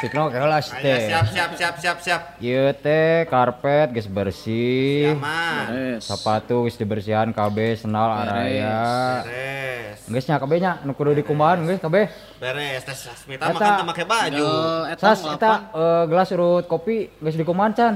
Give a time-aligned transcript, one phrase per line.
[0.00, 0.98] Gelas Ayo, teh.
[1.06, 2.20] siap siap siap siap siap.
[2.40, 5.12] Ieu teh karpet geus bersih.
[5.12, 5.68] Aman.
[5.68, 6.00] Beres.
[6.02, 8.80] Sepatu geus dibersihan kabeh senal araya.
[9.22, 10.00] Beres.
[10.08, 12.08] Geus nya kabeh nya nu kudu dikumbahan geus kabeh.
[12.40, 12.80] Beres.
[12.80, 13.52] Tes Smita Eta.
[13.52, 14.48] makan teu make baju.
[14.88, 17.94] Eta eta eh, gelas urut kopi geus dikumahan can.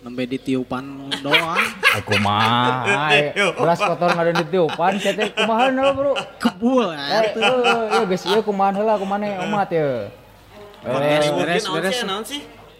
[0.00, 0.80] nembe ditiupan
[1.20, 1.60] doang.
[1.96, 3.08] Ai kumaha.
[3.08, 3.36] ai.
[3.36, 6.12] Gelas kotor ngade ditiupan sia teh kumaha heula, Bro.
[6.40, 10.08] Kebul Eh, tuh, ya geus ieu kumahan heula kumane umat ye.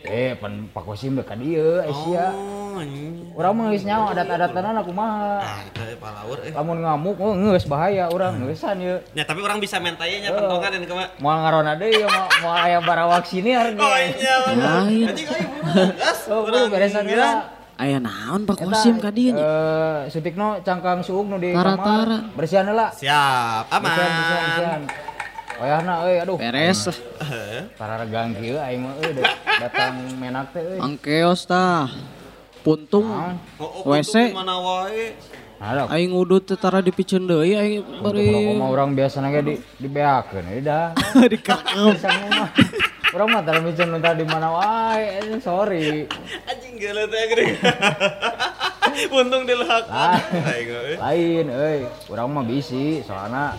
[0.00, 2.32] Eh, pan Pak Kosim dekat dieu Asia.
[2.32, 2.80] Oh.
[3.36, 5.44] Urang mah geus nyaho adat-adatan kumaha.
[5.44, 6.52] Ah, itu palaur eh.
[6.56, 8.96] Lamun ngamuk oh geus bahaya urang geusan ieu.
[9.12, 11.04] Ya, tapi orang bisa main tanya nya pentongan dan kema.
[11.20, 13.76] Moal ngarona deui moal moal aya barawak sini harga.
[13.76, 14.34] Oh iya.
[14.48, 15.48] Anjing ayo.
[16.00, 16.24] Gas.
[16.72, 17.44] Beresan bilang.
[17.44, 17.76] heula.
[17.80, 19.44] Aya naon Pak Kosim ka dieu nya?
[19.44, 21.76] Eh, sutikno cangkang suuk nu di Tara-tara.
[21.76, 22.08] kamar.
[22.32, 22.88] Bersihan heula.
[22.96, 24.82] Siap, Bersihan, bersihan, bersihan.
[25.60, 25.68] Aman.
[25.68, 26.36] Oyahna euy aduh.
[26.40, 26.96] Beres lah.
[27.80, 29.36] Para regang kieu aing mah euy da-
[29.68, 30.78] datang menak teh euy.
[30.80, 31.92] Angkeos tah.
[32.64, 33.08] Puntung.
[33.08, 33.36] Naon?
[33.60, 34.32] Oh, oh, WC.
[34.32, 35.16] di mana wae.
[35.60, 40.96] Aing udut teh tara dipicen deui aing bari Kumaha orang biasa ge di dibeakeun dah.
[41.32, 41.92] dikakep.
[41.92, 42.48] Bisa mah.
[43.10, 46.06] Urang mah tara micen minta di mana wae, eh, sorry.
[46.48, 47.44] Anjing geuleuh teh gede.
[49.12, 49.84] Untung dilahak.
[49.90, 50.16] Ah.
[50.56, 50.94] Euy.
[50.96, 53.58] Lain euy, urang mah bisi soalna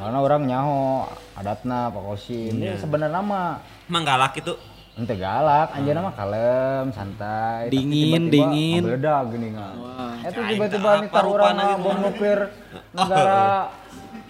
[0.00, 1.04] soalna urang nyaho
[1.36, 2.56] adatna Pak Kosim.
[2.56, 4.56] Ini sebenarnya mah Manggalak itu.
[4.96, 7.68] ente galak, anjeunna mah kalem, santai.
[7.68, 8.82] Tapi Dingin, tiba-tiba dingin.
[8.84, 9.72] Meledak gini nggak.
[9.76, 10.12] Wah.
[10.20, 11.84] Itu tiba-tiba itu nih apa tar urang rupana mah gitu.
[11.84, 12.40] bom nuklir
[12.96, 13.44] negara?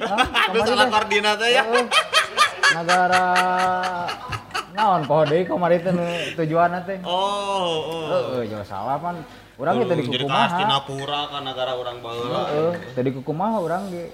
[0.01, 0.91] Aduh salah teh.
[0.91, 1.63] koordinat ya.
[2.71, 3.25] Negara
[4.71, 5.93] naon poho deui kamari teh
[6.35, 6.99] tujuanna teh.
[7.03, 7.11] Oh,
[7.83, 8.03] oh.
[8.11, 9.17] Heeh, jangan salah pan.
[9.59, 10.47] Urang ge tadi Jadi kukumaha.
[10.47, 12.41] kas Tinapura kan negara orang baheula.
[12.47, 14.07] Heeh, tadi kukumaha urang ge.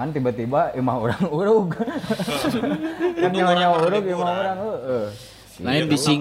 [0.00, 1.76] Kan tiba-tiba imah urang urug.
[3.20, 5.06] kan nyawa-nyawa urug imah urang heeh.
[5.60, 6.20] Lain bising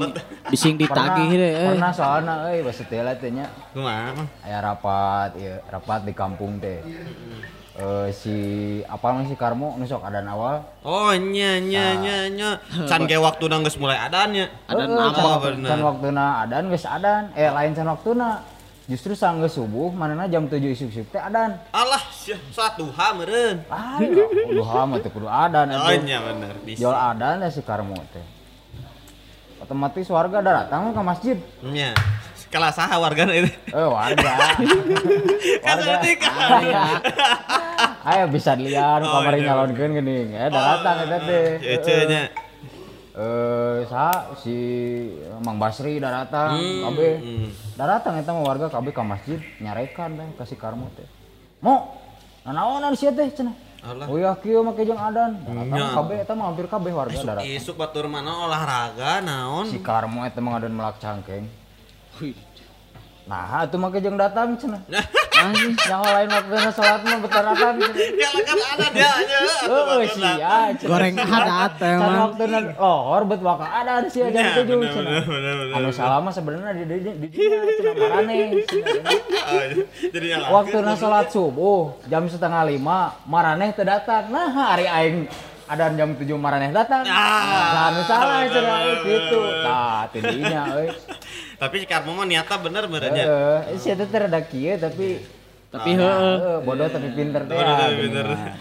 [0.51, 1.71] bising ditagih deh eh.
[1.71, 4.27] Pernah soalna euy basa teh teh nya Kumaha?
[4.43, 6.83] aya rapat ieu rapat di kampung teh.
[7.79, 8.35] Eh si
[8.83, 10.59] apa si Karmo nu sok adan awal.
[10.83, 12.59] Oh nya nya nya nya.
[12.83, 14.51] Can ge waktu geus mulai adanya.
[14.67, 15.15] Adan apa?
[15.15, 15.69] can waktu- bener.
[15.71, 17.31] Can waktuna adan geus adan.
[17.31, 18.58] Eh lain can waktuna.
[18.89, 21.61] Justru sanggeus subuh manehna jam 7 isuk-isuk teh adan.
[21.69, 23.61] Alah, sia, saat duha meureun.
[23.69, 26.57] Lain kudu hama teh kudu adan Oh nya bener.
[26.65, 26.81] Bisa.
[26.81, 28.25] Jual adan ya si Karmo teh.
[29.61, 31.37] Otomatis warga datang ke masjid.
[31.61, 31.93] Nya.
[32.49, 33.53] Kalah saha wargana itu.
[33.69, 34.57] Eh warga.
[35.69, 36.81] Kan warga.
[38.09, 39.53] Ayo bisa lihat Oh, kamari iya.
[39.53, 40.33] nyalonkeun geuning.
[40.33, 42.48] Eh datang eta teh.
[43.19, 44.55] Eh sa si
[45.43, 47.13] Mang Basri da datang Hmm, kabeh.
[47.19, 47.47] hmm.
[47.75, 51.03] Da datang eta mah warga kabeh ka masjid nyarekan teh ka si Karmo teh.
[51.59, 51.99] Mo,
[52.47, 53.51] nanaonan sia teh cenah.
[53.83, 54.07] Allah.
[54.07, 55.35] Oh ya kieu make jeung adan.
[55.43, 55.91] Da datang Nya.
[55.91, 57.43] kabeh eta mah hampir kabeh warga da datang.
[57.43, 59.67] Isuk batur mana olahraga naon?
[59.67, 61.43] Si Karmo eta mah ngadan melak cangkeng.
[62.23, 62.35] Wih.
[63.29, 64.81] Nah, itu make jeung datang cenah.
[65.37, 65.77] Anjing.
[65.85, 67.97] Yang lain waktu salat mah betar datang cenah.
[68.17, 69.39] Ya kan ada dia nya.
[69.69, 70.33] Oh, sia.
[70.73, 70.89] cenah.
[70.89, 72.17] Goreng adat teh Can mah.
[72.25, 75.21] waktu lohor bet waka ada sia jam 7 bener, cenah.
[75.21, 75.77] bener, bener, bener.
[75.77, 78.37] Anu salah mah sebenarnya di di di cenah marane.
[78.65, 78.97] cenah.
[80.09, 84.33] Jadi yang Waktu na salat subuh jam setengah lima maraneh teu datang.
[84.33, 85.29] Nah, hari aing
[85.69, 87.05] ada jam 7 maraneh datang.
[87.05, 87.69] Ah.
[87.69, 89.39] Nah, anu salah cenah euy, gitu.
[89.61, 90.89] Tah, teu dinya euy.
[91.61, 93.25] Tapi si Karmo mah niatnya bener benernya.
[93.29, 95.21] Heeh, sia teh teh rada kieu tapi
[95.69, 96.35] Tapi heeh.
[96.41, 97.53] Heeh, bodoh tapi pinter teh.
[97.53, 98.25] Bodoh tapi pinter.
[98.33, 98.53] mah.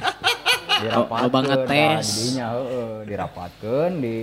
[0.79, 1.25] Dirapatkeun.
[1.25, 2.05] Loba ngetes.
[2.05, 4.17] tah, Didinya heeh, dirapatkeun di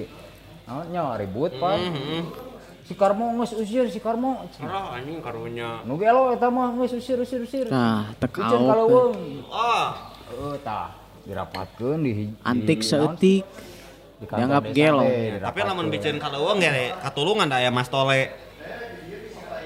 [0.69, 1.81] naonnya ribut pan.
[1.81, 2.22] Mhm.
[2.85, 4.46] Si Karmo geus usir si Karmo.
[4.46, 5.81] Orang anjing karunya.
[5.90, 7.66] Nu gelo eta mah geus usir usir usir.
[7.66, 8.62] Nah, kaok.
[8.69, 9.17] kaleuweung.
[9.50, 9.85] Oh,
[10.25, 10.94] Heeh tah,
[11.25, 12.79] dirapatkeun di di- Antik.
[14.16, 15.03] Di kantor Dianggap gelo.
[15.41, 16.72] tapi lamun biceun kaleuweung ge
[17.03, 18.32] katulungan da aya Mas Tole.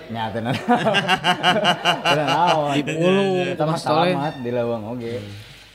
[0.10, 0.58] Nya teh naon.
[2.10, 2.74] Teu naon.
[2.74, 4.10] Di bulu, mah Mas Tole.
[4.10, 5.22] selamat di leuweung oge.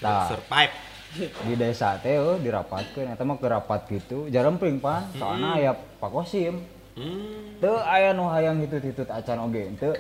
[0.03, 0.27] Tah.
[0.27, 0.75] Survive.
[1.15, 6.11] di desa teh oh, dirapatkeun eta mah ke rapat gitu jaremping pan soalna aya Pak
[6.11, 6.59] Kosim
[6.95, 7.59] Hmm.
[7.59, 9.95] teu aya nu hayang hitut-hitut acan oge teu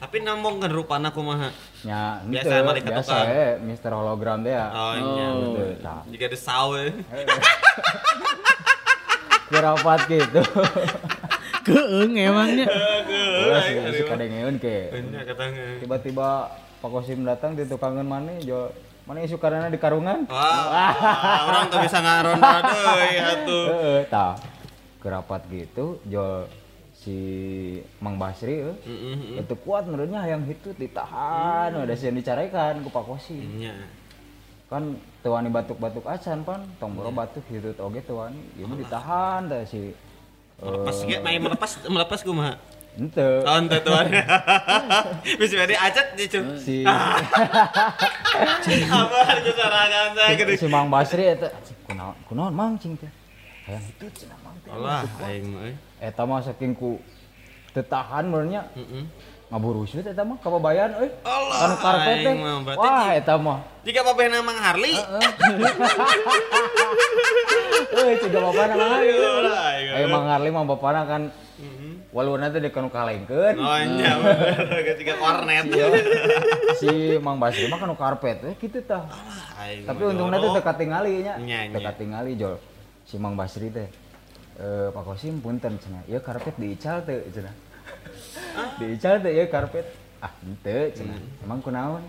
[0.00, 1.52] Tapi nambongkeun rupana kumaha?
[1.80, 5.40] nya Biasa henteu, mah biasa we Mister Hologram teh ya Oh, iya Oh.
[5.46, 5.70] betul.
[5.78, 6.00] Tah.
[6.06, 6.84] Jika ada sawe.
[9.46, 10.40] ke rapat gitu
[11.60, 12.66] Keeng emangnya.
[13.44, 14.88] Ulah si si kadengeun ke
[15.78, 16.48] tiba-tiba
[16.80, 18.72] Pak Kosim datang di tukangan mana jo
[19.04, 20.94] mana isu karena di karungan Wah,
[21.44, 23.64] orang tuh bisa ngaronda deui atuh.
[23.66, 24.38] heeh tah
[24.96, 26.46] ke rapat gitu jo
[27.00, 27.16] si
[28.04, 28.76] Mang Basri eh.
[28.84, 29.40] Heeh.
[29.40, 33.72] itu kuat menurutnya yang hitut ditahan udah sih dicarekan ku Pak Kosim Nya.
[34.68, 39.80] kan tuani batuk-batuk acan pan tong boro batuk gitu oge tuani mah ditahan teh si
[40.60, 42.60] Melepas ge main melepas melepas kumaha?
[43.00, 44.12] ente Oh, ente tuan.
[45.40, 46.40] Bisa jadi acet di cu.
[46.60, 46.84] si
[48.84, 51.48] Apa serangan saya si Mang Basri eta
[51.88, 53.08] kunaon kunaon mang cing teh
[53.66, 54.38] hayang itu cenah
[54.72, 55.62] mang teh Allah, aing mah.
[55.62, 55.74] euy.
[55.98, 56.96] eta mah saking ku
[57.70, 59.04] tetahan benernya Heeh.
[59.48, 62.34] ngaburu usut eta mah kababayan euy Allah, anu karpet teh
[62.72, 64.92] wah eta mah Jika babehna Mang Harli.
[67.90, 69.88] euy ciga bapana mah Aing.
[69.92, 71.22] ayo Mang Harli mah bapana kan
[72.10, 74.18] waluna teh dikanu kalengkeun Oh, nya
[74.84, 75.64] ketika kornet.
[76.76, 79.06] si Mang Basri mah kanu karpet teh kitu tah
[79.58, 80.56] tapi untungnya jorok.
[80.58, 81.72] dekat tingali nya Nya, nya.
[81.72, 82.56] dekat tingali jol
[83.02, 83.86] si Mang Basri teh
[84.60, 87.54] eh Pak Kosim punten cenah ieu karpet diical teu cenah
[88.80, 89.86] diical teu ieu karpet
[90.20, 92.04] ah henteu cenah emang kunaon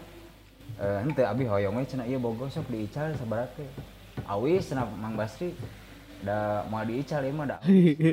[0.76, 3.70] eh henteu abi hoyong we cenah ieu bogo sok diical sabaraha teh
[4.28, 5.56] awis cenah Mang Basri
[6.22, 7.58] da mau diical ieu mah da.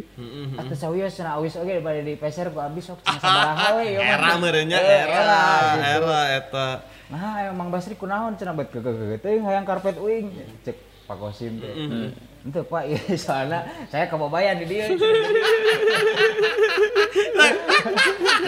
[0.62, 4.06] Atuh sawios cenah awis oge bade dipeser ku abi sok cenah sabaraha we mah.
[4.06, 5.43] Era merenya Eh, era,
[5.76, 5.82] gitu.
[5.99, 6.69] era eta.
[7.12, 10.31] Nah, emang Basri kunaon cenah bet gege teuing hayang karpet uing
[10.64, 11.75] cek Pak Kosim teh.
[12.48, 13.60] Henteu Pak, ieu soalna
[13.92, 14.96] saya kebabayan di dieu.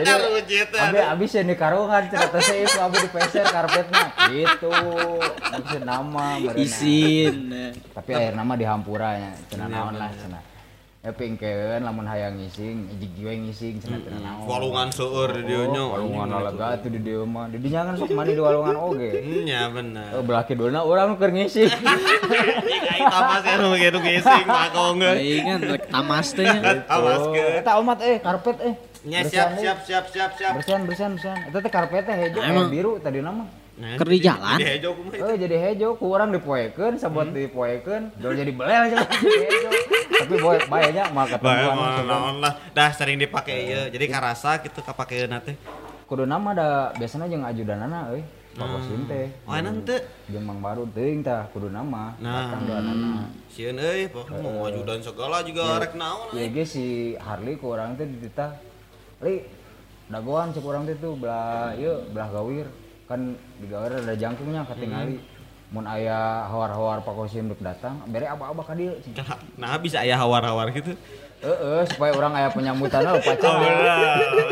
[0.01, 0.73] Jadi Rujit.
[0.73, 4.09] abi abi sih di karungan cenah teh seueur ku abi dipeser karpetna.
[4.33, 4.73] Gitu.
[5.53, 6.65] Maksud nama bareuna.
[6.65, 7.53] Isin.
[7.93, 10.50] Tapi air nama dihampuranya cenah naon lah cenah.
[11.01, 14.45] Ya pingkeun lamun hayang ngising, hiji jiwa ngising cenah teu naon.
[14.45, 15.89] Walungan seueur di dieu nya.
[15.89, 17.49] Walungan lega tuh di dieu mah.
[17.49, 19.09] Di dinya kan sok mandi di walungan oge.
[19.49, 20.13] Nya bener.
[20.13, 21.73] Oh, belah kidulna urang keur ngisi.
[22.93, 25.01] Aing tamas ya nu gitu gising makong.
[25.01, 26.85] Aing kan rek tamas teh nya.
[26.85, 27.45] Awas Oh, ke.
[27.65, 28.75] Eta omat eh karpet eh.
[29.01, 29.65] Nya siap deui.
[29.65, 30.53] siap siap siap siap.
[30.61, 31.39] Bersihan bersihan bersihan.
[31.49, 32.69] Eta teh karpet teh hejo Emang.
[32.69, 33.49] kayak biru tadi nama.
[33.81, 34.61] Nah, Keur di jalan?
[34.61, 35.25] Di hejo kumaha.
[35.25, 38.93] Oh jadi hejo ku urang dipoekeun sabot dipoekeun dol jadi belel.
[40.21, 42.53] Tapi boy bae nya mah Bae ketemuan mah, naon lah.
[42.77, 43.89] Dah sering dipake ieu.
[43.89, 45.57] Jadi karasa gitu kapakeun teh.
[46.05, 48.21] Kudu nama da biasana jeung ajudanana euy.
[48.51, 49.33] Pak Kosim teh.
[49.49, 49.97] Oh, enak teu.
[50.29, 52.13] Jeung Mang Baru teuing tah kudu nama.
[52.21, 52.61] Nah.
[52.61, 53.33] Doanana.
[53.49, 56.37] Sieun euy, pok mau ajudan segala juga rek naon.
[56.37, 58.61] Ya ge si Harley ku urang teh dititah.
[59.25, 59.41] Li,
[60.13, 62.69] dagoan cek urang teh tuh belah ieu belah gawir.
[63.11, 65.19] Kan di gawir ada jangkungnya katingali.
[65.75, 68.95] Mun aya hawar-hawar Pak Kosim datang, bere aba-aba ka dieu.
[69.03, 69.15] cing.
[69.59, 70.95] Nah bisa aya hawar-hawar gitu.
[71.43, 73.55] Heeh, supaya orang aya penyambutan heuh pacar.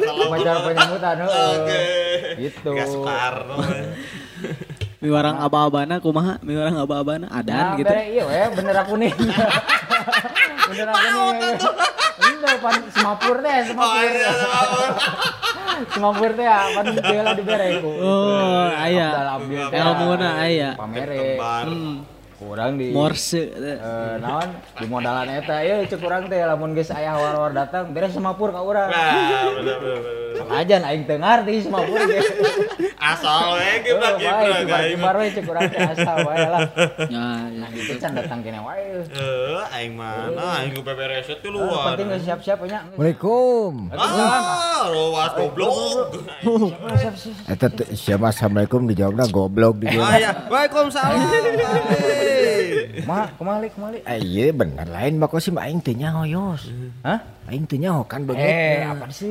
[0.02, 1.16] Salah Pacar penyambutan.
[1.26, 1.80] Oke.
[2.38, 2.70] Gitu.
[2.70, 3.56] Soekarno.
[4.98, 6.42] Miwarang aba-abana kumaha?
[6.42, 7.86] Miwarang aba-abana Nah, adan gitu.
[7.86, 9.12] bere iya we bener aku nih.
[10.74, 11.06] bener aku
[11.38, 11.54] nih.
[12.18, 14.02] Ini pan semapur teh, Oh semapur.
[14.02, 14.60] iya, sama.
[15.94, 17.90] Semapur teh pan bela dibere ku.
[17.94, 19.06] Oh, aya.
[19.14, 19.78] Abdal Abdul teh.
[19.78, 20.70] Elmuna aya.
[20.74, 21.38] Pamere.
[22.38, 23.74] Kurang di Morse teh.
[23.74, 28.14] eh naon di modalan eta ieu cek urang teh lamun geus aya hawar-hawar datang beres
[28.14, 28.86] semapur ka urang.
[28.86, 30.46] Nah, bener bener.
[30.48, 32.22] Ajan aing teu ngarti semapur ge.
[32.94, 36.62] Asal we kita bae kita kibar-kibar we cek urang teh asal wae lah.
[37.10, 39.02] Ya, Nah, itu can datang kene wae.
[39.02, 40.62] Eh, aing mana?
[40.62, 41.90] Aing ku bebereset di Eh, luar.
[41.90, 42.86] Penting geus siap-siap nya.
[42.86, 43.72] Assalamualaikum.
[43.90, 45.74] Ah, rowas goblok.
[47.50, 50.10] Eta teh siapa assalamualaikum dijawabna goblok Ah dijawab.
[50.16, 51.18] ya, Waalaikumsalam.
[53.02, 53.98] Ma, kemali kemali.
[54.02, 56.68] Eh, iya bener lain Mbak Kosim aing teu nyaho yos.
[57.00, 57.18] Hah?
[57.46, 58.48] Aing teu nyaho kan Eh, begitu.
[58.84, 59.30] apa sih?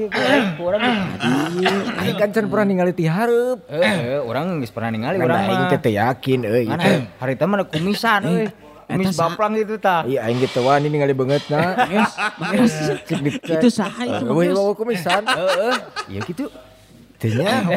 [0.55, 0.81] Kurang.
[2.01, 3.61] Aing kan can pernah ningali ti hareup.
[3.67, 6.65] Eh, orang geus pernah ningali urang aing teh yakin euy.
[7.13, 8.47] Hari teh mah ada kumisan euy.
[8.87, 10.07] Kumis Eta sa- baplang gitu tah.
[10.07, 11.75] Iya aing gitu wani ningali beungeutna.
[13.03, 14.23] Cek di Itu saha itu?
[14.25, 14.55] Euy Mas?
[14.55, 15.21] bawa kumisan.
[15.27, 15.75] Heeh.
[16.07, 16.47] Iya gitu.
[17.19, 17.71] Teu nyaho.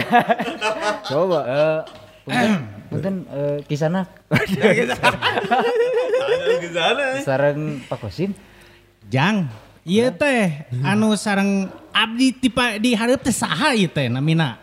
[1.10, 1.40] Coba.
[2.30, 2.52] Punten,
[2.88, 4.70] punten eh, kisana Ada
[6.56, 7.06] ke sana.
[7.20, 8.30] sareng Pak Kosim.
[9.06, 9.50] Jang,
[9.82, 14.54] iya teh anu sareng abdi tipa di hareup teh saha ieu teh namina?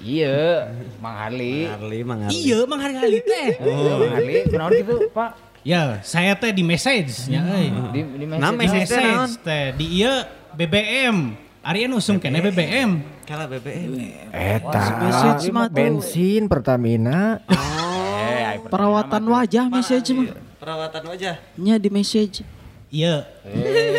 [0.00, 1.68] Iya, Mang Harli.
[1.68, 2.32] Harli mang Harli.
[2.40, 3.48] Iya, Mang Hargali teh.
[3.60, 5.30] Oh, Mang Harli, kunaon gitu, Pak?
[5.60, 7.68] Ya, saya teh di message nya euy.
[7.92, 8.88] Di di Nah, Di message.
[8.88, 9.28] naon?
[9.28, 10.14] message teh di ieu
[10.56, 11.16] BBM.
[11.60, 13.04] Ari anu usum kene BBM.
[13.28, 13.92] Kala BBM.
[14.32, 15.36] Eta
[15.68, 17.44] bensin Pertamina.
[17.52, 20.32] Eh, Perawatan wajah message mah.
[20.56, 21.36] Perawatan wajah.
[21.60, 22.40] Nya di message.
[22.88, 23.28] Iya.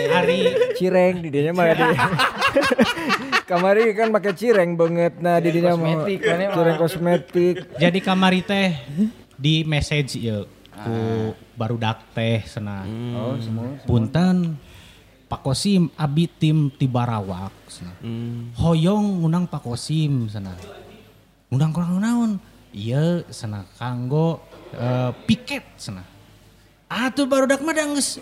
[0.09, 1.85] Ari cireng di dinya mah di.
[3.49, 6.09] Kamari kan pakai cireng banget nah di dinya mah.
[6.09, 7.77] Cireng kosmetik.
[7.77, 8.73] jadi kamari teh
[9.37, 10.49] di message ieu
[10.81, 10.97] ku
[11.53, 12.89] barudak teh cenah.
[13.21, 13.77] Oh, semua.
[13.85, 14.57] Punten
[15.31, 17.95] Pak Kosim abi tim Tibarawak cenah.
[18.03, 18.51] Hmm.
[18.59, 20.51] Hoyong ngundang Pak Kosim sana.
[21.47, 22.31] Ngundang kurang naon?
[22.75, 24.43] Iya, sana kanggo
[24.75, 26.03] eh, piket sana.
[26.91, 28.19] Atuh barudak mah da geus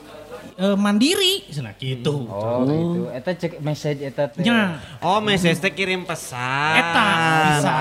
[0.54, 2.30] eh, mandiri sana gitu.
[2.30, 3.10] Oh, gitu.
[3.10, 4.46] Eta cek message eta teh.
[4.46, 6.78] Nya, Oh, message teh kirim pesan.
[6.78, 7.06] eta
[7.50, 7.74] bisa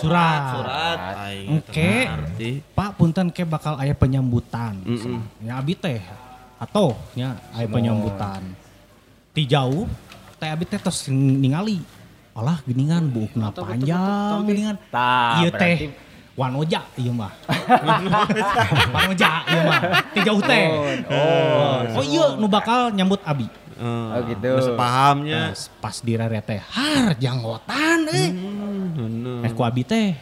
[0.00, 0.40] surat.
[0.56, 0.96] Surat.
[1.20, 2.08] Aing Oke.
[2.08, 2.50] ngarti.
[2.72, 4.80] Pak punten ke bakal aya penyambutan.
[4.88, 5.20] cenah.
[5.44, 6.00] Ya abi teh
[6.64, 8.42] atau nya aya penyambutan.
[9.36, 9.84] Ti jauh
[10.40, 11.84] teh abi teh tos ningali.
[12.34, 14.76] Alah geningan buukna panjang geningan.
[15.38, 15.76] Ieu berarti- teh
[16.34, 17.30] wanoja ieu mah.
[18.90, 19.80] wanoja ieu mah.
[20.10, 20.64] Ti jauh teh.
[21.12, 23.46] Oh, oh iya nu bakal nyambut abi.
[23.74, 24.50] Oh, gitu.
[24.54, 25.50] Geus pahamnya.
[25.50, 28.30] Pas, pas dirare teh har janggotan eh.
[29.46, 30.14] Eh ku abi teh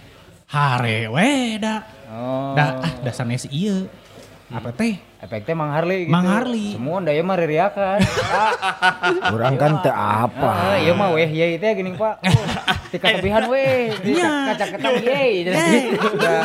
[0.53, 1.81] hare we da.
[2.13, 2.53] Oh.
[2.53, 3.89] Da ah da sanes ieu.
[4.53, 5.01] Apa teh?
[5.23, 6.11] Efeknya Mang Harley gitu.
[6.11, 6.75] Mang Harley.
[6.75, 7.99] Semua daya mah ririakan.
[9.31, 10.51] Orang kan teu apa.
[10.51, 12.15] Ah, iya mah weh ye itu ya gini Pak.
[12.93, 13.89] Oh, Tika kebihan weh.
[13.97, 15.49] Kaca ketam ye.
[15.49, 16.45] Ya,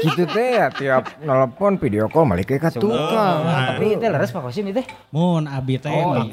[0.00, 3.44] gitu teh ya tiap nelpon video call balik ke tukang.
[3.44, 4.80] Ah, Tapi itu leres Pak Kosim itu.
[5.12, 6.32] Mun abi teh Oh, mah-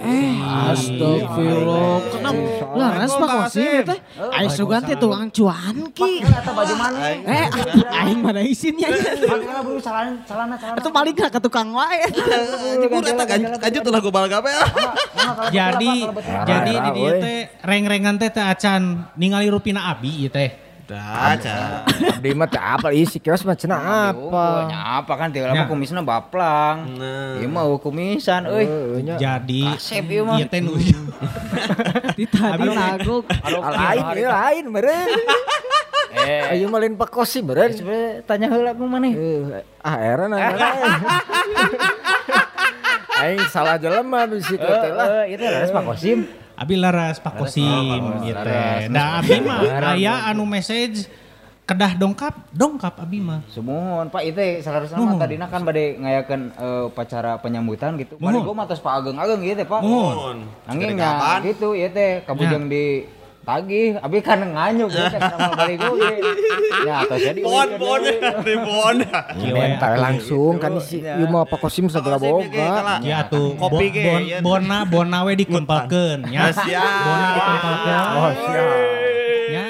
[0.71, 1.99] Astagfirullah.
[2.07, 2.39] Kenapa?
[2.71, 3.99] Laras Pak Kosim teh.
[4.31, 6.23] Aing sugan teh tukang cuanki.
[6.23, 6.97] Atau baju mana?
[7.19, 7.45] Eh,
[7.99, 8.87] aing mana isinnya.
[8.87, 10.79] Pakai bulu celana celana celana.
[10.79, 11.99] Itu balik ke tukang wae.
[12.83, 13.25] Jebur eta
[13.57, 14.61] kanjut lah gue balik apa ya.
[15.49, 15.95] jadi
[16.45, 20.68] jadi di dieu teh reng-rengan teh teh acan ningali rupina abi ieu teh.
[20.89, 21.85] Dah, Ca.
[21.85, 23.77] Abdi mah teu apa isi kios mah cenah
[24.09, 24.45] apa.
[24.73, 25.45] apa kan Nya.
[25.47, 26.97] lama kumisna baplang.
[26.97, 27.37] Nah.
[27.37, 28.65] Ieu mah kumisan euy.
[28.65, 29.15] Heuh nya.
[29.15, 30.35] Jadi Kasep ieu mah.
[30.35, 30.73] ieu teh nu
[32.17, 33.21] Di tadi nagok.
[33.61, 35.09] Lain ieu lain meureun.
[36.09, 37.69] Eh, Ayo mah lain Pak Kosim meureun.
[37.69, 39.13] sebenarnya tanya heula ku maneh.
[39.13, 40.57] Eh, ah era nanya
[43.19, 45.07] Aing salah jelema bisi Eh, teh lah.
[45.21, 46.25] eh, itu leres Pak Kosim.
[46.59, 48.91] Abi laras Pak Kosim ieu teh.
[48.91, 49.59] Da abi mah
[49.95, 51.07] aya anu message
[51.63, 53.45] kedah dongkap, dongkap abi mah.
[53.47, 58.17] Sumuhun Pak itu salarusna mah tadina kan bade ngayakeun eh, upacara penyambutan gitu.
[58.17, 59.79] Bade gua mah tos Pak Ageng-ageng gitu Pak.
[59.85, 60.49] Muhun.
[60.65, 60.97] Kapan?
[60.97, 63.05] nya gitu ieu teh kabujang di
[63.49, 66.31] tagih abi kan nganyuk gitu sama balik gua gitu.
[66.85, 68.01] Ya tos jadi Bon, bon,
[68.45, 68.95] di bon.
[69.41, 73.01] Kieu we Mental langsung kan isi ieu mah Pak Kosim sagala boga.
[73.01, 74.37] Ya tuh Kopi ge, bon, iya.
[74.45, 76.53] bona bona we dikumpalkeun ya.
[76.53, 76.93] Siap.
[77.01, 78.05] Bona dikumpalkeun.
[78.13, 78.67] Oh siap.
[79.49, 79.63] Ya.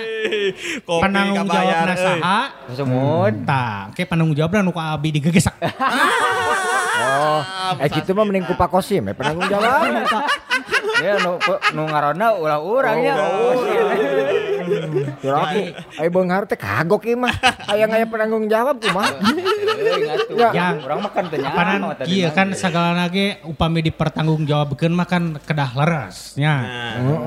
[0.84, 2.04] Kopi Penanggung kabayar, jawabna euy.
[2.04, 2.40] saha?
[2.76, 3.34] Sumuhun.
[3.48, 5.56] Tah, ke penanggung jawabna nu ka abi digegesak.
[7.00, 7.42] Oh,
[7.80, 9.88] eh gitu mah mending ku Pak Kosim ya penanggung jawab.
[11.00, 11.40] Ya nu
[11.72, 13.16] nu ngaranna ulah urang ya.
[15.20, 15.62] Kira aku,
[15.98, 17.34] ayo beunghar teh kagok ieu mah.
[17.66, 19.16] Aya aya penanggung jawab kumaha.
[20.30, 20.52] Ya.
[20.52, 22.36] Yang urang makan teh Panan kieu mah.
[22.36, 26.54] kan sagala ge upami dipertanggung jawabkeun mah kan kedah leres nya.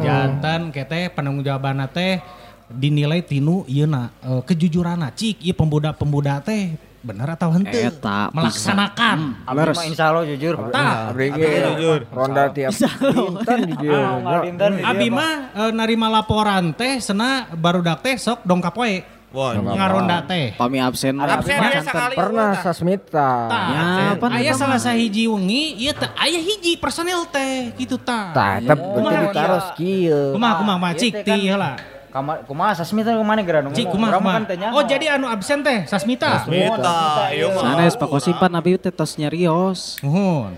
[0.04, 2.20] Jantan kete penanggung jawabanna teh
[2.68, 7.90] dinilai tinu ieuna eh, kejujuranna cik ieu pemuda-pemuda teh bener atau henteu
[8.30, 9.42] melaksanakan.
[9.42, 10.54] Abi mah insyaallah jujur.
[10.70, 13.98] Tah, Abdi ge ronda tiap dinten di dieu.
[13.98, 14.42] Ah,
[14.86, 15.14] Abi Pak.
[15.14, 19.02] mah eh, narima laporan teh sena barudak teh sok dongkap we.
[19.32, 19.56] Bon.
[19.64, 20.52] Ngaronda teh.
[20.54, 21.16] Pami absen.
[21.16, 22.14] Absen ya sekali.
[22.14, 23.30] Pernah sasmita.
[23.48, 28.36] Tah, Ya, apa aya salah sahiji wengi ieu teh aya hiji personel teh gitu tah.
[28.36, 30.36] Tah, tetep berarti ditaros kieu.
[30.36, 31.72] Kumaha kumaha mah Ieu cik teh ti kan- heula.
[32.12, 34.76] Kamar kumaha sasmita kumaha geura nu Cik kumaha teh nyaho.
[34.76, 36.44] Oh jadi anu absen teh Sasmita.
[36.44, 37.62] Mita, ieu mah.
[37.72, 39.96] Sanes Pak Kosim pan abi teh tos nyarios.
[40.04, 40.52] Nuhun.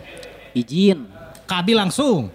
[0.50, 1.06] Izin.
[1.46, 2.26] Ka Abi langsung.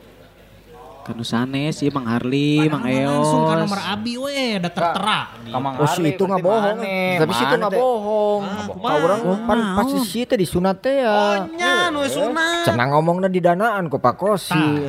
[1.03, 3.61] Kanu sanes ieu Mang Harli, Mang mah Langsung ka Eos.
[3.67, 5.19] nomor Abi we da tertera.
[5.51, 6.77] Kamang Oh si itu nggak berarti bohong.
[6.79, 7.11] maneh.
[7.19, 7.79] Tapi si itu Mana nggak teh?
[7.83, 8.41] bohong.
[8.79, 11.43] Ka urang pan pas si teh disunat teh ya.
[11.59, 12.71] Nya nu sunat.
[12.71, 14.87] Cenah ngomongna di danaan ku Pak Kosim.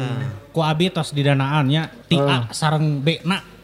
[0.55, 3.59] Ku Abi tos di danaan nya ti A sareng B na.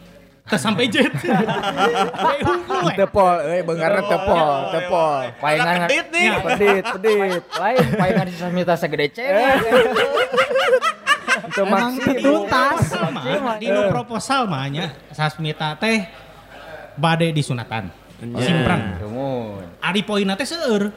[0.47, 1.11] Sampai jet.
[1.11, 2.93] We unggul we.
[2.95, 5.21] Tepol, euy beungarna tepol, tepol.
[5.43, 6.27] Palingan Pedit nih.
[6.39, 7.43] Pedit, pedit.
[7.51, 9.55] lain palingan si sasmita segede cewek.
[11.51, 12.23] Itu Emang maksi.
[12.23, 12.79] tuntas.
[13.11, 16.07] Mah, Di nu proposal mah nya Sasmita teh
[16.95, 17.91] bade disunatan.
[18.17, 19.03] Simprang.
[19.03, 19.67] Rumun.
[19.83, 20.95] Ari poinna teh seueur.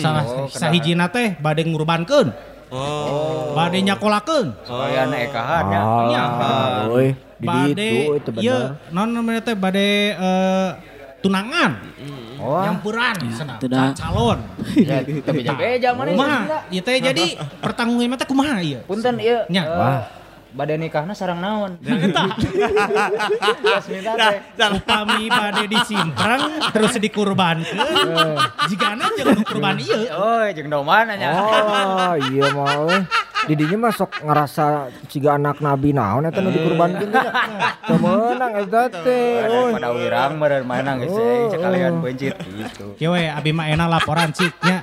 [0.00, 2.32] Salah sahijina teh bade ngurbankeun.
[2.66, 3.52] Oh.
[3.54, 4.56] Bade nyakolakeun.
[4.64, 5.82] Supaya anak ekahan ya.
[6.10, 6.22] Nya.
[6.24, 7.90] Ah, euy, di Bade
[8.32, 8.80] bener.
[8.88, 10.68] non namanya teh bade eh,
[11.20, 11.72] tunangan.
[12.36, 12.62] Oh.
[12.64, 13.16] Nyampuran.
[13.60, 13.92] Teu dah.
[13.92, 14.38] Ca- calon.
[14.88, 16.40] Ya, tapi beja mana Kumaha?
[16.68, 17.24] Ieu teh jadi
[17.60, 18.80] pertanggungan teh kumaha ieu?
[18.84, 19.44] Punten ieu.
[19.48, 19.62] Nya.
[20.56, 20.64] Eh, Wah.
[20.64, 21.76] Badan nikahna sarang naon?
[24.16, 24.72] Teh.
[24.72, 26.40] upami bade disimprang
[26.72, 28.40] terus dikurbankeun.
[28.72, 30.08] Jigana jeung nu kurban ieu.
[30.16, 31.30] Oh, jeung domana nya.
[31.36, 33.00] Oh, iya mah euy.
[33.46, 37.30] didinya mah sok ngerasa ciga anak nabi naon eta nu dikurbankeun teh.
[37.92, 39.44] Temenang eta teh.
[39.76, 41.52] pada wirang mainan geus Oh.
[41.52, 42.96] sekalian bencit gitu.
[42.96, 44.82] Kieu we abi mah enak laporan ciknya.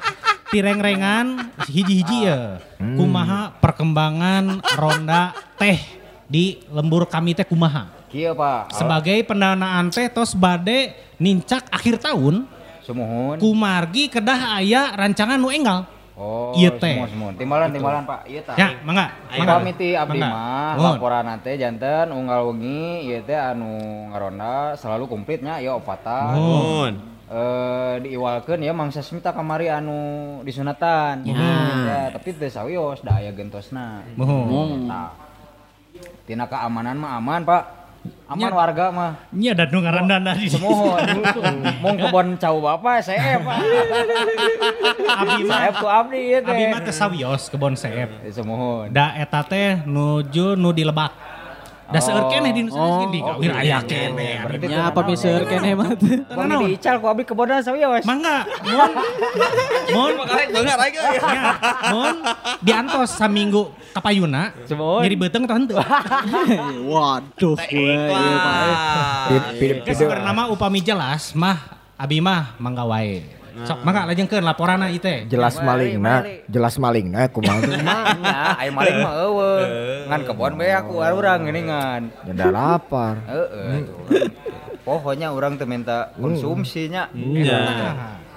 [0.54, 2.62] Tireng-rengan hiji-hiji ya.
[2.78, 5.82] Kumaha perkembangan ronda teh
[6.30, 7.90] di lembur kami teh kumaha.
[8.14, 8.70] Kieu Pak.
[8.78, 12.46] Sebagai pendanaan teh tos bade nincak akhir tahun
[12.86, 13.42] Sumuhun.
[13.42, 15.90] kumargi kedah aya rancangan nu enggal.
[16.14, 17.02] Oh, Ieu teh.
[17.02, 17.30] semua semua.
[17.34, 18.30] Timbalan timbalan Pak.
[18.30, 18.54] Ieu tah.
[18.54, 19.10] Ya, mangga.
[19.34, 23.74] Mangga miti abdi mah laporan teh janten unggal wengi ieu teh anu
[24.14, 26.38] ngaronda selalu komplitnya ieu opatan.
[26.38, 26.94] Mun.
[27.32, 28.04] Eh
[28.60, 31.24] ya mangsa smita kamari anu disunatan.
[31.24, 34.04] Ya, tapi teu sawios da aya gentosna.
[34.20, 34.92] Mohon.
[34.92, 35.12] Nah.
[36.24, 37.64] Tina keamanan mah aman, Pak.
[38.28, 39.12] Aman warga mah.
[39.32, 41.00] Nya ada nu ngaranna di Semohon.
[41.84, 43.58] Mung kebon cau bapak saya Pak.
[45.24, 46.52] Abi mah Saya ku abdi ieu teh.
[46.52, 48.10] abi mah teh sawios kebon seep.
[48.28, 48.92] Semohon.
[48.92, 51.33] Da eta teh nuju nu di lebak.
[51.94, 53.06] Da seueur keneh di nu Oh.
[53.08, 54.42] di gawir aya keneh.
[54.42, 56.18] Berarti Ya apa misalnya kene mah teh.
[56.26, 58.02] Bang diical ku abdi kebonna sawios.
[58.02, 58.92] Mangga, mun
[59.94, 60.12] mun
[60.50, 61.00] Dengar aja.
[61.22, 61.44] ya,
[61.94, 62.16] mun
[62.66, 64.58] diantos saminggu kapayuna.
[64.66, 65.06] Semohon.
[65.06, 65.78] Nyeri beuteng tah henteu.
[66.92, 67.56] Waduh,
[69.54, 73.43] pid- bernama upami jelas mah abi mah mangga wae.
[73.54, 75.30] Sok mangga lajengkeun laporanna ieu teh.
[75.30, 77.78] jelas malingna, jelas malingna kumaha teh.
[77.78, 77.98] Nya,
[78.58, 79.62] aya maling mah eueuh.
[80.10, 82.02] Ngan kebon bae aku urang geuningan.
[82.26, 83.22] Nyada lapar.
[83.30, 84.02] Heeh tuh.
[84.84, 87.14] Pokoknya orang teu minta konsumsinya.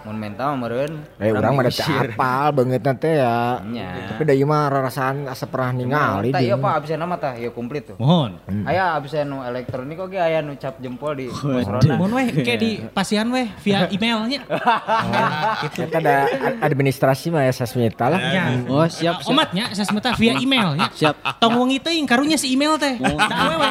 [0.06, 1.02] Mun minta mah meureun.
[1.18, 2.14] Eh urang mah ngusir.
[2.14, 3.58] apal beungeutna teh ya.
[3.66, 4.14] Nya.
[4.14, 6.62] Tapi da ieu mah rarasaan asa pernah ningali Tah ieu jeung.
[6.62, 7.96] Pak abisna mah tah ieu komplit tuh.
[7.98, 8.38] Mohon.
[8.62, 11.66] Aya abisna nu elektronik oge aya nu cap jempol di pos
[11.98, 14.46] Mohon weh ke di pasian weh via emailnya.
[15.74, 18.22] Eta da ad- administrasi mah ya sasmita lah.
[18.30, 18.46] Ya.
[18.70, 19.34] Oh, siap, siap.
[19.34, 20.86] Omatnya saya sementara via emailnya.
[21.02, 21.42] Siap.
[21.42, 22.94] Tong wengi teuing karunya si email teh.
[23.02, 23.68] Da awewe.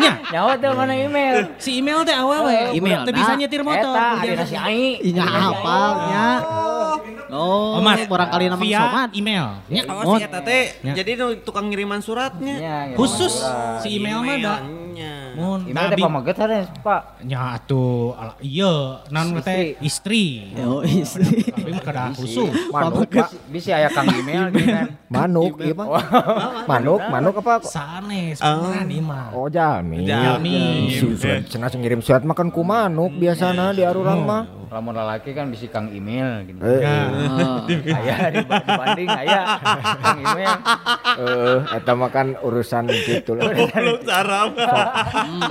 [0.00, 1.36] Nya, Nyawa teh mana email.
[1.60, 2.72] si email teh awewe.
[2.72, 3.94] Email, Teu bisa nyetir motor.
[4.24, 5.02] Eta si Ai.
[5.02, 6.26] Inya hafalnya.
[7.34, 9.08] Oh, Omat, barangkali nama via somat.
[9.10, 9.46] email.
[9.66, 10.22] Nya, Oh, si
[10.86, 10.94] Ya.
[10.94, 11.10] jadi
[11.42, 12.54] tukang ngiriman suratnya.
[12.54, 13.02] Nya, gitu.
[13.02, 13.34] khusus
[13.82, 14.38] si email mah
[14.94, 15.12] Emailnya.
[15.34, 16.02] Mun Email teh nabi.
[16.06, 17.02] pamaget ada Pak.
[17.26, 18.74] Nya atuh ieu
[19.10, 20.54] nan teh istri.
[20.62, 21.50] Oh, istri.
[21.50, 22.50] Tapi mah kada khusus.
[22.70, 23.28] Manuk Pak.
[23.50, 24.88] Bisa aya kang email gini kan.
[25.10, 25.86] Manuk ieu mah.
[26.64, 27.66] Manuk, manuk apa?
[27.66, 28.38] Sanes,
[28.86, 29.34] di mah.
[29.34, 30.06] Oh jalmi.
[30.06, 30.88] Jalmi.
[30.94, 34.42] Su- Surat cenah ngirim surat makan ku manuk biasana di arurang mah.
[34.74, 36.58] Lamun lalaki kan bisa kang email gini.
[36.58, 37.06] Eh, Ya.
[37.06, 37.62] Ah.
[37.94, 39.40] Aya dibanding aya
[40.02, 40.50] kang email.
[41.14, 43.54] eh, eta mah kan urusan gitu lah.
[43.54, 44.50] Belum sarap.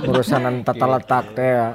[0.04, 1.68] Urusanan tata letak teh ya.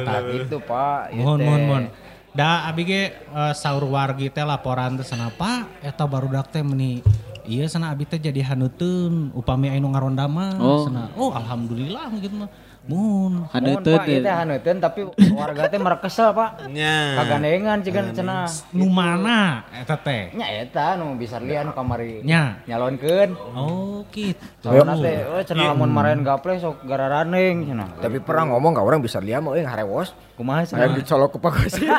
[0.00, 1.12] Nah, gitu Pak.
[1.12, 1.84] Mohon mohon mohon.
[2.32, 7.04] Da abi ge eh, saur wargi teh laporan teh sana Pak eta barudak teh meuni
[7.44, 10.84] Iya sana abi teh jadi hanuteun upami anu ngaronda mah Oh.
[10.84, 11.12] sana.
[11.16, 12.48] Oh alhamdulillah gitu mah.
[12.88, 14.32] Mun Pak, ieu teh teh.
[14.32, 16.66] haneuteun tapi warga teh merek kesel Pak.
[16.68, 17.20] Nya.
[17.20, 18.48] Kagandengan cigan cenah.
[18.72, 20.32] nu mana eta teh?
[20.32, 22.24] Nya eta nu bisa lian kamari.
[22.24, 22.64] Nya.
[22.64, 23.36] Nyalonkeun.
[23.52, 24.40] Oh gitu.
[24.58, 27.88] Soalna teh oh cenah lamun marahin gaple sok gararaneng cenah.
[27.98, 30.16] Tapi pernah ngomong ka orang bisa liam euy ngarewos.
[30.34, 30.96] Kumaha Hayang cenah?
[30.96, 31.84] dicolok ke pagosi.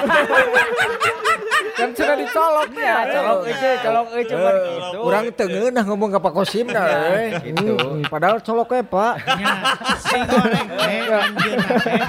[1.71, 4.97] kan sudah dicolok Ya, colok euy, colok euy coba gitu.
[4.99, 7.27] Urang teu ngeunah ngomong ka Pak Kosim dah euy.
[7.45, 7.71] gitu.
[7.71, 9.13] Hmm, Padahal colok we Pak.
[9.39, 9.53] Nya
[9.97, 12.01] si goreng teh anjeun teh.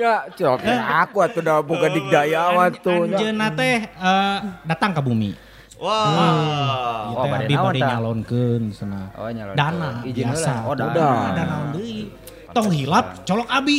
[0.00, 0.60] Ya, colok
[1.04, 3.04] aku atuh da boga digdaya atuh.
[3.08, 5.30] Anjeun teh eh, datang ke bumi.
[5.78, 7.12] Wah.
[7.12, 9.00] Ieu Oh, teh bade abi naon bade nyalonkeun sana.
[9.18, 9.58] Oh, nyalonkeun.
[9.58, 10.52] Dana biasa.
[10.64, 10.94] Oh, dana.
[10.94, 11.32] dana.
[11.36, 12.08] Dana deui.
[12.54, 13.78] Tong hilap colok abi.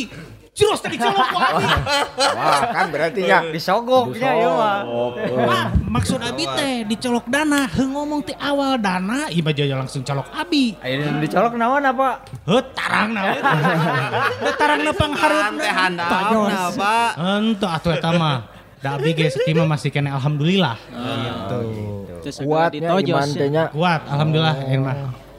[0.56, 1.36] Ciros tadi abi.
[2.16, 4.88] Wah, kan berarti ya Disogoknya ieu mah.
[5.44, 10.72] Wah, maksud abi teh dicolok dana, ngomong ti awal dana, ieu aja langsung colok abi.
[10.80, 12.24] Ayeuna dicolok naon apa?
[12.48, 13.36] Heuh tarang na.
[14.40, 15.60] Da tarang na pangharupna.
[15.60, 17.10] Teh handauna, Pak.
[17.20, 18.48] Henteu atuh eta mah.
[18.80, 20.80] Da abi ge mah masih kena alhamdulillah.
[20.88, 21.58] Gitu.
[22.24, 23.68] Terus kuatnya iman ya.
[23.76, 24.88] Kuat alhamdulillah yang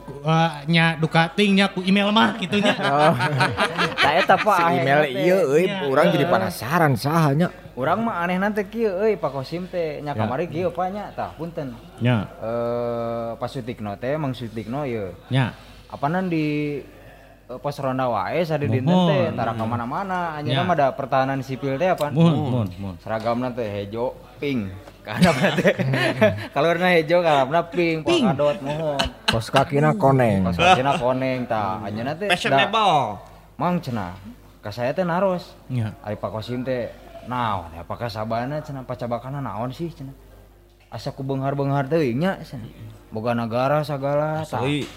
[0.08, 2.76] Eh, nya duka ting nya ku email mah gitu nya.
[3.93, 4.56] Tah eta Pak.
[4.58, 5.84] Si email ieu euy, Nya.
[5.84, 7.48] urang jadi penasaran saha nya.
[7.74, 11.32] Urang mah aneh nanti kieu euy Pak Kosim teh nya kamari kieu Pak nya tah
[11.32, 11.76] punten.
[12.00, 15.12] Nya, Eh Pak Sutikno teh Mang Sutikno ieu.
[15.28, 15.52] nya.
[15.88, 16.80] Apanan di
[17.46, 19.08] eh, pos ronda wae sadi dinten Mohon.
[19.08, 20.63] teh tara ka mana-mana anjeunna Ya.
[20.63, 22.12] mah ada pertahanan sipil teh apa?
[22.12, 22.96] Mun, mun, mun.
[23.00, 24.72] Seragamna teh hejo, pink.
[25.08, 25.72] Kana teh.
[26.56, 29.00] Kalurna hejo, kalurna pink, Pak Kadot mohon.
[29.32, 30.52] Kos kakina koneng.
[30.52, 33.24] Pas kakina koneng anjeunna teh da- Fashionable.
[33.56, 34.20] Mang cenah.
[34.60, 35.56] Ka saya teh naros.
[35.72, 35.96] Nya.
[36.04, 36.91] Ari Pak Kosim teh
[37.28, 40.15] naon apakah sabana cenah pacabakana naon sih cenah.
[40.88, 42.72] asa ku beunghar-beunghar teuing nya cenah.
[43.12, 44.88] boga negara sagala tah Asli.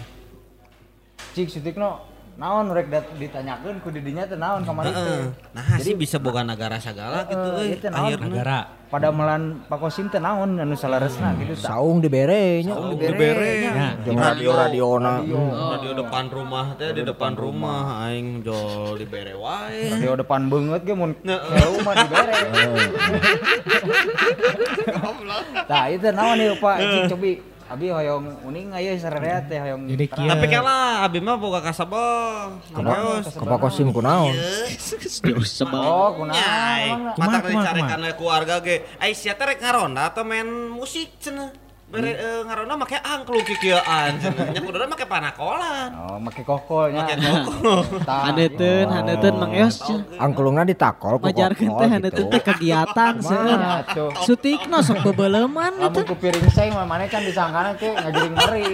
[1.34, 1.98] cik sutikno
[2.40, 5.28] naon rek dat- ditanyakeun ku didinya teh naon kamari teh.
[5.52, 7.68] Nah, sih bisa boga negara sagala gitu Eh, euy.
[7.84, 8.08] naon.
[8.08, 8.58] Akhirna Negara.
[8.88, 12.72] pada melan pakosim teh naon anu salaresna gitu tah Saung dibere nya.
[12.72, 13.70] Oh, dibere Ya.
[13.70, 13.88] nya.
[14.00, 15.20] Jeung radio-radiona.
[15.20, 19.92] Nah, di depan rumah teh di depan rumah aing jol dibere wae.
[19.92, 22.32] radio depan banget ge mun jauh mah dibere
[25.66, 27.32] tah itu naon ieu Pak cik cobi
[27.70, 32.58] abi hoyong uning aya sararea teh hoyong Jadi kieu Tapi kala abi mah boga kasabel.
[33.38, 34.34] Kepakosim kunaon?
[35.70, 37.10] oh kunaon Nyai, emangna?
[37.14, 37.90] mata Kumaha, kali kumaha, cari kumaha?
[37.94, 38.76] karena keluarga ge.
[38.98, 41.69] Ai sia teh rek ngaronda atau main musik cenah.
[41.90, 44.14] Bere eh, ngaronda make angklung kikieuan.
[44.22, 45.90] Nya kuduna make panakolan.
[45.98, 47.82] oh make kokolnya Make koko.
[48.06, 49.82] Tah, Haneteun, haneteun Mang Eos.
[50.14, 51.94] Angklungna ditakol ku Ngajarkeun kokol teh gitu.
[51.98, 53.58] haneteun teh kegiatan seueur.
[54.22, 56.00] Sutikna sok bebeuleman Lamun gitu.
[56.06, 58.66] ku piring saya mah mana can disangkana ke ngagiring meri.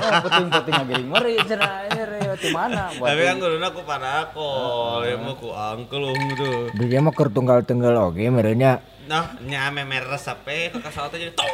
[0.00, 2.02] Oh, penting-penting ngagiring meri cenah ini
[2.40, 2.88] di mana.
[2.88, 6.72] Tapi kan kuduna ku panakol, ya mah ku angklung tuh.
[6.72, 8.80] Dia mah keur tunggal-tunggal oge merenya.
[9.10, 11.50] Nah, nya memer resep ke kasawat jadi tong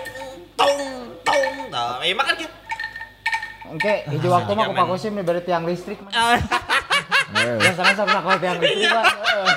[0.60, 0.76] tong
[1.24, 1.72] tong.
[1.72, 2.52] Tah, ieu mah kan kieu.
[3.72, 6.12] Oke, hiji waktu mah ku pakosim diberi tiang listrik mah.
[7.26, 9.04] Ah, Eh, Biasanya sok nakal tiang listrik mah.
[9.08, 9.48] Heeh.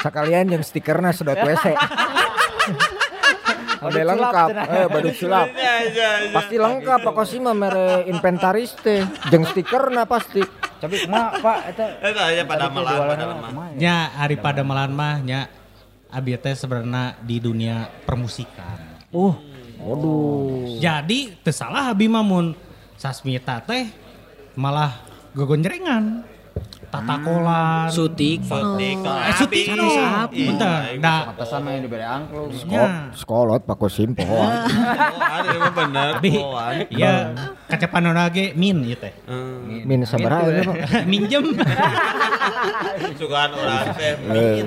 [0.00, 1.76] Sekalian jeung stikerna sedot WC.
[3.82, 5.46] Ada Badut lengkap, eh badut sulap.
[5.52, 6.30] Ya, ya, ya.
[6.32, 9.04] Pasti lengkap Pakosim mah mere inventaris teh.
[9.28, 10.40] Jeung stikerna pasti.
[10.80, 13.78] Tapi kumaha Pak eta Eta aya pada malam pada ya?
[13.78, 15.46] nya hari pada malam mah nya
[16.12, 19.00] abi teh sebenarnya di dunia permusikan.
[19.08, 19.32] Uh,
[19.80, 20.76] waduh.
[20.76, 22.52] Jadi teu salah abi mah mun
[22.94, 23.88] Sasmita teh
[24.54, 25.00] malah
[25.32, 26.28] gogonjrengan.
[26.92, 27.88] Tatakolan.
[27.88, 28.44] Sutik.
[28.44, 29.80] Sotik, Eh, sutik api.
[29.80, 29.88] no.
[29.88, 30.44] Sapi.
[30.44, 31.16] Bentar, da.
[31.32, 32.52] Pantesan mah yang diberi angklung.
[32.68, 33.08] Nya.
[33.16, 34.68] Sekolot Pakosim pohoan.
[34.68, 36.08] Oh, ada emang bener.
[36.20, 36.74] Abi, poan.
[36.92, 37.32] iya
[37.64, 39.08] kacapan lagi min ieu teh.
[39.24, 39.88] Hmm.
[39.88, 41.08] Min sabaraha ya, Pak?
[41.08, 41.56] Minjem.
[43.18, 44.12] Sugaan orang teh.
[44.28, 44.60] Eh,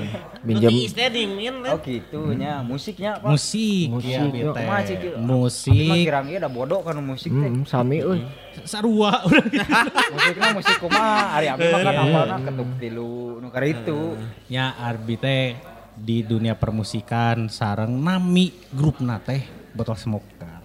[0.46, 1.54] min.
[1.66, 3.34] Oh gitu nya, musiknya Pak.
[3.34, 4.80] Musik, Musik, ya, mah
[5.20, 7.50] Musik, kirang ieu da bodoh kan musik teh.
[7.50, 8.22] Hmm, sami euy.
[8.64, 9.66] sarua urang gitu.
[10.14, 14.00] Musiknya musik kumaha, ari abi mah kan apalna ketuk tilu nu itu.
[14.48, 15.58] Nya Arbi teh
[15.96, 19.42] di dunia permusikan sareng nami grup teh
[19.74, 20.56] botol smoker.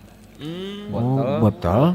[0.40, 1.92] Oh, botol.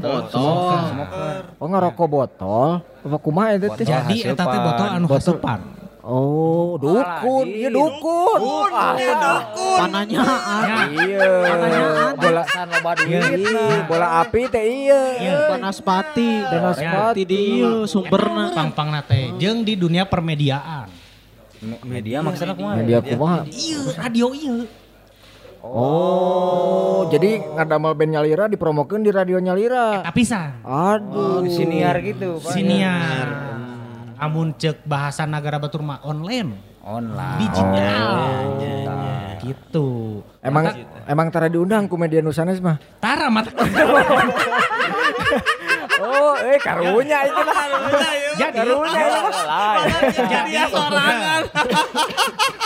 [1.58, 2.70] Oh, ngarokok botol.
[3.02, 3.86] Apa kumaha itu teh?
[3.86, 5.75] Jadi eta teh botol anu hasupan.
[6.06, 8.38] Oh, dukun, iya dukun.
[9.74, 10.94] Pananyaan.
[10.94, 11.26] Iya.
[12.14, 13.42] Bola San loba duit.
[13.42, 15.02] iya, bola api teh iya.
[15.50, 16.46] Panaspati.
[16.46, 17.18] Panaspati.
[17.18, 18.54] Di dieu sumberna.
[18.54, 20.86] Pang-pang teh jeung di dunia permediaan.
[21.58, 22.78] Me- Media maksudnya kumaha?
[22.78, 23.42] Media kumaha?
[23.50, 24.56] Iya, radio iya.
[25.66, 30.06] Oh, jadi ngadamel band nyalira dipromokeun di radio nyalira.
[30.06, 31.42] Tapi san Aduh.
[31.50, 32.54] Siniar gitu, Pak.
[32.54, 33.26] siniar.
[34.16, 37.38] Amun cek bahasa negara batur mah online, Online.
[37.38, 38.08] digital.
[38.84, 40.20] Nah, Gitu.
[40.42, 40.64] Emang
[41.06, 42.80] emang tara diundang ku media nusanes mah.
[42.98, 43.52] Tara mata.
[45.96, 47.66] Oh, eh karunya itu lah.
[48.36, 49.80] Jadi Karunya itu mah.
[50.12, 50.52] jadi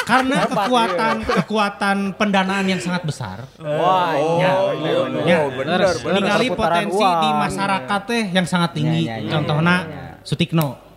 [0.02, 3.46] karena kekuatan kekuatan pendanaan yang sangat besar.
[3.62, 6.18] Wah, Ya, iya, ya, bener, bener.
[6.18, 9.06] ningali Perputaran potensi di masyarakat teh yang sangat tinggi.
[9.06, 9.30] Ya, ya,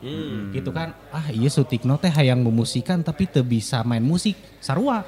[0.03, 0.27] ya, ya, ya.
[0.27, 0.51] Sutikno.
[0.51, 0.87] Gitu kan.
[1.09, 5.07] Ah, iya Sutikno teh hayang memusikan tapi teu bisa main musik sarua.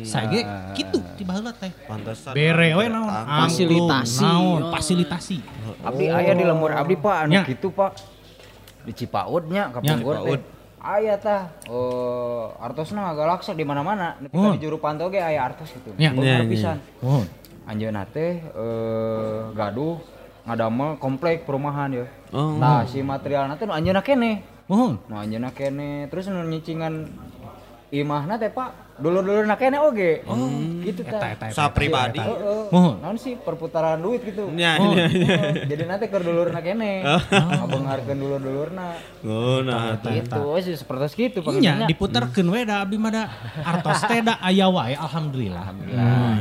[0.00, 0.40] Saya ge
[0.76, 1.68] gitu tiba heula teh.
[1.84, 2.32] Pantesan.
[2.32, 3.08] Bere we naon?
[3.44, 4.24] Fasilitasi.
[4.24, 4.60] Naon?
[4.72, 5.36] Fasilitasi.
[5.84, 7.42] Abdi aya di lemur abdi Pak, anu Nya.
[7.44, 7.92] gitu Pak.
[8.84, 10.00] Di Cipaudnya ka Nya.
[10.00, 10.40] Punggor teh.
[10.84, 14.20] Aya tah, eh artosna galaksa di mana-mana.
[14.20, 14.52] Nepi Oh.
[14.52, 15.92] ka di juru pantau ge aya artos gitu.
[15.96, 16.12] Nya,
[16.48, 16.80] pisan.
[17.04, 17.20] Oh.
[17.68, 20.00] Anjeunna teh eh gaduh
[20.44, 22.06] ngadamel komplek perumahan ya.
[22.32, 22.56] Oh.
[22.60, 24.44] Nah, si materialna teh nu anjeunna keneh.
[24.68, 25.00] Mohon.
[25.08, 27.08] Nu anjeunna keneh, terus nu nyicingan
[27.94, 30.22] imahna teh Pak, dulur-dulurna keneh oge.
[30.26, 30.38] Oh,
[30.82, 31.18] gitu tah.
[31.18, 31.46] eta eta.
[31.50, 32.18] Sa pribadi.
[32.18, 32.70] Heeh.
[32.70, 32.94] Mohon.
[32.98, 34.50] Naon sih perputaran duit gitu.
[34.50, 34.94] Nya, Oh.
[34.94, 35.06] nya.
[35.66, 37.06] Jadi nanti ke dulurna kene.
[37.58, 38.86] Ngabeungarkeun dulur-dulurna.
[39.22, 39.98] Oh, nah.
[39.98, 41.86] Gitu, sih seperti Iya, pengennya.
[41.86, 43.22] diputerkeun we da abdi mah da
[43.62, 45.66] artos teh da aya wae alhamdulillah.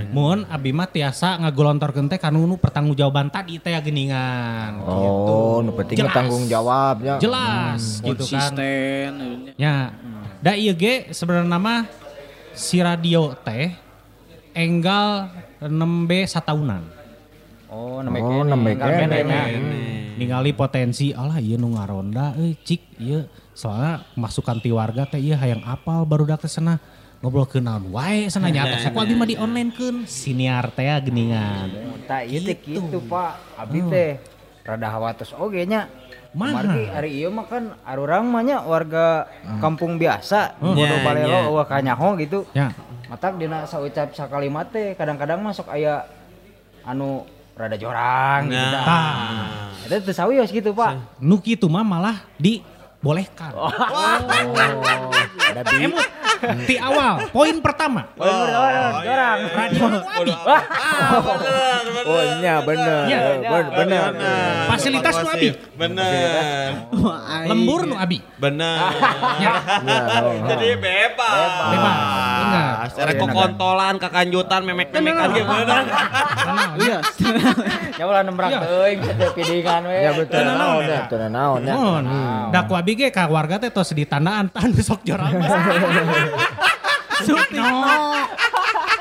[0.09, 4.81] Mun abdi mah tiasa ngagolontorkeun teh kanu nu pertanggungjawaban tadi teh geningan.
[4.81, 6.13] Oh, nu penting Jelas.
[6.13, 7.17] tanggung jawabnya.
[7.17, 8.51] Jelas gitu kan.
[8.53, 9.11] Konsisten.
[9.57, 9.93] Ya.
[10.43, 11.87] Da ieu ge sebenarnya mah
[12.51, 13.71] si radio teh
[14.51, 15.31] enggal
[15.63, 16.83] nembe satahunan.
[17.71, 18.51] Oh, nembe Oh, kene.
[18.51, 19.17] nembe Enggal kene.
[19.23, 19.81] kene.
[20.13, 25.33] ningali potensi alah ieu nu ngaronda euy cik ieu soalnya masukan ti warga teh ieu
[25.33, 26.77] hayang apal baru dak teh cenah
[27.17, 31.71] ngobrol ke naon wae sananya atas aku abi mah di online keun siniar teh geningan.
[32.05, 32.83] Tak teh Gitu.
[32.83, 33.57] kitu Pak.
[33.57, 34.19] Abi teh
[34.61, 35.87] rada hawatos oge nya.
[36.33, 36.65] Mana?
[36.65, 39.29] Margi hari ieu mah kan arurang mah nya warga
[39.61, 40.57] kampung biasa.
[40.57, 40.73] Hmm.
[40.73, 41.39] Bodo Nya, balelo nya.
[41.45, 42.39] eueuh kanyaho gitu.
[42.57, 42.73] Ya.
[43.05, 46.09] Matak dina saucap sakalimat teh kadang-kadang masuk aya
[46.81, 48.81] anu rada jorang gitu dah.
[48.81, 49.69] Tah.
[49.85, 51.21] Eta teu sawios gitu, Pak.
[51.21, 53.53] Nu kitu mah malah dibolehkan.
[55.53, 55.85] Ada bi.
[55.85, 56.01] Emut
[56.69, 58.07] di awal poin pertama.
[58.15, 58.27] Oh,
[58.99, 59.39] jorang.
[59.47, 60.33] Radio nu abi.
[60.33, 60.59] Ah,
[61.19, 62.03] bener, bener.
[62.05, 63.01] Oh iya bener.
[63.05, 63.19] Iya.
[63.43, 64.01] Ben- Bener.
[64.67, 65.49] Fasilitas nu abi.
[65.73, 66.67] Bener.
[67.45, 68.19] Lembur nu abi.
[68.37, 68.77] Bener.
[69.33, 69.59] Ya.
[69.81, 70.45] Iya, oh.
[70.45, 71.51] Jadi bebas.
[71.73, 71.97] Bebas.
[72.37, 72.71] Bener.
[72.85, 75.83] Secara kokontolan, kekanjutan, memek-memekan gitu bener.
[76.79, 76.97] Iya.
[77.93, 78.59] Ya ulah nembrak Iya.
[78.59, 79.97] teuing teh pidingan we.
[80.01, 81.01] Ya betul naon ya.
[81.05, 81.73] Teu naon ya.
[81.77, 82.03] Mun,
[82.49, 85.29] da ku abi ge ka warga teh tos ditandaan tan sok jorang.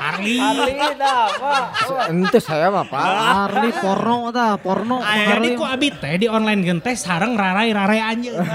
[0.03, 0.35] Harli
[0.99, 1.63] dah, Pak.
[2.11, 3.03] Ente saya mah Pak.
[3.47, 4.99] Arli porno tah, porno.
[5.01, 8.43] Jadi ku abi teh di online gen teh sareng rarai-rarai anjeun.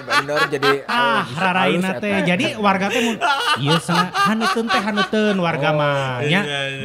[0.00, 2.22] Bener jadi Ah, raraina teh.
[2.22, 3.16] Jadi warga teh mun
[3.58, 6.40] ieu sana hanuteun teh hanuteun warga mah nya.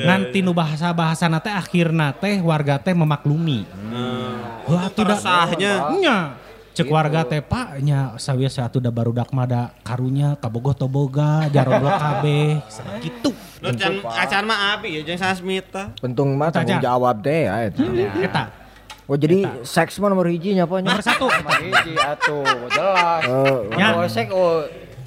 [0.09, 3.63] Nganti nu bahasa-bahasana teh akhirna teh warga teh memaklumi.
[4.65, 5.73] Wah, atuh da Tersahnya.
[6.01, 6.17] nya.
[6.75, 11.95] Cek warga teh Pak nya sawieu satu da barudak mah da karunya kabogoh toboga jaroblok
[11.95, 12.59] kabeh
[12.99, 13.31] kitu.
[13.63, 15.95] Lu can acan mah abi ya jeung Sasmita.
[16.03, 17.71] pentung mah tanggung jawab deh ya.
[17.71, 17.79] eta.
[18.19, 18.43] Eta
[19.05, 20.91] Oh jadi seks mah nomor hiji nya apa nya?
[20.91, 21.29] nomor satu.
[21.29, 22.41] Nomor hiji atuh,
[22.73, 23.21] jelas.
[23.29, 23.93] Oh, Ya.
[23.93, 24.59] Oh, oh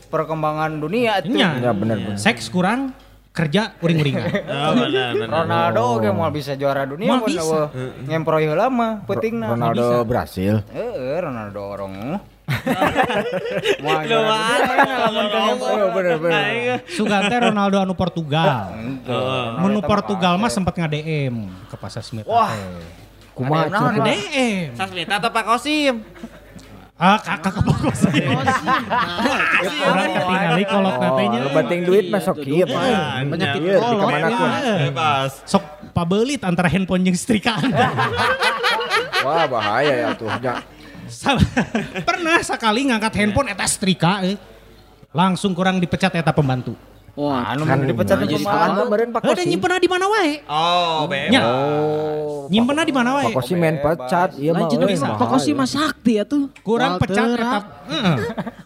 [0.08, 1.34] perkembangan dunia itu.
[1.34, 2.16] Ya bener bener.
[2.16, 2.94] Seks kurang
[3.38, 4.26] kerja uring-uringan.
[4.58, 4.74] Oh.
[5.28, 7.70] Ronaldo ge moal bisa juara dunia mun bisa.
[8.10, 9.54] ngemproy heula mah peutingna.
[9.54, 10.66] Ronaldo berhasil.
[10.74, 11.94] Heeh, Ronaldo orang.
[14.08, 14.78] Teu ngemproy.
[15.62, 16.80] Oh bener bener.
[16.90, 18.72] Sugan teh Ronaldo anu Portugal.
[18.76, 19.62] Henteu.
[19.62, 21.34] Menu Portugal mah sempat nge-DM
[21.70, 22.26] ke Pasar Smith.
[22.26, 22.50] Wah.
[23.36, 24.74] Kumaha nge-DM.
[24.74, 26.02] Sasmita atau Pak Kosim?
[26.98, 28.10] Ah, kakak kepokos.
[29.86, 31.38] Orang ketinggali kolot natenya.
[31.46, 32.82] Oh, penting duit mah sok kieu Pak.
[33.30, 34.34] Penyakit Ieu di kolot, ke mana ya.
[34.34, 34.50] pun.
[34.90, 35.32] Bebas.
[35.46, 37.70] Sok pabelit antara handphone jeung setrikaan.
[39.22, 40.26] Wah bahaya ya tuh.
[40.42, 40.58] Ya.
[42.02, 44.34] Pernah sekali ngangkat handphone eta setrika eh.
[45.14, 46.74] Langsung kurang dipecat eta pembantu.
[47.18, 49.50] Wah, Anu Kan dipecat jadi sekarang beren Pak Ada Kosim.
[49.50, 50.38] nyimpenna di mana wae?
[50.46, 51.42] Oh, bebas.
[51.42, 52.46] Oh.
[52.46, 53.34] Nyimpenna di mana wae?
[53.34, 54.38] Pak Kosim main pecat.
[54.38, 54.70] Iya mah.
[54.70, 55.02] lanjut bisa.
[55.02, 55.18] bahaya.
[55.18, 56.46] Pokoknya mah sakti ya tuh.
[56.62, 57.58] Kurang pecat eta.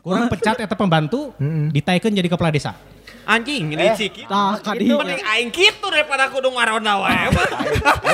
[0.05, 1.33] Kurang pecat eta pembantu,
[1.73, 2.77] ditaikeun jadi kepala desa.
[3.23, 4.27] Anjing, ini ciki.
[4.27, 4.99] Tah kadinya.
[4.99, 7.31] Mending aing kitu daripada kudu ngarona wae.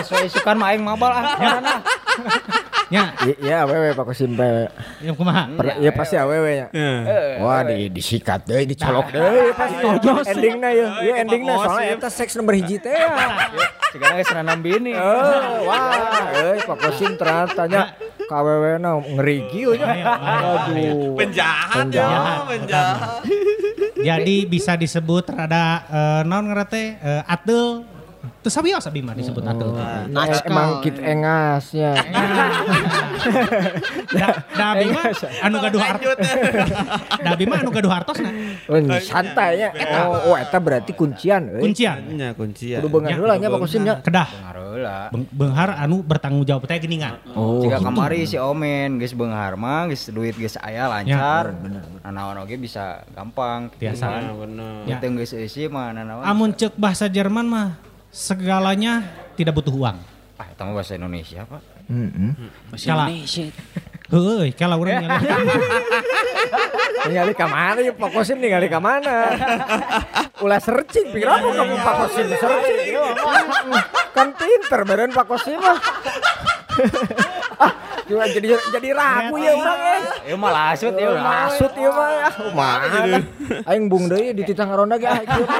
[0.04, 1.34] Sesuai isukan mah aing mabal ah.
[1.34, 1.74] Karena
[2.88, 4.64] Nya, I- Iya awewe Pak Kosim pe.
[5.04, 5.44] ya kumaha?
[5.76, 6.66] Iya pasti awewe nya.
[7.40, 9.84] Wah di disikat deh, dicolok deh pasti.
[10.32, 13.12] Endingnya ya, iya endingnya soalnya eta seks nomor hiji teh ya.
[13.92, 14.92] sekarang geus nanam bini.
[14.92, 17.92] Oh, wah, euy Pak Kosim ternyata nya
[18.28, 19.88] KWW na ngeri kieu nya.
[20.68, 21.16] Aduh.
[21.16, 22.40] Penjahat ya, Penjahat.
[22.46, 23.20] penjahat.
[23.98, 27.97] Jadi bisa disebut rada eh, naon ngerate eh, atel.
[28.18, 29.74] Terus sabios abi mah disebut atel.
[29.74, 30.50] Eh, Naskal.
[30.50, 31.94] Emang kit engasnya.
[34.08, 35.04] Da, da abi mah
[35.42, 36.16] anu gaduh hartos.
[37.18, 38.30] Da abi mah anu gaduh hartosna.
[38.66, 39.70] Oh, santai ya.
[40.06, 41.62] Oh, oh eta berarti kuncian euy.
[41.62, 41.98] Kuncian.
[42.10, 42.78] Nya kuncian.
[42.82, 43.94] Kudu beungan heula nya Pak Kosim nya.
[44.00, 44.28] Kedah.
[44.28, 44.96] Ngareula.
[45.14, 47.22] Beng- Beunghar anu bertanggung jawab teh geuningan.
[47.34, 51.54] Oh, Jika kamari si Omen geus beunghar mah geus duit geus aya lancar.
[52.02, 53.70] Nanaon oge bisa gampang.
[53.76, 54.04] Biasa.
[54.08, 54.74] Nah, bener.
[54.86, 54.96] Ya.
[54.98, 56.22] Teu geus eusi mah nanaon.
[56.24, 57.68] Amun cek bahasa Jerman mah
[58.08, 59.04] segalanya
[59.36, 59.98] tidak butuh uang.
[60.38, 61.62] Ah, mah bahasa Indonesia, Pak.
[61.88, 62.32] Heeh.
[62.84, 63.10] Kala.
[64.08, 65.20] Heueuy, kala urang nyala.
[67.08, 69.36] Ningali ka mana ya Pak Kosim ningali ka mana?
[70.40, 72.96] Ulah searching pira aku kamu Pak Kosim searching.
[74.16, 75.78] kan pinter beren Pak Kosim mah.
[78.08, 80.00] Ah, juga jadi jadi ragu ya urang eh.
[80.32, 81.52] Ieu mah lasut ieu mah.
[81.52, 82.28] Masut ieu mah ya.
[82.32, 83.00] Kumaha?
[83.68, 85.58] Aing bung deui di titang ronda ge ah ieu mah.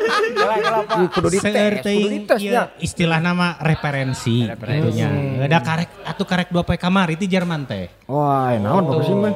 [0.00, 2.72] Ih, Kudu dites, kudu ya.
[2.80, 4.46] istilah nama referensi.
[4.48, 5.02] Referensi.
[5.38, 7.90] Ada karek atau karek dua poe kamar itu Jerman teh.
[8.06, 9.34] Wah, naon Pak Kosim mah?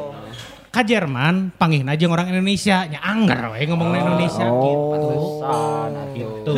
[0.74, 5.86] Ka Jerman panggih aja orang Indonesia nya anggar we ngomong Indonesia Oh.
[6.10, 6.50] gitu.
[6.50, 6.52] Gitu.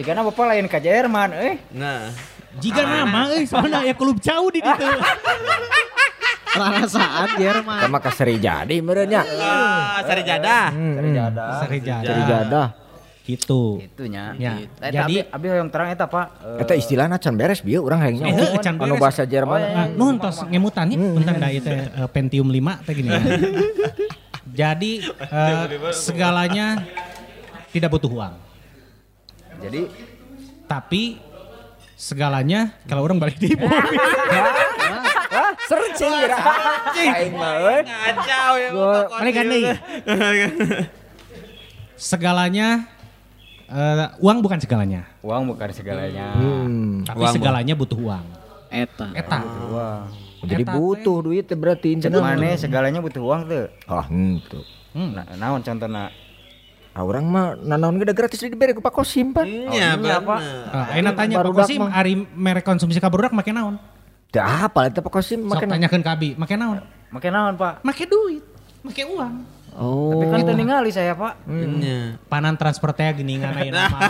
[0.00, 1.54] Jika bapak lain ka Jerman, eh.
[1.76, 2.08] Nah,
[2.56, 4.88] Jika nama euy soalnya ya klub jauh di ditu.
[6.48, 7.78] Rara saat Jerman.
[7.78, 9.20] Sama ka Seri Jadi meureun nya.
[9.22, 10.72] ah, cari jadah.
[10.72, 11.48] Cari jadah.
[11.60, 12.26] Seri Seri jadah.
[12.26, 12.68] Jadah.
[13.22, 13.62] Gitu.
[13.78, 14.32] Itunya.
[14.40, 16.26] Ya, Eta jadi- abi abi hoyong terang eta, Pak.
[16.56, 18.56] Eh, Eta istilahna can beres bieu urang hayang Eh, nyaho.
[18.58, 19.60] can Anu bahasa Jerman.
[19.60, 23.12] Nah, nuhun tos ngemutan ya, bentar da ieu teh eh, Pentium 5 teh gini.
[24.50, 26.80] Jadi eh, segalanya
[27.68, 28.34] tidak butuh uang.
[29.60, 29.82] Jadi
[30.64, 31.16] Tapi
[31.98, 36.38] segalanya kalau orang balik di Wah, searching kira.
[36.94, 37.82] Aing mah euy.
[37.84, 38.70] Kacau ya.
[39.18, 39.72] Balik kan deui.
[41.98, 42.86] Segalanya
[43.66, 46.38] eh, uang bukan segalanya, uang bukan segalanya.
[46.38, 47.02] Hmm.
[47.02, 48.24] tapi Uang, segalanya butuh uang.
[48.70, 49.06] Eta.
[49.18, 49.38] Eta.
[49.68, 50.06] Uang.
[50.46, 53.66] Jadi Eta butuh duit berarti Cek mana segalanya butuh uang tuh.
[53.90, 54.62] Ah, henteu.
[54.94, 55.18] Hmm.
[55.18, 56.14] Nah, naon contohna?
[56.96, 59.46] Ah, orang mah nanaon da gratis dibere ku Pak Kosim pan.
[59.46, 60.38] Iya, iya, Pak.
[60.40, 60.66] bener.
[60.74, 63.78] Eh, Ayeuna tanya Pak Kosim, ari merek konsumsi ka barudak make naon?
[64.28, 65.68] Teu apa eta Pak Kosim Sok makan.
[65.72, 66.82] tanyakeun ka Abi, make naon?
[67.08, 67.80] Make naon, Pak?
[67.80, 68.44] Make duit,
[68.84, 69.57] make uang.
[69.74, 70.10] Oh.
[70.10, 71.44] Tapi kan teu ningali saya, Pak.
[71.44, 72.16] Iya.
[72.26, 74.00] Panan transfer teh geuningan ayeuna mah.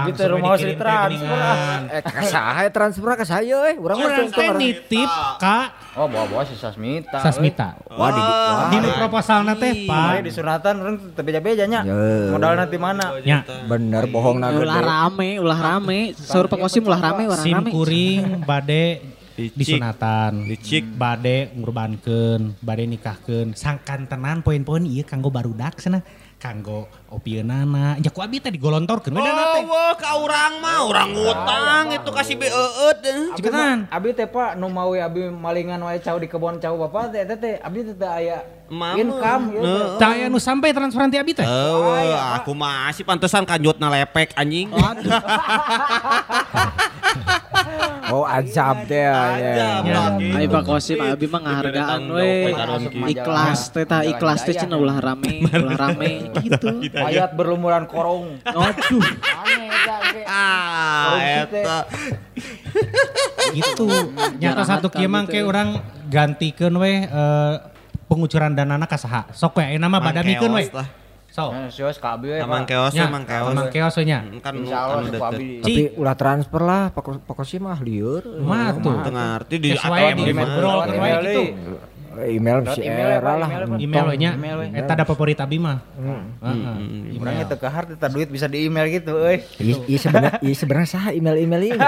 [0.00, 1.80] Abi teh Langsung rumah dikirim si teh transfer, geuningan.
[1.88, 3.74] Eh, ka saha transfer ka saya euy.
[3.76, 5.58] Urang mah Urang teu teh nitip ka
[5.94, 7.18] Oh, bawa-bawa si Sasmita.
[7.18, 7.74] Sasmita.
[7.90, 8.70] Wah, di wah.
[8.70, 10.22] Dinu proposalna teh, Pak, Pak.
[10.22, 11.80] di sunatan orang teu beja-bejanya.
[11.82, 11.94] Ya.
[12.30, 13.18] Modal nanti mana?
[13.18, 14.86] Nya, bener bohong na Ulah gede.
[14.86, 16.14] rame, ulah rame.
[16.14, 17.74] Saur Pak Kosim ulah rame, ulah sim rame.
[17.74, 20.82] kuring bade Disunatan Dicik.
[20.98, 26.02] bade ngurbankeun bade nikahkeun sangkantenan poin-poin ieu kanggo barudak cenah
[26.38, 31.90] kanggo opieunana nya ku abi teh digolontorkeun we teh Oh, ka urang mah urang utang
[31.90, 32.98] itu kasih beeut.
[33.34, 33.90] Cepetan.
[33.90, 37.38] Abi teh Pak nu mawe abi malingan wae cau di kebon cau Bapak teh teh
[37.38, 39.00] teh abi teh teu aya Mama.
[39.00, 39.98] income gitu.
[39.98, 44.70] Tah aya nu sampai transferan ti abi teh aku masih pantesan kanjutna lepek anjing.
[48.08, 49.36] Oh, azab teh ya.
[49.84, 50.02] Ya.
[50.16, 52.52] Ayo Pak Kosim, abi mah ngahargaan we.
[53.12, 56.82] Ikhlas teh tah ikhlas teh cenah ulah rame, ulah rame gitu.
[56.96, 58.40] Ayat berlumuran korong.
[58.44, 59.02] Aduh.
[60.28, 61.86] Ah, eta.
[63.56, 63.88] gitu
[64.40, 65.48] nyata Jarang satu kieu mah gitu ke ya.
[65.48, 65.80] urang
[66.12, 67.54] gantikeun we eh,
[68.08, 70.68] pengucuran danana ka saha sok we ayeuna mah badamikeun we
[71.38, 71.46] Keos lah.
[71.48, 72.36] sok Nah, sios ka abi we.
[72.36, 72.68] Emang Pak.
[72.68, 73.52] keos nya emang keos.
[73.54, 75.30] emang keos we nya Kan nu Insya Allah anu suku deket.
[75.30, 75.50] abi.
[75.62, 76.82] Tapi ulah transfer lah
[77.30, 78.22] Kosim mah lieur.
[78.42, 80.42] mah tuh Teu ngarti di atau di mana.
[80.44, 80.88] ngobrol kan
[81.22, 81.42] gitu.
[82.20, 83.48] Email si email ya, era Pak, lah.
[83.48, 83.78] email, Pak.
[83.78, 84.30] email we nya
[84.74, 87.14] eta ada favorit abi mah Heeh.
[87.14, 89.42] Urang teu kahar teh duit bisa di email gitu euy.
[89.56, 91.78] Iya iya sebenarnya iya sebenarnya saha email-email ini.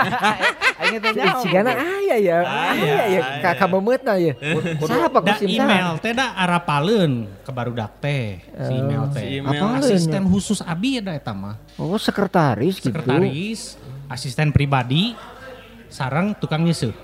[0.81, 1.41] Aing teh nyaho.
[1.41, 2.39] Sigana aya ya.
[2.43, 4.35] Aya ya ka ka memeutna ya.
[4.81, 9.39] Saha Pak da Kosim email teh da arapaleun ke barudak teh si email teh.
[9.41, 10.29] Apaleun asisten ya?
[10.29, 12.91] khusus abi ada eta mah Oh, sekretaris gitu.
[12.91, 15.15] sekretaris asisten pribadi
[15.87, 16.95] sarang tukang nyeuseut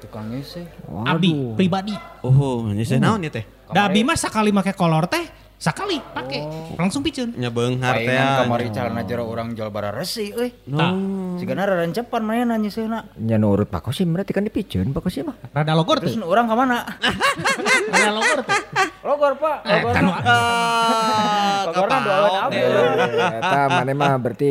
[0.00, 0.64] Tukang ngisi.
[1.04, 3.44] abi pribadi Oh, nyese naon ya teh?
[3.68, 5.22] Da abi mah sakali make kolor teh,
[5.54, 6.40] sakali pake.
[6.74, 7.36] Langsung piceun.
[7.36, 8.16] Nya beunghar teh.
[8.16, 10.50] Kamari calana jero urang jual bara resi euy.
[10.66, 10.90] Tah,
[11.36, 13.14] Sigana rarencepan mainan nyeuseuna.
[13.16, 15.36] Nya nurut Pak Kosim berarti kan dipiceun Pak Kosim mah.
[15.52, 16.26] rada logor Terus tuh.
[16.26, 16.82] urang ka mana?
[17.92, 18.58] Rada logor tuh.
[19.00, 19.56] Logor, Pak.
[19.64, 19.92] Eh, Logor.
[19.96, 22.56] kanu Ah, Logorna doain abi.
[22.56, 23.60] Eh, Eta
[23.94, 24.50] mah berarti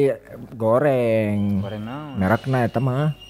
[0.57, 1.39] goreng.
[1.61, 2.13] Goreng naon?
[2.17, 3.28] Merekna eta mah.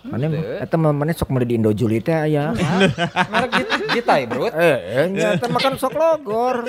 [0.00, 2.56] Mana eta mah mana sok meuli di Indojuli teh aya.
[3.26, 4.48] Merek git- gitai, Bro.
[4.48, 6.64] Eh, nya eta mah kan sok logor.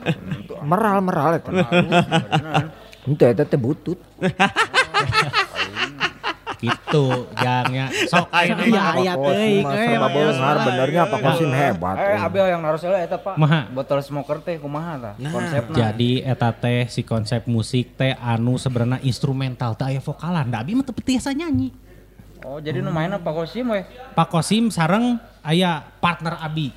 [0.70, 1.50] Meral meral eta.
[3.04, 3.98] Henteu eta teh butut.
[6.54, 7.04] Gitu,
[7.36, 7.92] jangnya.
[8.08, 8.56] Sok Iya,
[8.96, 9.84] iya Kosim teuing mah we.
[9.84, 10.64] serba salah.
[10.64, 11.96] benernya Pak Kosim hebat.
[11.98, 13.36] Eh, abi yang naruh heula eta, Pak.
[13.36, 13.68] Maha.
[13.68, 15.14] Botol smoker teh kumaha tah?
[15.20, 15.28] Nah.
[15.28, 15.76] Konsepna.
[15.76, 20.48] Jadi eta teh si konsep musik teh anu sebenarnya instrumental teh aya vokalan.
[20.48, 21.68] Da abi mah teu biasa nyanyi.
[22.44, 23.80] Oh, jadi nu mainna Pak Kosim we.
[24.12, 26.76] Pak Kosim sareng aya partner abi.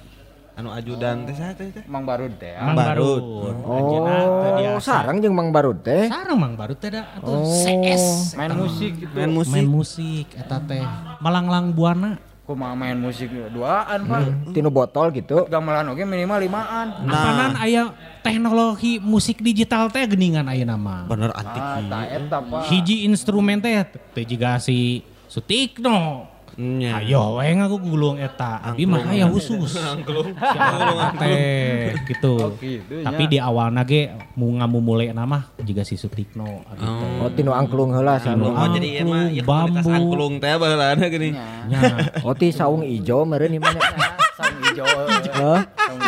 [0.58, 1.84] Anu ajudan teh saha teh teh?
[1.86, 2.56] Mang Barud teh.
[2.56, 2.66] ya.
[2.66, 3.22] Mang Barud.
[3.22, 5.06] Teu Oh, biasa.
[5.06, 6.08] sarang jeung Mang Barud teh.
[6.10, 8.34] Sareng Mang Barud teh da atuh CS.
[8.34, 9.14] Main musik gitu.
[9.14, 9.68] main Main musik.
[9.70, 10.82] musik eta teh
[11.20, 14.56] malanglang buana Kumaha main musik duaan, Pak.
[14.56, 15.52] Tinu botol gitu.
[15.52, 16.96] Gamelan oge minimal limaan.
[17.04, 17.92] apanan aya
[18.24, 21.60] teknologi musik digital teh geningan aya nama Bener antik.
[21.60, 22.72] Ah, tah eta, Pak.
[22.72, 23.76] hiji instrumen teh
[24.16, 26.26] teh jiga si Sutikno
[26.58, 26.98] Nya.
[26.98, 33.38] ayo we ngaku gulung eta abi mah aya khusus Siapa teh gitu gitu, tapi di
[33.38, 36.82] awalna ge mu ngamumule nama jiga si Sutikno abi.
[37.22, 38.34] Oh, tinu angklung heula sih.
[38.34, 39.94] Anu, Oh, jadi emang ya komunitas bambu.
[39.94, 41.30] angklung teh baheulana gini.
[41.70, 41.80] nya
[42.26, 43.62] Oh, ti saung ijo meureun ieu.
[44.38, 44.86] Saung ijo.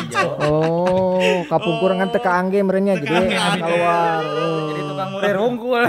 [0.10, 0.50] Saung ijo.
[0.50, 3.30] Oh, kapungkuran teh kaangge meureunnya jadi
[3.60, 4.22] keluar.
[4.26, 4.68] Oh.
[4.70, 5.82] Jadi tukang murir hungkul.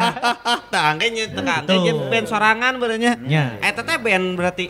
[0.74, 3.12] Tangge nya tangge nya band sorangan benernya.
[3.20, 4.66] nya Eta teh band berarti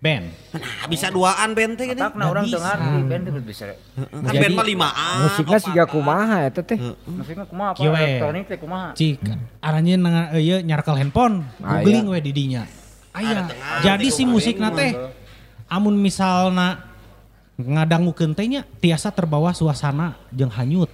[0.00, 2.00] band Nah, bisa duaan band teh gini.
[2.00, 2.74] Takna urang teu bisa.
[2.74, 3.64] ngarti band teh bisa.
[4.10, 5.16] Kan band mah limaan.
[5.28, 6.78] Musiknya siga kumaha eta teh.
[7.06, 7.80] Musiknya kumaha apa?
[7.86, 8.88] Elektronik teh kumaha?
[8.96, 9.22] cik
[9.62, 12.12] aranya nang ieu nyarkel handphone Ah, googling iya.
[12.16, 12.62] we di dinya
[13.10, 14.92] aya tengah, jadi si musik teh
[15.66, 16.89] amun misalna
[17.64, 20.90] ngadangukeun teh nya tiasa terbawa suasana jeung hanyut.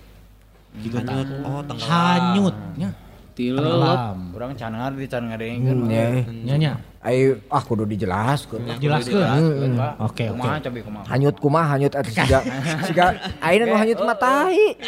[0.76, 0.96] Gitu.
[0.96, 1.88] Hanyut, oh tenggelam.
[1.88, 2.90] Hanyutnya.
[3.36, 3.64] Tileut.
[3.64, 4.18] Tenggelam.
[4.36, 5.78] Urang can ngarti can ngadengkeun.
[5.88, 6.06] Ya.
[6.28, 6.72] Nya nya.
[7.07, 8.66] Ayo ah kudu dijelaskeun.
[8.82, 9.78] Jelaskeun.
[10.02, 10.42] Oke oke.
[10.42, 11.04] Kumaha cobi kumaha.
[11.07, 12.42] Hanyut kumaha hanyut atuh siga
[12.82, 13.04] siga
[13.38, 14.74] ayeuna nu hanyut mah tahi.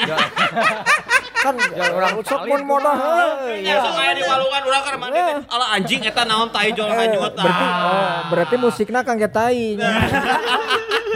[1.38, 3.62] Kan orang sok mun modah heuy.
[3.62, 5.38] Ya, sok aya di walungan urang kan mandi teh.
[5.46, 7.78] Ala anjing eta naon tai jol hanyut Berarti ah.
[7.86, 9.78] oh, berarti musikna kang ge tai.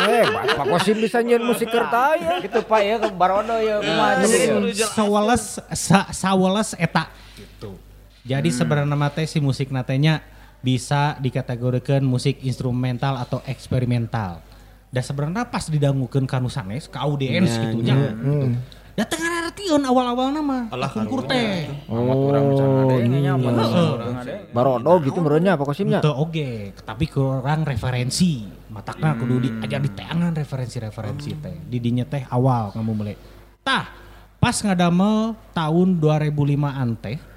[0.02, 2.18] Eh, Pak Kosim bisa nyeun musik keur tai.
[2.22, 2.42] ya.
[2.42, 4.70] Gitu Pak ya ke barodo ya kumaha cobi.
[4.74, 4.86] ya.
[4.88, 5.44] Saweles
[5.74, 7.74] sa, saweles eta gitu.
[8.22, 10.22] Jadi sebenarnya mah teh si musik natenya
[10.62, 14.40] bisa dikategorikan musik instrumental atau eksperimental.
[14.92, 17.96] Dan sebenarnya pas didangukeun ka nu sanes, ka audiens gitu nya.
[18.92, 20.68] Da teu ngarartieun awal-awal nama.
[20.68, 21.64] Alah, Kungkur teh.
[21.88, 24.40] Amat urang can ngadengnya apa urang ngadeng.
[24.52, 26.04] Barodo gitu merenya Pak Kosimnya.
[26.04, 28.44] Teu oge, tapi kurang referensi.
[28.68, 31.56] Matakna kudu diajar di teangan referensi-referensi teh.
[31.72, 33.16] Di dinya teh awal kamu mulai.
[33.64, 33.88] Tah,
[34.36, 37.31] pas ngadamel tahun 2005-an teh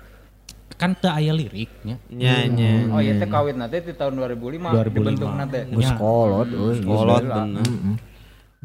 [0.76, 1.96] kan teu aya liriknya.
[2.12, 2.92] Nya nya.
[2.92, 4.88] Oh iya teh kawit nanti di tahun 2005 2005.
[4.92, 5.58] dibentuk nanti.
[5.72, 6.84] Geus kolot euy.
[6.84, 7.66] Kolot bener.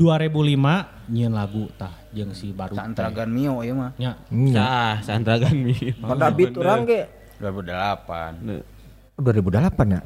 [0.00, 3.92] 2005 nyieun lagu tah jeung si baru Santragan Mio ya mah.
[4.00, 5.92] nya Cah, Sandra Gami.
[6.00, 7.04] Pada beat urang ge
[7.38, 8.80] 2008.
[9.20, 10.00] 2008 ya.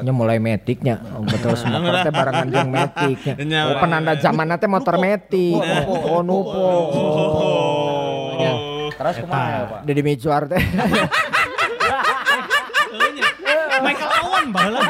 [0.00, 1.04] Nya mulai metiknya.
[1.12, 3.34] Oh, betul motor teh barengan jeung metiknya.
[3.44, 5.60] Nya, Oh, penanda zaman teh motor metik.
[5.84, 6.64] Oh, nupo.
[8.40, 8.73] Oh.
[9.04, 9.80] Terus kumaha ya Pak?
[9.84, 10.62] Deddy Micuar teh.
[13.84, 14.80] Michael Owen baheula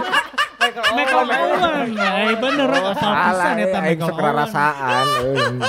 [0.94, 5.06] Michael Owen ai bener apal salah pisan eta aing Michael Owen rasaan.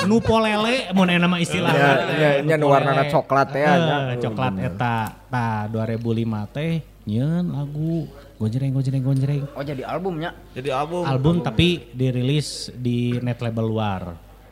[0.06, 4.14] nu polele mun aya nama istilahna Ya, ya, nya nu warnana coklat teh, nya.
[4.14, 4.94] Eh, coklat eta
[5.26, 6.72] tah 2005 teh
[7.06, 10.34] nyieun lagu gojreng gojreng gojreng Oh jadi albumnya.
[10.52, 11.02] Jadi album.
[11.06, 14.02] album tapi dirilis di net label luar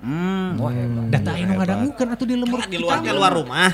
[0.04, 1.08] Hmm, wah hebat.
[1.08, 3.70] data anu ngadangukeun atuh di lembur Kan di luar luar rumah.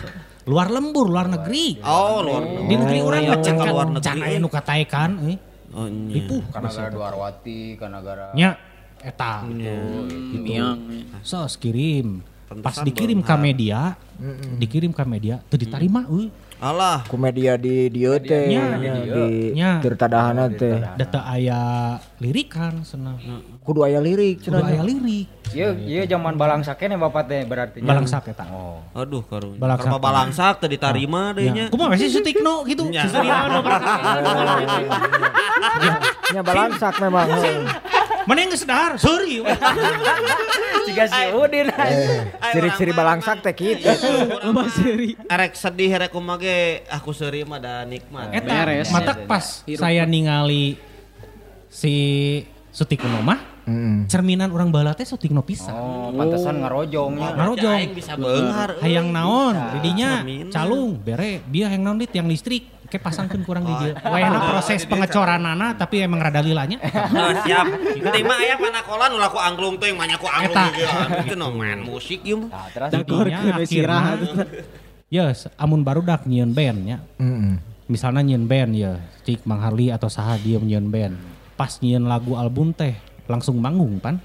[0.47, 1.83] luar lembur luar negeri.
[1.83, 2.43] Oh, luar.
[2.65, 4.21] di negeri urang iya, mah can ke luar can negeri.
[4.25, 5.37] aya nu kataekan euy
[5.71, 6.11] Oh, nya.
[6.11, 8.51] ripuh Karena gara Dwarwati, karena gara nya
[9.01, 9.47] eta.
[10.35, 10.79] Miang.
[11.21, 12.23] sos kirim.
[12.59, 13.95] Pas dikirim ke media
[14.57, 16.27] dikirim ke media teu ditarima euy
[16.61, 17.09] Alah.
[17.09, 18.77] Komedia di dieu teh Nya.
[18.77, 19.25] nya, Di di
[19.57, 19.81] Nya.
[19.81, 20.77] Tirtadahana teh.
[20.93, 21.61] data aya
[22.19, 23.17] lirikan cenah
[23.61, 24.69] Kudu aya lirik kudu cenah.
[24.71, 27.81] aya lirik Iya, iya zaman balang sakene bapak teh berarti.
[27.81, 28.79] balangsak eta Oh.
[28.95, 29.57] Aduh karunya.
[29.57, 29.89] Balangsak.
[29.89, 31.65] Karena balangsak tadi tarima deh nya.
[31.67, 31.73] Ya.
[31.73, 32.87] Kumaha sih sutikno gitu.
[32.87, 33.03] Nya.
[33.03, 33.59] Susuriano
[36.31, 37.27] Nya balangsak memang.
[38.25, 38.97] Mana yang sedar?
[38.97, 39.41] Sorry.
[40.87, 43.87] Jika si Udin Eh, Ciri-ciri balangsak teh kitu.
[44.43, 45.15] Loba seri.
[45.25, 48.33] Erek sedih erek kumage aku seuri mah da nikmat.
[48.33, 48.89] Eta Beres.
[48.91, 50.77] matak pas saya ningali
[51.67, 51.95] si
[52.71, 53.39] Sutikno mah
[54.07, 55.71] cerminan orang baheula teh Sutikno pisan.
[55.71, 57.39] Oh, pantesan ngarojongnya.
[57.39, 57.79] Ngarojong.
[57.95, 58.83] Bisa beunghar.
[58.83, 63.75] Hayang naon didinya calung bere bieu hayang naon dit yang listrik ke pasangkeun kurang di
[63.79, 63.95] dieu.
[63.97, 66.77] Wayana proses pengecoranana tapi emang rada lilanya.
[67.13, 67.67] Oh, siap.
[67.97, 70.75] Penting mah aya panakolan ulah ku angklung teh manya ku angklung Eta.
[70.75, 70.97] gitu.
[71.25, 72.51] Itu no main musik ieu mah.
[72.51, 72.91] Nah, terus
[73.65, 74.19] akhirna
[75.07, 76.99] Yes, amun barudak nyieun band nya.
[77.17, 77.57] Heeh.
[77.87, 81.19] misalnya nyian band ya cik Mang Harli atau saha dia nyian band
[81.53, 82.95] pas nyian lagu album teh
[83.27, 84.23] langsung manggung pan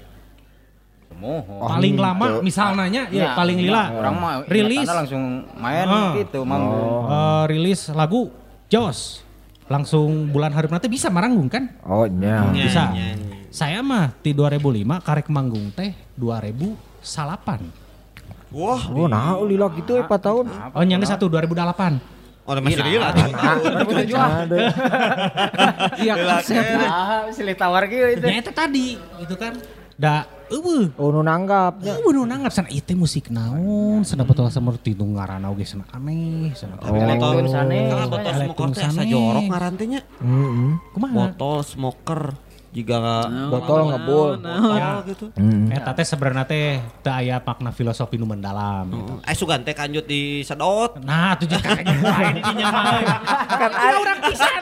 [1.12, 1.66] Moho.
[1.66, 6.14] paling lama misalnya ya Ya, paling lila Orang mah rilis langsung main Ah.
[6.14, 7.08] gitu, manggung.
[7.08, 8.30] eh, rilis lagu
[8.66, 9.22] Jos
[9.66, 12.50] langsung bulan hari nanti bisa maranggung kan Oh nya.
[12.54, 13.36] Nya, bisa nya, nya.
[13.50, 14.62] saya mah di 2005
[15.02, 17.02] karek manggung teh 2008
[18.54, 20.46] Wah, Oh nah lila gitu 4 tahun.
[20.70, 21.98] oh nyangga satu 2008
[22.46, 23.10] oh masih lila.
[23.10, 23.26] Ada.
[25.98, 26.62] Iya konsep.
[26.86, 28.22] Ah, silih tawar kieu itu.
[28.22, 29.58] ya itu tadi gitu kan
[29.98, 31.98] da eueuh Oh nu nanggapnya.
[32.00, 36.54] Uh, nu nanggap sana itu musik naon, sana betul seperti itu ngaranna oge sana aneh,
[36.54, 36.94] sana Oh.
[36.94, 37.90] Elektron sane.
[37.90, 39.10] Karena botol smoker teh asa sane.
[39.10, 40.00] jorok ngarantinya.
[40.22, 40.70] Heeh.
[40.94, 41.14] kumaha?
[41.14, 42.20] Botol smoker
[42.76, 44.36] jika Botol ngebul.
[44.36, 45.24] botol gitu.
[45.32, 45.72] Heeh.
[45.72, 46.68] Eta teh sebenarnya teh
[47.00, 48.84] teu aya makna filosofi nu mendalam.
[48.86, 49.12] gitu.
[49.24, 51.00] Eh sugan teh kanjut di sedot.
[51.00, 53.00] Nah, tuh jeung kakaknya lain mah.
[53.48, 54.60] Kan urang pisan.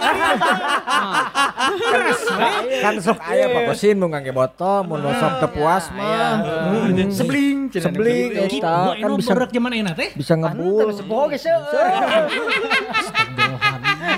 [2.81, 6.39] Kan sok aya Pak Kosin mun ngangge botol, mun sok teu puas mah.
[6.71, 7.11] Heeh.
[7.11, 10.09] Sebling, cenah Sebling Gitu, eta kan bisa beurek zaman enak teh.
[10.15, 10.87] bisa ngebul.
[11.27, 11.87] Ge seueur.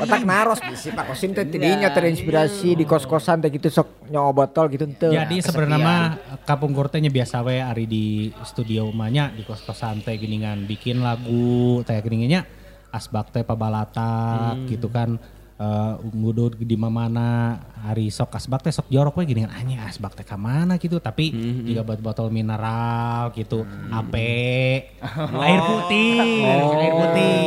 [0.03, 4.69] Otak naros bisi Pak Kosim teh tidinya terinspirasi di kos-kosan teh gitu sok nyawa botol
[4.73, 5.13] gitu teu.
[5.15, 6.03] Jadi sebenarnya mah
[6.45, 11.81] kapungkur teh nya biasa we ari di studio manya di kos-kosan teh geuningan bikin lagu
[11.87, 12.45] teh geuningannya
[12.93, 15.21] asbak teh pabalatak gitu kan
[15.57, 20.13] eh ngudut di mana hari sok asbak teh sok jorok we gini kan anjing asbak
[20.13, 21.01] teh mana gitu.
[21.01, 21.33] Tapi
[21.65, 24.93] juga buat botol mineral gitu ape
[25.41, 26.45] air putih.
[26.45, 27.41] Air putih.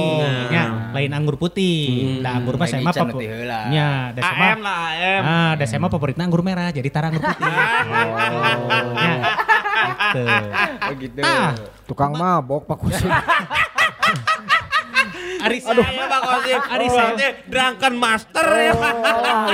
[0.50, 2.18] Ya lain anggur putih.
[2.26, 2.94] Da anggur mah saya mah
[3.70, 5.22] nya da saya lah AM.
[5.22, 7.46] ah da saya mah favoritna anggur merah jadi tara anggur putih.
[9.80, 10.24] Ya, gitu.
[10.84, 11.22] Oh gitu.
[11.24, 11.56] Ah,
[11.88, 13.08] Tukang mabok Pak Kusim.
[15.40, 16.60] Ari Aduh, Pak Kosim.
[16.60, 17.16] Ari Oh,
[17.48, 18.74] drunken master ya.
[18.76, 18.94] Wah,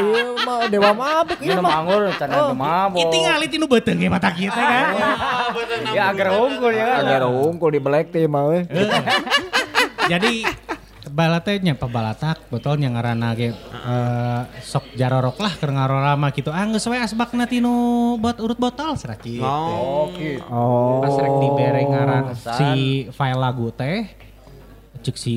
[0.02, 1.74] iya mah dewa iya Minum mah.
[1.82, 3.02] anggur canda mabok.
[3.06, 4.94] Itu ngalit tinu beuteng ge mata kita kan.
[5.94, 6.98] Ya agar unggul ya kan.
[7.06, 8.66] Agar unggul di black teh mah we.
[10.06, 10.46] Jadi
[11.06, 16.50] balate nya pabalatak botol nya ngaranna ge eh, sok jarorok lah keur ngarorama gitu.
[16.50, 19.46] Ah geus we asbakna tinu buat urut botol cenah kitu.
[19.46, 20.42] Oh, Oke.
[20.50, 21.00] Oh.
[21.06, 22.24] Pas rek dibere ngaran
[22.58, 22.70] si
[23.14, 24.25] file lagu teh
[25.06, 25.36] cek si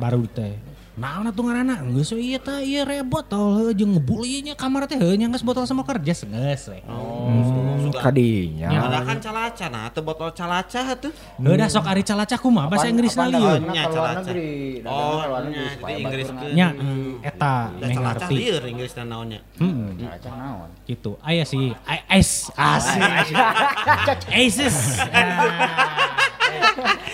[0.00, 0.56] baru teh.
[0.92, 4.84] Nah, tuh ngaranna geus we ieu tah ieu re botol heuh jeung ngebuli nya kamar
[4.84, 6.80] teh heuh nya geus botol sama kerja geus we.
[7.92, 8.68] Kadinya.
[8.88, 11.12] Ada kan calaca nah, teu botol calaca tuh.
[11.12, 13.40] Heuh dah sok ari calacah kumaha bahasa Inggrisna Apaan lieu.
[13.40, 14.32] dagangannya Nya, ke luar calaca.
[14.88, 16.68] Oh, nya, jadi Inggris Nya
[17.24, 18.26] eta meh calaca
[18.68, 19.40] Inggris naonnya.
[19.60, 19.96] Hmm.
[19.96, 20.68] Calaca naon?
[20.82, 21.72] gitu ayah sih
[22.10, 23.00] ice asik
[24.28, 24.76] Aces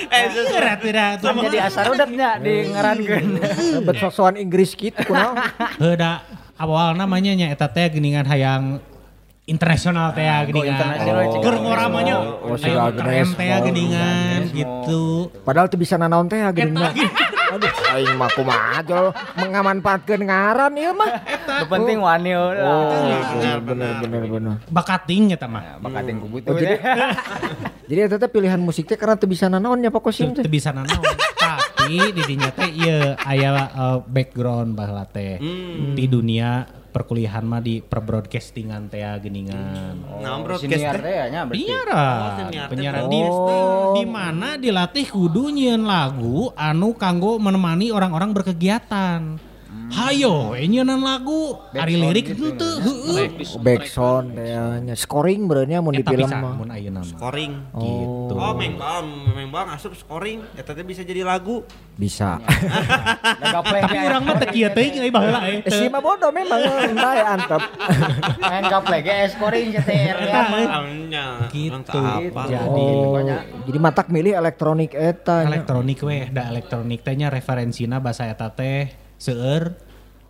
[0.08, 3.26] Eh, Berat tidak tuh jadi asar udahnya di ngarankeun.
[3.84, 5.36] Bet sok-sokan Inggris gitu kunaon.
[5.76, 6.22] Heda
[6.56, 8.78] awal namanya nya eta teh geningan hayang
[9.44, 11.40] internasional teh ya geningan internasional, cik.
[11.40, 14.54] Keur ngoramanya Oh, si Agnes teh ya geningan mau.
[14.54, 15.02] gitu
[15.42, 16.92] Padahal tuh bisa nanaon teh ageuna.
[17.58, 21.10] Aduh, aing mah kumaha jol mengamanfaatkeun ngaran ieu mah.
[21.58, 23.58] Lu penting wani Oh, lah.
[23.58, 24.54] bener bener bener.
[24.68, 26.78] bakating eta mah Bakatin ku butuh Oh, jadi-.
[27.88, 30.46] Jadi eta teh pilihan musik teh karena teu bisa nanaon nya Kosim teu teh.
[30.46, 31.02] bisa nanaon
[31.34, 35.40] tapi di dinya teh ieu aya uh, background baheula teh
[35.90, 36.68] di dunia
[36.98, 41.02] perkuliahan mah di perbroadcastingan teh ya geningan Nah, Oh, broadcast siniar teh.
[41.04, 41.62] teh ya nya berarti.
[41.62, 43.94] Penyiaran, Oh, penyiaran di, Oh.
[43.94, 49.47] di mana dilatih kudu nyieun lagu anu kanggo menemani orang-orang berkegiatan.
[49.88, 52.84] Hayo, nyieunnan lagu, ari lirik gitu henteu, ya.
[52.84, 53.56] heueuh.
[53.64, 54.52] Backsound teh
[54.84, 54.94] nya.
[54.94, 56.54] Scoring benernya mun di Eta film mah.
[57.08, 57.52] Scoring.
[57.72, 58.34] Gitu.
[58.36, 60.44] Oh, membang, membang asup scoring.
[60.60, 61.64] Eta teh bisa jadi lagu.
[61.96, 62.36] Bisa.
[63.54, 65.64] Tapi urang mah teu kieu teuing euy baheula eh.
[65.64, 66.60] Eh, si mah bodoh memang
[66.92, 67.62] entah ya antep.
[68.44, 70.40] main gaplek ge scoring CTR ya.
[71.48, 71.74] Gitu.
[71.96, 72.42] apa?
[72.44, 73.20] Jadi Oh,
[73.66, 79.07] jadi matak milih elektronik eta elektronik weh, da elektronik teh nya referensina bahasa eta teh
[79.18, 79.74] seueur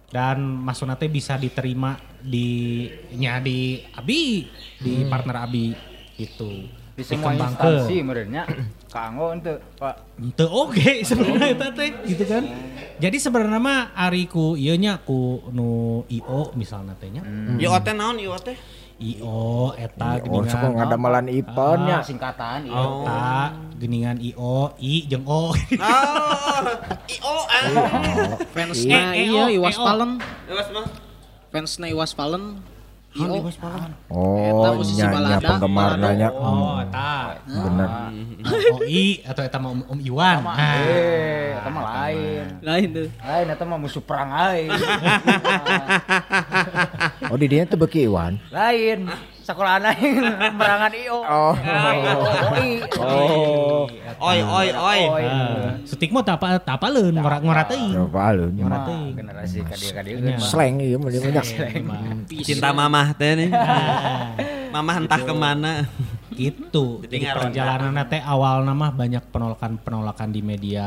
[0.08, 4.48] dan maksudna teh bisa diterima di nya di abi
[4.80, 5.76] di partner abi
[6.16, 6.66] gitu
[6.98, 8.42] Di semua instansi merenya.
[8.90, 10.18] Kanggo henteu, Pak.
[10.18, 12.42] Ente oke sebenarnya eta teh gitu kan.
[12.98, 17.22] Jadi sebenarnya mah ari ku ieu nya ku nu IO misalnya teh nya.
[17.54, 18.58] Yo teh naon yo teh?
[18.98, 21.98] IO eta Oh, sok ngadamalan ipan nya.
[21.98, 22.66] Ah, singkatan.
[22.66, 23.06] Oh.
[23.06, 25.54] Eta geningan IO, I jeung O.
[25.54, 25.54] Oh,
[27.06, 28.34] IO ah.
[28.50, 29.78] Fansna Eh, iya Iwas.
[29.78, 30.18] Palen.
[30.18, 30.86] Terus mah.
[31.48, 32.58] Fansna Iwas Palen.
[33.08, 33.40] Iyo.
[34.12, 36.12] Oh, Eta musisi balada, penggemar balada.
[36.12, 36.28] nya.
[36.28, 37.40] Oh, eta.
[37.48, 37.88] Bener.
[38.44, 40.44] Oh, I atau eta mah Om, Iwan.
[40.44, 42.46] Nah, Eh, eta mah lain.
[42.60, 43.08] Lain tuh.
[43.16, 44.70] Lain eta mah musuh perang aing.
[47.28, 48.40] Oh, di dinya teu beuki Iwan.
[48.48, 49.04] Lain.
[49.44, 50.20] Sekolah aing
[50.60, 51.24] merangan IO.
[51.24, 51.54] Oh.
[51.56, 52.70] OI.
[53.00, 53.88] Oh.
[54.20, 55.00] Oi oi oi.
[55.88, 57.96] Sutik mah tapa tapaleun ngora ngora teuing.
[57.96, 58.52] Coba lu.
[58.52, 59.12] Mah, Ngora teuing.
[59.16, 60.36] generasi kadia-kadia Nya.
[60.36, 61.44] Slang ieu mah dia banyak.
[62.44, 63.48] Cinta mamah teh nih.
[64.68, 65.88] Mamah entah ke mana.
[66.38, 67.02] Gitu.
[67.02, 70.86] Jadi perjalanan teh awal nama banyak penolakan-penolakan di media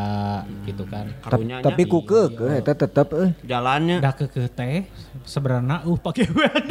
[0.63, 1.11] gitu kan.
[1.19, 3.35] Karunya Tapi ku keukeuh eta tetep euy.
[3.43, 3.99] jalannya.
[3.99, 4.87] Udah ke ke teh
[5.21, 6.23] sebenarnya uh pakai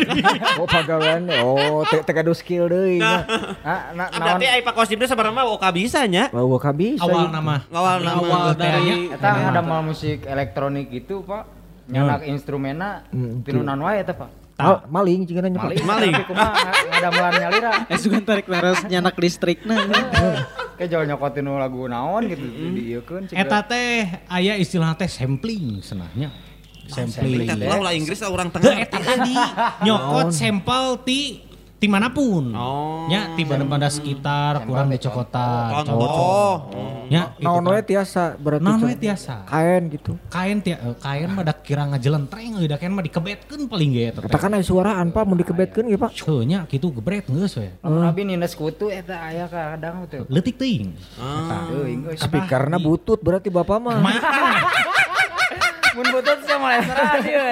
[0.61, 1.29] Oh, pagawean.
[1.45, 3.29] Oh, teu teu gaduh skill deui nya.
[3.61, 6.33] Nah, nah, Ah, Berarti ai Pak Kosim teh sebenarnya mah oka bisa nya.
[6.33, 7.05] Bawa ka bisa.
[7.05, 7.61] awal nama.
[7.69, 8.17] Awal nama.
[8.19, 11.45] Awal dari Eta ada mal musik elektronik itu, Pak.
[11.85, 14.40] Nyanak instrumena Hmm, tinunan wae eta, Pak.
[14.61, 15.59] Mal- maling jeung nya.
[15.61, 15.85] Maling.
[15.85, 16.15] Maling.
[17.01, 17.73] Ada malan nyalira.
[17.89, 19.77] Eh sugan tarik laras nyanak listrikna.
[20.81, 22.41] Kayak jauh nyokotin lagu naon gitu
[22.73, 26.33] di keun Eta teh aya istilah teh sampling senahnya.
[26.89, 27.45] Sampling.
[27.45, 28.89] Kita tahu lah Inggris lah orang tengah.
[28.89, 29.37] eta tadi
[29.85, 31.50] nyokot sampel ti
[31.81, 32.53] ti mana pun.
[32.53, 33.09] Oh.
[33.09, 35.81] Nya ti banda-banda sekitar kurang dicokotan.
[35.89, 36.69] Contoh.
[37.09, 37.73] Nya gitu Naon kan.
[37.73, 38.63] we tiasa berarti.
[38.69, 38.89] Naon Cun.
[38.93, 39.35] we tiasa.
[39.49, 40.13] Kain gitu.
[40.29, 44.03] Kain tia eh, kain mah da kira ngajelentreng euy da kain mah dikebetkeun paling ge
[44.13, 44.29] eta teh.
[44.29, 46.13] Katakan aya suaraan Pak mun dikebetkeun ge Pak.
[46.21, 47.73] Heuh nya kitu gebret geus we.
[47.81, 50.21] Lamun abi nines kutu eta aya kadang teh.
[50.29, 50.93] Leutik teuing.
[51.17, 51.65] Ah.
[51.73, 52.21] Teuing geus.
[52.21, 53.97] Speakerna butut berarti Bapak mah.
[56.01, 57.45] Mun butut sih mulai serah dia.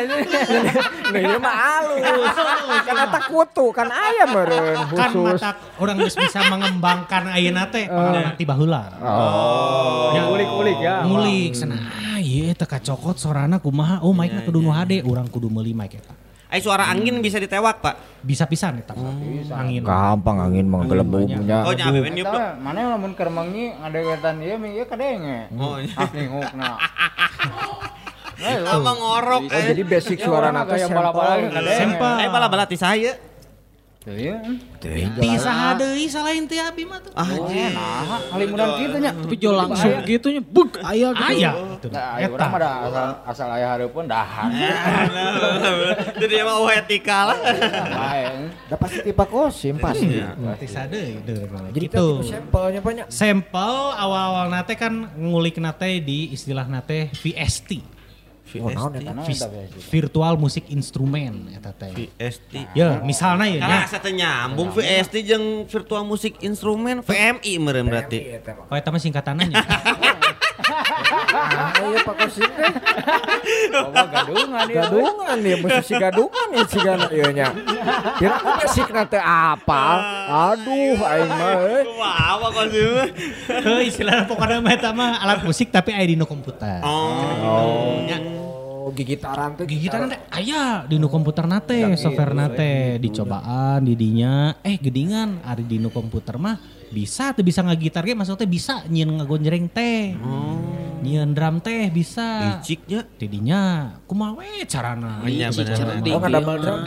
[1.12, 2.36] Nah ieu mah halus.
[2.84, 5.40] Kan eta kutu kan aya meureun Kan khusus.
[5.40, 8.82] mata orang geus bisa mengembangkan ayeuna teh pangalaman ti baheula.
[9.05, 10.12] Oh.
[10.16, 10.22] Ya.
[10.32, 11.05] Ulik-ulik ya.
[11.05, 11.80] Ngulik cenah.
[12.16, 14.01] Ah ieu teh kacokot sorana kumaha?
[14.01, 16.12] Oh mic-na kudu nu HD, urang kudu meuli mic eta.
[16.49, 18.24] Ai suara angin bisa ditewak, Pak.
[18.24, 18.96] Bisa pisan eta.
[19.53, 19.84] Angin.
[19.84, 21.44] Gampang angin mah gelembungnya.
[21.61, 22.40] Oh, nyabeun yuk, Bro.
[22.40, 25.53] Eta mana yang lamun keur mangi ngadewetan ieu mah ieu kadenge.
[25.57, 25.92] Oh, iya.
[25.92, 26.70] Ah ningukna.
[28.47, 29.43] Ama ngorok.
[29.51, 31.78] Oh jadi basic suara nata kayak bala-bala kadenge.
[31.78, 32.14] Sampel.
[32.22, 33.12] Eh bala-bala ti saya.
[33.99, 34.39] Teu ieu.
[35.18, 37.11] Bisa deui salain teh abi mah tuh.
[37.12, 37.74] Ah, anjing.
[37.76, 39.11] Nah, kali mudah kitu nya.
[39.12, 41.28] Tapi jo langsung gitu nya, buk aya gitu.
[41.28, 41.86] Aya gitu.
[41.91, 42.64] Nah, urang mah Eta.
[42.64, 44.49] da asal asal aya hareupeun dahan.
[46.22, 47.39] Jadi emang etika lah.
[47.91, 48.24] Bae.
[48.70, 50.22] Da pasti tipe kosim pasti.
[50.62, 51.45] Bisa deui deui.
[51.74, 52.22] Jadi gitu.
[52.22, 53.07] kita sampelnya banyak.
[53.11, 57.97] Sampel awal-awal nate kan ngulik nate di istilah nate VST.
[58.57, 59.12] Oh, naon eta?
[59.92, 61.92] Virtual musik instrumen eta teh.
[61.92, 62.72] VST.
[62.72, 63.61] Ya, misalnya ya.
[63.61, 68.40] Karena asa teh nyambung VST jeung virtual musik instrumen VMI meureun berarti.
[68.72, 69.53] Oh eta mah singkatannya.
[70.59, 72.73] Ah, iya Pak Kosim teh.
[73.71, 74.83] Bawa gadungan ieu.
[74.83, 77.55] Gadungan nih, musisi gadungan nih sigana ieu nya.
[78.19, 79.83] Kira musikna teh apa?
[80.53, 81.83] Aduh, aing mah euy.
[81.95, 82.83] Wah, apa kok sih?
[83.49, 86.83] Heuh istilah pokoknya mah eta mah alat musik tapi aya di nu komputer.
[86.83, 88.03] Oh.
[88.03, 88.19] Nya.
[88.89, 89.69] Oh, gigitaran teh
[90.33, 95.93] aya di nu komputer nate, software nate, dicobaan di dinya, eh gedingan ari di nu
[95.93, 96.57] komputer mah
[96.89, 100.16] bisa tuh bisa ngagitar ge maksudnya bisa nyieun ngagonjreng teh.
[100.99, 102.59] Nyieun drum teh bisa.
[102.59, 103.07] Liciknya.
[103.16, 105.22] Didinya kumaha we carana?
[105.22, 106.03] Iya bener.
[106.03, 106.12] bener.
[106.12, 106.78] Oh, ngadamel drum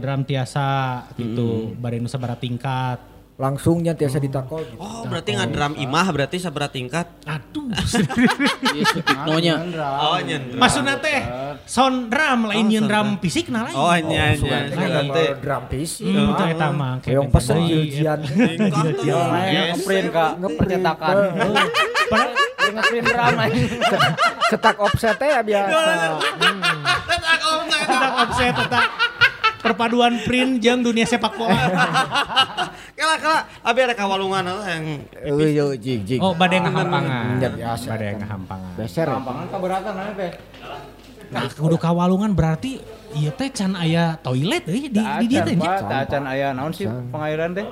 [0.00, 0.20] drum.
[0.24, 0.68] Tiasa
[1.20, 3.19] gitu, bari nu sabaraha tingkat.
[3.40, 4.76] Langsung nya tiasa ditakol gitu.
[4.76, 7.08] Oh, berarti ngadram imah berarti sabaraha tingkat.
[7.24, 7.72] Aduh.
[8.70, 9.54] Iya sutiknonya.
[9.82, 10.60] Oh, nyendra.
[10.62, 11.24] Maksudna teh
[11.66, 13.74] sound drum lain nyieun drum fisik nah lain.
[13.74, 14.58] Oh, nya nya.
[14.70, 16.06] Ngadamel drum PC.
[16.06, 17.00] Hmm, teh eta mah.
[17.02, 18.20] Yang pesen jijian.
[18.20, 21.14] Lain ngeprint ka percetakan.
[22.70, 23.44] Ngeprint drama.
[24.52, 25.92] Cetak offset ya biasa.
[27.88, 28.86] Tetap offset tetap
[29.60, 31.56] perpaduan print jeung dunia sepak bola.
[32.98, 34.84] Kala kala abi ada kawalungan yang
[35.24, 36.20] Euy yo jig jig.
[36.20, 37.40] Oh, bade ngahampangan.
[37.40, 37.86] Ya, biasa.
[37.96, 38.72] Bade ngahampangan.
[38.76, 39.08] Beser.
[39.08, 40.32] Gampangan keberatan ane teh.
[41.30, 42.82] Nah, kudu kawalungan berarti
[43.16, 45.54] ieu teh can aya toilet euy di di dieu teh.
[45.56, 47.66] Pak, acan aya naon sih pengairan teh?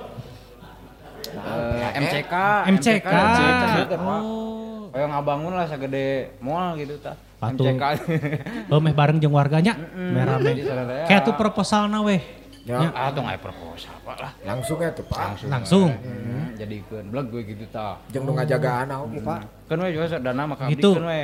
[1.28, 2.34] Eh, MCK,
[2.72, 3.08] MCK.
[3.12, 3.92] MCK.
[4.00, 4.88] Oh.
[4.88, 7.27] Kayak ngabangun lah sagede mall gitu tah.
[7.38, 7.66] Patung.
[7.70, 7.84] MCK.
[8.72, 9.78] Oh, meh bareng jeung warganya.
[9.94, 10.52] Meh rame.
[10.52, 11.04] Jadi sadaya.
[11.06, 12.20] Kayak tuh proposalna weh.
[12.62, 14.32] Ya, Ah, tuh nggak proposal Pak lah.
[14.44, 15.40] langsung ya tuh Pak.
[15.46, 15.88] Langsung.
[15.88, 17.96] Hmm, jadikeun bleg gue gitu tah.
[18.12, 19.40] Jeung nu ngajagaan oke Pak.
[19.64, 20.92] Kan we juga dana mah Gitu.
[20.92, 21.22] kabdikeun we.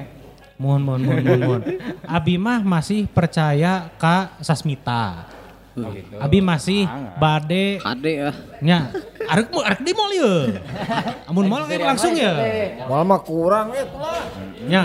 [0.54, 1.62] Mohon, mohon, mohon, mohon, mohon.
[2.16, 5.26] Abi mah masih percaya ka Sasmita.
[5.74, 6.14] Oh gitu.
[6.22, 7.18] Abi masih Sangat.
[7.18, 8.30] bade Ade ya.
[8.62, 8.78] nya.
[9.26, 10.34] Arek mau arek di mall ye.
[11.26, 12.30] Amun mall ge langsung ya.
[12.86, 14.22] Mal mah kurang ya lah.
[14.70, 14.82] Nya.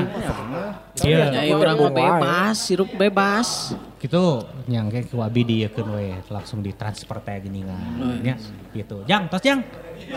[1.05, 1.29] Iya.
[1.29, 3.77] Nyai urang mah bebas, sirup bebas.
[4.01, 7.77] Gitu nyangke ku abi diekeun we langsung ditransfer teh geuningan.
[8.25, 8.41] Nya
[8.73, 9.05] gitu.
[9.05, 9.61] Jang, tos jang.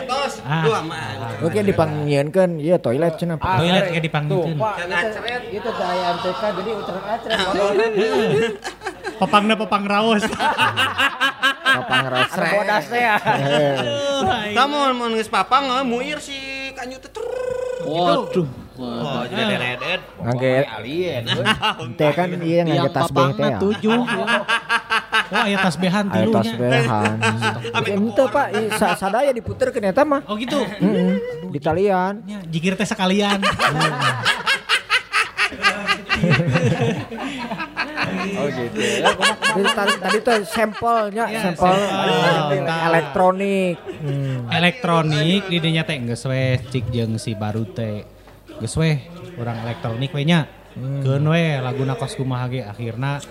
[0.09, 0.41] tos.
[0.41, 0.65] Ah.
[0.65, 1.37] Dua mah.
[1.45, 3.61] Oke dipanggieunkeun ieu toilet cenah Pak.
[3.61, 5.75] Toilet kayak Pak, Can itu, acret.
[5.77, 7.37] daya MCK jadi ucret-acret.
[9.23, 10.23] Papangna papang raos.
[11.63, 12.51] Papang Ada rasrek.
[12.53, 13.15] bodas teh ya.
[14.53, 16.35] Kamu mau geus papang eh, muir si
[16.71, 17.07] kanyu teh.
[17.07, 17.83] trrrr.
[17.83, 18.47] Waduh.
[18.73, 20.01] Oh, jadi dedet.
[20.17, 21.23] Ngangge Alien.
[21.93, 23.57] teh kan ieu ngangge Yang tasbih teh papangna ya.
[23.61, 23.93] tujuh.
[23.93, 26.35] Oh, aya tasbehan Aya tilunya.
[26.35, 27.15] tasbihan.
[27.85, 28.47] Ente Pak,
[28.97, 30.21] sadaya diputerkeun eta mah.
[30.25, 30.59] Oh gitu.
[30.59, 31.15] Heeh.
[31.47, 32.21] Di talian.
[32.23, 33.39] Nya jikir teh sekalian.
[38.43, 38.79] Oh gitu.
[39.53, 42.65] Jadi tadi, tadi tuh sampelnya, Iya, sampel sampel.
[42.83, 43.75] elektronik.
[44.03, 44.37] Hmm.
[44.51, 48.03] elektronik di dinya teh geus we cik jeung si baru teh
[48.59, 48.99] geus we
[49.35, 53.23] urang elektronik we nya keun we laguna kos kumaha ge akhirna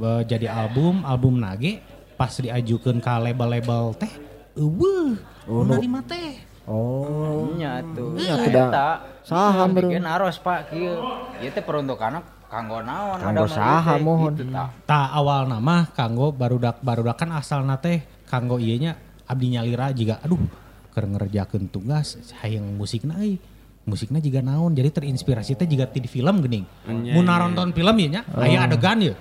[0.00, 1.78] eh, jadi album album nage
[2.14, 4.12] pas diajukeun ka label-label teh
[4.54, 5.14] eueuh
[5.46, 7.50] Oh, narima teh Oh.
[7.58, 8.14] Nya tuh.
[8.14, 8.62] Nya tuh da.
[8.70, 8.88] Eta.
[9.26, 9.90] Saha bro.
[9.90, 11.02] Bikin aros Pak kieu.
[11.42, 13.18] Ieu teh peruntukanna kanggo naon?
[13.22, 14.34] Kanggo saha, mohon.
[14.34, 14.50] gitu,
[14.84, 18.98] ta awal nama kanggo barudak barudakan asalna teh kanggo ieu nya
[19.30, 20.42] abdi nyalira juga aduh
[20.90, 23.38] keur ngerjakeun tugas hayang musikna euy
[23.86, 26.66] musiknya juga naon jadi terinspirasi teh juga di film geuning.
[27.14, 29.14] Mun nonton film ieu nya aya adegan ya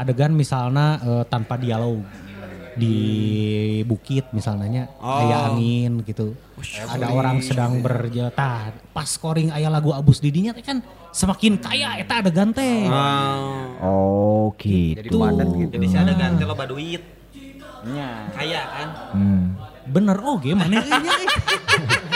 [0.00, 2.00] adegan misalnya eh, tanpa dialog
[2.78, 2.96] di
[3.82, 5.18] bukit misalnya Oh.
[5.20, 6.38] aya angin gitu.
[6.86, 10.78] Ada orang sedang berjata pas scoring aya lagu abus didinya kan
[11.10, 12.86] semakin kaya eta ada gante.
[13.82, 15.18] Oh Jadi gitu.
[15.18, 15.72] padat gitu.
[15.74, 17.02] Jadi si ada ganti loba duit.
[17.90, 18.26] Nya.
[18.34, 18.88] Kaya kan.
[19.14, 19.44] Hmm.
[19.88, 20.84] Bener oge mana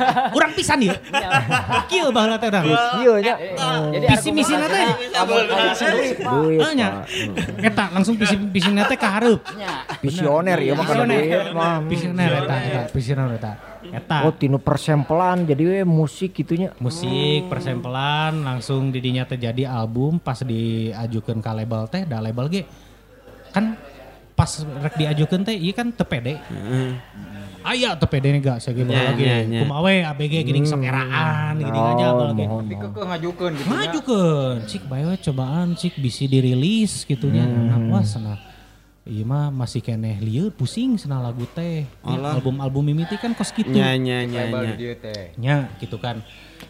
[0.00, 0.32] nya.
[0.32, 0.96] Urang pisan ya.
[1.86, 2.64] Kieu baheula teh urang.
[2.64, 3.34] Iya nya.
[3.92, 4.84] Jadi Visi misi na teh.
[6.72, 7.04] Nya.
[7.60, 9.44] Eta langsung visi visi na teh ka hareup.
[10.00, 11.84] Visioner ya mah kada duit mah.
[11.84, 13.52] Visioner eta eta visioner eta.
[13.80, 14.28] Eta.
[14.28, 16.72] Oh tinu persempelan jadi we musik gitunya.
[16.80, 22.62] musik persempelan langsung didinya terjadi album pas diajukan ke label teh da label ge
[23.50, 23.76] kan
[24.32, 26.40] pas rek diajukan teh iya kan tepede
[27.62, 29.60] aya tepede nih gak saya Nya, lagi nya, nya.
[29.62, 32.64] kumawe ABG gini sok eraan gini aja Oh, lagi mohon.
[32.64, 33.64] Tapi keke ngajukeun gitu.
[33.64, 33.76] nya.
[33.76, 38.34] majukeun cik bae cobaan cik bisi dirilis gitunya nah wah sana
[39.00, 41.88] Iya mah masih keneh lieur pusing sana lagu teh.
[42.04, 43.72] Album-album mimiti kan kos gitu.
[43.72, 44.44] Nya nya nya
[45.34, 45.56] nya.
[45.80, 46.20] gitu kan.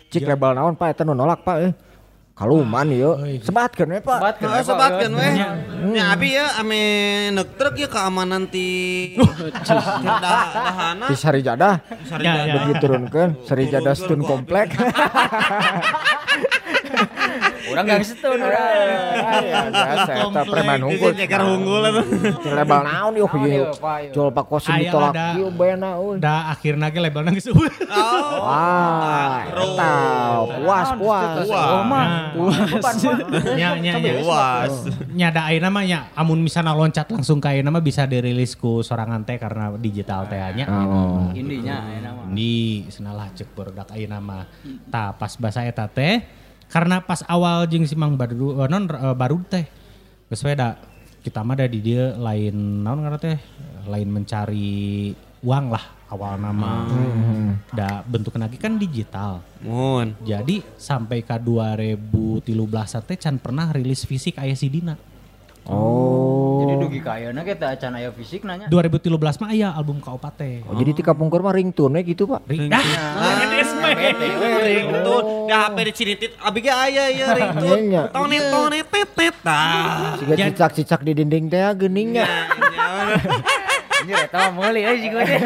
[0.08, 1.72] Cik label naon Pak eta nu nolak Pak eh.
[2.40, 3.12] Kaluman ieu.
[3.20, 3.36] Euy.
[3.44, 4.16] Sebatkeun we Pak.
[4.16, 5.32] Sebat ke Oh, sobat kan weh.
[5.36, 5.48] Nya.
[5.84, 6.80] Nya abi ya ame
[7.36, 9.12] neuk truk ya keamanan ti
[9.60, 11.04] dah dahana.
[11.04, 11.74] Di Sarijadah
[12.08, 12.52] Sari Ya, jadah.
[12.64, 14.72] begitu turunkeun Sarijadah Stun Komplek.
[17.70, 18.64] Urang gak setun urang.
[19.44, 21.12] Ya biasa eta preman unggul.
[21.14, 22.02] Ceker unggul eta.
[22.40, 23.66] Di label naon Naon ieu.
[24.14, 26.22] Jual Pak Kosim ditolak ieu bena euy.
[26.22, 27.70] Da akhirnya ge labelna geus eueuh.
[27.90, 28.44] Oh.
[28.46, 29.92] Wah, eta
[30.62, 31.48] puas puas.
[31.50, 32.36] Oh mah.
[33.58, 34.12] Nya nya nya.
[34.22, 34.72] Puas.
[35.10, 38.84] Nya da ayeuna mah nya amun misalna loncat langsung ka ayeuna mah bisa dirilis ku
[38.84, 40.66] sorangan teh karena digital teh nya.
[40.70, 41.32] Oh.
[41.34, 42.26] Indinya enak mah.
[42.30, 44.44] Di senalah cek barudak ayeuna mah.
[44.92, 46.22] Tah pas basa eta teh
[46.70, 49.66] karena pas awal jeung si Mang Baru eh, non eh, baru teh
[50.30, 50.78] geus we da
[51.20, 53.38] kita mah da di dia lain naon ngaranna teh?
[53.84, 55.12] Lain mencari
[55.44, 56.88] uang lah awal nama.
[57.76, 59.44] Da bentuk lagi kan digital.
[59.60, 60.16] Mun.
[60.24, 62.40] jadi sampai ke 2013
[63.04, 64.96] teh can pernah rilis fisik aya sidina
[65.66, 66.62] Oh.
[66.62, 68.66] Jadi dugi ka ayeuna kita acan aya fisik nanya.
[68.68, 72.46] 2013 mah aya album Kaopat teh Oh, jadi tika pungkur mah ringtone gitu Pak.
[72.46, 72.80] Ring- Dah,
[74.60, 75.28] Ringtone.
[75.46, 77.66] Da HP di cinitit abi ge aya ya ringtone.
[77.66, 78.02] Iya, iya.
[78.08, 79.36] Tonet tonet tetet.
[80.16, 82.24] Siga cicak-cicak di dinding teh ah, geuningnya.
[84.00, 85.38] Anjir eta mah meuli euy jigo teh.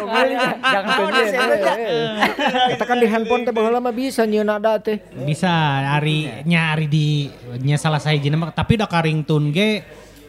[0.00, 0.34] Meuli
[0.64, 2.26] jangan Iya, iya, iya.
[2.74, 4.98] Kita kan di handphone teh baheula mah bisa nyieun ada teh.
[5.26, 5.50] bisa
[5.96, 7.28] hari nyari di
[7.60, 9.70] nya salah saya mah tapi da ringtone ge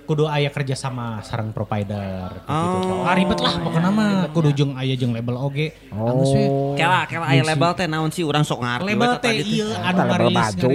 [0.07, 3.03] kudu aya kerja sama sareng provider gitu.
[3.03, 5.75] Ah, ribet lah pokoknya mah kudu jeung aya jeung label oge.
[5.91, 6.43] We.
[6.79, 8.87] Kela kela aya label teh naon sih urang sok ngarti.
[8.87, 10.69] Label teh tadi iya anu Label baju.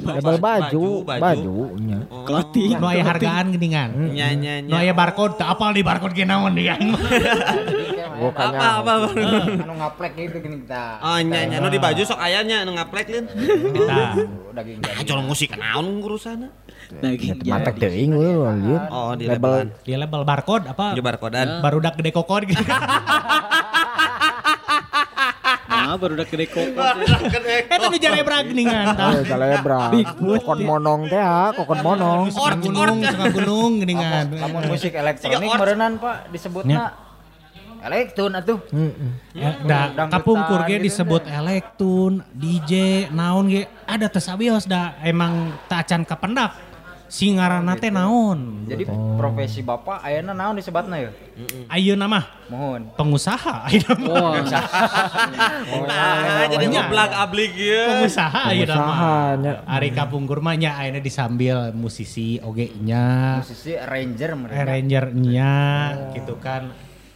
[0.00, 1.20] baju, baju, baju.
[1.20, 1.56] baju.
[1.76, 2.00] nya.
[2.24, 2.80] Clothing.
[2.80, 4.16] Nu aya hargaan geuningan.
[4.16, 4.80] Nya nya Nu nya.
[4.80, 6.80] aya barcode teu apal di barcode ge naon dia.
[6.80, 8.82] Apa apa.
[8.96, 9.12] apa.
[9.12, 11.04] Anu ngaplek gitu gini kita.
[11.04, 13.28] Oh nya nya nu di baju sok aya nya nu ngaplek lin.
[13.28, 14.16] Kita
[14.56, 16.48] Daging Ah colong musik naon urusana.
[16.88, 18.80] Daging matek teuing we lieur.
[18.88, 20.96] Oh di Label dia label barcode apa?
[20.96, 21.60] Di barkodan.
[21.60, 22.64] Barudak gede kokon gitu.
[25.88, 26.68] Ah, baru udah gede kok.
[27.64, 28.92] Eta nu jarebra geuningan.
[28.92, 29.08] tah.
[29.16, 29.88] Eh, Celebra.
[30.20, 32.28] Kokon monong teh ah, kokon monong.
[32.28, 34.28] Suka gunung, suka gunung geuningan.
[34.36, 36.92] Lamun musik elektronik meureunnan Pak disebutna
[37.80, 38.60] elektron atuh.
[38.68, 39.10] Heeh.
[39.32, 42.72] Ya, da Dangdutan kapungkur ge gitu disebut elektron, DJ,
[43.08, 46.67] naon ge ada teu sabios da emang teu acan kapendak.
[47.08, 48.68] Singarana teh naon?
[48.68, 48.84] Jadi
[49.16, 51.10] profesi Bapak ayeuna naon disebatna ya?
[51.72, 52.92] Ayeuna mah Mohon.
[53.00, 54.44] pengusaha ayeuna mah.
[55.88, 57.84] Nah, jadi ngeblak ablik ya.
[57.96, 59.00] Pengusaha ayeuna mah.
[59.64, 63.40] Ari kapungkur mah nya ayeuna disambil musisi oge nya.
[63.40, 64.60] Musisi arranger mereka.
[64.68, 65.54] Arranger nya
[66.12, 66.68] gitu kan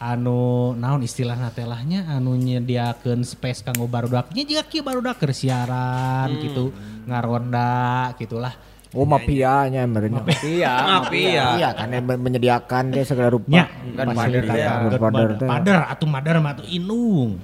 [0.02, 5.30] anu naon istilahna teh lahnya anu nyediakeun space kanggo barudak nya juga kieu barudak keur
[5.30, 6.74] siaran gitu
[7.06, 8.50] ngaronda gitulah
[8.92, 10.20] Oh mafianya meureun.
[10.44, 11.56] Iya, Mafia.
[11.56, 13.48] Iya kan yang menyediakan dia segala rupa.
[13.48, 14.04] nya ya.
[14.04, 14.42] Godfather.
[14.88, 15.48] Godfather teh.
[15.48, 17.40] pader atuh madar mah atuh inung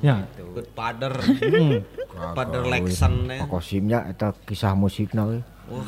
[0.00, 0.24] ya
[0.56, 1.12] Good pader.
[1.12, 1.84] Hmm.
[2.32, 3.28] Pader Lexan.
[3.28, 5.44] Pak Kosimnya eta kisah musikna we.
[5.66, 5.84] Wah,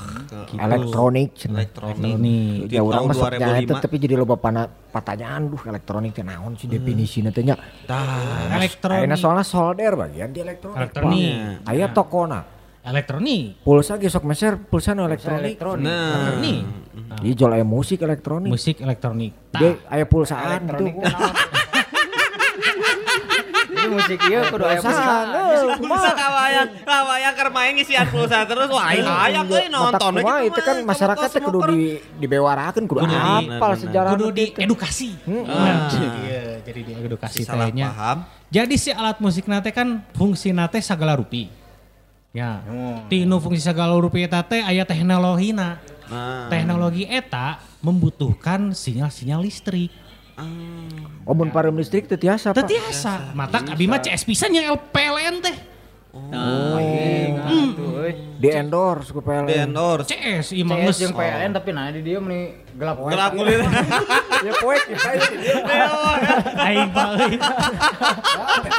[0.58, 1.62] Elektronik cenah.
[1.64, 2.66] elektronik.
[2.66, 3.84] Di Ya orang nyaeta 2005.
[3.88, 7.56] tapi jadi loba pana pertanyaan duh elektronik teh naon sih definisina teh nya.
[7.88, 8.52] Tah.
[8.60, 10.76] elektronik Ayeuna soalnya solder bagian di elektronik.
[10.76, 11.32] elektronik
[11.64, 12.57] Aya tokona.
[12.88, 15.56] Elektronik Pulsa ge sok meser pulsa nu elektronik.
[15.78, 16.34] Nah.
[16.34, 16.60] elektronik
[17.18, 18.48] Di jual aya musik elektronik.
[18.48, 20.44] musik elektronik Dia tah aya pulsaan.
[20.62, 21.34] Elektronik naon?
[23.68, 25.14] Ini musik ieu kudu aya pulsa.
[25.78, 30.58] Bisa kawayang, kawayang keur main ngisian pulsa terus wah aing hayang euy nonton kumaha itu
[30.58, 31.78] kan masyarakat teh kudu di
[32.18, 34.26] dibewarakeun kudu Kudu di- apal bener, sejarah Kudu
[34.58, 35.10] edukasi.
[35.24, 37.88] Nah, Iya, jadi di edukasi salah tehnya.
[37.88, 38.18] paham.
[38.48, 41.46] Jadi si alat musik nate kan fungsi nate segala rupi.
[42.32, 42.60] Ya.
[43.08, 45.80] Tinu fungsi segala rupi eta teh aya teknologina.
[46.08, 46.48] Nah.
[46.48, 49.92] Teknologi eta membutuhkan sinyal-sinyal listrik.
[51.26, 52.62] Oh mun pareum listrik teu tiasa Pak.
[52.62, 53.34] Tetiasa.
[53.34, 55.56] Mata abi mah CS pisan yang LPLN teh.
[58.38, 59.72] Di endorse ku Di PLN.
[59.72, 60.06] endorse.
[60.12, 63.10] CS ieu mah CS jeung PLN tapi nah di dieu meni gelap wae.
[63.16, 63.58] Gelap kulit.
[64.38, 64.98] Ya poek ya.
[66.62, 67.42] aing balik.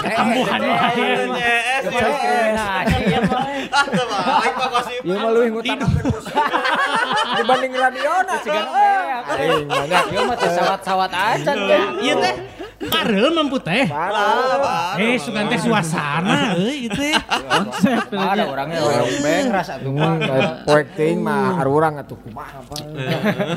[0.08, 0.80] Kambuhan mah.
[0.96, 1.84] CS.
[2.96, 3.44] Iya mah.
[3.76, 4.40] Ah.
[5.04, 5.76] Ieu mah leuwih musik.
[7.36, 8.36] Dibanding radiona.
[9.36, 10.04] Aing banyak.
[10.16, 11.88] Ieu mah teh sawat-sawat acan kan.
[12.00, 12.36] Ieu teh
[12.88, 13.84] parel mampu teh.
[13.92, 14.96] Parah.
[14.96, 17.12] Eh sugan teh suasana euy ieu teh.
[17.28, 20.16] Konsep Ada orangnya orang beng rasa tuh mah.
[20.16, 22.84] Hmm, Poek ting mah arurang atuh kumaha Pak.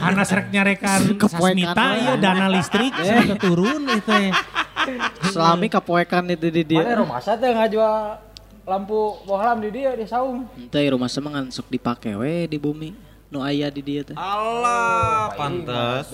[0.02, 1.00] Karena serek nyarekan
[1.30, 4.30] sasmita ieu dana listrik sudah turun itu teh.
[5.30, 6.82] Selami kapoekan itu di dia.
[6.82, 8.18] Mana rumah saya teh ngajual
[8.66, 10.50] lampu bohlam di dia di saung.
[10.70, 13.11] Teh rumah semangan sok dipake we di bumi.
[13.32, 14.12] Nu aya di dia teh.
[14.12, 16.12] Allah, pantes.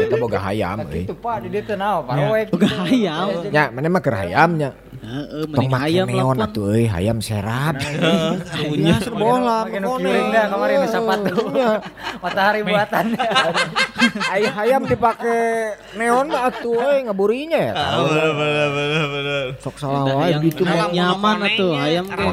[0.00, 1.04] Kita boga hayam euy.
[1.04, 2.56] Itu Pak di dia teh naon paroek.
[2.56, 3.52] Boga hayam.
[3.52, 4.72] Nya, mana mah keur hayam nya.
[5.04, 6.48] Heeh, Tong mending make hayam neon lah.
[6.48, 7.76] atuh euy, hayam serap.
[7.76, 11.34] Karunya Bola, Makin kiring dah kemarin di sepatu.
[12.24, 13.06] Matahari buatan.
[14.32, 15.40] Ai hayam dipake
[15.96, 17.72] neon mah atuh euy ngaburinya ya.
[17.72, 18.04] tahu.
[18.08, 19.44] Bener bener bener bener.
[19.60, 20.88] Sok salah wae yang gitu mah.
[20.88, 22.28] nyaman atuh hayam teh.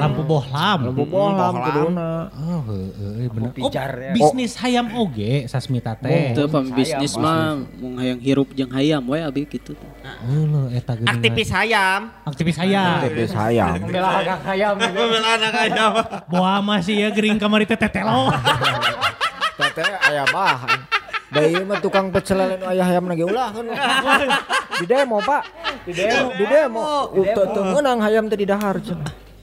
[0.00, 0.78] Lampu bohlam.
[0.92, 2.10] Lampu bohlam kuduna.
[2.32, 3.50] Oh, heeh bener.
[3.60, 4.12] Oh, ya.
[4.12, 6.36] bisnis hayam oge sasmita teh.
[6.36, 9.90] Teu pembisnis mah mung hayang hirup jeung hayam we abi kitu teh.
[10.28, 10.44] Heuh
[12.02, 12.26] geuningan.
[12.26, 12.98] Aktivis hayam.
[12.98, 13.74] Aktivis hayam.
[13.78, 14.74] Membela hak ayam.
[14.78, 15.92] Mobil anak hayam.
[16.26, 18.32] Boa masih ya gering kamari teh tetelo.
[19.58, 20.78] Tete aya bahan.
[21.32, 23.64] Da ieu mah tukang pecel lele nu aya hayam ge ulah kan.
[24.80, 25.42] Di demo, Pak.
[25.88, 26.82] Di demo, di demo.
[27.12, 28.80] Teu teu meunang hayam teh di dahar.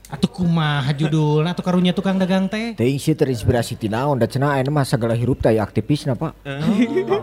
[0.09, 2.73] Atuh kumaha judulna atuh karunya tukang dagang teh.
[2.73, 6.33] Teuing sih terinspirasi ti naon da cenah aya mah sagala hirup teh aya aktivisna, Pak.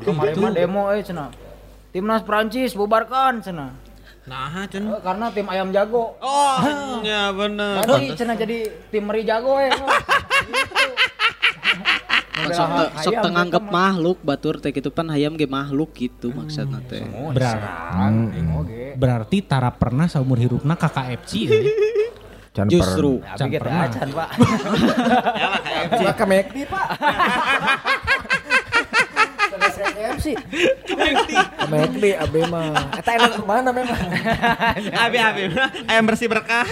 [0.06, 1.34] Kemarin mah demo euy cenah.
[1.90, 3.85] Timnas Prancis bubarkan cenah.
[4.26, 4.82] Nah, cen.
[4.90, 6.18] Eh, Karena tim ayam jago.
[6.18, 6.58] Oh,
[7.06, 7.78] ya bener.
[7.86, 8.58] Nanti cenah jadi
[8.90, 9.70] tim meri jago eh.
[12.46, 16.78] Sok teu sok teu nganggep makhluk batur teh kitu pan hayam ge makhluk gitu maksudna
[16.84, 17.02] teh.
[17.34, 18.38] Berarti,
[18.94, 21.66] berarti tara pernah seumur hidupna KKFC euy.
[22.56, 23.84] Can Justru Can pernah.
[23.84, 24.28] acan pak.
[25.36, 26.46] Ya lah kayak
[29.96, 30.32] pernah
[31.56, 32.92] ke McD, abe mah.
[32.94, 33.96] Eta enak mana memang.
[35.04, 35.42] Abi abi
[35.88, 36.68] ayam bersih berkah.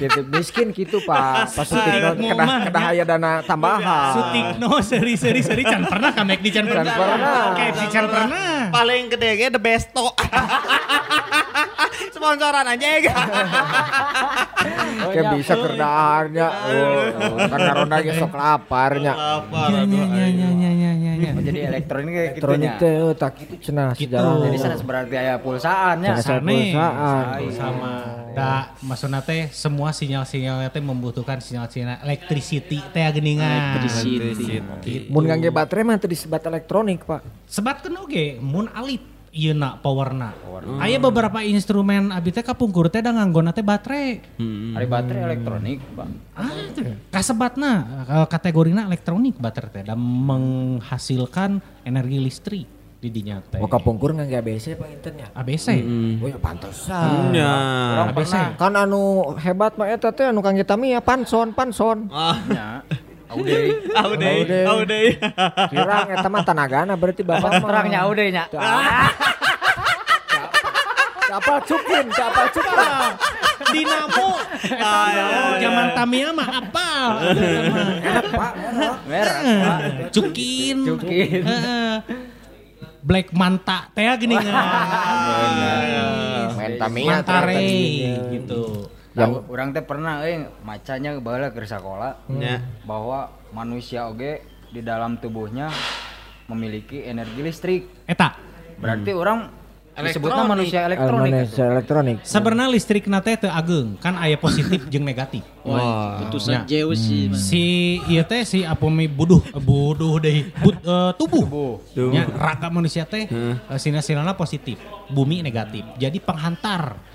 [0.00, 1.52] Gitu miskin gitu, Pak.
[1.52, 4.12] Pas sutikno Mau kedah mah, kedah aya dana tambahan.
[4.16, 6.94] Sutikno seri seri seri can pernah ka McD can pernah.
[6.94, 7.54] pernah.
[7.54, 8.72] KFC can pernah.
[8.72, 10.06] Paling gede ge the besto.
[12.14, 13.14] Sponsoran aja ya.
[15.12, 16.46] Kayak bisa kerdaharnya.
[16.48, 19.12] Oh, kan karena ge sok laparnya.
[19.12, 19.60] Apa?
[19.68, 20.81] Ya ya ya ya ya
[21.22, 21.38] ya ya.
[21.38, 21.42] ya.
[21.46, 22.80] Jadi elektronik kayak gitu Elektronik nya.
[22.82, 24.34] teh oh, tak gitu cenah sejarah.
[24.42, 26.10] Jadi sana berarti aya pulsaannya.
[26.18, 26.58] Sana Sane.
[26.74, 27.50] pulsaan.
[27.52, 27.92] sama
[28.32, 33.78] da maksudna teh semua sinyal-sinyal teh membutuhkan sinyal-sinyal electricity teh geuningan.
[33.78, 35.06] Electricity.
[35.12, 37.20] Mun ngangge baterai mah teu disebat elektronik, Pak.
[37.46, 40.36] Sebatkeun oge mun alit ieu powerna.
[40.78, 44.20] Aya beberapa instrumen abi teh kapungkur teh da nganggona teh baterai.
[44.76, 46.06] Hari baterai elektronik pak.
[46.36, 46.52] Ah,
[47.08, 47.72] kasebatna
[48.04, 52.66] eh, kategorina elektronik baterai teh dan menghasilkan energi listrik
[53.00, 53.58] di dinya teh.
[53.58, 55.32] Oh kapungkur ngangge ABC internya.
[55.32, 55.80] ABC.
[56.20, 57.32] Oh ya pantesan.
[57.32, 57.54] Ya.
[58.12, 58.36] ABC.
[58.60, 62.12] Kan anu hebat mah eta teh anu kangge Tamiya panson, panson.
[62.12, 62.84] Ah, Ya.
[63.36, 63.80] Aude.
[63.96, 64.60] aude, Aude.
[64.68, 65.02] aude.
[65.72, 67.68] Kirang eta mah tanagana berarti bapak mah.
[67.68, 68.44] Terangnya aude nya.
[71.32, 72.88] Kapal cukin, kapal cukin.
[73.72, 74.28] Dinamo.
[74.68, 75.00] Eta
[75.56, 77.08] zaman Tamiya mah apal.
[79.08, 79.80] Merah pak.
[80.12, 80.76] Cukin.
[80.92, 81.40] Cukin.
[81.40, 81.94] Heeh.
[83.02, 84.52] Black Manta teh geuningan.
[86.52, 88.30] Main Tamiya Mantare ternyata.
[88.30, 88.62] gitu.
[89.12, 92.64] Yang orang teh pernah euy macanya baheula ke sekolah Ya.
[92.88, 94.40] bahwa manusia oge
[94.72, 95.68] di dalam tubuhnya
[96.48, 97.82] memiliki energi listrik.
[98.08, 98.32] Eta
[98.80, 99.52] Berarti orang
[99.92, 102.16] disebutnya manusia elektronik Manusia elektronik.
[102.24, 105.44] Sebenarnya listrik nate teu ageng, kan aya positif jeung negatif.
[105.62, 106.24] Wah.
[106.24, 106.82] Putusan Ya.
[106.96, 107.28] Sih.
[107.28, 107.44] Mas.
[107.52, 107.64] Si
[108.08, 111.44] ieu teh si apome buduh buduh deui but, eh, tubuh.
[111.92, 114.80] Ya, raga manusia teh eh, sina-sinana positif,
[115.12, 115.84] bumi negatif.
[116.00, 117.11] Jadi penghantar.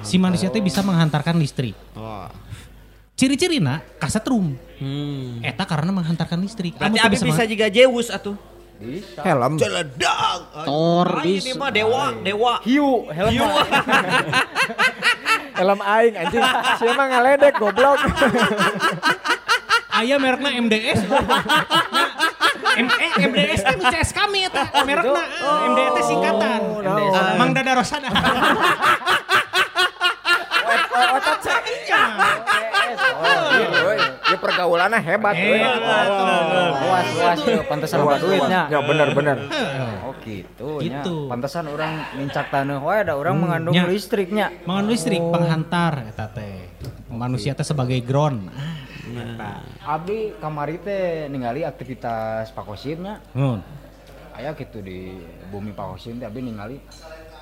[0.00, 1.76] Si manusia teh bisa menghantarkan listrik.
[1.92, 2.32] Wah.
[3.12, 4.56] Ciri-cirina kasetrum.
[4.80, 5.44] Hmm.
[5.44, 6.74] Eta karena menghantarkan listrik.
[6.80, 8.36] Berarti Anu teu Abi bisa juga Zeus atuh.
[9.22, 9.54] Helm.
[9.62, 10.66] Celedak.
[10.66, 11.08] Thor.
[11.22, 12.58] Ini mah dewa, dewa.
[12.66, 13.30] hiu helm
[15.60, 16.42] Helm aing anjing.
[16.80, 18.00] Siapa mah ngaledek goblok.
[20.02, 21.04] Aya merekna MDS.
[22.80, 25.22] M eh, MDS teh nu CS kami eta merekna.
[25.68, 26.60] MDS singkatan.
[26.82, 27.36] naon.
[27.38, 28.08] Mang Dada Rosada.
[31.10, 31.60] Otot saya.
[34.32, 35.34] Ya pergaulannya hebat.
[35.36, 35.60] Eh, euy.
[35.62, 38.72] luas luas tuh pantesan Luas, luas duitnya luas.
[38.72, 39.36] Ya bener bener.
[40.06, 40.68] oh gitu.
[40.80, 41.16] Gitu.
[41.28, 43.84] pantesan orang mincak tanah wae ada orang mengandung nya.
[43.84, 46.72] listriknya Mangan listrik penghantar eta teh.
[47.12, 48.48] Manusia teh sebagai ground.
[48.48, 48.76] Ah,
[49.12, 49.52] eta.
[49.84, 53.60] Abi kamari teh ningali aktivitas pakosimnya Nun.
[54.32, 55.12] aya gitu di
[55.52, 56.80] bumi pakosim teh abi ningali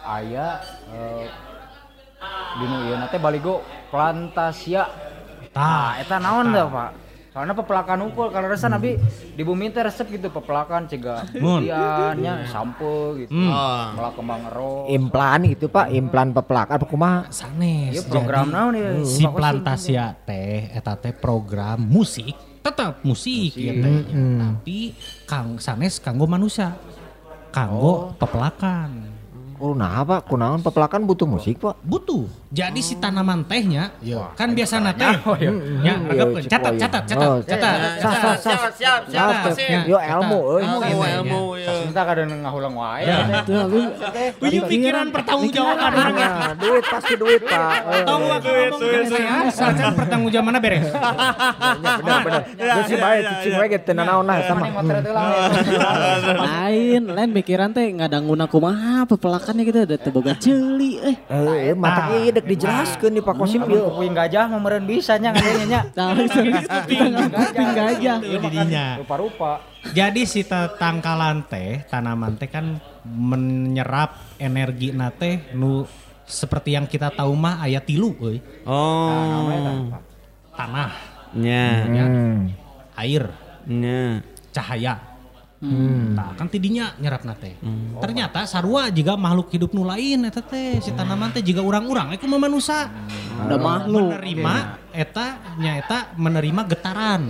[0.02, 0.58] aya
[0.90, 1.30] eh,
[2.60, 4.86] dinu ieu na teh baligo plantasia
[5.50, 6.90] Tah, eta naon dah, Pak?
[7.30, 8.98] Soalnya pepelakan ukul kalau resan abi
[9.38, 11.62] di bumi teh resep gitu pepelakan cegah Mun.
[11.62, 13.30] diannya sampo gitu.
[13.30, 13.50] Hmm.
[13.54, 13.86] Oh.
[13.98, 14.74] Malah kembang ero.
[14.90, 17.30] Implan gitu Pak, implan peplak apa kumaha?
[17.30, 17.98] sanes.
[17.98, 18.90] Ieu program Jadi, naon ya?
[19.06, 22.34] Si Plantasia teh eta teh program musik,
[22.66, 24.10] tetap musik ya teh.
[24.10, 24.78] Tapi
[25.26, 26.74] kang sanes kanggo manusia.
[27.50, 29.09] Kanggo pepelakan.
[29.60, 31.76] Oh nah Pak, kunaon peplakan butuh musik Pak?
[31.84, 32.24] butuh.
[32.50, 33.94] Jadi si tanaman tehnya,
[34.34, 35.06] kan biasa teh,
[35.38, 35.54] ya,
[35.94, 36.42] Hmm, regepkeun.
[36.42, 36.80] iya, catat, iya.
[36.82, 37.78] catat, catat, Oh, catat.
[37.94, 39.00] Siap, siap, siap.
[39.06, 39.54] Catat.
[39.54, 39.70] Sip.
[39.70, 40.10] Ya, Yo catat.
[40.18, 40.62] ilmu euy.
[40.66, 41.40] Ilmu, Ilmu, ilmu.
[41.54, 41.70] ya.
[41.86, 43.06] Minta kadang ngahulang wae.
[43.06, 43.18] Ya.
[44.42, 46.26] Wih, pikiran pertanggungjawaban orang ya.
[46.26, 47.70] Nah, duit pasti duit Pak.
[47.86, 50.86] Eh, Tahu aku ngomong kan saya, asalkan pertanggungjawabannya beres.
[50.90, 52.42] Bener bener.
[52.50, 54.66] Geus si bae cicing we ge teu nanaon lah sama.
[55.06, 55.30] Lah.
[56.66, 61.16] lain, lain pikiran teh nggak ada guna kumaha pepelakannya gitu ada teboga celi eh.
[61.30, 63.92] Eh, mata ieu dek dijelaskeun di Pak Kosim Amun yeuh.
[63.92, 65.80] kuping gajah mau meureun bisa nya ngadenya nya.
[67.36, 68.16] Kuping gajah.
[68.18, 68.86] Didinya.
[69.04, 69.60] Rupa-rupa.
[69.92, 75.84] Jadi si tangkalan teh, tanaman teh kan menyerap energi nate nu
[76.24, 78.38] seperti yang kita tahu mah aya tilu euy.
[78.64, 79.90] Oh.
[80.56, 80.92] Tanah,
[81.30, 82.50] Nya, Hmm.
[82.98, 83.30] air,
[83.64, 84.20] nya.
[84.50, 85.09] cahaya.
[85.60, 87.60] Nah, kan tidinya nyerap nate.
[88.00, 92.24] Ternyata sarua juga makhluk hidup nu lain eta teh si tanaman teh juga urang-urang aku
[92.24, 92.88] mah manusia.
[93.44, 94.08] Udah makhluk.
[94.08, 94.54] Menerima
[94.90, 97.22] eta nyaeta menerima getaran.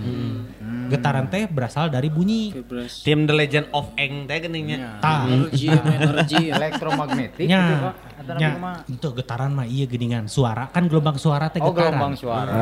[0.86, 2.54] Getaran teh berasal dari bunyi.
[3.02, 5.02] Tim The Legend of Eng teh geuninnya.
[5.02, 5.26] Tah.
[5.26, 6.42] Energi, energi.
[6.54, 7.94] Elektromagnetik Nya, gitu, Pak.
[8.20, 8.76] Eta nya, mah.
[8.86, 11.98] itu getaran mah iya geningan suara kan gelombang suara teh Oh, getaran.
[11.98, 12.52] gelombang suara.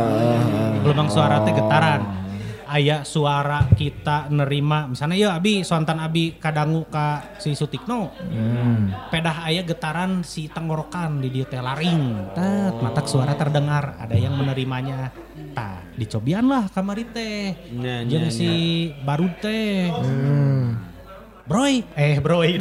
[0.81, 2.01] Gelombang suara teh getaran.
[2.69, 8.13] Aya suara kita nerima misalnya ya Abi sontan Abi kadangu ka si Sutikno.
[9.09, 12.37] Pedah aya getaran si tenggorokan di dia teh laring.
[12.37, 15.09] Tet, matak suara terdengar, ada yang menerimanya.
[15.57, 17.57] Tah, dicobian lah kamari teh.
[17.73, 19.89] Jeung nya, si barud teh.
[21.49, 22.61] Broy, eh broy.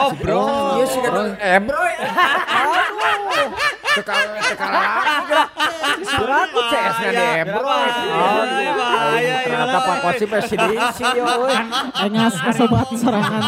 [0.00, 0.80] Oh, bro.
[0.80, 1.36] Iya sih kan.
[1.36, 1.76] Eh bro.
[3.94, 4.20] Tekal
[5.98, 7.62] Surat aku CS-nya bro.
[7.64, 9.96] bahaya, Ternyata Pak
[11.14, 11.56] euy.
[12.04, 13.42] Engas kesobat serangan.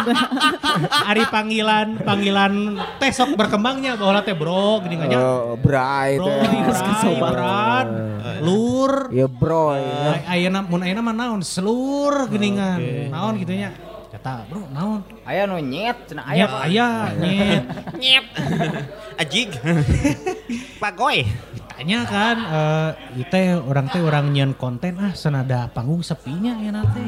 [1.06, 2.52] Ari panggilan panggilan
[2.98, 4.96] teh sok berkembangnya bahwa teh bro gini.
[5.12, 6.38] Oh, Bray teh.
[7.20, 7.84] Bray,
[8.40, 8.92] lur.
[9.10, 9.74] Ya bro.
[9.74, 10.16] ya.
[10.16, 12.78] Ay- Ayeuna mun ayeuna mah naon selur geuningan.
[13.10, 13.70] Naon gitu nya.
[14.10, 16.88] Kata, "Bro, naon?" Aya nu nyet cenah Aya aya.
[17.14, 17.64] nyet.
[17.94, 18.24] Nyep.
[19.22, 19.50] Ajig.
[20.82, 21.22] Pak Goy.
[21.80, 22.36] Tanya kan
[23.16, 27.06] ieu teh orang teh orang nyeun konten ah senada panggung sepinya ya teh.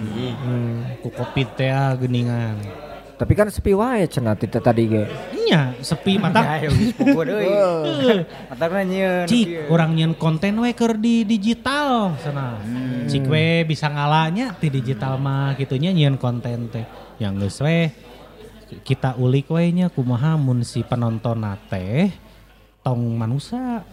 [1.04, 2.56] Ku kopi teh ah, geuningan.
[3.12, 5.04] Tapi kan sepi wae cenah tita tadi ge.
[5.46, 6.58] Nya sepi mata.
[8.50, 9.26] Matakna nyieun.
[9.28, 12.58] Cik, orang nyen konten we keur di digital sana.
[13.06, 16.86] Cik we bisa ngalanya di digital mah gitunya nyen konten teh.
[17.20, 17.78] Yang geus we
[18.82, 22.10] kita ulik we nya kumaha mun si penonton teh
[22.80, 23.84] tong manusia.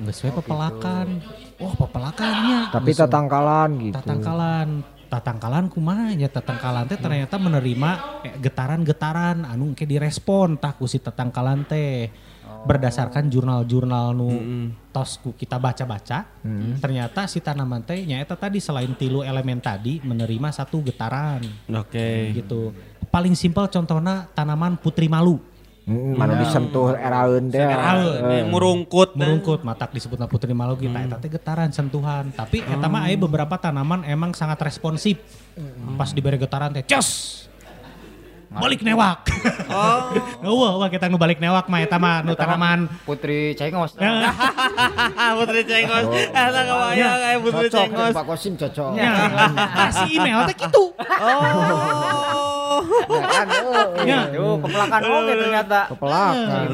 [0.00, 1.22] Geus we pepelakan.
[1.62, 2.74] Wah, pepelakannya.
[2.74, 3.94] Tapi tatangkalan gitu.
[3.94, 4.82] tatangkalan
[5.14, 6.10] tatangkalan kumaha?
[6.18, 7.90] Ya tatangkalan teh ternyata menerima
[8.26, 12.10] eh, getaran-getaran anu ke direspon tah ku si tatangkalan teh.
[12.64, 14.28] Berdasarkan jurnal-jurnal nu
[14.88, 16.24] tos ku kita baca-baca
[16.80, 21.44] ternyata si tanaman teh nyaeta tadi selain tilu elemen tadi menerima satu getaran.
[21.68, 22.32] Oke.
[22.32, 22.72] gitu.
[23.12, 25.53] Paling simpel contohnya tanaman putri malu.
[25.84, 27.60] Hmm, mana disentuh eraeun teh.
[27.60, 29.12] Eraeun, Murungkut.
[29.20, 32.32] merungkut matak disebutna putri malu kita eta teh getaran sentuhan.
[32.32, 35.20] Tapi eta mah aya beberapa tanaman emang sangat responsif.
[36.00, 37.44] Pas diberi getaran teh cos
[38.54, 39.26] balik newak
[39.68, 43.98] oh wah wah kita nu balik newak mah eta mah nu tanaman Putri Cengos.
[45.38, 46.04] Putri Cengos.
[46.08, 48.12] Eta kebayang kayak Putri Cocok Cengos.
[48.14, 48.90] Pak Kosim cocok.
[48.96, 49.12] Ya,
[49.92, 50.84] si email teh gitu.
[50.96, 52.80] Oh.
[53.08, 54.20] Ya kan, eh, Ya.
[54.32, 55.78] Yo, pepelakan oke ternyata.
[55.92, 56.66] Kepelakan.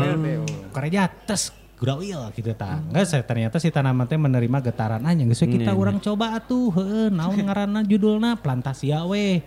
[0.70, 1.50] Kareja tes
[1.80, 2.76] Gurauil gitu ta.
[2.76, 5.80] Enggak saya ternyata si tanaman teh menerima getaran aja geus kita Iya.
[5.80, 9.40] urang coba atuh heueuh naon ngaranna judulna Plantasia we.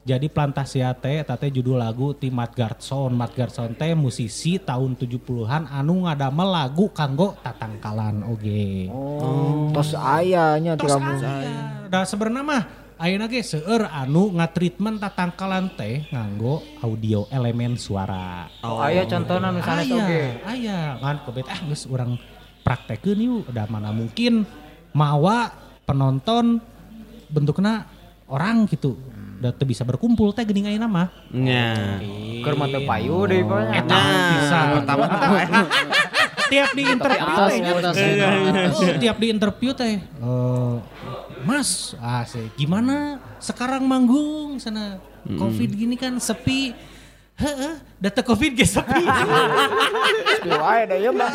[0.00, 3.12] Jadi Plantasia teh eta teh judul lagu ti Matt Garson.
[3.12, 8.88] Matt Garson teh musisi tahun 70-an anu ngadamel lagu kanggo tatangkalan oge.
[8.88, 9.68] Oh.
[9.76, 11.20] Tos ayahnya Tos kamu.
[11.20, 11.84] aya.
[11.92, 12.62] Da sebenarnya mah
[12.96, 18.48] ayeuna ge seueur anu ngatreatment tatangkalan teh nganggo audio elemen suara.
[18.64, 20.22] Oh, aya contohna misalnya aya, oke.
[20.48, 22.16] aya kan kebet ah geus urang
[22.64, 24.48] praktekeun yuk udah mana mungkin
[24.96, 25.52] mawa
[25.84, 26.56] penonton
[27.28, 27.84] bentuknya
[28.30, 28.94] orang gitu
[29.40, 31.08] udah teu bisa berkumpul teh geuning ayeuna mah.
[31.32, 31.96] Nya.
[32.44, 33.72] Keur mah teu payu deui pokoknya.
[33.80, 33.98] eta
[34.36, 34.58] bisa.
[34.76, 35.04] pertama
[36.52, 37.58] tiap di interview teh.
[38.68, 39.96] Oh, tiap di interview teh.
[39.96, 40.74] Eh,
[41.40, 43.16] Mas, ah, sih, gimana?
[43.40, 46.76] Sekarang manggung sana covid gini kan sepi.
[47.40, 49.00] Heeh, data covid ge sepi.
[50.36, 51.32] Sepi wae da ieu mah.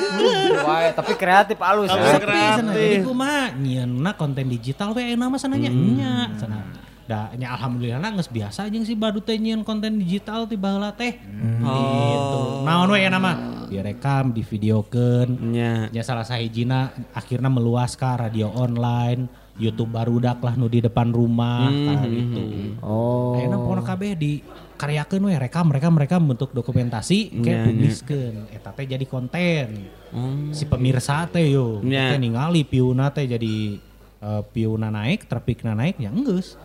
[0.61, 2.21] Wae, tapi kreatif alus Tapi ya.
[2.21, 2.57] kreatif.
[2.61, 3.43] sana jadi kumaha?
[3.57, 6.61] Nyeuna konten digital we enak mah sana nya nya sana
[7.05, 11.21] da nya alhamdulillah geus biasa jeung si badu teh nyieun konten digital ti baheula teh.
[11.21, 12.39] Gitu.
[12.65, 13.31] Naon we nama?
[13.69, 15.53] Direkam divideokeun.
[15.53, 15.89] Nya.
[15.93, 21.71] ya salah sahijina akhirnya meluas ke radio online YouTube barudak lah nu di depan rumah
[21.71, 22.41] kayak gitu.
[22.83, 23.37] Oh.
[23.39, 24.43] Pokokna kabeh di
[24.75, 27.65] karyakeun we rekam rekam mereka bentuk dokumentasi Nya, kayak nya.
[27.69, 28.35] publiskeun.
[28.51, 29.87] Eta teh jadi konten.
[30.15, 30.55] Hmm.
[30.55, 32.15] si pemirsa teh yo Nya.
[32.15, 33.79] teh ningali piuna teh jadi
[34.19, 36.55] eh, piuna naik trafficna naik ya enggeus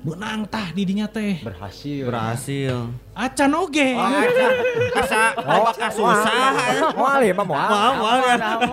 [0.00, 2.08] menang tah di dinya teh Berhasil.
[2.08, 2.74] Berhasil.
[3.20, 3.90] Acan oge
[4.90, 6.52] Asa bakal susah.
[6.96, 7.48] Moal ya moal.
[7.48, 8.20] Mau, mau.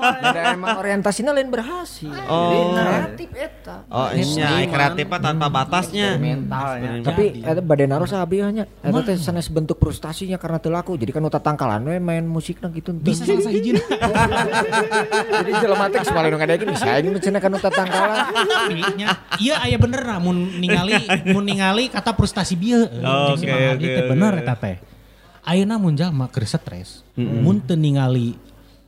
[0.02, 2.10] Ada emang orientasinya lain berhasil.
[2.28, 2.52] Oh.
[2.52, 3.78] Jadi kreatif eta.
[3.92, 6.18] Oh iya, kreatif mah tanpa batasnya.
[6.18, 7.04] Mentalnya.
[7.04, 8.66] Tapi eta bade naros abdi nya.
[8.82, 10.96] Eta teh sanes bentuk frustasinya karena teu laku.
[10.98, 12.92] Jadi kan uta tangkalan we main musikna gitu.
[12.98, 13.80] bisa salah sahijina
[15.44, 18.18] Jadi jelema teh semale nu ngadegeun bisa nu cenah kan uta tangkalan.
[18.98, 20.98] nya iya aya bener nah mun ningali
[21.34, 24.34] mun ningali kata frustasi bieu Oh, oke, oke, bener.
[24.38, 24.78] Eta teh
[25.42, 28.38] ayeuna mun jalma keur stres mun teu ningali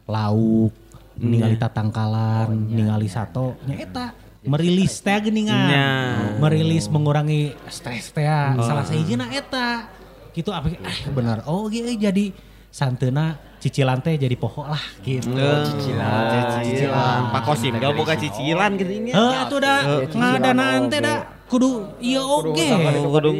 [0.05, 0.73] lauk
[1.17, 4.05] ningali tatangkalan ningali sato nya eta
[4.39, 8.23] merilis teh geuningan merilis mengurangi stres teh
[8.63, 9.99] salah sahijina eta.
[10.29, 11.43] Gitu apa ah bener.
[11.49, 12.31] Oh ge jadi
[12.69, 15.33] santeuna cicilan teh jadi pokok lah gitu.
[15.35, 16.61] Cicilan.
[16.63, 17.19] Cicilan.
[17.33, 19.09] Pak Kosim gak boga cicilan gitu ini.
[19.11, 21.19] Eh, itu dah ngadanaan teh dah.
[21.49, 22.69] kudu iya oge.
[23.09, 23.31] Kudu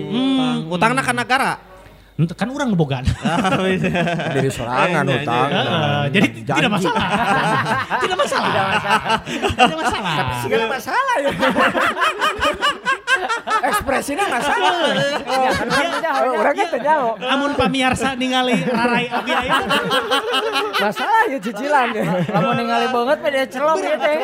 [0.74, 1.69] utangna ka negara.
[2.36, 3.04] Kan orang ngebogan.
[4.36, 5.48] Dari sorangan Nya, utang.
[5.48, 7.08] nya, Eh, jadi tidak masalah.
[8.04, 8.52] tidak masalah.
[9.56, 10.16] Tidak masalah.
[10.44, 11.32] Segala masalah ya.
[13.60, 14.72] Ekspresinya nggak salah.
[15.28, 16.34] Oh, kan jauh.
[16.40, 17.14] Orang kita jauh.
[17.20, 19.60] Amun pamiarsa ningali rarai abi aya.
[20.80, 22.04] Masalah ya cicilan ya.
[22.24, 24.18] Kamu ningali banget pada celok ya teh.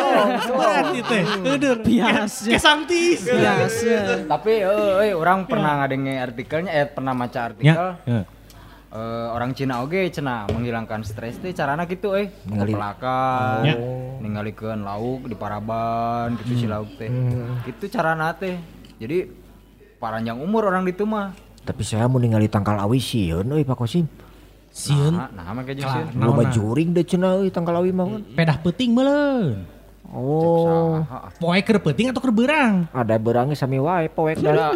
[0.48, 1.24] Berarti teh.
[1.44, 1.78] Eudur.
[1.84, 2.48] Biasa.
[2.48, 3.20] Kesantis.
[3.28, 4.24] Biasa.
[4.24, 10.08] Tapi eh eh, orang pernah ngadenge artikelnya eh pernah maca artikel eh, orang Cina oge
[10.08, 13.76] cenah menghilangkan stres teh carana gitu eh Ningali- kepelakan Ya.
[14.24, 17.12] ningalikeun lauk di paraban gitu si lauk teh
[17.68, 18.56] itu carana teh
[18.96, 19.28] jadi
[19.98, 24.06] paranjang umur orang itu mah Tapi saya mau ningali tangkal awi sieun euy Pak Kosim.
[24.70, 25.82] Sieun nah nah mah kayak
[26.14, 26.52] Naon, Loba nah?
[26.52, 28.22] juring deh cenah euy tangkal awi mah.
[28.32, 29.66] pedah peuting meuleun.
[30.08, 31.02] Oh,
[31.36, 32.86] Poe keur peuting atau keur beurang?
[32.94, 34.72] ada berangnya sami wae poek da.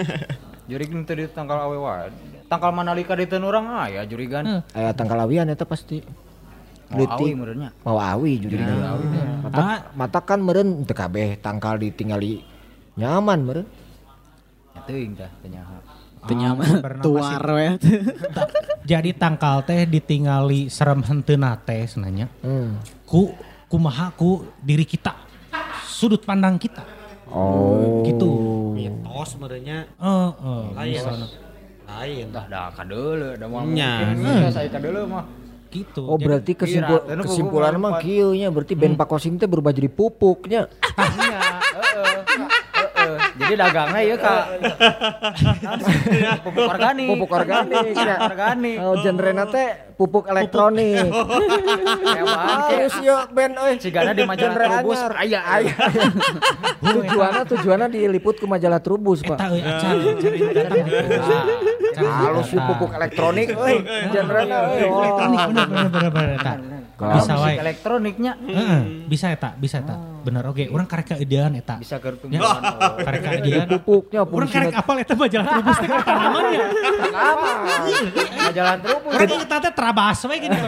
[0.70, 2.06] jurigan teh di tangkal awe wae
[2.46, 4.62] tangkal manalika di teun urang ah ya jurigan Eh.
[4.78, 6.00] Eh tangkal awian eta pasti.
[6.86, 8.76] mau awi menurutnya Mau awi jurigan.
[9.42, 9.78] Mata, Ah.
[9.92, 12.44] mata kan meureun teu kabeh tangkal ditinggali
[12.94, 13.38] nyaman
[15.14, 15.76] tah teh nyaho
[16.22, 17.68] Penyaman bernama tuar we.
[18.84, 22.30] Jadi tangkal teh ditingali serem henteuna teh senanya.
[22.38, 22.78] Hmm.
[23.02, 23.34] ku
[23.66, 25.18] kumaha ku diri kita
[25.84, 26.86] sudut pandang kita
[27.26, 28.04] Oh.
[28.04, 28.28] gitu
[28.72, 31.26] Mitos merenya eh eh, lain.
[31.82, 32.26] Lain.
[32.28, 34.04] dah dah kadeule da moal Nya.
[34.06, 35.24] mungkin bisa saya kadeule mah
[35.68, 38.04] gitu Oh Jadi- berarti kesimpul, Iya, kesimpulan mah empat.
[38.04, 40.68] kieu nya berarti band Pak Kosim teh berubah jadi pupuknya.
[41.18, 41.40] Iya,
[41.74, 42.48] heeh.
[43.38, 44.34] Jadi dagangnya ieu ka
[46.44, 47.08] pupuk organik.
[47.14, 48.16] Pupuk organik, ya.
[48.28, 48.76] organik.
[48.80, 51.06] Oh, genre teh pupuk elektronik.
[52.26, 53.78] Halus yuk Ben euy.
[53.78, 55.74] Sigana di majalah Genre Trubus aya aya.
[56.82, 59.38] Tujuannya tujuannya diliput ke majalah Trubus, Pak.
[59.38, 59.70] gitu.
[62.02, 63.78] Halus pupuk elektronik euy.
[64.10, 64.90] Genre-na euy.
[67.02, 67.10] Oh.
[67.10, 67.18] Eta.
[67.18, 67.56] Bisa Musik wae.
[67.58, 68.80] elektroniknya Heeh,
[69.10, 69.98] bisa eta, bisa eta.
[70.22, 71.82] Bener oge, urang karek kaedean eta.
[71.82, 72.46] bisa ke Ya,
[73.02, 73.66] karek kaedean.
[73.66, 76.66] Pupuknya Urang fungsinya karek apal eta majalah Trubus teh eta namanya.
[78.38, 79.12] majalah Trubus.
[79.18, 80.58] Urang eta teh trabas we gini.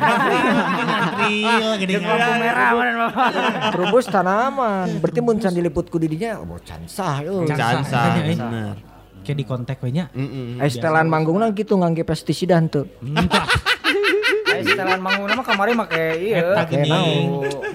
[0.91, 1.93] Ngantril gini.
[2.03, 3.31] Lampu merah mana Bapak.
[3.71, 4.89] Trubus tanaman.
[4.99, 7.47] Berarti mun can diliput ku didinya oh can sah euy.
[7.47, 8.35] Can sah, sah, eh.
[8.35, 8.75] bener.
[9.23, 10.11] Kayak di kontak we nya.
[10.11, 10.59] Mm-mm.
[10.59, 12.91] Eh setelan manggungna gitu ngangge pestisida henteu.
[13.01, 13.47] Entah.
[14.55, 16.55] Eh setelan manguna mah kamari make Eta ieu.
[16.71, 17.03] gini.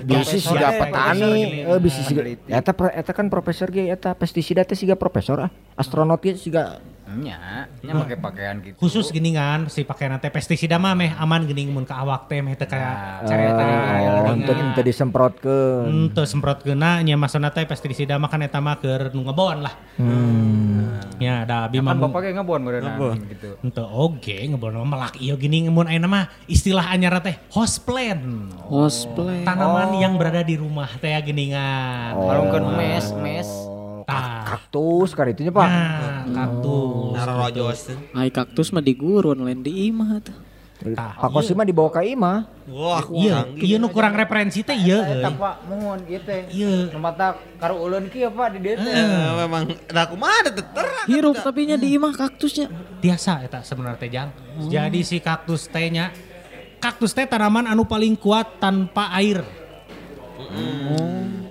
[0.08, 1.32] Bisi Profesor siga petani,
[1.68, 2.22] eh bisi siga.
[2.48, 5.50] Eta eta kan profesor ge eta pestisida teh siga profesor ah.
[5.76, 6.80] Astronot ge siga
[7.18, 8.78] Nya, nya make pakaian gitu.
[8.78, 12.38] Khusus gini kan, si pakaian teh pestisida mah meh aman gini mun ka awak teh
[12.46, 13.64] meh teu kayak Cari eta
[14.00, 15.90] Oh, henteu henteu disemprotkeun.
[15.90, 19.74] Henteu semprot geuna nya maksudna teh pestisida mah kan eta mah keur nu ngebon lah.
[19.98, 21.02] Hmm.
[21.18, 23.58] Ya da abi mah Kan bapak kayak ngebon berenang gitu.
[23.66, 28.54] Henteu oge ngebon mah melak ieu gini mun ayeuna mah istilah anyar teh host plant.
[28.70, 29.42] Cosplay.
[29.42, 32.14] Tanaman yang berada di rumah teh geningan.
[32.14, 33.50] Marungkeun mes, mes.
[34.10, 34.42] Tah.
[34.44, 35.68] Kaktus kan itunya Pak.
[35.70, 37.14] Nah, kaktus.
[37.14, 37.80] Narorojos.
[38.12, 40.38] Ai kaktus mah digurun lain di imah tuh.
[40.80, 42.48] Pak Kosim mah dibawa ka imah.
[42.72, 43.60] Wah, Iya, kurang.
[43.60, 45.28] iya nu kurang referensi teh ieu Eta.
[45.28, 46.48] Pak, mohon ieu teh.
[46.48, 46.88] Iya.
[46.88, 48.88] Tempatna karo ulun kieu Pak di dieu teh.
[48.88, 51.06] Eh, memang da kumaha ada terang.
[51.06, 52.72] Hirup tapi nya di imah kaktusnya.
[53.04, 54.30] Tiasa eta sebenarnya teh Jang.
[54.72, 56.16] Jadi si kaktus teh nya
[56.80, 59.44] kaktus teh tanaman anu paling kuat tanpa air.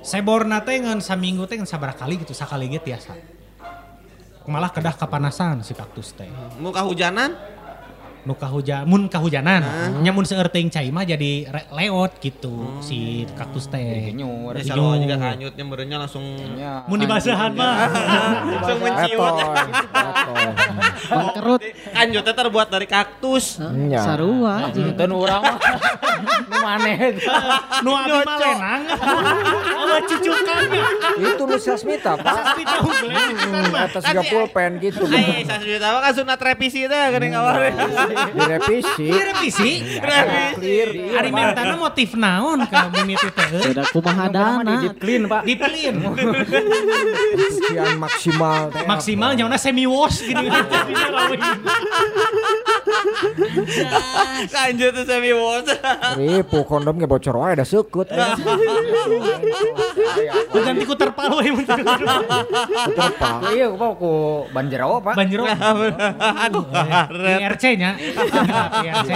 [0.03, 3.13] Seborna teh ngan saminggu teh ngan sabaraha kali gitu sakali ge tiasa.
[4.49, 6.31] Malah kedah kapanasan si kaktus teh.
[6.57, 7.58] Muka hujanan?
[8.29, 9.65] Nu kahujan mun kahujanan
[10.05, 14.13] nya mun seueur teuing cai mah jadi re- leot gitu si kaktus teh.
[14.13, 14.53] Nyur.
[14.53, 16.85] Ya juga kanyutnya merenya langsung Nya.
[16.85, 17.89] Mun dibasahan mah.
[18.53, 19.35] langsung menciut.
[21.09, 21.61] Kerut.
[21.89, 23.65] Kanyutnya terbuat dari kaktus.
[23.65, 24.05] Nya.
[24.05, 24.69] Sarua.
[24.69, 25.57] Enten urang mah.
[26.49, 27.15] Nu maneh.
[27.81, 28.81] Nu abi mah lenang.
[29.71, 30.83] Apa cucukannya?
[31.17, 32.35] Itu nu Sasmita Pak.
[32.35, 35.07] Pasti tahu Hmm, Eta siga pulpen gitu.
[35.07, 37.73] Ai, sasmita mah kan sunat revisi teh geuning awalnya.
[38.35, 39.07] Direvisi.
[39.11, 39.71] Direvisi.
[40.59, 40.89] Clear.
[41.19, 43.49] Ari mentana motif naon ka community teh?
[43.53, 43.63] euy?
[43.73, 44.75] Beda kumaha dana.
[44.83, 45.43] Di clean Pak.
[45.47, 45.95] Dipelin.
[47.55, 48.71] Sekian maksimal.
[48.87, 50.49] Maksimal nyawana semi wash gini.
[54.53, 55.71] Kanjut tuh semi wash.
[56.19, 58.09] Ripu kondom ge bocor wae da seukut.
[60.49, 61.85] Ku ganti ku terpal we mun teu.
[61.85, 63.35] Betul Pak.
[63.53, 64.11] Iya, Pak ku
[64.53, 65.15] banjero Pak.
[65.17, 65.45] Banjero.
[65.47, 66.65] Aduh,
[67.43, 67.91] IRC nya.
[68.79, 69.11] IRC.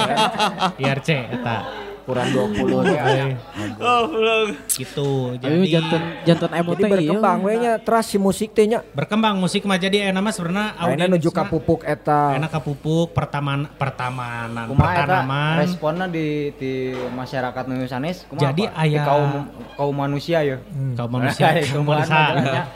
[0.78, 1.56] IRC eta.
[2.02, 3.31] Kurang 20 ya.
[3.78, 4.59] Goblok.
[4.66, 5.10] Gitu.
[5.39, 8.82] Jadi jantan jantan emo teh berkembang we nya teras si musik teh nya.
[8.90, 12.35] berkembang musik mah jadi enak mah sebenarnya Ayeuna nuju ka pupuk eta.
[12.35, 19.06] enak ka pupuk pertaman pertamanan pertanaman responnya di di masyarakat nu sanes kumaha Jadi aya-
[19.06, 19.31] kaum
[19.78, 20.59] kaum manusia ya.
[20.98, 22.66] kaum manusia kaum manusia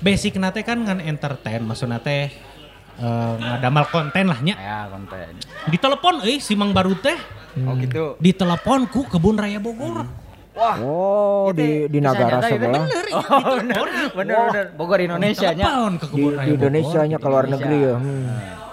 [0.00, 2.28] basic nate kan ngan entertain maksudna teh
[3.00, 5.32] eh, ngadamel konten lah nya Ya konten.
[5.66, 7.16] di telepon euy si Mang Baru teh.
[7.66, 8.14] Oh gitu.
[8.22, 10.06] di telepon ku kebun raya Bogor.
[10.84, 12.84] Oh, di di negara Bisa nyata itu sebelah.
[13.16, 13.84] Oh bener.
[14.12, 14.64] Bener bener.
[14.76, 15.64] Bogor Indonesia nya.
[15.66, 17.94] telepon ke Di, kebun di raya Indonesia nya Bogor ke luar negeri ya.
[17.96, 18.28] Hmm.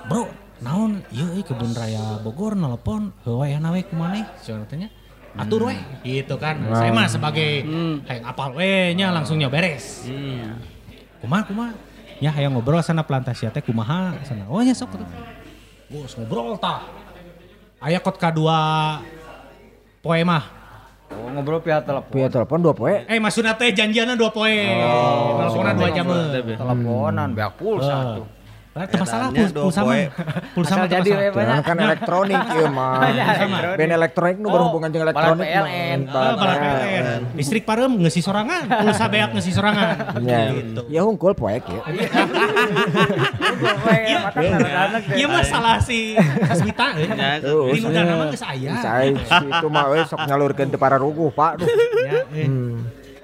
[0.08, 0.24] bro
[0.58, 0.92] naon?
[1.10, 4.90] Ieu euy kebun raya Bogor nelpon aya we kumaneh cenah teh nya
[5.38, 6.60] atur we gitu kan.
[6.74, 7.64] Saya mah sebagai
[8.06, 10.06] hayang apal we nya langsung nya beres
[11.18, 11.72] kumaha kumaha
[12.18, 14.98] nya hayang ngobrol sana plantasi teh kumaha sana oh nya sok.
[15.88, 16.84] Bos ngobrol tah
[17.82, 19.00] aya kot kadua
[20.02, 20.58] poe mah
[21.08, 22.12] Oh ngobrol via telepon.
[22.14, 22.94] Via telepon dua poe.
[23.08, 26.06] eh maksudna teh janjiana dua poe nelponan dua jam
[26.44, 28.28] Teleponan beak pulsa tuh.
[28.86, 29.98] Teu masalah pul- pulsa mah
[30.54, 31.24] pulsa mah jadi masalah.
[31.24, 31.64] we banyak.
[31.64, 32.94] Kan elektronik ieu mah.
[33.74, 35.48] Ben elektronik nu berhubungan jeung Oh, elektronik balan mah.
[35.66, 36.00] PLN.
[36.08, 37.22] Ah, balap PLN.
[37.34, 39.88] Listrik parem ngeusi sorangan, pulsa beak ngeusi sorangan.
[40.22, 40.82] Ya, Gitu.
[40.88, 41.82] ya hungkul poek ya.
[45.10, 46.14] Iya mah salah si
[46.44, 46.94] Sasmita
[47.42, 47.74] euy.
[47.74, 48.72] Di Nudana mah geus aya.
[48.78, 51.52] Saya itu mah we sok nyalurkeun teu para ruguh, Pak.
[51.58, 51.68] Duh.
[52.04, 52.48] Ya, eh.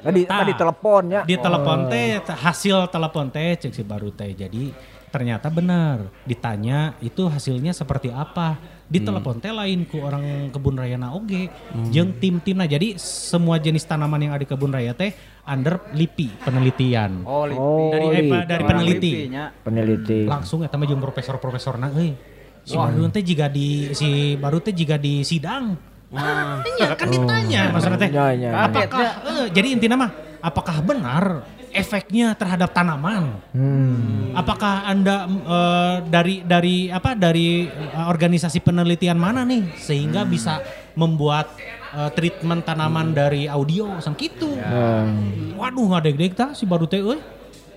[0.04, 0.44] Tadi Tah.
[0.44, 1.22] tadi teleponnya.
[1.24, 4.68] Di telepon teh hasil telepon teh cek si baru teh jadi
[5.14, 6.10] ternyata benar.
[6.26, 8.58] Ditanya itu hasilnya seperti apa.
[8.90, 11.54] Di telepon teh lain ku orang kebun raya na oge.
[11.94, 12.66] Jeung tim-timna.
[12.66, 15.14] Jadi semua jenis tanaman yang ada di kebun raya teh
[15.46, 17.22] under LIPI penelitian.
[17.30, 17.62] Oh, lipi.
[17.62, 18.38] Oh, dari eh, lipi.
[18.50, 19.12] dari peneliti.
[19.14, 19.44] lipinya.
[19.54, 20.20] Peneliti.
[20.26, 22.18] Langsung eta mah jeung profesor-profesor na euy.
[22.66, 25.78] Si baru teh jika di si baru teh jika di sidang.
[26.14, 28.10] Iya kan ditanya maksudnya teh.
[28.10, 28.66] Ya, ya, ya.
[28.66, 30.12] Apakah eh, jadi intinya mah
[30.42, 33.42] apakah benar efeknya terhadap tanaman?
[33.52, 34.32] Hmm.
[34.38, 40.62] Apakah Anda eh, dari dari apa dari eh, organisasi penelitian mana nih sehingga bisa
[40.94, 41.52] membuat
[41.98, 44.54] eh, treatment tanaman dari audio sang gitu.
[44.56, 45.58] Hmm.
[45.58, 47.20] Waduh ngadeg-deg tah si baru teh euy.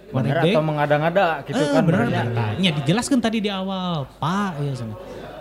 [0.06, 2.06] Bener atau mengada-ngada gitu Eh, kan bener.
[2.30, 4.72] Tanya dijelaskan tadi di awal, Pak ya.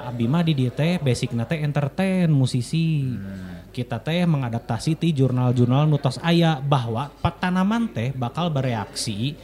[0.06, 3.14] Abi mah di dieu teh basic teh entertain musisi.
[3.76, 9.36] Kita teh mengadaptasi ti jurnal-jurnal nutos aya bahwa tanaman teh bakal bereaksi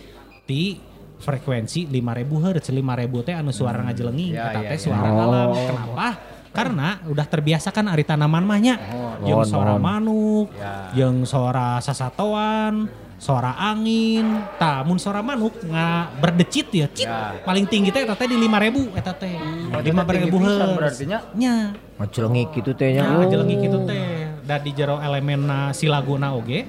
[0.47, 0.79] ti
[1.19, 4.31] frekuensi 5000 Hz 5000 teh anu suara ngajelengi.
[4.31, 4.83] Ya, eta ya, teh ya.
[4.87, 6.07] suara alam kenapa?
[6.55, 8.79] Karena udah terbiasa kan ari tanaman mahnya.
[9.27, 10.95] Jeung Nuhun, suara manuk Ya.
[10.95, 12.87] jeung suara sasatoan
[13.21, 14.25] suara angin
[14.57, 17.37] tah mun suara manuk nga berdecit ya cit Ya.
[17.45, 19.37] paling tinggi teh teh di 5000 eta teh
[19.69, 21.19] Oh, di eta tinggi 5000 pisan hertz berarti nya.
[21.37, 21.55] nya
[22.01, 23.05] Ngecelengik gitu teh nya.
[23.05, 23.29] Nah, Oh.
[23.61, 24.05] kitu teh.
[24.41, 26.65] Da di jero elemen si laguna oge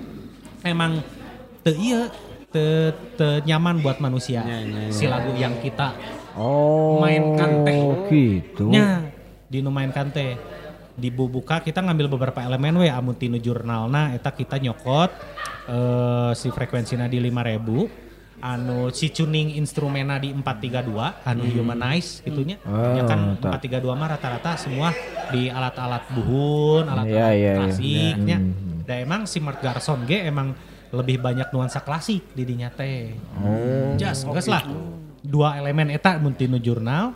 [0.60, 1.00] emang
[1.64, 2.12] teu ieu
[2.52, 4.44] teu teu nyaman buat manusia.
[4.92, 5.96] Si lagu yang kita
[6.36, 7.00] Oh.
[7.00, 7.80] Mainkan teh.
[8.12, 8.68] Gitu.
[8.68, 9.08] nya
[9.48, 10.36] di nu mainkan teh
[10.94, 15.10] di bubuka kita ngambil beberapa elemen we amun tinu jurnalna eta kita nyokot
[15.66, 18.10] eh, si frekuensina di 5000
[18.42, 20.90] anu si tuning instrumena di 432
[21.22, 23.62] anu humanize gitunya Ah, ya kan tak.
[23.62, 24.90] 432 mah rata-rata semua
[25.28, 27.54] di alat-alat buhun alat-alat Iya, iya, iya.
[27.62, 28.82] klasiknya Hmm.
[28.82, 30.58] dan emang si Mark Garson ge emang
[30.90, 33.94] lebih banyak nuansa klasik di dinya teh Oh.
[33.94, 34.66] Jas, geus lah.
[35.22, 37.14] Dua elemen eta mun tinu jurnal.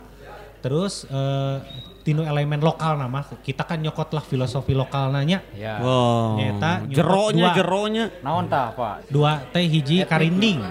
[0.57, 1.57] Terus eh,
[2.07, 5.43] tinu elemen lokal nama kita kan nyokot lah filosofi lokal nanya.
[5.51, 5.83] Ya.
[5.83, 6.39] Wow.
[6.39, 7.57] Nyata, Jeronya, dua.
[7.59, 8.05] jeronya.
[8.23, 9.11] Naon tah, Pak?
[9.11, 10.63] Dua teh hiji karinding.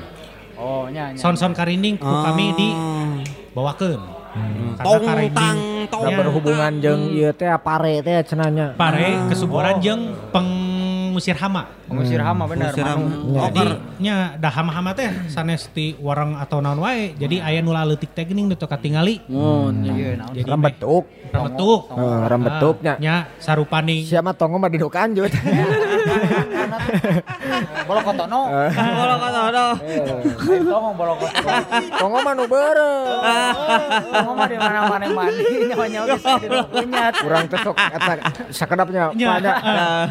[0.56, 1.20] Oh, nya nya.
[1.20, 2.72] Son-son karinding ku kami di
[3.52, 4.00] bawakeun.
[4.36, 5.58] Karena Tong karinding tang
[5.92, 6.08] tong.
[6.08, 8.72] Berhubungan jeung ieu teh pare teh cenanya.
[8.72, 10.16] pare kesuburan jeung
[11.16, 11.64] pengusir hama.
[11.88, 12.76] Pengusir hama bener.
[12.76, 13.08] Pengusir hama.
[13.48, 13.64] Jadi
[14.04, 17.16] nya dah hama-hama teh sanes ti warang atau naon wae.
[17.16, 19.24] Jadi aya nu leutik teh geuning nu teu katingali.
[19.32, 19.96] Oh, nya.
[19.96, 20.36] Iya, naon.
[20.36, 21.04] Jadi Rembetuk.
[21.32, 21.80] Rembetuk.
[21.88, 22.94] Heeh, rembetuknya.
[23.00, 25.32] Nya sarupaning Siapa tongo mah dinu kanjut.
[27.86, 28.40] Bolokotono.
[28.50, 29.66] Ada.
[30.46, 31.58] Ayo tong bolokotono.
[31.96, 33.04] Tongo mah nu beureuh.
[34.10, 37.12] Tong mah di mana-mana mandi nyawa-nyawa bisa di punyat.
[37.22, 38.12] Kurang teh sok eta
[38.50, 39.54] sakedapnya Nya, Pak, nya.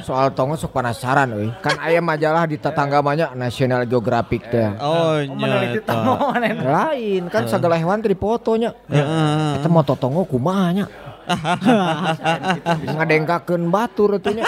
[0.01, 1.49] Soal tongo sok penasaran euy.
[1.59, 4.69] Kan aya majalah di tetangga banyak National Geographic teh.
[4.79, 5.91] Oh, Meneliti nyata.
[5.91, 6.47] tong mana.
[6.55, 8.71] Lain kan segala hewan teh dipotonya.
[8.87, 9.59] Heeh.
[9.59, 10.85] Eta moto tongo kumaha nya?
[12.95, 14.45] Ngadengkakeun batur atuh nya.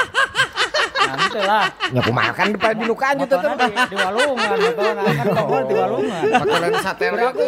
[1.08, 1.66] Nanti lah.
[1.94, 3.66] Nya kumaha kan depan dinu kanjut Motona eta.
[3.68, 4.58] di, di walungan,
[5.16, 6.22] kan tongol di walungan.
[6.36, 7.34] Pakolan satelit.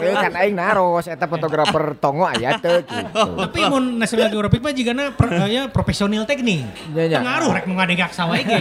[0.00, 3.24] Eh kan aing naros eta fotografer tongo aya teh gitu.
[3.36, 6.64] Tapi mun National Geographic mah jigana eh, ya profesional teknik.
[6.94, 7.18] Ya, ya.
[7.20, 8.58] Pengaruh rek nu ngadengkak sawae ge.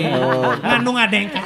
[0.61, 1.45] Nganu ngadengkak.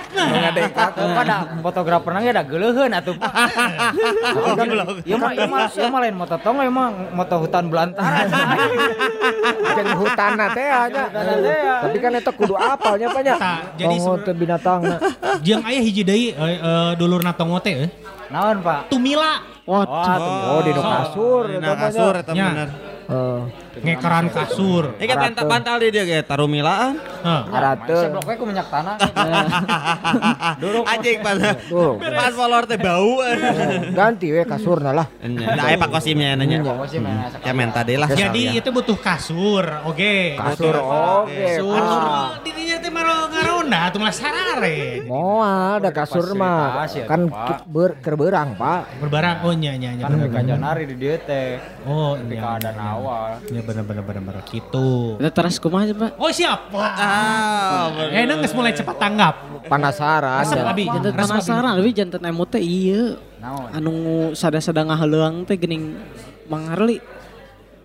[0.74, 3.34] Atau pada fotografer nangge ada geuleuheun atuh Pak.
[5.04, 8.26] Ieu mah ieu mah ieu mah lain moto tong ieu mah moto hutan belantara.
[9.74, 11.04] Jeung hutanna teh nya.
[11.84, 13.36] Tapi kan eta kudu apalnya apa nya?
[13.78, 14.98] Jadi teh binatangna.
[15.42, 17.90] Jeung aya hiji deui eh, eh, dulurna tongo teh eh.
[18.30, 18.90] Naon Pak?
[18.90, 19.42] Tumila.
[19.64, 20.60] Waduh.
[20.60, 21.74] Oh, di kasur nya.
[21.78, 22.70] kasur bener.
[23.74, 24.94] Ngekeran kasur.
[25.02, 26.94] Ini kan bantal bantal di dia kayak tarumilaan.
[27.02, 27.42] Heh.
[27.50, 27.98] Arate.
[27.98, 28.96] Saya bloknya ku minyak tanah.
[30.62, 31.36] Dulu anjing pas
[31.66, 31.98] Tuh.
[31.98, 33.26] pas follower teh bau.
[33.98, 35.08] Ganti we kasurna lah.
[35.26, 36.62] Nah, aya Pak Kosimnya nanya.
[36.86, 38.06] Sih main Ya men tadi lah.
[38.12, 40.38] Jadi itu butuh kasur, oke.
[40.38, 41.34] Kasur oke.
[41.34, 41.82] Kasur.
[41.82, 42.46] Pak.
[42.46, 45.02] Di dinya teh maro ngaronda tuh mah sarare.
[45.08, 47.48] Moal ada kasur mah ya, kan Pak.
[47.48, 49.02] ki- ber kerberang pak.
[49.02, 50.06] Berbarang oh nya nya nya.
[50.06, 51.58] Kan janari di dieu teh.
[51.88, 52.60] Oh Di iya.
[52.60, 53.30] keadaan awal.
[53.50, 55.16] Ya bener bener bener bener gitu.
[55.18, 56.12] Kita terus kumaha aja, Pak?
[56.20, 56.70] Oh siap.
[56.76, 57.90] Ah.
[58.12, 59.36] Eh, nang geus mulai cepat tanggap.
[59.66, 60.70] Penasaran Resep ya.
[60.70, 60.86] abi.
[60.92, 61.32] Jantan resep abi.
[61.40, 63.04] penasaran, tapi jantan emu teh iya.
[63.74, 63.94] Anu
[64.36, 65.96] sada-sada ngahaleuang teh geuning
[66.52, 67.00] Mang Harli.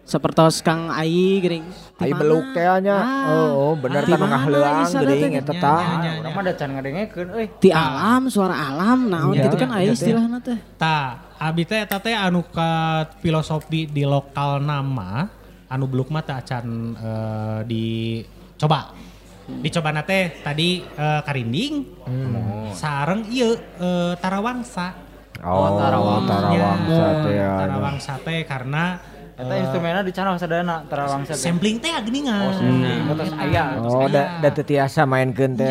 [0.09, 1.69] Sapertos Kang Ai geuning.
[2.01, 2.97] Di Ai beluk teh nya.
[2.97, 3.29] Ah.
[3.29, 5.45] Oh, oh bener kan mana ngahleuang bisa geuning dateng?
[5.45, 5.85] eta tah.
[6.01, 6.11] nya.
[6.25, 7.47] Urang mah da can ngadengekeun euy.
[7.61, 10.57] Ti alam, suara alam, naon Iya, gitu kan aya iya, istilahna teh.
[10.81, 15.29] Ta, abi teh eta teh anu ka filosofi di lokal nama
[15.69, 18.81] anu beluk mah teh acan eh, dicoba.
[19.49, 21.73] dicoba nate tadi eh, karinding
[22.73, 23.51] sareng iya
[23.81, 25.09] eh, tarawangsa
[25.39, 26.35] Oh, Tarawangsa.
[26.51, 27.51] Tarawangsa teh ya.
[27.63, 28.99] tarawangsa teh karena
[29.39, 31.39] Eta instrumennya di sana sadana tarawangsa teh.
[31.39, 32.59] sampling teh geuningan
[33.15, 33.79] Terus aya.
[33.79, 35.71] Oh, da, da teu tiasa mainkeun teh.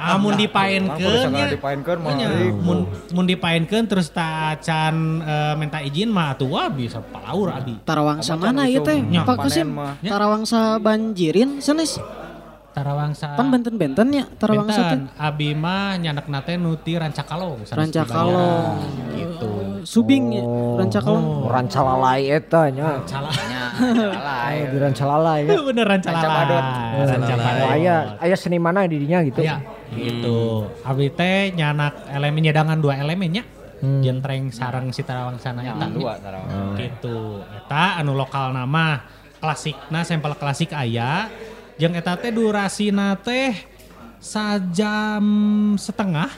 [0.00, 2.16] amun dipaenkeun nya dipaenkeun mah.
[2.64, 2.78] mun
[3.12, 8.34] mun dipaenkeun terus tak acan eh, minta izin mah atuh wah bisa palaur abi Tarawangsa
[8.34, 9.04] mana ieu teh?
[9.04, 9.76] Pak Kusim.
[9.76, 9.92] panen mah.
[10.00, 12.00] Tarawangsa banjirin sanes.
[12.72, 14.98] tarawangsa Pan benten-benten ya Tarawangsa teh.
[14.98, 18.80] Benten, abi mah nyanak nate nuti rancakalong Rancakalong.
[19.12, 20.42] gitu Subing ya,
[20.80, 21.44] Rancakalong.
[21.44, 23.04] Rancalalai eta nya.
[23.04, 25.60] salah Oh, di Rancalalai ya.
[25.68, 29.44] bener rancaladot Oh, aya aya senimanna di dinya gitu.
[29.44, 29.60] ya
[29.92, 30.66] gitu.
[30.82, 33.44] Abi teh nyanak elemen nyedangan dua elemennya
[33.84, 35.86] jentreng sarang si tarawangsana eta.
[35.92, 36.80] Dua tarawangsa.
[36.80, 37.44] gitu.
[37.44, 39.04] Eta anu lokal nama
[39.38, 41.28] klasikna sampel klasik aya.
[41.76, 43.52] Jeung eta teh durasina teh
[44.24, 45.26] sajam
[45.76, 46.32] setengah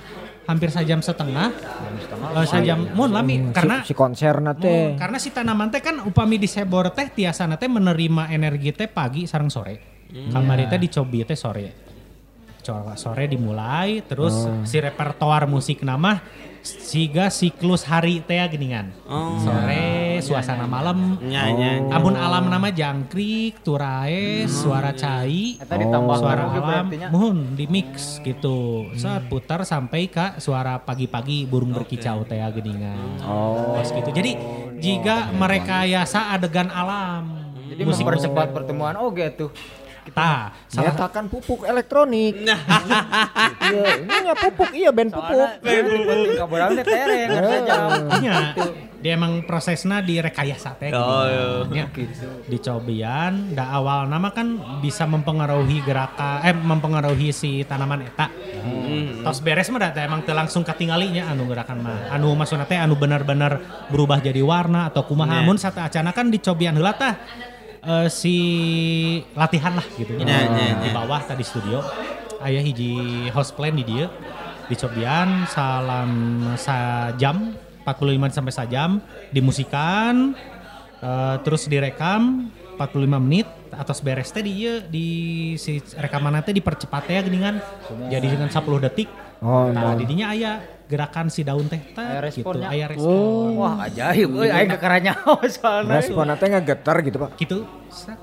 [0.47, 1.51] hampir sajam setengah.
[1.53, 4.95] Eh, sajam mun lami karena si, si konserna teh.
[4.95, 9.27] mun, karena si tanaman teh kan upami disebor teh tiasana teh menerima energi teh pagi
[9.27, 9.75] sareng sore.
[10.31, 11.85] Kamari teh dicobi teh sore.
[12.63, 14.35] Coba sore dimulai terus
[14.67, 16.19] si repertoar musik nama
[16.67, 19.39] siga siklus hari teh geningan Oh.
[19.39, 21.71] sore suasana malam Nya nya.
[21.79, 21.95] nya.
[21.95, 28.91] Amun alam nama jangkrik, turae, suara cai, Eta ditambah suara alam, mohon di mix gitu.
[28.97, 33.23] Saat putar sampai ke suara pagi-pagi burung berkicau teh geningan.
[33.23, 33.77] Oh.
[33.79, 34.11] Pas gitu.
[34.11, 34.33] Jadi
[34.81, 39.51] jika mereka yasa adegan alam, Jadi mempercepat pertemuan oge tuh.
[40.15, 42.35] Tah, salah Eta kan pupuk elektronik.
[43.67, 45.49] Iya, ini nya pupuk iya ben pupuk.
[45.59, 45.83] Teh
[46.87, 47.89] tereng harusnya jam.
[48.23, 48.35] Nya,
[49.03, 50.95] dia emang prosesnya direkayasa teh.
[50.95, 51.83] Oh, gini.
[51.83, 51.85] Nya,
[52.47, 58.31] Dicobian, da awal nama kan bisa mempengaruhi gerakan, eh mempengaruhi si tanaman eta.
[59.27, 62.15] Tos beres mah da teh emang teu langsung katinggalinya anu gerakan mah.
[62.15, 65.43] Anu maksudna teh anu benar-benar berubah jadi warna atau kumaha.
[65.43, 67.19] Mun satu acana kan dicobian heula tah
[67.87, 68.37] eh, si
[69.39, 70.19] latihan lah gitu.
[70.19, 71.81] Nya, nya, Di bawah tadi studio.
[72.43, 74.11] Aya hiji host plan di dia.
[74.67, 77.55] Dicobian salam sajam
[77.87, 78.91] 45 sampai sajam.
[79.31, 80.35] Dimusikan
[81.01, 85.09] eh, terus direkam 45 menit atas beres teh di ieu, di
[85.57, 87.57] si rekaman teh dipercepat ya geningan.
[88.13, 89.09] Jadi dengan 10 detik.
[89.41, 94.31] Oh, nah didinya aya gerakan si daun teh teh Aya gitu aya respon Wah, ajaib
[94.33, 95.19] euy aing kekaranya
[95.49, 95.99] soalnya.
[95.99, 97.31] Responna teh ngageter gitu, Pak.
[97.37, 97.59] gitu
[97.89, 98.15] Sak.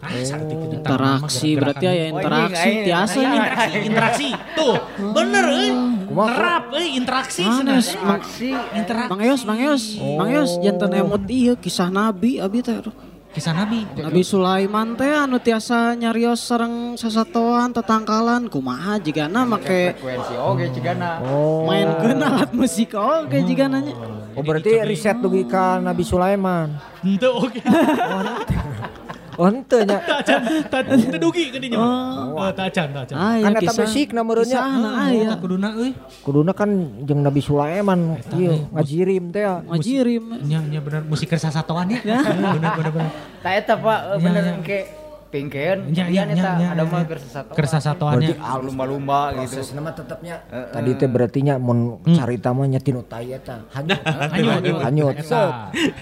[0.00, 1.96] ah, datang Interaksi berarti gerakan.
[1.96, 3.36] ya interaksi Oh, tiasa ini, nih.
[3.38, 4.74] interaksi interaksi tuh
[5.12, 5.68] bener euy
[6.10, 8.00] nerap euy interaksi sebenarnya.
[8.00, 8.22] Mang
[8.72, 9.82] interaksi Mang Yos, Mang Yos,
[10.16, 12.80] Mang Yos jantan emot ieu kisah Nabi abi teh.
[13.30, 20.34] Kisah nabi Nabi Sulaiman teh anu tiasa nyarios sareng sasatoan tetangkalan kumaha jigana make Frekuensi
[20.34, 21.22] oge cigana.
[21.22, 21.62] Oh.
[21.70, 23.94] main alat musik oge jigana nya.
[24.34, 26.74] Oh, berarti riset dugi ka Nabi Sulaiman.
[27.06, 27.62] ente oke
[29.42, 29.96] Oh, henteu nya.
[30.04, 33.78] tacan tacan dugi ke dinya oh tacan tacan Aya Kan eta kisah.
[33.80, 34.60] besikna meureunnya.
[34.60, 35.32] Kisahna aya.
[35.32, 35.90] Eta kuduna euy
[36.20, 36.68] Kuduna kan
[37.08, 39.40] jeung Nabi Sulaiman ieu ngajirim teh.
[39.40, 39.64] ya.
[39.64, 40.24] Ngajirim.
[40.44, 43.10] nya nya bener musik kersa satuan ya bener bener bener
[43.40, 44.54] Tah eta Pak eh, bener nya.
[45.32, 45.78] Engke pingkeun.
[45.86, 47.50] Nya, nya, Jadian nya, eta nya, ada mah keur sesatu.
[47.54, 49.62] kersa satuannya lumba-lumba gitu.
[49.62, 50.36] Prosesna mah tetepnya.
[50.50, 53.62] Tadi teh berarti nya mun carita mah nya tinu tai eta.
[53.70, 54.00] Hanyut.
[54.34, 55.14] hanyut hanyut.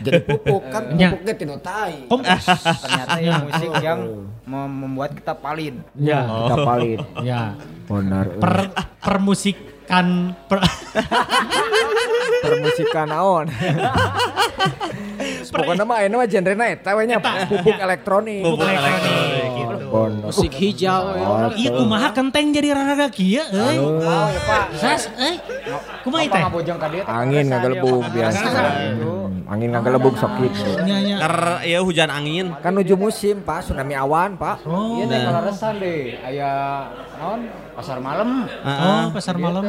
[0.00, 1.12] Jadi pupuk kan Nya.
[1.12, 2.08] pupuknya tinu tai.
[2.08, 4.00] Ternyata yang musik yang
[4.42, 5.84] mem- membuat kita palin.
[5.94, 7.00] ya Kita palit.
[7.20, 7.52] ya
[7.84, 8.24] Benar.
[8.36, 8.56] per
[9.88, 10.58] permusikan per,
[12.44, 13.46] permusikan naon.
[15.48, 18.44] Pokoknya mah ayeuna mah genrena eta we nya pupuk elektronik.
[18.44, 19.86] Pupuk elektronik gitu.
[19.88, 20.28] Bener.
[20.28, 21.48] Musik hijau ya.
[21.56, 23.76] Iya kumaha kenteng jadi rada kieu euy.
[23.80, 24.64] Oh, ya Pak.
[24.76, 25.40] Sas euy.
[26.04, 27.02] Kumaha ka dieu teh?
[27.08, 28.44] Angin ngagelebug biasa.
[28.44, 29.08] Gitu.
[29.08, 30.70] Hmm, Angin ngagelebug sok gitu.
[30.84, 31.16] Nya nya.
[31.24, 32.52] Ker ya hujan angin.
[32.60, 34.68] Kan nuju musim, Pak, tsunami awan, Pak.
[34.68, 35.00] Oh.
[35.00, 36.20] Iya teh kalau resan deh.
[36.20, 36.50] Aya
[37.16, 37.67] naon?
[37.78, 38.50] Pasar malam.
[38.66, 39.62] Oh, pasar Iya, malam.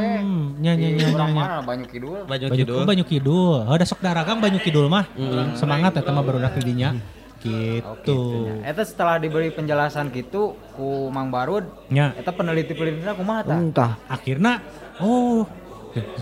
[0.58, 2.26] Nya nya Di nya mana Banyu Kidul.
[2.26, 2.82] Banyu Banyu Kidul.
[2.90, 3.70] Banyu Kidul.
[3.70, 5.06] Oh, ada sok daragang Banyu Kidul mah.
[5.54, 6.98] Semangat ya teman baru didinya.
[7.40, 8.20] Gitu.
[8.66, 12.12] Eta setelah diberi penjelasan gitu ku Mang Barud, Nya.
[12.20, 13.56] eta peneliti-penelitinya kumaha tah?
[13.56, 13.92] Entah.
[14.12, 14.60] Akhirnya
[15.00, 15.48] oh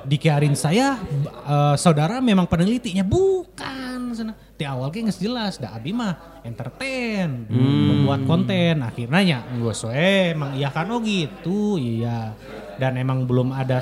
[0.08, 1.00] dikarin saya
[1.48, 4.34] eh, saudara memang penelitinya bukan sana.
[4.58, 8.82] Di awal kayak nggak jelas, dah abi mah entertain, membuat konten.
[8.82, 12.34] Akhirnya ya gue soe emang iya kan oh gitu, iya.
[12.82, 13.78] Dan emang belum ada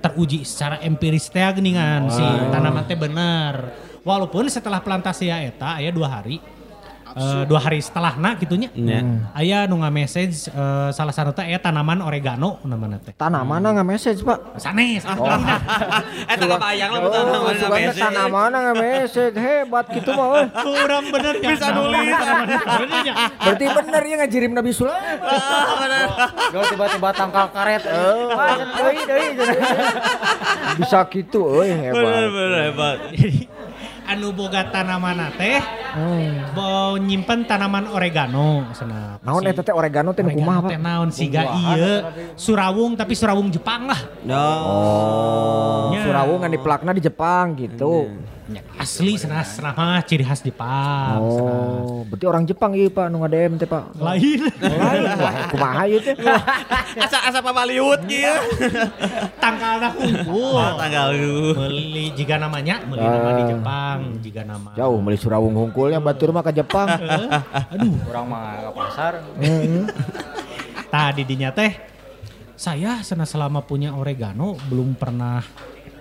[0.00, 2.22] teruji secara empiris teh geningan si
[2.54, 3.74] tanaman teh bener.
[4.06, 6.40] Walaupun setelah plantasi ya eta ya dua hari
[7.16, 8.68] eh, dua hari setelah na gitunya.
[8.72, 9.30] Nya.
[9.34, 13.14] Aya nu message eh, salah satu teh tanaman oregano namanya teh.
[13.16, 14.60] Tanaman nggak message pak.
[14.60, 15.02] Sanes.
[15.02, 20.26] Eh tak kebayang lah Oh, tanaman sugannya tanaman nggak message hebat gitu mah.
[20.30, 20.46] weh.
[20.50, 21.48] Kurang bener ya.
[21.50, 22.16] Bisa nulis.
[23.40, 25.18] Berarti bener ya ngajirim Nabi Sulaiman.
[26.50, 27.82] Gak tiba-tiba tangkal karet.
[27.86, 29.28] Eh, deui.
[30.78, 32.28] Bisa gitu, Bener hebat.
[32.30, 32.98] bener hebat.
[34.08, 35.60] Anu boga tanaman teh
[35.90, 36.54] Hmm.
[36.54, 39.18] mau nyimpen tanaman oregano sana.
[39.26, 40.78] Naon eta teh oregano teh kumaha, Pak?
[40.78, 42.06] naon siga ieu
[42.38, 43.98] surawung tapi surawung Jepang lah.
[44.30, 46.06] Oh, Nya.
[46.06, 48.06] Surawung kan dipelakna di Jepang gitu.
[48.74, 51.20] Asli sana sana mah ciri khas Jepang.
[51.20, 53.94] Oh, berarti orang Jepang ieu Pak nu ngadem teh Pak.
[53.94, 54.40] Lain.
[54.58, 56.16] Lain, wah kumaha ieu teh?
[56.96, 58.34] Asa asa pabaliut kieu.
[59.36, 60.58] Tanggalna hungkul.
[60.76, 61.54] Tanggal lu.
[61.54, 63.12] Beli jika namanya, beli Ah.
[63.12, 64.70] nama di Jepang, jika nama.
[64.74, 66.88] Jauh beli Surawung hungkulnya batur mah ke Jepang.
[67.72, 69.12] Aduh, Orang mah ke pasar.
[69.36, 69.84] Heeh.
[70.86, 71.70] tadi dinya teh
[72.52, 75.38] saya sena selama punya oregano belum pernah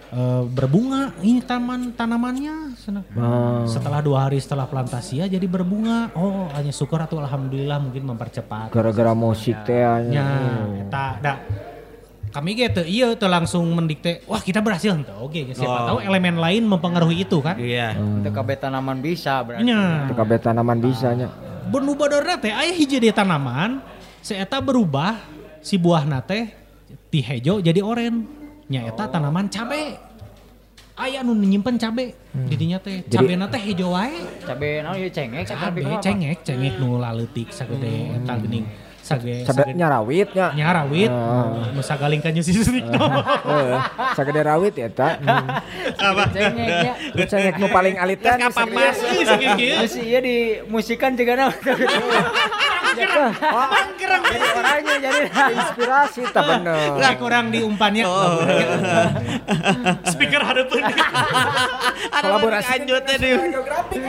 [0.10, 2.74] eh, berbunga ini taman tanamannya.
[2.76, 3.64] Sena- Ah.
[3.66, 6.10] setelah dua hari setelah plantasi ya jadi berbunga.
[6.14, 8.70] Oh hanya syukur atau alhamdulillah mungkin mempercepat.
[8.70, 10.26] Gara-gara musik teh nya nya.
[10.82, 11.08] eta.
[11.20, 11.34] Da
[12.30, 14.94] kami gitu iya tuh langsung mendikte wah kita berhasil.
[14.94, 15.88] Ente oke siapa Oh.
[15.94, 17.58] tahu elemen lain mempengaruhi itu kan?
[17.58, 17.98] Iya.
[17.98, 19.66] Itu kabeh tanaman bisa berarti.
[19.66, 21.30] Teu kabeh tanaman bisa nya.
[21.70, 23.78] benu badarna teh aya hiji di tanaman
[24.26, 25.22] si eta berubah
[25.62, 26.50] si buah teh
[27.14, 28.26] ti hejo jadi oren
[28.70, 29.98] nya eta tanaman cabe
[30.94, 32.14] aya nu nyimpen cabe
[32.46, 37.02] di dinya teh cabe teh hejo wae Cabe naon ieu cengek cabe cengek cengek nu
[37.02, 38.66] laleutik sagede eta geuning
[39.00, 40.54] sage Sabet nyarawit nya.
[40.54, 41.74] nyarawit Ah.
[41.74, 43.78] nu sagaling ka nyusisrik Heeh,
[44.14, 45.18] sagede rawit eta.
[45.18, 45.50] Hmm.
[46.14, 46.30] Apa?
[46.30, 46.94] Cengeknya.
[47.18, 48.38] Nu cengek nu paling alitan.
[48.38, 49.02] Kapan mas?
[49.02, 51.50] Terus iya di musikan juga
[52.98, 53.28] na.
[53.34, 55.22] Mangkerang Jadi orangnya jadi.
[55.30, 56.90] Inspirasi tak bener.
[56.98, 58.06] Lah kurang diumpannya.
[58.06, 58.42] Oh.
[60.14, 60.82] Speaker harapan.
[62.10, 62.70] Kolaborasi.
[62.80, 63.30] Lanjut tadi.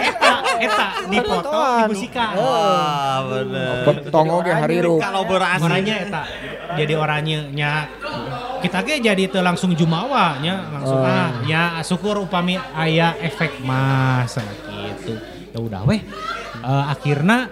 [0.00, 2.26] Eta, eta dipoto di musika.
[2.36, 3.84] Wah, bener.
[4.08, 4.94] Tongo ge hariru.
[5.00, 5.64] Kolaborasi.
[5.64, 6.22] Orangnya eta
[6.78, 7.72] jadi orangnya nya
[8.62, 14.36] kita ge jadi teu langsung jumawa nya langsung ah nya syukur upami aya efek mas
[14.36, 15.18] gitu.
[15.50, 15.98] Ya udah weh.
[16.60, 17.50] Eh, akhirnya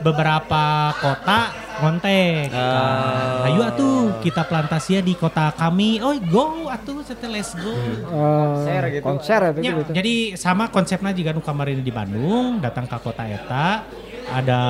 [0.00, 1.40] beberapa kota
[1.76, 2.48] kontak.
[2.56, 3.44] Ah.
[3.46, 6.00] Ayo atuh kita plantasi di kota kami.
[6.00, 7.72] Oh go atuh kita let's go.
[8.08, 9.04] Konser gitu.
[9.04, 9.92] Konser Ya, gitu.
[9.92, 13.84] jadi sama konsepnya juga nu kemarin di Bandung datang ke kota eta
[14.32, 14.60] ada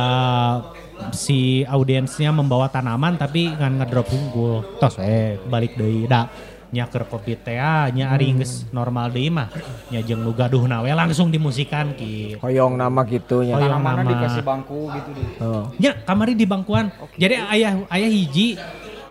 [1.13, 6.29] si audiensnya membawa tanaman tapi ngan ngedrop unggul tos eh balik deui da
[6.75, 9.47] nya keur covid teh ah, nya ari geus normal deui mah
[9.95, 13.55] nya jeung nu gaduh nawe langsung dimusikan ki Hoyong nama gitu nya.
[13.55, 13.79] Hoyong.
[13.79, 14.03] Nama.
[14.03, 15.23] dikasih bangku gitu di.
[15.39, 15.71] Oh.
[15.79, 18.59] nya kamari di bangkuan jadi ayah ayah hiji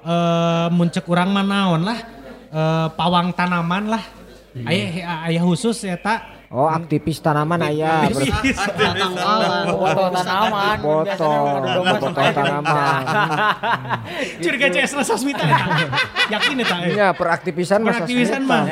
[0.05, 1.99] eh muncul urang mah naon lah
[2.51, 4.03] eh, pawang tanaman lah
[4.67, 8.07] ayah ayah khusus eta Oh, aktivis tanaman aya.
[8.07, 8.31] Ber-
[9.67, 10.77] Foto tanaman.
[10.79, 11.29] Foto,
[11.91, 13.03] foto tanaman.
[14.39, 15.65] Curiga CS lah sasmita eta.
[16.31, 16.75] Yakin eta.
[16.81, 16.95] eh.
[16.95, 18.63] Iya, peraktivisan masa Peraktivisan mah.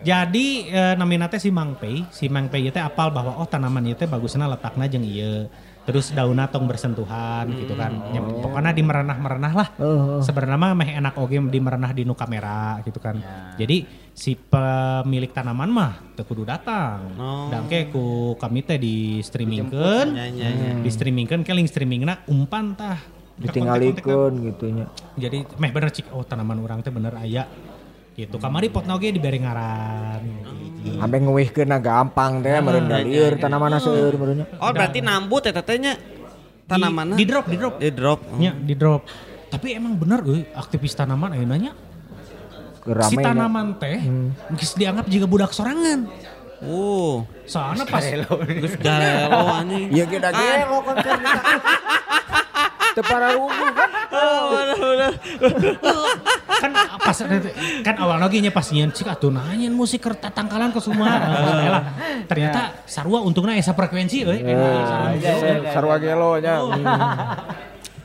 [0.00, 4.06] Jadi eh, namina teh si Mangpei, si Mangpei teh apal bahwa oh tanaman ieu teh
[4.06, 5.50] bagusna letakna jeung ieu.
[5.86, 7.94] Terus daunna tong bersentuhan gitu kan.
[8.10, 9.68] Ya, pokoknya di merenah-merenah lah.
[9.78, 10.20] Oh, oh.
[10.20, 13.22] Sebenarnya mah meh enak oge di merenah di nu kamera gitu kan.
[13.54, 17.14] Jadi si pemilik tanaman mah kudu datang.
[17.14, 17.46] Oh.
[17.54, 20.06] Dangke ku kami teh di streamingkeun.
[20.18, 20.70] Ya, ya, ya.
[20.82, 22.98] Di streamingkeun ke link streamingna umpan tah.
[23.38, 24.90] Ditinggalikeun gitu nya.
[25.14, 27.46] Jadi meh bener cik oh tanaman orang teh bener aya
[28.18, 28.42] gitu.
[28.42, 30.18] Kamari potna oge dibere ngaran.
[30.42, 30.75] gitu.
[30.96, 34.46] Ambe ngeuwihkeun gampang teh meureun da lieur tanamanna seueur meureun nya.
[34.62, 35.94] Oh, berarti nambut eta teh nya.
[36.66, 37.14] Tanamanna.
[37.14, 37.74] Di, di drop, di drop.
[37.78, 38.20] Di drop.
[38.42, 39.02] Nya, di drop.
[39.46, 41.72] Tapi emang bener euy aktivis tanaman ayeuna nya.
[42.82, 43.24] Gerame Si nya.
[43.30, 43.98] tanaman teh
[44.58, 46.10] geus dianggap juga budak sorangan.
[46.64, 49.92] Oh, Soalnya pas geus garelo anjing.
[49.92, 50.78] Iya kita gelo
[52.96, 53.04] konser.
[53.04, 53.52] Teu para rubuh
[54.96, 55.12] kan.
[56.56, 56.72] kan
[57.04, 57.18] pas
[57.84, 61.04] kan awal lagi nya pas nyian cik atuh nanyain musik keur tatangkalan ke semua.
[61.06, 61.84] Eh, lah.
[62.24, 64.40] Ternyata sarua untungnya esa frekuensi euy.
[65.68, 66.64] Sarua gelo nya.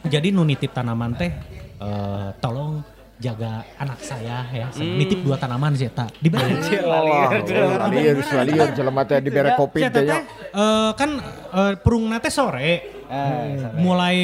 [0.03, 1.31] Jadi nu nitip tanaman teh
[1.79, 2.83] eh, tolong
[3.21, 4.67] jaga anak saya ya.
[4.75, 6.11] Nitip dua tanaman sih eta.
[6.19, 6.57] Diberi.
[7.95, 10.19] Lieur, lieur jelema teh dibere kopi Saya teh teh nya.
[10.51, 11.21] eh, kan
[13.11, 13.77] eh, teh sore.
[13.77, 14.17] Mulai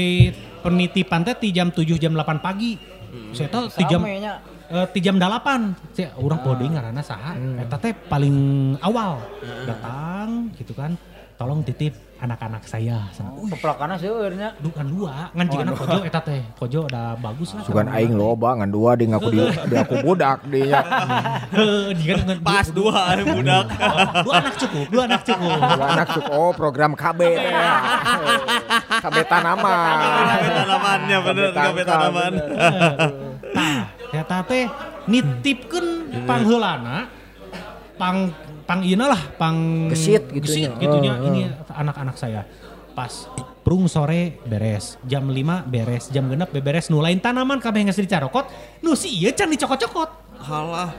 [0.63, 2.79] penitipan teh ti jam 7 jam 8 pagi.
[3.35, 4.39] Saya tahu ti jam nya.
[4.71, 5.75] eh, ti jam 8.
[5.91, 7.35] Saya urang poding ngaranna saha.
[7.59, 8.35] Eta teh paling
[8.79, 9.19] awal
[9.67, 10.95] datang gitu kan.
[11.37, 13.05] Tolong titip anak-anak saya.
[13.21, 14.57] Oh, Peplakana seueurnya.
[14.57, 17.61] Duh kan dua, ngan jika kojo eta teh, kojo udah bagus lah.
[17.61, 20.81] Sugan aing loba ngan dua di ngaku di, di aku budak di nya.
[21.53, 23.65] Heeh, jika dengan Pas dua budak.
[24.25, 25.59] dua anak cukup, dua anak cukup.
[25.77, 27.21] Dua anak cuk oh program KB.
[28.97, 29.97] KB tanaman.
[30.25, 32.33] Gawe tanamannya bener, tangkal, tanaman.
[33.53, 34.65] Nah, eta teh
[35.05, 35.85] nitipkeun
[36.25, 37.05] pangheulana
[37.97, 38.33] pang
[38.67, 40.77] pang ieu lah, pang Gesit gitu gesit nya.
[40.77, 41.13] gitunya.
[41.17, 41.41] Oh, Ini
[41.71, 42.43] anak-anak saya.
[42.91, 43.29] Pas
[43.63, 48.49] prung sore beres, jam 5 beres, jam genep beberes nu lain tanaman kabeh geus dicarokot,
[48.81, 50.09] nu si ieu can dicokot-cokot.
[50.37, 50.91] Halah.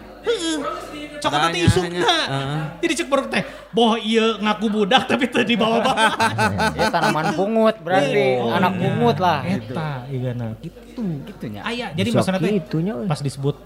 [1.18, 1.98] Cokot teh Tanya, isukna.
[2.04, 2.60] heeh.
[2.84, 3.42] Jadi cek baru teh,
[3.74, 6.14] boh ieu ngaku budak tapi teu dibawa-bawa.
[6.78, 8.80] Ya tanaman pungut berarti Oh, anak iya.
[8.80, 9.38] pungut lah.
[9.42, 11.02] Eta, iya nah gitu.
[11.26, 11.60] Gitunya.
[11.66, 13.06] Aya, jadi maksudnya teh we.
[13.10, 13.56] pas disebut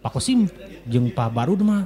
[0.00, 0.48] Pak Kosim
[0.84, 1.84] jeung Pak Barud mah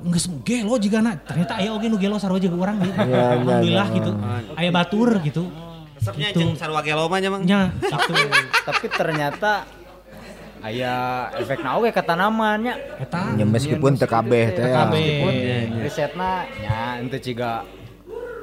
[0.00, 2.94] Nggak gelo juga nak ternyata aya oge nu gelo sarua jeung urang gitu.
[2.94, 3.96] Iya, iya, Alhamdulillah iya.
[3.96, 4.10] gitu.
[4.54, 5.42] Aya batur gitu.
[5.92, 6.38] Resepnya Gitu.
[6.40, 7.42] jeung sarua gelo mah nya, Mang.
[7.42, 8.12] Nya, gitu.
[8.64, 9.52] Tapi ternyata
[10.58, 10.94] aya
[11.36, 12.74] efek na oge ke tanamannya.
[12.98, 14.64] Eta Ya meskipun teu kabeh teh.
[14.64, 14.86] ya.
[14.86, 17.62] Meskipun Iya, risetna nya ente ciga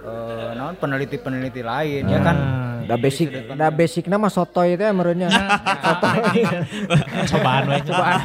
[0.05, 2.37] eh naon peneliti-peneliti lain ya kan.
[2.37, 5.25] Nah, Da basic, da basic nama sotoy teh merenya.
[7.33, 7.81] cobaan we.
[7.81, 8.19] Cobaan.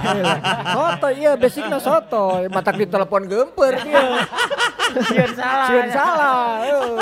[0.68, 4.28] Sotoy iya basicna sotoy, matak ditelepon gemper dia.
[4.90, 5.66] Sieun salah.
[5.70, 6.44] Sieun salah.
[6.66, 6.98] heuh.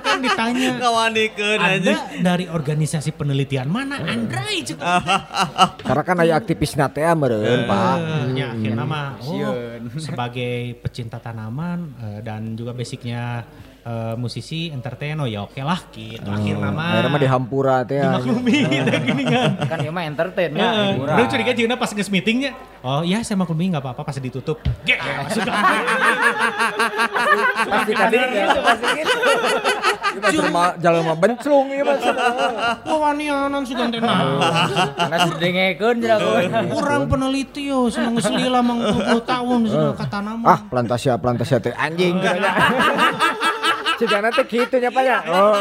[0.00, 1.76] kan ditanya Ngawanikeun aja.
[1.76, 4.00] Anda dari organisasi penelitian mana?
[4.00, 4.86] Andrai cukup.
[5.88, 7.96] Karena kan aya aktivisna teh meureun, Pak.
[8.32, 9.52] Ya, akhirnya mah oh,
[10.00, 13.44] sebagai pecinta tanaman eh, dan juga basicnya
[13.80, 16.28] eh, musisi entertain oh ya oke lah gitu.
[16.28, 17.96] Akhirnya mah Akhirnya mah dihampura teh.
[18.00, 18.16] ya.
[18.16, 18.56] dimaklumi
[18.88, 19.50] teh gini kan.
[19.66, 20.88] Kan ieu mah entertain Heeh.
[20.96, 21.14] hiburan.
[21.16, 22.52] Udah curiga jeung pas nges meetingnya.
[22.80, 24.56] Oh iya saya maklumi nggak apa-apa pas ditutup.
[24.84, 25.44] Ge, masuk
[27.70, 29.18] Pasti tadi gitu, pasti gitu.
[30.10, 31.96] Ieu mah jelema jelema benclung ieu mah.
[32.84, 34.26] Wah wanianan sudah tenang.
[34.96, 36.30] Karena didengekeun jeraku.
[36.76, 40.46] Orang peneliti yo seneng selila mang 20 tahun sudah ke tanaman.
[40.46, 42.54] Ah, plantasia plantasia teh anjing cenah.
[44.00, 45.18] Cigana teh kitu nya Pak ya.
[45.28, 45.60] Oh,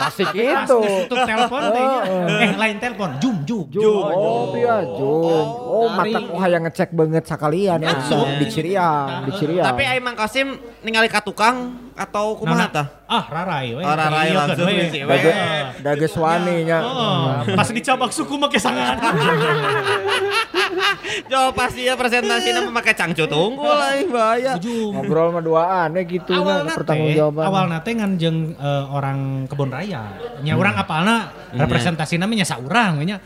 [0.00, 0.80] pasti gitu.
[1.04, 2.00] Tutup telepon tehnya.
[2.40, 3.68] Eh lain telepon, jum jum.
[3.84, 5.44] Oh, iya, Jum.
[5.44, 7.92] Oh, Dari- mata oh hayang ngecek banget sakalian ya.
[8.40, 9.66] Di Ciriang, di Ciriang.
[9.68, 12.86] Tapi ai Mang Kasim ningali ka tukang atau kumaha tah?
[13.04, 13.82] Ah, rarai we.
[13.84, 14.88] Oh, rarai Iya, langsung we.
[14.88, 15.04] we.
[15.04, 15.32] Dage
[15.84, 16.80] dages wani nya.
[16.80, 18.96] Oh, pas dicabak suku make sangat.
[21.30, 24.54] Jo pasti ya presentasinya memakai cangcut unggul ai bahaya.
[24.58, 27.42] Ngobrol mah duaan we gitu Awal nya pertanggungjawaban.
[27.46, 30.06] awal nate ngan jeung eh, orang kebun raya.
[30.40, 33.18] Nya urang apalna representasi namanya saurang we nya.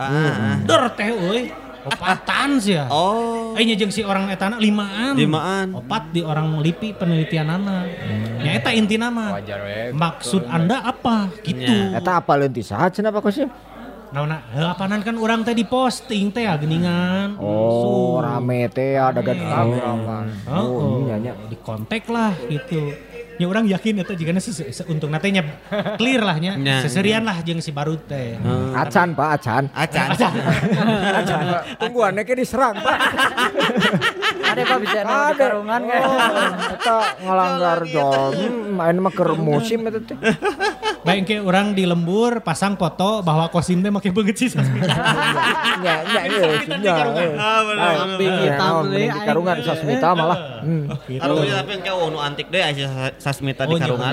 [0.65, 1.64] Dor teh euy.
[1.85, 2.89] Opatan sih ya.
[2.89, 3.53] Oh.
[3.55, 5.15] Eh jeung si orang etana limaan.
[5.15, 5.77] Limaan.
[5.77, 7.85] Opat di orang lipi penelitianana.
[8.41, 9.37] Nya eta intina mah.
[9.37, 9.93] Wajar we.
[9.93, 11.29] Maksud Anda apa?
[11.45, 11.93] Gitu.
[11.93, 13.49] Eta apa leunti saha cenah Pak Kosim?
[14.15, 17.35] Naona, heuapanan kan orang teh di posting teh ya geningan.
[17.35, 21.35] Oh, rame teh ada gad Oh, Oh, iya nya.
[21.51, 22.95] di kontak lah gitu.
[23.35, 25.43] Ya orang yakin itu jika se- se- untung natenya
[25.99, 26.55] clear lah nya.
[26.55, 28.39] Nya, Seserian lah jeung si Barut teh.
[28.75, 29.65] Acan Pak, acan.
[29.75, 30.09] Acan.
[30.15, 31.45] Acan.
[31.83, 32.99] Tungguannya ke diserang Pak.
[34.45, 36.01] Ada Pak bisa di karungan kan.
[36.05, 38.31] Oh, eta ngalanggar jam.
[38.71, 40.19] Main mah keur musim eta teh.
[41.05, 44.89] Baik ke orang di lembur pasang foto bahwa kosim teh make beungeut sih Sasmita.
[45.79, 46.49] Nya nya ieu
[46.81, 46.95] nya.
[47.37, 50.39] Ah, bener, Nah, bener, hitam di karungan Sasmita malah.
[50.65, 50.85] Hmm.
[50.97, 52.89] Karunya tapi engke nu antik deh aya
[53.21, 54.13] Sasmita di Oh, iya, karungan.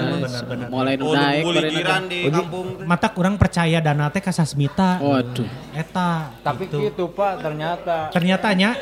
[0.67, 2.67] Mulai nu Oh, naik buligiran di kampung.
[2.75, 2.83] teh.
[2.83, 4.99] Matak orang percaya dana teh ka Sasmita.
[4.99, 5.47] Waduh.
[5.71, 6.35] Eta.
[6.43, 6.77] Tapi gitu.
[6.83, 8.11] gitu Pak ternyata.
[8.11, 8.75] Ternyata nya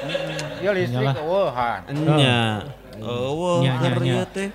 [0.60, 1.16] Dia listrik Iyalah.
[1.16, 1.80] eueuhan.
[2.18, 2.42] Nya.
[3.00, 4.26] Oh, Nya, nya, ngeri nya.
[4.28, 4.50] teh.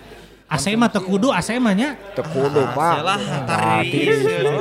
[0.44, 1.96] AC mah teu kudu AC mah nya.
[2.12, 2.92] Teu kudu Pak.
[3.00, 4.08] Salah tari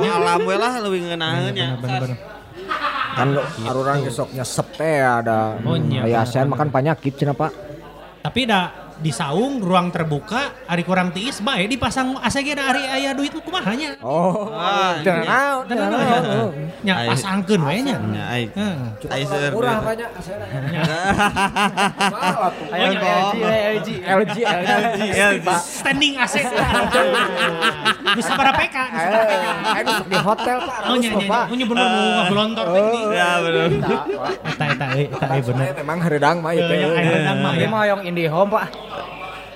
[0.04, 1.76] alam we lah leuwih ngeunaheun nya.
[1.78, 2.18] Bener-bener.
[3.14, 3.28] Kan
[3.68, 5.54] arurang besok nyesep teh ada.
[5.62, 7.52] Oh, iya, Aya bener, asean makan penyakit cenah Pak.
[8.24, 13.10] Tapi da di saung ruang terbuka ari kurang tiis bae dipasang AC ge ari aya
[13.14, 13.98] duit kumaha nya.
[13.98, 14.50] Oh.
[14.54, 15.66] Ah, teu naon.
[16.86, 17.96] Nya pasangkeun we nya.
[17.98, 18.44] Nya ai.
[19.50, 20.46] Murah banyak aseana.
[22.70, 24.36] Ayo LG LG.
[24.38, 24.38] LG
[25.14, 25.46] LG.
[25.58, 26.34] Standing AC.
[28.14, 28.76] Bisa berapa PK?
[28.94, 29.46] Bisa PK?
[30.06, 30.78] Di hotel Pak.
[30.86, 31.38] Oh nya nya.
[31.50, 33.14] Punya bener mau ngablontor teh gini.
[33.14, 33.68] Ya bener.
[34.54, 35.66] Eta eta eh, eta eh bener.
[35.82, 36.72] Memang heredang mah itu.
[36.72, 37.68] Eh, rendang mah Ini ya.
[37.68, 38.66] mah yang IndiHome Pak.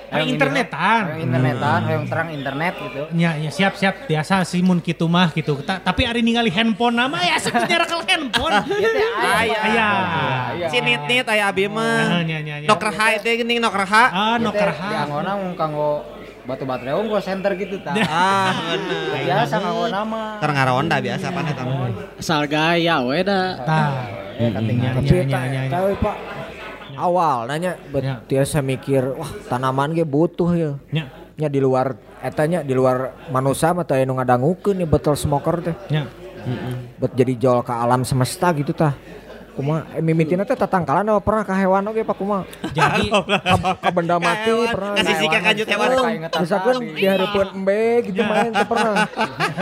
[0.09, 1.01] Ah, Hayang internetan.
[1.05, 3.01] Hayang internetan, hayang terang internet gitu.
[3.13, 5.61] Ya, ya siap siap biasa sih mun kitu mah gitu.
[5.61, 8.57] Ta- tapi ari ningali handphone nama ya sebutnya rakal handphone.
[9.15, 9.57] Aya.
[9.61, 9.87] Aya.
[10.67, 12.21] Cinit-nit aya abi Ah, mah.
[12.21, 12.65] nya nya nya.
[12.65, 14.03] Nok raha teh geuning nok raha.
[14.09, 14.89] Ah, Ieu no teh kerha.
[14.89, 16.01] Dianggona mun kanggo
[16.43, 17.93] batu baterai unggul center gitu tah.
[18.09, 19.29] Ah, bener.
[19.29, 20.21] Biasa ngawa nama.
[20.41, 21.89] Keur ngaronda biasa pan eta mah.
[22.17, 23.61] Asal gaya we da.
[23.61, 23.89] Tah.
[24.41, 24.49] Eh.
[25.69, 26.17] Tapi Pak.
[26.99, 28.15] Awal nanya bet Ya.
[28.27, 30.71] tiasa mikir wah tanaman ge butuh ya.
[30.91, 31.07] Nya,
[31.39, 35.75] Nya di luar etanya di luar manusia mah teh anu ngadangukeun nih betul smoker teh.
[35.87, 36.03] nya.
[36.99, 38.91] Bet jadi jol ke alam semesta gitu tah.
[39.59, 42.47] Kuma eh, mimitina teh tatangkalan apa pernah ka hewan oge Pak Kuma.
[42.71, 43.11] Jadi
[43.59, 44.95] Ka, ka benda mati pernah.
[44.95, 45.89] Ngasih sikat kanjut hewan.
[46.31, 46.95] Misalkan tadi.
[46.95, 49.03] di harapan embe gitu main teh pernah.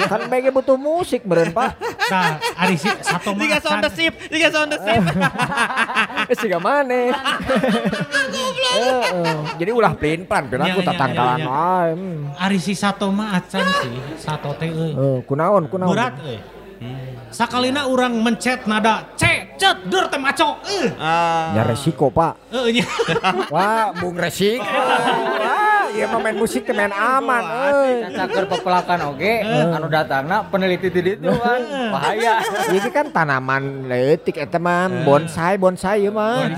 [0.06, 1.82] Kan embe ge butuh musik beren Pak.
[2.08, 5.02] tah ari si satu mah Tiga sound the ship, tiga sound the ship.
[6.32, 7.10] Eh siga maneh.
[8.78, 9.36] Heeh.
[9.58, 11.90] Jadi ulah pelin plan Nya, pirang ku nya, tatangkalan wae.
[11.98, 12.38] hmm.
[12.38, 14.94] Ari si satu mah acan sih, satu teh euy.
[14.94, 15.90] Eh, kunaon kunaon.
[15.90, 16.57] Berat euy.
[17.38, 19.22] Sakalina orang mencet nada C,
[19.62, 20.58] cet, dur teh macok.
[20.66, 21.54] Eh, Ah.
[21.54, 22.34] Ya resiko Pak.
[22.50, 22.86] eh nya.
[23.54, 24.66] Wah, bung resiko.
[25.46, 27.44] Wah, iya mah main musik teh main aman.
[28.10, 31.62] caker pepelakan oge anu datangna peneliti di ditu kan
[31.94, 32.42] bahaya
[32.74, 36.50] Ini kan tanaman leutik eta mah bonsai bonsai ieu mah.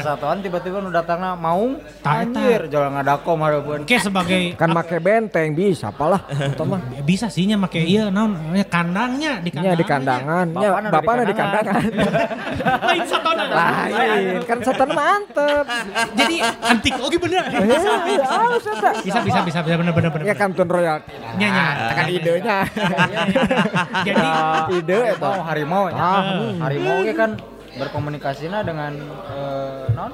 [0.00, 2.24] satuan tiba-tiba nu datangna maung eta.
[2.24, 6.80] anjir jual ngadakom hareupeun Oke sebagai Kan make benteng bisa apalah eta mah.
[7.04, 10.94] bisa sih nya make iya naon namanya kandangnya di Nya di kandangan, nya Bapana di
[10.94, 11.82] bapana di kandangan.
[12.88, 13.44] Lain satona.
[13.50, 15.64] Lain, kan setan mantep.
[16.14, 17.44] Jadi antik oke bener.
[17.50, 18.90] Iya, eta.
[19.02, 20.24] Bisa bisa bisa bisa bener bener bener.
[20.30, 21.10] Ya kantun royalti.
[21.36, 21.66] Nya nya.
[21.90, 22.58] Tekan idenya.
[24.06, 24.22] Jadi
[24.78, 25.30] Ide eta.
[25.42, 26.00] harimau harimau nya.
[26.00, 26.22] Ah,
[26.68, 27.30] harimau oge kan
[27.72, 28.92] berkomunikasinya dengan
[29.32, 30.12] eh, non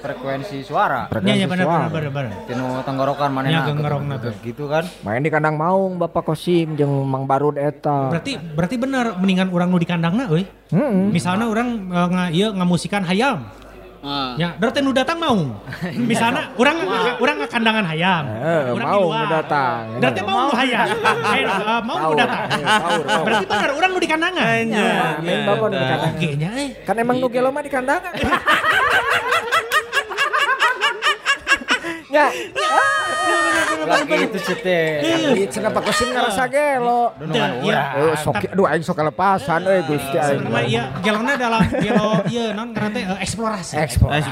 [0.00, 1.86] frekuensi suara nya nya bener suara.
[1.92, 2.48] bener bener bener.
[2.48, 4.34] tinu tenggorokan manehna gengerongna tuh.
[4.42, 8.08] gitu kan Main di kandang maung Bapak Kosim jeung Mang Barud eta.
[8.08, 10.44] Berarti berarti bener mendingan orang nu di kandangna euy.
[10.72, 11.12] Heeh.
[11.12, 13.44] Misalnya orang eh, nga ieu ngamusikan hayam.
[14.00, 14.32] Ah.
[14.40, 15.36] Ya, berarti nu datang mau.
[16.08, 16.76] Misalnya orang
[17.20, 18.24] orang kandangan hayam.
[18.32, 19.20] Eh, Urang mau di luar.
[19.20, 19.82] nu datang.
[20.00, 20.86] Berarti mau nu hayam.
[20.88, 22.48] Eh, eh, mau nu datang.
[23.28, 24.62] Berarti bener orang nu di kandangan.
[24.72, 26.16] Ya, main Bapak nu di kandangan.
[26.56, 26.68] Eh.
[26.88, 28.12] Kan emang nu gelo mah di kandangan.
[32.10, 32.26] Ya,
[33.86, 34.80] lagi itu cete.
[35.46, 37.14] Cenah Pak Kosim ngarasa gelo.
[37.22, 37.94] Dan iya.
[38.02, 40.42] Eh, sok aduh aing sok kelepasan euy Gusti aing.
[40.42, 40.90] Sama iya.
[41.06, 43.74] Gelona dalam gelo iya non karena teh eh, eksplorasi.
[43.78, 44.28] Eksplorasi.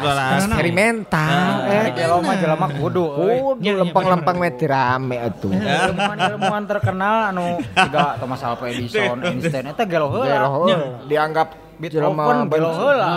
[0.51, 1.31] Eksperimental.
[1.71, 5.51] Eh, jelema jelema kudu euy kudu lempang-lempang meti rame atuh.
[5.55, 10.77] ilmuwan-ilmuwan terkenal anu juga Thomas Alva Edison Einstein eta gelo Gelo heula
[11.07, 11.68] heuh.
[11.79, 13.09] Dianggap jelema gelo heula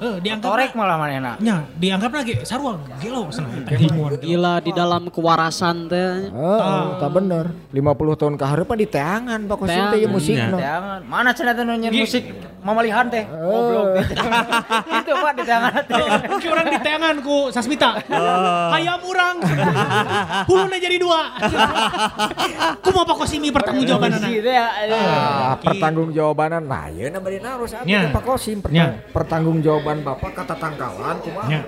[0.00, 2.32] Eh, dianggap torek malah manehna nya dianggap lagi.
[2.44, 3.50] Sarua gelo cenah.
[4.20, 6.28] Gila di dalam kewarasan teh.
[6.28, 7.44] Heeh, tak bener.
[7.72, 10.10] 50 tahun ke hareup di teangan Pak Kosim teh Teangan.
[10.10, 10.56] musikna.
[10.56, 12.24] Jangan, mana cenah teh musik
[12.60, 13.24] mamalihan teh.
[13.26, 14.06] Goblok teh.
[15.00, 15.96] Itu Pak di tangan teh.
[15.96, 18.00] Oh, Oke orang di tangan ku Sasmita.
[18.72, 19.36] Hayam urang.
[20.80, 21.20] Jadi dua.
[22.84, 24.66] Ku mau Pak Kosimi pertanggung jawaban teh ya.
[24.90, 28.10] Ah, pertanggungjawabanan nah ieu na bari naros atuh Nya.
[28.10, 29.06] Pak Kosim Nya.
[29.14, 31.46] pertanggungjawaban Bapak kata tangkalan kumaha?
[31.46, 31.60] Nya.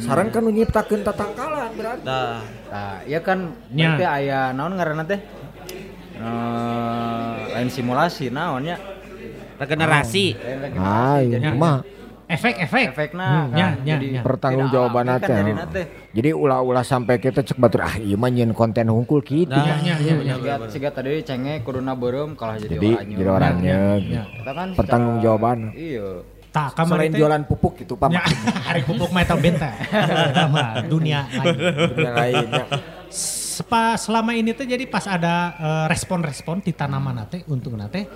[0.00, 2.06] Saran kan nu nyiptakeun tatangkalan berarti.
[2.06, 2.40] Dah.
[2.70, 3.98] Nah, iya kan Nya.
[3.98, 5.20] berarti aya naon ngaranna teh?
[6.20, 8.99] Eh, lain simulasi naonnya.
[9.60, 10.24] Regenerasi.
[10.34, 11.84] Lain Ah, jadi iya mah
[12.26, 12.94] Efek-efek.
[12.94, 14.22] efekna Nya, kan nya, jadi nya.
[14.22, 15.34] pertanggungjawaban tidak apik teh.
[15.52, 15.86] kan teh.
[16.12, 19.50] Jadi ulah-ulah sampai kita cek batur ah ieu mah nyeun konten hungkul kitu.
[19.50, 20.34] Nya, nya, nya, nya.
[20.36, 23.14] Siga siga tadi cengek kuduna beureum kalah jadi Jadi oranye.
[23.16, 23.76] jadi orangnya.
[23.98, 24.22] Nya.
[24.32, 25.58] Kita kan Pertanggungjawaban.
[25.68, 26.08] secara- Iya.
[26.50, 28.10] Tak kamar Selain jualan pupuk gitu Pak.
[28.10, 28.22] Ya,
[28.66, 29.70] hari pupuk mah eta benta.
[29.82, 31.54] Eta mah dunia lain.
[31.96, 32.64] Yang lainnya.
[33.10, 38.06] Sepa, selama ini tuh jadi pas ada eh, respon-respon di tanaman nate untuk nate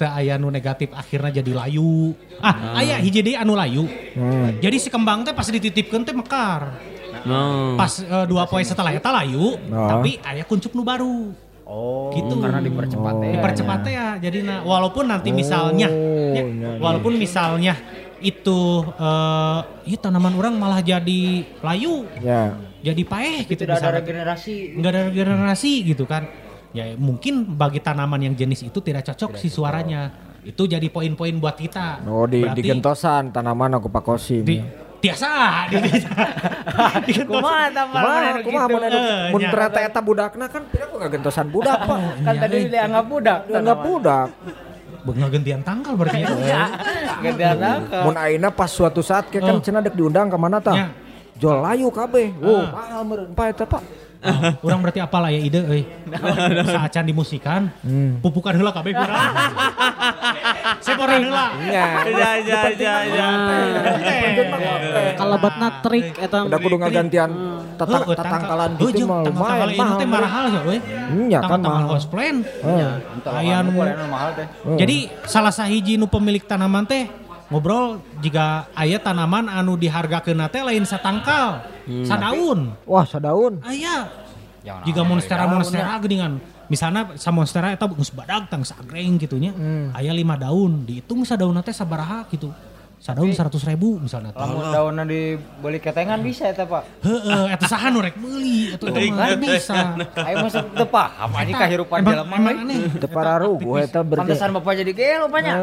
[0.00, 2.16] teu aya nu negatif akhirnya jadi layu.
[2.40, 3.84] Ah, aya hiji deui anu layu.
[4.16, 4.56] Hmm.
[4.56, 6.80] Jadi si kembang teh pas dititipkeun teh mekar.
[7.28, 7.76] No.
[7.76, 9.88] Pas eh, dua poin setelah eta layu, Oh.
[9.92, 11.36] tapi aya kuncup nu baru.
[11.70, 12.34] Oh, Gitu.
[12.40, 13.30] karena dipercepat ya.
[13.36, 14.08] Dipercepat teh ya.
[14.16, 16.70] Jadi nah, walaupun nanti misalnya Oh, ya, iya, iya.
[16.80, 17.76] walaupun misalnya
[18.20, 18.60] itu
[18.96, 22.56] eh iya tanaman orang malah jadi layu, Ya.
[22.80, 24.80] jadi paeh gitu Tidak ada regenerasi.
[24.80, 26.24] nggak ada regenerasi gitu kan
[26.70, 30.10] ya mungkin bagi tanaman yang jenis itu tidak cocok si suaranya
[30.40, 34.40] itu jadi poin-poin buat kita Oh di Berarti digentosan tanaman aku Pak Kosim.
[34.40, 34.56] di
[35.00, 35.80] tiasa di.
[37.24, 38.82] Kumaha Kumaha kumaha mun
[39.32, 39.50] mun nya.
[39.50, 41.98] ternyata eta budakna kan pira kok gentosan budak Pak.
[42.20, 43.38] Kan tadi dianggap budak.
[43.48, 44.28] Enggak budak.
[45.00, 46.64] Nggak gantian tanggal berarti ya
[47.24, 47.98] Gantian angka.
[48.04, 49.60] Mun aina pas suatu saat ke kan Oh.
[49.60, 50.62] cenah dek diundang ke mana Ya.
[50.62, 50.76] tah?
[51.36, 52.36] Jol layu kabeh.
[52.38, 53.82] Oh, mahal meureun Pak eta Pak.
[54.60, 55.82] Orang berarti apalah ya ide euy.
[56.76, 57.72] Saacan dimusikan,
[58.20, 59.16] pupukan heula kabeh kurang.
[60.84, 61.46] Seporan heula.
[61.56, 61.86] Iya.
[62.04, 63.28] Ya ya ya ya.
[65.16, 66.38] Kalabatna trik eta.
[66.44, 67.30] Udah kudu ngagantian
[67.80, 70.20] tatang Heueuh, tatangkalan tangkal- gitu mah lumayan ini teh mahal.
[70.20, 70.78] mahal ya euy.
[71.32, 71.86] Iya kan mahal.
[71.96, 72.38] houseplant.
[72.44, 72.92] Heeh.
[73.24, 74.46] Aya nu mahal teh.
[74.76, 77.08] Jadi salah sahiji nu pemilik tanaman teh
[77.50, 81.66] ngobrol jika aya tanaman anu dihargakeun teh lain satangkal,
[82.06, 82.78] sadaun.
[82.86, 83.58] Wah, sadaun.
[83.66, 84.06] Aya.
[84.60, 86.32] Jangan Jika monstera monstera geuningan.
[86.70, 89.50] Misalnya sa monstera eta geus badag tang sagreng gitunya.
[89.50, 89.90] Hmm.
[89.90, 92.54] Aya lima daun, dihitung sadaunna teh sabaraha gitu.
[93.00, 94.36] Sadaun seratus ribu misalnya.
[94.36, 97.00] Lamun daunna dibeli ketengan bisa eta Pak.
[97.00, 99.96] Heeh, eta saha nu rek meuli, eta teh mah bisa.
[100.20, 102.60] Ayo masuk teu paham aja kahirupan Emang- jelema emang we.
[102.60, 102.80] aneh.
[103.00, 104.28] Teu pararuguh eta berarti.
[104.28, 105.54] Pantesan Bapak jadi gelo banyak.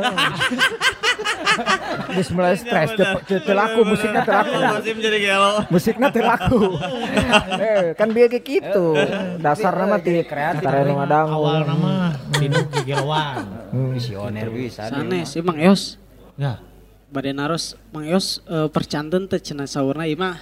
[2.09, 4.57] Geus mulai stres teu laku musiknya teu laku.
[4.57, 5.51] Musim jadi gelo.
[5.69, 6.61] Musiknya teu laku.
[7.57, 8.97] Eh, kan bieu ge kitu.
[9.37, 11.29] Dasarna mah ti kreatif, karena ngadang.
[11.29, 11.91] Awal nama
[12.33, 13.45] Dino Gegelowan.
[13.93, 14.89] Visioner bisa.
[14.89, 16.01] Sanes sih Mang Eos.
[16.33, 16.61] Ya.
[17.07, 20.35] Bade naros Mang Eos eh, percanten teh cenah saurna ieu mah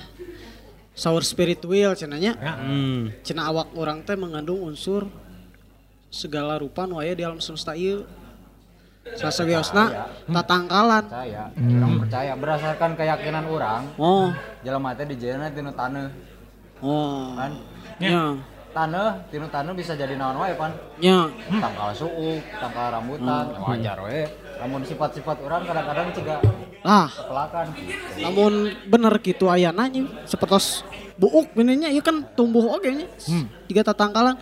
[0.97, 2.33] saur spiritual cenanya.
[2.39, 3.13] Hmm.
[3.21, 5.05] Cenah awak orang teh mengandung unsur
[6.09, 8.07] segala rupa nu aya di alam semesta ieu.
[9.05, 11.05] Sasageosna tatangkalan.
[11.05, 14.33] Percaya, orang percaya berdasarkan keyakinan orang, Oh,
[14.65, 16.09] jelema teh dijieuna tinu taneuh
[16.81, 17.37] oh.
[17.37, 17.53] kan.
[18.01, 18.33] Ya,
[18.75, 20.75] Taneuh, tinu taneuh bisa jadi naon wae pan.
[20.99, 21.31] ya.
[21.47, 24.27] Tangkal suuk, tangkal rambutan, ya wajar we.
[24.59, 26.35] Namun sifat-sifat orang kadang-kadang juga
[26.83, 27.65] Ah, kepelakan.
[28.19, 28.53] namun
[28.85, 30.85] bener gitu ayana nya sepertos
[31.15, 33.07] buuk benenya ieu kan tumbuh oge nya.
[33.65, 34.35] Tiga tatangkalan.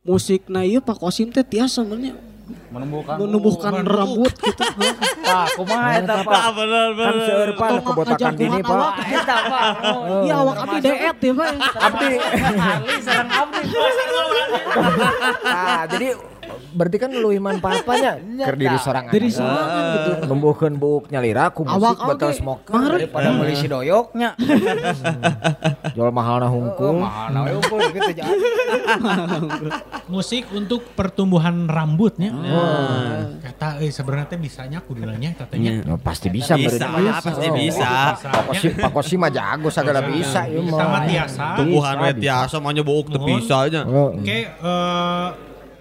[0.00, 2.16] Musikna ieu Pak Kosim teh tiasa sebenarnya
[2.70, 4.62] Menumbuhkan menumbuhkan rambut gitu.
[5.20, 6.34] Pak, kumaha eta Pak?
[6.34, 7.26] Ah bener Kan bener.
[7.26, 8.90] seueur Pak kebotakan kumaha Pak.
[9.10, 9.64] Eta Pak.
[10.26, 11.50] Iya awak abdi deet ya Pak.
[11.78, 12.10] Abdi.
[12.20, 13.60] Ali sareng abdi.
[15.44, 16.08] Nah, jadi
[16.70, 19.36] berarti kan lu iman apa-apanya keur diri sorang Dari aja.
[19.38, 20.10] sorangan gitu.
[20.26, 22.64] numbuhkeun buuk nyalira ku musik batal smoke.
[22.68, 24.34] Daripada meuli si doyoknya.
[25.96, 28.26] jual mahalna Oh, hungkul mahal na we unggul gitu jadi.
[30.10, 32.34] Musik untuk pertumbuhan rambutnya.
[33.40, 35.82] Kata eh sebenarnya teh bisanya kudulanya katanya.
[35.82, 37.22] Ya, pasti bisa Bisa, berarti.
[37.22, 37.90] pasti Oh, bisa.
[38.18, 41.44] Pak Kosi Pak Kosi mah jago sagala bisa ieu Sama mah tiasa.
[41.56, 42.22] Tumbuhan Bisa, we bisa.
[42.22, 43.80] tiasa mah buuk bisa aja.
[43.86, 45.28] Oh, Oke, eh,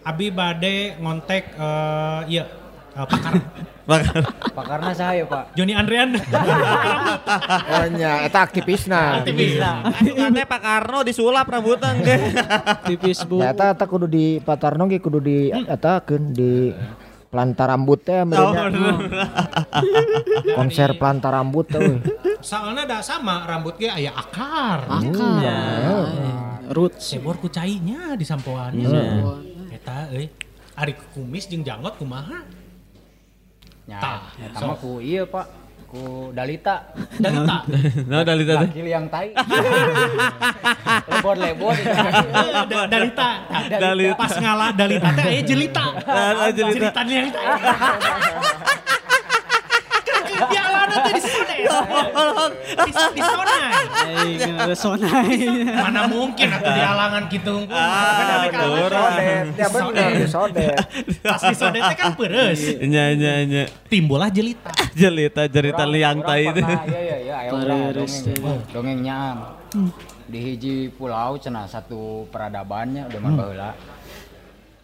[0.10, 2.46] Abi bade ngontek eh iya
[2.98, 3.34] eh, pakar
[3.90, 4.22] Bahkan
[4.54, 5.58] Pakarna saha ya, Pak?
[5.58, 6.14] Joni Andrian.
[7.74, 9.26] oh nya eta aktivisna.
[9.26, 12.38] Katanya Pak Karno disulap rambutan ge.
[12.86, 13.42] Tipis bu.
[13.42, 16.70] Ya eta eta kudu di Patarno ge kudu di atakeun di
[17.34, 18.94] pelanta rambut teh merenya.
[20.62, 21.98] Konser pelanta rambut teh we.
[22.46, 24.86] Soalnya ada sama rambut ge aya akar.
[24.86, 26.06] Akar.
[26.70, 27.18] Roots.
[27.18, 28.78] Sebor ku cainya di sampoan.
[29.90, 30.30] Eta euy.
[30.78, 32.46] Ari kumis jeung janggot kumaha?
[33.90, 35.50] Ya, Tah, eta mah ku ieu, Pak.
[35.90, 36.94] Ku Dalita.
[37.18, 37.66] Dalita.
[38.10, 38.86] Nah, dalita teh.
[38.86, 39.34] Yang tai.
[41.10, 41.74] Lebot-lebot.
[42.70, 43.30] Da- Dalita.
[43.66, 44.14] Dalita.
[44.14, 45.86] Pas ngalah Dalita teh aya jelita.
[46.06, 47.02] Ah, jelita.
[47.02, 47.34] Jelita yang
[50.54, 51.22] Pialana teh di
[51.64, 51.80] ya.
[52.86, 52.92] Di,
[54.64, 55.36] di sonai.
[55.76, 57.56] Mana mungkin atuh di alangan gitu.
[57.70, 60.78] Ah, Sodet, ya bener di sodet.
[61.24, 62.60] Pas di sodet teh kan peres.
[62.84, 63.64] Nya nya nya.
[63.88, 64.72] Timbullah jelita.
[64.94, 66.62] Jelita cerita liang tai itu.
[66.62, 68.60] Iya iya iya, aya urang Pareres dongeng.
[68.74, 69.38] Dongeng nyaam.
[70.30, 73.72] Di hiji pulau cenah satu peradabannya zaman baheula.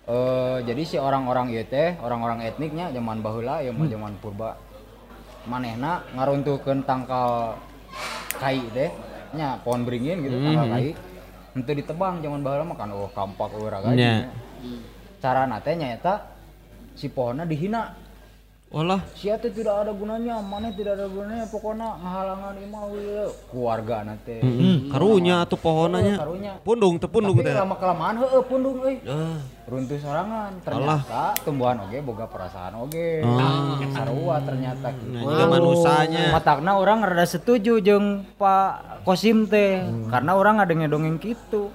[0.06, 4.58] Eh jadi si orang-orang ieu teh, orang-orang etniknya zaman baheula ya mah zaman purba.
[5.46, 7.58] Manehna ngaruntuhkeun tangkal
[8.42, 8.90] kai teh
[9.38, 10.90] nya pohon beringin gitu tangkal kai.
[11.56, 14.28] Henteu ditebang zaman baheula mah kan oh kampak urang Nya.
[15.24, 16.26] Carana teh nyaeta
[16.98, 17.96] si pohonna dihina
[18.76, 19.00] Walah.
[19.16, 24.36] si teh tidak ada gunanya mana tidak ada gunanya pokoknya ngahalangan imah ieu keluarga nanti.
[24.44, 26.20] Heeh, karunya atuh pohonanya.
[26.20, 26.60] karunya.
[26.60, 27.56] Pundung teu pundung tapi teh.
[27.56, 30.60] lama kelamaan heueuh pundung euy Ah, runtuh sorangan.
[30.60, 33.24] Ternyata tumbuhan oge boga perasaan oge.
[33.96, 34.92] Sarua ternyata.
[34.92, 36.36] Gitu Nah, juga manusanya.
[36.36, 39.88] matakna orang rada setuju jeung Pak Kosim teh.
[40.12, 41.72] Karena orang ada ngedongeng gitu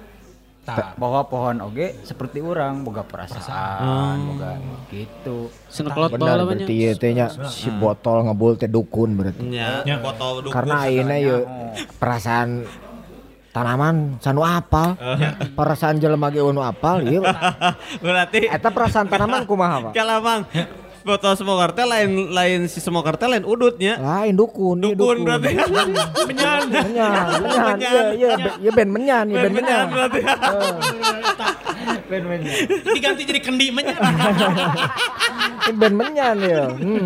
[0.71, 0.95] Tah.
[0.95, 4.51] bahwa pohon oge seperti orang boga perasaan boga
[4.87, 9.43] gitu Senekolot Bener bawa berarti ieu teh nya si botol ngebul teh dukun berarti.
[9.43, 9.99] Nya, Ya.
[9.99, 10.53] foto dukun.
[10.53, 11.37] Karena ayeuna ye
[11.95, 12.63] perasaan
[13.51, 14.95] tanaman sanu apal.
[15.53, 17.19] Perasaan jelema ge nu apal ieu.
[18.05, 19.91] Berarti Eta perasaan tanaman kumaha, Pak?
[19.91, 20.47] Kalamang
[21.01, 23.97] foto smoker teh lain lain si smoker teh lain udutnya.
[23.97, 25.53] Lain dukun, iya Dukun berarti.
[26.29, 26.61] Menyan.
[26.69, 29.85] Menyan, menyan, iya, iya, be- iya band menyan, iya band menyan.
[29.89, 30.21] berarti.
[32.11, 32.53] Ben-bennya.
[32.91, 33.97] Diganti jadi kendi menyan.
[35.61, 36.63] Ini band menyan ya.
[36.69, 37.05] Hmm.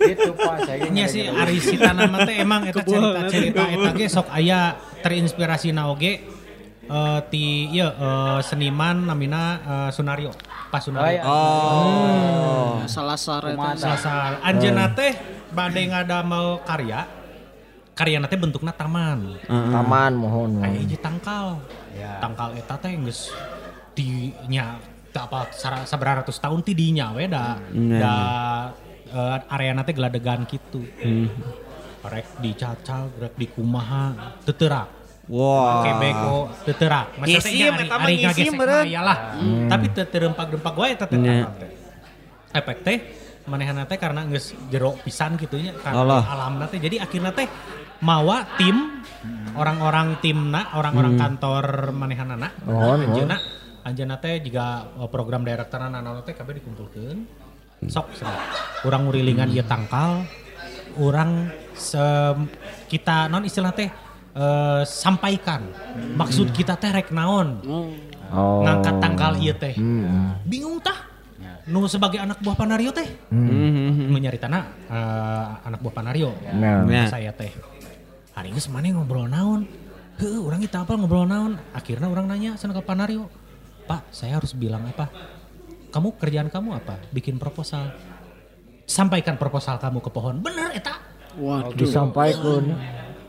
[0.00, 4.28] Gitu Pak, saya Nya si Ari si tanaman teh emang eta cerita-cerita eta ge sok
[4.32, 4.74] aya
[5.04, 6.24] terinspirasi na oge
[6.86, 10.32] eh, ti ieu eh, seniman namina eh, Sunario.
[10.66, 11.14] Pas Oh, Sunario.
[11.14, 11.22] ya.
[11.24, 12.82] Oh.
[12.86, 13.82] Salah sare Kumaha teh.
[13.82, 13.96] tah?
[13.96, 15.12] Sasar anjeunna teh
[15.50, 17.00] bade ngadamel karya.
[17.96, 19.40] Karyana teh bentukna taman.
[19.46, 20.60] Taman mohon.
[20.60, 21.62] Aya hiji tangkal.
[21.96, 22.20] Ya.
[22.20, 23.32] Tangkal eta teh geus
[23.96, 24.76] di nya
[25.14, 25.48] teu apa
[25.88, 28.14] sabaraha ratus tahun ti dinya we da da
[29.08, 30.84] eh, areana teh geladegan kitu.
[32.06, 34.54] Rek dicacal, rek dikumaha, teu
[35.26, 35.82] Wah.
[35.82, 37.18] Kebeko teu teurak.
[37.18, 38.78] Maksudnya Ngisim, nya ari eta mah ngagesek beureun.
[38.78, 39.18] mah iyalah.
[39.66, 41.70] Tapi teu rempak-rempak wae eta teh teh.
[42.54, 42.98] Efek teh
[43.50, 46.22] manehana teh karena geus jero pisan gitu nya karena Allah.
[46.30, 46.78] alamna teh.
[46.78, 47.50] Jadi akhirnya teh
[48.06, 49.02] mawa tim
[49.58, 52.48] orang-orang timna orang-orang kantor manehanana.
[52.62, 53.36] Nuhun, anjeuna
[53.82, 57.18] anjeuna teh juga uh, program direktoran anak teh kabeh dikumpulkeun.
[57.90, 58.38] Sok cenah
[58.86, 60.22] urang ngurilingan ieu tangkal.
[60.96, 62.46] Urang se-
[62.88, 63.90] kita non istilah teh
[64.36, 65.64] eh, sampaikan.
[66.14, 67.64] Maksud kita teh rek naon?
[67.66, 67.88] Oh.
[68.66, 69.74] ngangkat tangkal ieu teh.
[69.78, 70.34] Hmm.
[70.42, 71.14] bingung tah?
[71.66, 73.06] Nu sebagai anak buah Panario teh?
[73.30, 74.06] Mhm.
[74.10, 76.34] nu nyaritana eh, anak buah Panario.
[76.52, 76.86] Nah.
[76.86, 77.06] Ya.
[77.10, 77.50] saya teh.
[78.36, 79.64] Hari ini semane ngobrol naon?
[80.20, 81.56] Heuh, orang kita apa ngobrol naon?
[81.72, 83.28] Akhirnya orang nanya sana ke Panario
[83.86, 85.06] Pak saya harus bilang apa?
[85.94, 86.98] Kamu kerjaan kamu apa?
[87.14, 87.94] Bikin proposal.
[88.82, 90.42] Sampaikan proposal kamu ke pohon.
[90.42, 90.98] Bener eta.
[91.38, 91.78] Waduh.
[91.78, 92.74] Disampaikan.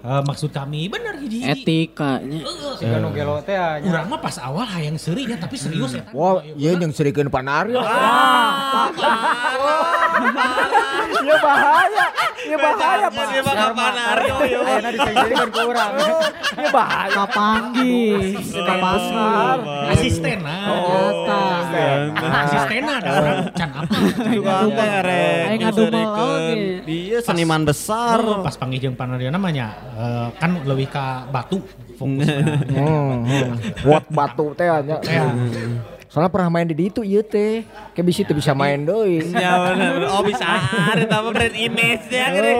[0.08, 2.40] Eh, maksud kami bener hiji Etikanya.
[2.80, 3.84] Siga nu gelo teh nya.
[3.84, 7.84] Urang mah pas awal hayang seurinya tapi serius eta Wah, iya yang serikeun panario.
[11.28, 12.08] Iya bahaya.
[12.48, 13.26] Iya bahaya, Pak.
[13.36, 14.60] Dia bakal panario yo.
[14.64, 15.92] Ayeuna disengjeurkeun ku urang.
[16.56, 17.12] Iya bahaya.
[17.28, 18.00] Kapanggi.
[18.78, 19.58] Besar.
[19.92, 21.44] asisten nah Eta.
[22.46, 23.98] asisten ada orang can apa
[24.32, 25.44] Juga rek.
[25.52, 26.56] Aing ngadumel oge.
[26.88, 28.24] Dia seniman besar.
[28.24, 29.76] Oh, pas panggil jeung Panario namanya
[30.38, 31.58] kan lebih ke batu
[31.98, 32.38] fokusnya.
[32.70, 33.52] Hmm, hmm.
[33.82, 35.02] Buat batu teh nya.
[35.02, 35.26] Ya.
[36.08, 37.68] Soalnya pernah main di ditu ieu teh.
[37.92, 39.26] Kayak bisa teu bisa main deui.
[39.34, 40.08] Ya bener.
[40.08, 42.54] Oh bisa ada tapi brand image-nya gede.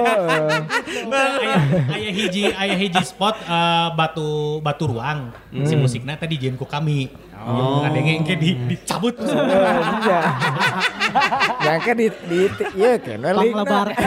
[1.08, 1.58] aya
[1.94, 5.32] aya hiji aya hiji spot eh, batu batu ruang
[5.64, 7.08] si musiknya tadi ku kami
[7.46, 7.84] oh.
[7.86, 9.16] ngadenge engke di dicabut
[9.98, 10.20] Iya.
[11.64, 13.64] Yang ke di di Pang lingna.
[13.64, 13.88] lebar.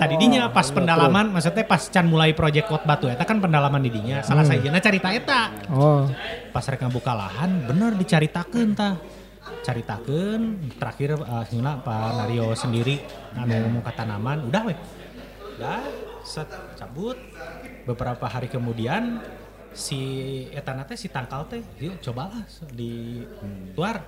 [0.00, 3.90] tadi dinya pas pendalaman maksudnya pas can mulai project kot batu eta kan pendalaman di
[3.90, 6.06] dinya salah sajana carita eta Oh.
[6.54, 8.94] pas rek ngabuka lahan bener dicaritakeun tah
[9.66, 11.42] caritakeun terakhir uh,
[11.82, 13.02] Pak Nario sendiri
[13.34, 14.78] anu ngomong ke tanaman udah weh
[15.58, 15.80] udah
[16.22, 16.46] set
[16.78, 17.18] cabut
[17.86, 19.22] beberapa hari kemudian
[19.76, 20.00] si
[20.50, 22.40] etana teh si tangkal teh yuk cobalah
[22.70, 23.20] di
[23.72, 24.00] tuar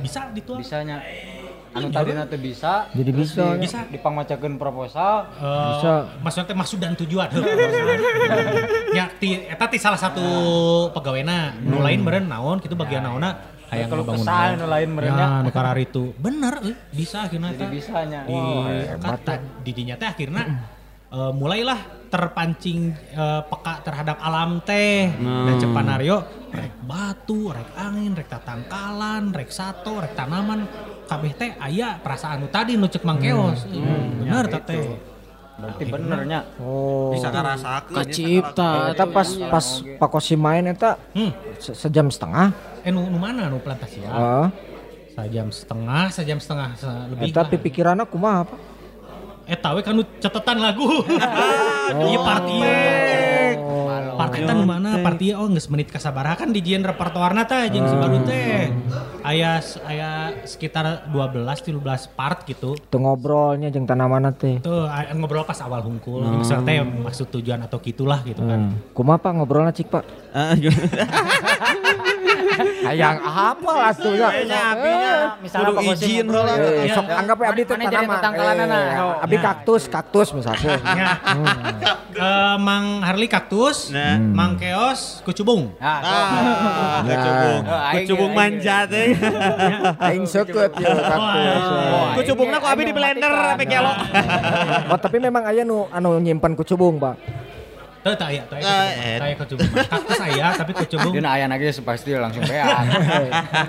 [0.00, 0.58] bisa dituar.
[0.58, 0.98] Bisanya.
[1.70, 2.88] Anu tadina teh bisa.
[2.90, 3.54] Jadi bisa.
[3.54, 3.86] di- Bisa.
[3.86, 5.30] Dipangmacakeun proposal.
[5.36, 5.92] Eh, Bisa.
[6.18, 7.28] maksudnya teh maksud dan tujuan.
[8.92, 10.24] Ya ti eta ti salah satu
[10.90, 11.56] pegawena.
[11.58, 15.16] Nu lain meureun naon kitu bagian naonna hayang Kalau ngebangun kesal nu lain meureun ya
[15.16, 15.28] nya.
[15.40, 18.20] nu karar itu bener euy bisa akhirnya Jadi bisanya.
[18.22, 18.36] di
[18.98, 19.32] kata
[19.62, 20.44] didinya teh akhirnya
[21.08, 21.80] eh, mulailah
[22.12, 29.48] terpancing eh, peka terhadap alam teh dan Cepanario rek batu, rek angin, rek tatangkalan, rek
[29.48, 30.68] sato, rek tanaman
[31.02, 33.64] kabeh teh aya perasaan nu tadi nu cek mangkeos.
[33.64, 34.84] Bener teh teh.
[35.52, 36.40] Berarti benernya.
[36.58, 37.12] Oh.
[37.12, 37.94] Bisa ngarasakeun.
[37.94, 38.70] Kacipta.
[38.90, 41.32] Eta pas pas Pak Kosim main eta Hmm.
[41.56, 42.50] se- sejam setengah.
[42.82, 44.10] Eh nu, nu mana nu plantasi ya?
[44.10, 44.46] Heeh.
[45.12, 47.30] Sejam setengah, sejam setengah se- lebih.
[47.30, 48.58] Eta pikiranna kumaha, Pak?
[49.52, 50.88] Eta we kan catatan lagu.
[51.92, 52.56] Iya party.
[54.16, 54.96] Party eta nu mana?
[55.04, 58.72] Party oh geus menit kasabaraha kan dijieun repertoarna teh jeung sabaru teh.
[59.20, 62.80] Aya aya sekitar 12 13 part gitu.
[62.88, 64.64] Tuh ngobrolnya jeung tanamanna teh.
[64.64, 64.88] Tuh
[65.20, 66.24] ngobrol pas awal hungkul.
[66.40, 68.72] Misalnya teh maksud tujuan atau gitulah gitu kan.
[68.72, 68.96] Hmm.
[68.96, 70.04] Kumaha Pak ngobrolna cik, Pak?
[72.62, 74.28] Ah, Hayang apa astunya?
[75.38, 76.62] Misalnya Kudu Pak Kosim izin ngobrol, heula.
[76.62, 76.94] Eh, Iya.
[76.94, 78.18] sok anggap we abdi teh tanaman.
[78.22, 80.74] Eh, Abdi kaktus, kaktus misalnya.
[81.02, 81.08] Ya.
[82.12, 84.16] Eh, Mang Harli kaktus, Nah.
[84.18, 85.72] Mang Keos kucubung.
[85.76, 87.60] Nah, Ah, kucubung.
[87.64, 89.16] Oh, Kucubung manja teh.
[90.04, 91.64] Aing seukeut ya kaktus.
[91.64, 93.92] Oh, Kucubungna ku abi di blender sampai kelo.
[94.92, 97.16] Oh, tapi memang aya nu anu nyimpan kucubung, Pak.
[98.02, 98.66] Teu aya, teu aya
[99.22, 99.70] Ah, kecubung.
[99.70, 99.86] eh.
[99.86, 101.14] Kaktus aya tapi kecubung.
[101.14, 102.66] Dia aya lagi pasti langsung beak.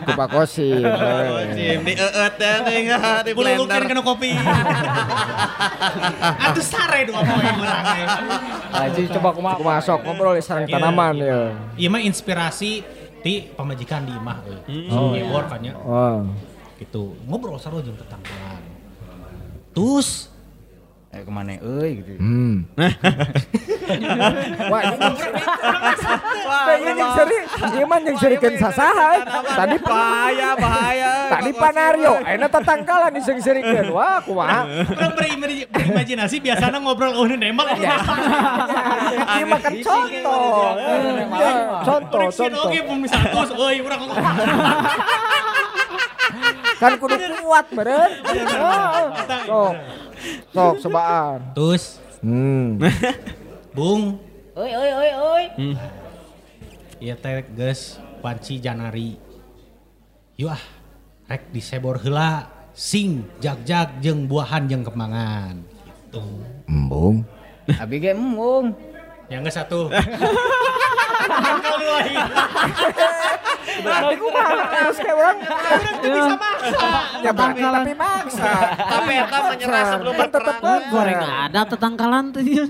[0.10, 0.82] Ku Pak Kosim.
[1.54, 3.82] Di eut teh ning ah, di blender.
[3.86, 4.34] kena kopi.
[6.50, 8.06] Atuh sare dua poe urang teh.
[8.74, 9.54] Aji coba kumaha.
[9.54, 11.30] Aku masuk ngobrol di sarang Iya, tanaman iya.
[11.30, 11.42] ya.
[11.78, 12.82] Ieu mah inspirasi
[13.22, 14.90] ti pamajikan di imah euy.
[14.90, 15.78] Oh, nyebor kan nya.
[15.78, 16.26] Oh.
[16.82, 17.14] Gitu.
[17.30, 18.66] Ngobrol sarua jeung tetanggaan.
[19.78, 20.33] Terus
[21.14, 22.18] Eh ke mana euy gitu.
[22.18, 22.66] Hmm.
[24.74, 24.82] Wah,
[26.74, 27.38] ini jeung seri,
[27.78, 29.22] ieu mah jeung serikeun sasaha.
[29.46, 31.12] Tadi bahaya, bahaya.
[31.30, 33.94] Tadi Panario, ayeuna tatangkalan jeung serikeun.
[33.94, 34.66] Wah, kumaha?
[34.90, 37.94] Orang berimajinasi, biasanya ngobrol oh nembak ya.
[39.38, 40.74] Ieu mah kan contoh.
[40.82, 41.54] Iya,
[41.86, 42.66] Contoh, contoh.
[42.66, 44.02] oke pemisah terus, oi orang
[46.80, 48.12] Kan kudu kuat beren.
[48.24, 49.04] Heeh.
[49.48, 49.74] Sok.
[50.54, 51.40] Sok sebaan.
[51.54, 52.80] Terus, Hmm.
[53.76, 54.16] Bung,
[54.56, 55.46] Euy euy euy euy.
[57.04, 59.20] iya teh geus panci janari.
[60.40, 60.64] Yuk ah,
[61.28, 65.68] rek disebor heula sing jag-jag jeung buahan jeung kemangan.
[66.08, 66.24] Gitu.
[66.70, 67.28] Embung.
[67.76, 68.72] Abi ge embung.
[69.32, 69.80] Yang geus satu.
[73.84, 74.54] Berarti kumaha?
[74.70, 75.38] Terus kayak orang
[76.04, 76.90] bisa maksa.
[77.24, 78.52] ya berarti tapi maksa.
[78.76, 80.92] Tapi eta menyerah sebelum Kan tetep berperang.
[80.94, 82.42] Goreng ada tetangkalan tuh.
[82.44, 82.64] Iya,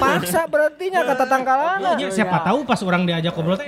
[0.00, 1.90] Maksa berarti nya kata tangkalana.
[2.00, 3.60] Ya, siapa tahu pas orang diajak ngobrol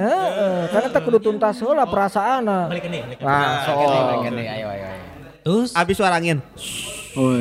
[0.00, 0.58] heeh.
[0.72, 2.66] Karena tak kudu tuntas heula perasaana.
[2.66, 4.88] balik ke ke Nah, ayo ayo ayo.
[5.40, 6.38] Terus, Abis suara angin.
[7.16, 7.36] Oh,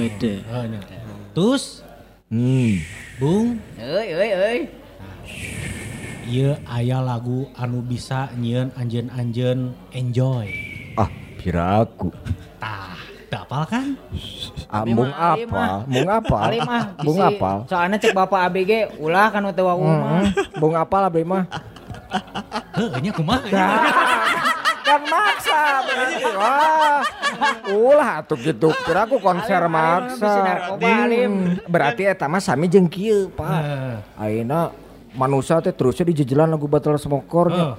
[1.36, 1.84] terus,
[2.30, 2.78] Hmm.
[3.20, 4.60] Bung, Euy euy euy.
[6.24, 10.48] Ieu aya lagu anu bisa nyieun anjeun-anjeun enjoy.
[10.96, 12.16] Ah, piraku.
[12.64, 12.96] Tah,
[13.28, 13.88] teu apal kan?
[15.12, 15.52] Mah, abi apa?
[15.52, 15.78] mah.
[15.84, 16.38] Bung apa?
[16.48, 16.84] Ali mah
[17.20, 17.52] bisi- apa?
[17.68, 18.72] Soalnya cek bapak ABG
[19.04, 20.24] ulah kan teu wawu mah.
[20.56, 21.44] Bung apa lah mah?
[22.80, 23.44] Heuh, nya kumaha?
[24.90, 26.24] kan maksa berarti.
[26.34, 27.02] Wah.
[27.70, 28.74] Ulah atuh gitu.
[28.84, 30.32] Piraku konser Ali mah maksa.
[30.42, 31.34] narkoba, Alim.
[31.66, 33.62] Berarti eta mah sami jeung kieu, Pak.
[34.18, 34.74] Ayeuna
[35.12, 37.74] manusia teh terusnya dijejelan lagu batal semokor Heeh.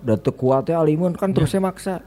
[0.00, 2.00] da teu kuat teh alimun kan terusnya maksa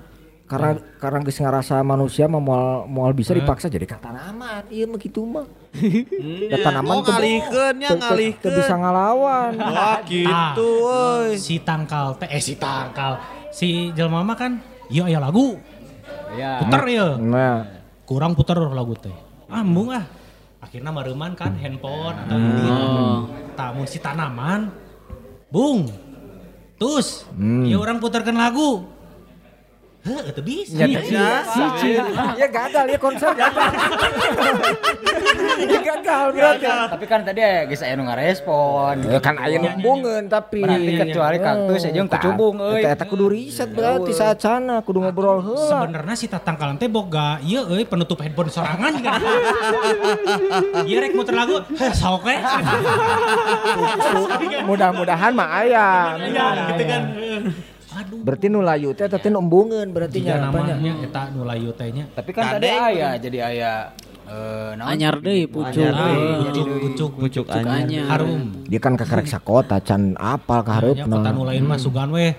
[0.49, 4.97] karena karena geus ngarasa manusia mah moal moal bisa dipaksa jadi kata tanaman ieu mah
[4.97, 5.45] kitu mah
[6.49, 8.51] da tanaman Oh, ngalihkeun nya, ngalihkeun.
[8.51, 11.37] bisa ngalawan Wah, gitu euy.
[11.37, 13.15] Si tangkal teh eh si tangkal.
[13.51, 15.59] Si jelema mah kan ieu aya lagu.
[16.35, 16.63] Iya.
[16.63, 17.09] Puter ieu.
[17.19, 17.67] nah
[18.07, 19.13] Kurang puter lagu teh.
[19.47, 20.03] Ambung ah.
[20.59, 23.55] Akhirnya mareuman kan handphone atau hmm.
[23.55, 24.71] Tamun si tanaman.
[25.51, 25.87] Bung.
[26.75, 27.27] Tus.
[27.39, 28.90] Ieu orang puterkeun lagu.
[30.01, 30.81] Heuh, itu bisa.
[30.81, 31.29] ya Iya.
[32.33, 33.69] ya gagal ya konser gagal
[35.61, 39.05] ya gagal berarti Tapi kan tadi ya geus aya nu ngarespon.
[39.05, 42.81] ya kan aya numbungeun tapi Berarti kecuali kaktus aja yang kecubung euy.
[42.81, 47.61] eta kudu riset berarti saat sana kudu ngobrol heula Sebenarnya si tatangkalan teh boga ieu
[47.63, 49.13] euy penutup handphone sorangan juga.
[50.89, 52.35] Ieu rek muter lagu, heh sok we.
[54.65, 55.87] mudah-mudahan mah aya
[56.17, 57.01] Iya, gitu kan.
[57.91, 58.23] Aduh.
[58.23, 62.07] Berarti nu layu teh teh embungeun berarti nya namanya eta nu layu teh nya.
[62.15, 63.71] Tapi kan tadi aya jadi aya
[64.31, 64.87] eh naon?
[64.95, 65.75] Anyar deui pucuk.
[65.75, 66.35] Anyar deui.
[66.47, 68.07] Jadi Pucuk pucuk anyar.
[68.07, 68.63] harum.
[68.67, 72.31] Dia kan kakarek sakota can apal ka Ya kota nu lain mah sugan we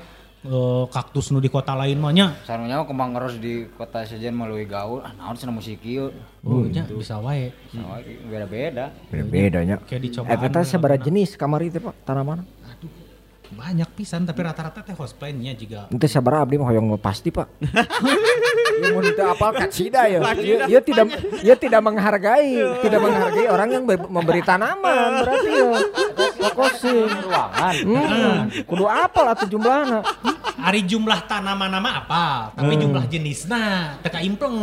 [0.43, 2.33] eh, kaktus nu di kota lain mah nya.
[2.49, 5.05] Sarunya mah kembang ngeros di kota sejen melalui gaul.
[5.05, 6.09] Ah naon cenah musik ieu.
[6.43, 7.53] Oh, nya bisa wae.
[7.77, 8.89] Nah, beda-beda.
[9.13, 9.77] Bedanya.
[9.85, 10.33] Kayak dicoba.
[10.33, 12.43] Eta teh sabaraha jenis kamari teh Pak tanaman?
[13.53, 15.87] Banyak pisan tapi rata-rata teh cosplaynya juga.
[15.93, 17.49] Ente sabaraha abdi mah hoyong pasti Pak.
[18.83, 20.19] Ieu mun teu apal katsida ya.
[20.41, 21.07] Ieu ieu tidak
[21.45, 25.69] ieu tidak menghargai, tidak menghargai orang yang ber- memberi tanaman berarti ya.
[26.41, 27.07] Fokusin.
[27.07, 27.75] Ruangan.
[27.87, 30.01] Hmm, kudu apal atuh jumlahna.
[30.63, 32.25] Ari jumlah tanaman nama apa?
[32.55, 34.57] Tapi jumlah jenisna teka impleng.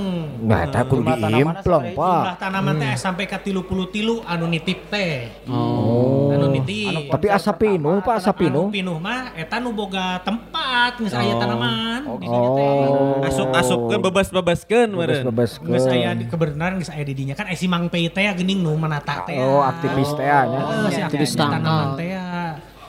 [0.44, 2.20] Nah, eta kudu diimpleng, Pak.
[2.20, 5.44] Jumlah tanaman teh sampai ka tilu puluh tilu anu nitip teh.
[5.48, 6.32] Oh.
[6.34, 7.12] Anu nitip.
[7.12, 8.98] Tapi asa pinuh, Pak, asa Anu pinuh.
[8.98, 12.68] mah eta nu boga tempat geus aya tanaman di dinya teh.
[12.88, 13.28] Oh.
[13.28, 15.24] Asup-asupkeun bebas-bebaskeun meureun.
[15.36, 18.24] Bebas Geus aya di kebenaran geus aya di dinya kan eh, si Mang Pei teh
[18.24, 19.36] geuning nu menata teh.
[19.36, 20.60] Oh, aktivis teh nya.
[20.64, 22.16] Oh, si aktivis tanaman teh.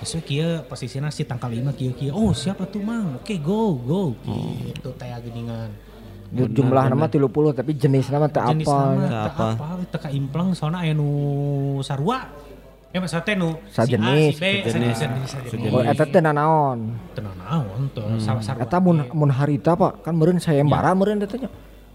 [0.01, 2.15] Geus we kieu posisina si tangkal lima kieu kieu.
[2.15, 3.21] Oh, siapa tuh Mang?
[3.21, 4.03] Oke, go, go.
[4.25, 5.91] Gitu teh geuningan.
[6.31, 7.27] Jumlah nama 30
[7.59, 8.79] tapi jenis nama teh Jenis apa?
[8.87, 9.47] nama Teu teu apa.
[9.51, 11.11] apa, teu ka impleng soalna aya nu
[11.83, 12.31] sarua.
[12.91, 15.71] Ya maksudnya teh nu Sajenis, si A, si B, sajenis, sajenis, sajenis.
[15.71, 16.99] Oh, eta teh nanaon?
[17.15, 18.67] Tenang naon tuh, salah sarua.
[18.67, 21.47] Eta mun mun harita Pak, kan meureun sayembara meureun eta nya.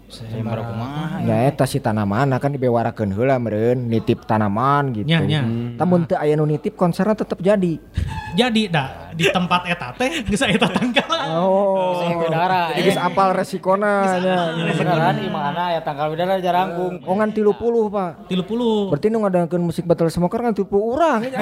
[0.06, 5.06] Kumaha Ya eta si tanaman kan dibewarakeun heula meureun nitip tanaman gitu.
[5.06, 5.42] Nya, nya.
[5.74, 7.78] Tamun teu aya nu nitip konserna tetep jadi.
[8.38, 11.40] Jadi dah di tempat eta teh geus eta tangkalan.
[11.40, 11.96] Oh.
[12.20, 14.36] udara, Jadi geus apal resikona nya.
[14.76, 17.56] beneran di mana ya tanggal udara jarangkung Oh ngan 30
[17.88, 18.28] Pak.
[18.28, 18.92] 30.
[18.92, 21.40] Berarti nu ngadakeun musik battle smoker ngan 30 urang nya.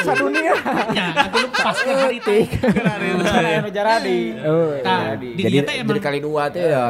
[0.00, 0.54] Sadunia.
[0.94, 1.06] Ya,
[1.60, 2.34] pas ke hari itu.
[3.70, 6.88] jaradi Oh, Nah, jadi di jadi, emang- jadi kali dua teh ya.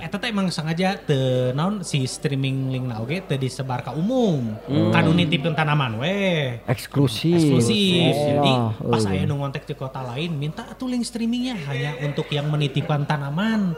[0.00, 4.56] Eta teh emang sengaja teu naon si streaming link na oge teu disebar ka umum.
[4.90, 6.58] Kanu nitipkeun tanaman we.
[6.64, 7.36] Eksklusif.
[7.36, 8.14] Eksklusif.
[8.16, 9.10] Jadi Oh, pas oh.
[9.10, 13.72] aya nu ngontek di kota lain minta atuh link streamingnya hanya untuk yang menitipkan tanaman.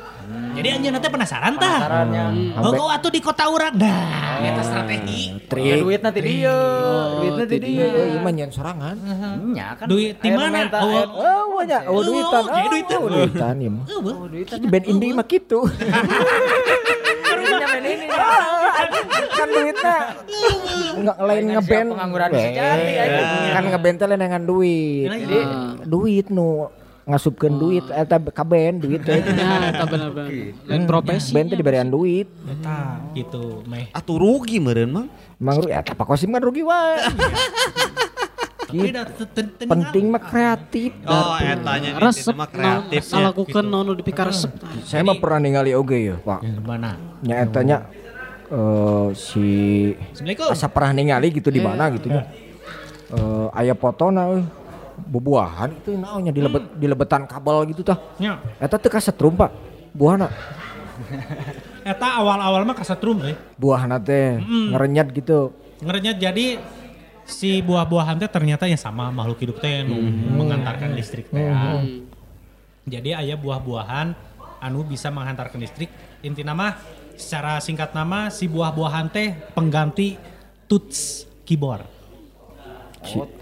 [0.52, 1.78] Jadi anjeun teh penasaran tah.
[1.82, 2.24] sarannya
[2.59, 3.74] Oh, atuh di kota urang.
[3.74, 5.34] Nah, eta strategi.
[5.52, 6.56] ya duit nanti dia
[7.18, 8.97] duit nanti dia Oh, iya mah nyen sorangan.
[9.52, 10.58] nya kan Duit di mana?
[10.74, 11.82] Oh, Oh, banyak.
[11.84, 12.42] Oh, Oh, duitan.
[12.44, 12.98] oke, duitan.
[12.98, 13.84] Oh, duitan mah.
[13.86, 14.14] Eueuh.
[14.34, 15.58] Di band indie mah gitu.
[19.32, 19.96] kan duitnya
[20.94, 23.22] nggak lain ngeband pengangguran sejati, aja.
[23.50, 25.38] kan ngeband teh lain dengan duit jadi
[25.82, 26.68] duit nu
[27.02, 30.54] ngasupkeun duit eta ka band duit teh Ya, eta bener-bener.
[30.62, 31.32] Lain profesi.
[31.34, 33.90] band teh diberian duit Eta gitu meh.
[33.90, 35.06] Atuh rugi meureun mah.
[35.34, 37.02] emang rugi eta Pak Kosim kan rugi wae
[39.62, 40.90] penting mah kreatif.
[41.05, 42.57] Oh, etanya Resep mah naon
[42.89, 43.03] kreatifnya.
[43.28, 44.51] salakukeun naon nu dipika resep.
[44.82, 46.40] saya mah pernah ningali oge ya Pak.
[46.65, 46.97] Mana?
[47.20, 47.78] nya eta nya
[48.49, 49.47] eh, si
[50.49, 52.24] asa pernah ningali gitu di mana gitu nya.
[53.12, 53.49] eh.
[53.53, 54.43] Aya fotona euy
[55.03, 58.01] bubuahan itu naonnya dilebet dilebetan kabel gitu tah.
[58.16, 58.40] Nya.
[58.57, 59.53] eta teu kasetrum Pak.
[59.93, 60.32] Buahna
[61.82, 63.35] Eta awal-awal mah kasetrum eh.
[63.59, 65.51] buahna teh ngerenyet gitu.
[65.82, 66.47] Ngerenyet jadi
[67.27, 69.99] si buah-buahan teh ternyata yang sama makhluk hidup teh nu
[70.36, 71.51] mengantarkan listrik teh.
[72.82, 74.15] Jadi aya buah-buahan
[74.62, 75.90] anu bisa menghantarkan listrik.
[76.23, 76.78] Inti nama
[77.19, 80.19] secara singkat nama si buah-buahan teh pengganti
[80.70, 81.86] touch keyboard.
[83.03, 83.41] Kumaha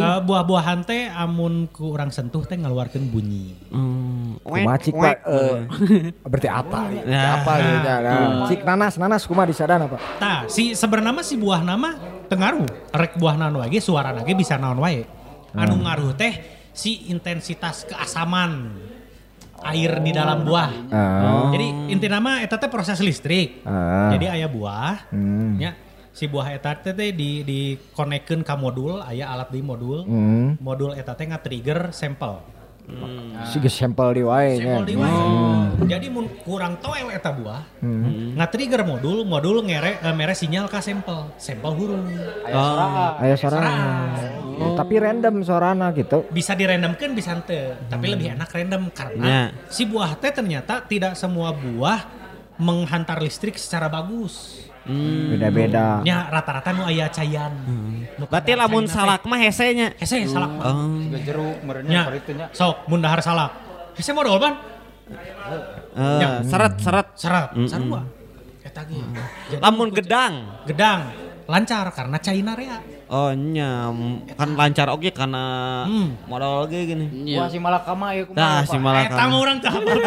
[0.00, 3.54] eh, buah-buahan teh amun ku urang sentuh teh ngaluarkeun bunyi.
[3.70, 4.36] Hmm.
[4.80, 5.58] cik Pak eh,
[6.24, 7.42] berarti apa Ya.
[7.42, 11.60] apa gitu nah, cik nanas nanas kumaha di sadana Pak Tah, si sebenarnya si buah
[11.62, 11.94] nama
[12.26, 12.66] tengaruh.
[12.94, 15.04] Rek buah naon wae ge suara ge bisa naon wae.
[15.54, 16.32] Anu ngaruh teh
[16.70, 18.70] si intensitas keasaman
[19.60, 20.70] air di dalam buah.
[20.88, 21.52] Ah.
[21.52, 23.60] Jadi inti nama eta teh proses listrik.
[23.66, 24.08] Ah.
[24.14, 25.60] Jadi aya buah, Hmm.
[25.60, 25.76] nya
[26.10, 27.60] si buah eta teh di di
[27.94, 30.04] konekkeun ka modul, aya alat di modul.
[30.04, 30.58] Hmm.
[30.60, 32.42] Modul eta teh nge-trigger sampel.
[33.46, 34.82] Si geus sampel di wae nya.
[34.82, 35.22] Sampel di wae.
[35.86, 37.62] Jadi mun kurang toel eta buah,
[38.34, 42.10] nge-trigger modul, modul ngere eh, mere sinyal ka sampel, sampel hurung.
[42.50, 44.10] Aya sorangan.
[44.74, 46.26] Tapi random sorana gitu.
[46.34, 49.42] Bisa dirandomkan bisa henteu, tapi lebih enak random karena Ya.
[49.70, 52.04] si buah teh ternyata tidak semua buah
[52.60, 54.66] menghantar listrik secara bagus.
[54.86, 56.00] Beda-beda.
[56.00, 57.52] Nya rata-rata nu aya cayan.
[58.16, 59.92] Nu Berarti lamun salak mah hesenya.
[60.00, 60.50] Hese salak.
[60.60, 61.00] Oh.
[61.04, 62.02] Siga jeruk merenya Nya.
[62.08, 63.52] paritunya Sok mun dahar salak.
[63.96, 64.54] Hese modal ban.
[65.96, 67.06] Eh, seret seret.
[67.18, 68.00] Serat, sarua.
[68.62, 68.98] Eta ge.
[69.58, 70.64] Lamun gedang.
[70.64, 72.78] gedang lancar karena caina rea.
[73.10, 73.90] Oh nya
[74.38, 75.42] kan lancar oke karena
[75.82, 76.14] Hmm.
[76.30, 77.10] modal oke gini.
[77.26, 77.42] Iya.
[77.42, 78.94] Wah si malakama ya Nah, kumaha si Pak?
[79.02, 79.26] Eta Malaka.
[79.26, 79.98] mah urang teh hafal.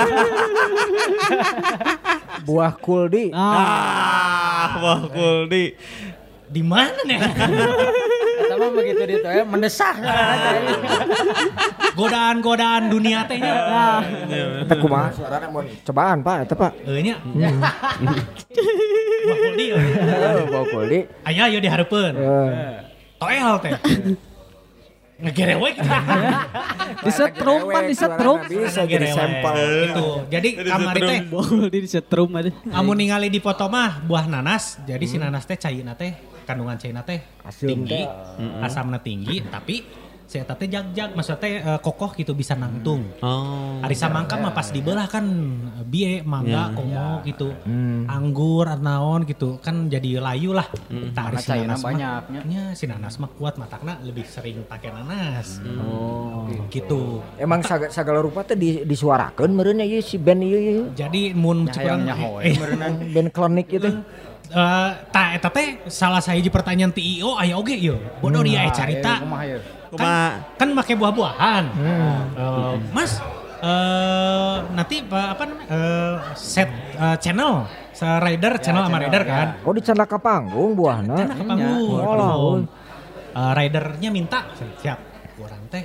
[2.43, 3.25] Buah kuldi.
[3.35, 5.75] Ah, wah kuldi.
[6.47, 7.19] Di mana nih?
[8.39, 9.95] Eta mah begitu dia ya mendesah
[11.93, 13.53] Godaan-godaan dunia teh nya.
[14.63, 15.51] Eta kumaha suarana
[15.83, 16.71] cobaan Pak eta Pak.
[16.87, 17.19] Euy nya.
[19.23, 19.65] Wah, kuldi.
[19.71, 20.99] Eh, Buah kuldi.
[21.23, 22.15] Aya yo dihareupeun.
[23.23, 23.73] Toel teh.
[25.23, 25.75] Ngegerewek.
[27.07, 28.39] Disetrum pan disetrum.
[28.43, 29.55] Bisa jadi sampel.
[29.87, 30.07] Gitu.
[30.27, 31.19] Jadi kamari teh
[31.71, 32.51] di disetrum aja.
[32.75, 36.11] amun ningali di foto mah buah nanas, jadi si nanas teh cairna teh
[36.43, 37.23] kandungan cairna teh
[37.63, 38.03] tinggi,
[38.59, 39.87] asamna tinggi, tapi
[40.23, 43.05] si eta teh jag-jag, maksudnya teh eh, kokoh gitu bisa nangtung.
[43.21, 43.77] Oh.
[43.79, 45.25] Hari samangka mah pas dibelah kan
[45.77, 46.73] eh, bie, mangga, Ya.
[46.73, 47.53] komo gitu,
[48.07, 50.65] anggur, naon gitu, kan jadi layu lah.
[51.13, 52.39] Tak hari si cairna nanas mah- banyaknya.
[52.43, 55.61] Nya, si nanas mah kuat matakna lebih sering pakai nanas.
[56.69, 57.21] Gitu.
[57.37, 60.83] Emang saga- sagala rupa teh di, disuarakeun meureun ya ieu si band ieu ieu.
[60.95, 62.55] Jadi mun nyaho eh,
[63.13, 63.89] Band klonik itu.
[64.53, 67.97] Eh, ta eta teh salah saya pertanyaan ti IO aya oge ieu.
[68.21, 69.21] Bodoh dia aya carita.
[69.93, 70.17] Ya Kuma
[70.57, 71.63] Kan make buah-buahan.
[71.77, 73.21] Eh, mas
[73.63, 75.67] eh nanti apa apa namanya?
[75.71, 77.63] Eh, set eh, channel
[77.93, 79.47] se rider channel sama rider kan.
[79.63, 81.15] Oh dicandak ka panggung buahna.
[81.15, 81.99] Enak ke panggung.
[82.01, 82.57] Oh, oh.
[83.33, 84.49] Eh, ridernya minta
[84.81, 84.99] siap.
[85.33, 85.81] Kurang teh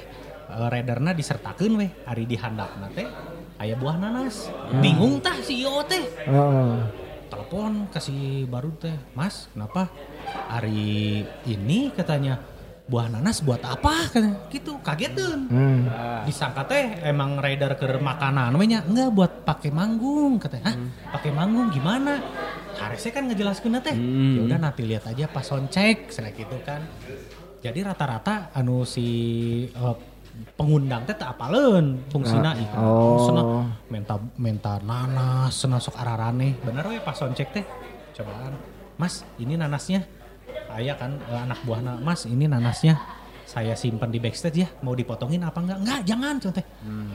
[0.53, 3.09] uh, riderna disertakeun weh hari di handapna teh
[3.61, 4.49] aya buah nanas.
[4.81, 6.05] Bingung tah si Iyo teh.
[6.29, 6.73] Heeh.
[7.29, 9.93] Telepon kasih baru teh, "Mas, kenapa
[10.49, 12.41] hari ini katanya
[12.89, 14.37] buah nanas buat apa?" katanya.
[14.49, 15.41] Gitu, kageteun.
[15.49, 15.81] Hmm.
[16.29, 20.73] disangka teh emang rider ke makanan we nya enggak buat pakai manggung katanya.
[20.73, 20.77] Hah?
[21.17, 22.21] Pakai manggung gimana?
[22.77, 23.97] Harusnya kan ngejelaskeun teh.
[23.97, 26.85] Ya udah nanti lihat aja pas soundcheck sana gitu kan.
[27.59, 29.07] Jadi rata-rata anu si
[29.67, 29.97] eh,
[30.55, 32.55] pengundang teh tak apaleun fungsina.
[32.55, 33.25] Ieu oh.
[33.27, 33.45] Cenah
[33.91, 36.61] menta menta nanas cenah sok ararane.
[36.63, 37.65] Bener we pas soundcheck teh?
[38.15, 38.55] Cobaan.
[38.99, 40.03] Mas ini nanasnya
[40.77, 43.01] ayah kan eh, anak buahna mas ini nanasnya
[43.49, 44.69] saya simpan di backstage ya.
[44.85, 45.81] Mau dipotongin apa enggak?
[45.81, 46.65] Enggak jangan contoh.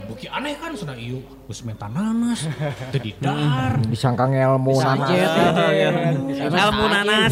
[0.09, 1.21] Buki aneh kan sudah iu.
[1.45, 2.49] Gus menta nanas
[2.89, 5.13] tedidar Disangka ngelmu nanas.
[6.33, 7.31] Ilmu nanas.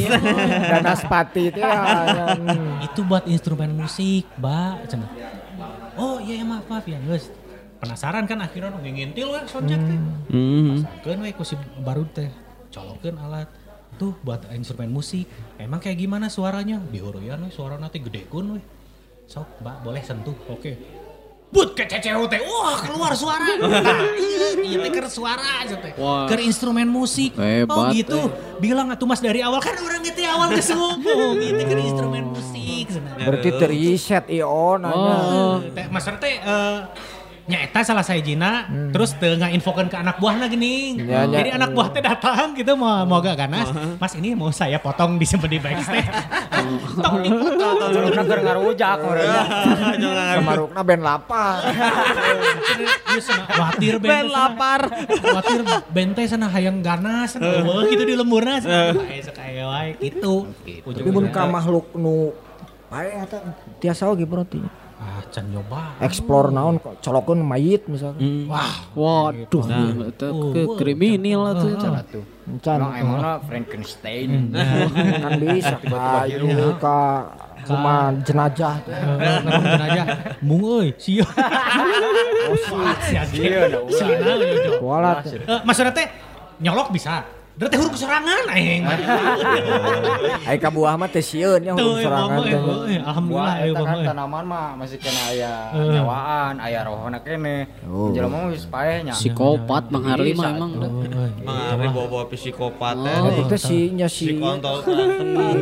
[0.70, 1.82] Nanas pati itu ya.
[2.38, 2.86] Hmm.
[2.86, 4.86] itu buat instrumen musik mbak.
[4.86, 5.10] Cenah
[5.98, 7.02] oh iya ya maaf maaf ya.
[7.02, 7.34] Guys
[7.82, 9.98] penasaran kan akhirnya ngintil we soundcheck teh.
[10.30, 10.86] Hmm.
[10.86, 12.30] Pasangkeun we ku si baru teh
[12.70, 13.50] colokeun alat
[14.02, 15.30] tuh buat instrumen musik.
[15.62, 16.82] Emang kayak gimana suaranya?
[16.90, 18.62] Diuruyan we suara nanti gedekeun we
[19.30, 20.34] sok mbak boleh sentuh.
[20.50, 20.74] Oke.
[21.52, 22.42] But ke ceceo teh.
[22.42, 23.46] Wah keluar suara.
[23.62, 25.94] Nah, iya iya teh keur suara aja teh.
[25.94, 27.38] Keur instrumen musik.
[27.38, 28.20] Oh Hebat, gitu
[28.58, 32.88] bilang atuh mas dari awal kan orang itu awal geus ngomong gitu keur instrumen musik.
[33.22, 35.16] Berarti teriset IO nanya.
[35.30, 35.56] Oh.
[35.76, 36.78] teh maksudnya teh eh,
[37.52, 38.64] nyaeta salah saya Jina
[38.96, 41.44] terus teu infokan ke anak buahna gini Ya, ya.
[41.44, 43.68] jadi anak buah teh datang gitu mau mau gak ganas
[44.00, 46.08] mas ini mau saya potong disimpan di backstage
[46.96, 47.76] tong dipotong
[48.22, 49.48] keur ngarujak urang.
[50.38, 51.58] Kemarukna band lapar.
[53.52, 54.82] Khawatir ben Ben lapar.
[55.20, 55.60] khawatir
[55.90, 60.48] bente sana hayang ganas gitu di lemburna sakaya wae gitu
[60.86, 62.32] Tapi mun ka makhluk nu
[62.88, 63.40] bae eta
[63.80, 64.62] tiasa oge berarti.
[65.02, 68.46] Ah can nyoba Explore naon colokeun mayit misalkan.
[68.46, 69.66] wah Waduh,
[70.14, 71.74] itu ke kriminal atuh.
[71.82, 72.24] Salah tuh.
[72.62, 74.54] Can Emang emangna Frankenstein.
[75.26, 77.00] kan bisa ka ini ka
[78.86, 78.98] teh.
[79.46, 80.04] Ngomong aja,
[80.42, 81.22] mung euy, sia.
[81.22, 82.58] Oh,
[83.06, 83.22] sia.
[83.30, 84.18] Sia, sia.
[85.46, 86.08] Eh, maksudnya teh
[86.62, 87.41] nyolok bisa.
[87.52, 88.82] Berarti huruf serangan aing.
[90.50, 92.58] Ai ka buah mah teh sieun nya huruf serangan teh.
[92.98, 93.86] alhamdulillah eta Bang.
[93.86, 95.92] kan tanaman mah masih kena aya Eh.
[95.94, 97.68] nyawaan, aya rohna kene.
[97.84, 98.10] Oh.
[98.12, 99.14] Jelema mah geus paeh nya.
[99.14, 100.72] Psikopat Bang Harli mah Bisa, emang.
[100.74, 100.92] tuh.
[101.04, 103.14] Euy, Mengari bawa psikopat teh.
[103.14, 105.56] Nah, itu si nya si Si kontol teman.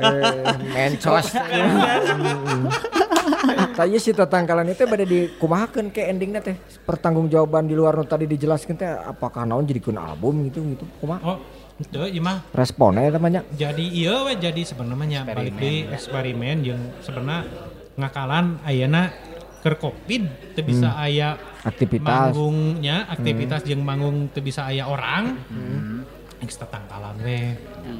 [0.00, 1.26] eh, mencos.
[3.80, 6.52] Tanya si tatangkalan itu pada dikumahakeun ke endingnya teh.
[6.84, 11.24] Pertanggungjawaban di luar tadi dijelaskan teh apakah naon jadikeun album gitu gitu kumaha?
[11.24, 11.38] Oh,
[11.80, 12.44] itu ieu mah.
[12.52, 17.48] Responnya eta mah nya jadi iya we jadi sebenarnya balik di eksperimen yang sebenarnya
[17.96, 19.16] ngakalan ayana
[19.64, 22.36] keur covid teu bisa aya aktivitas.
[22.36, 25.40] manggungnya aktivitas jeung manggung teu bisa aya orang.
[25.48, 27.52] Eks tetangkalan we.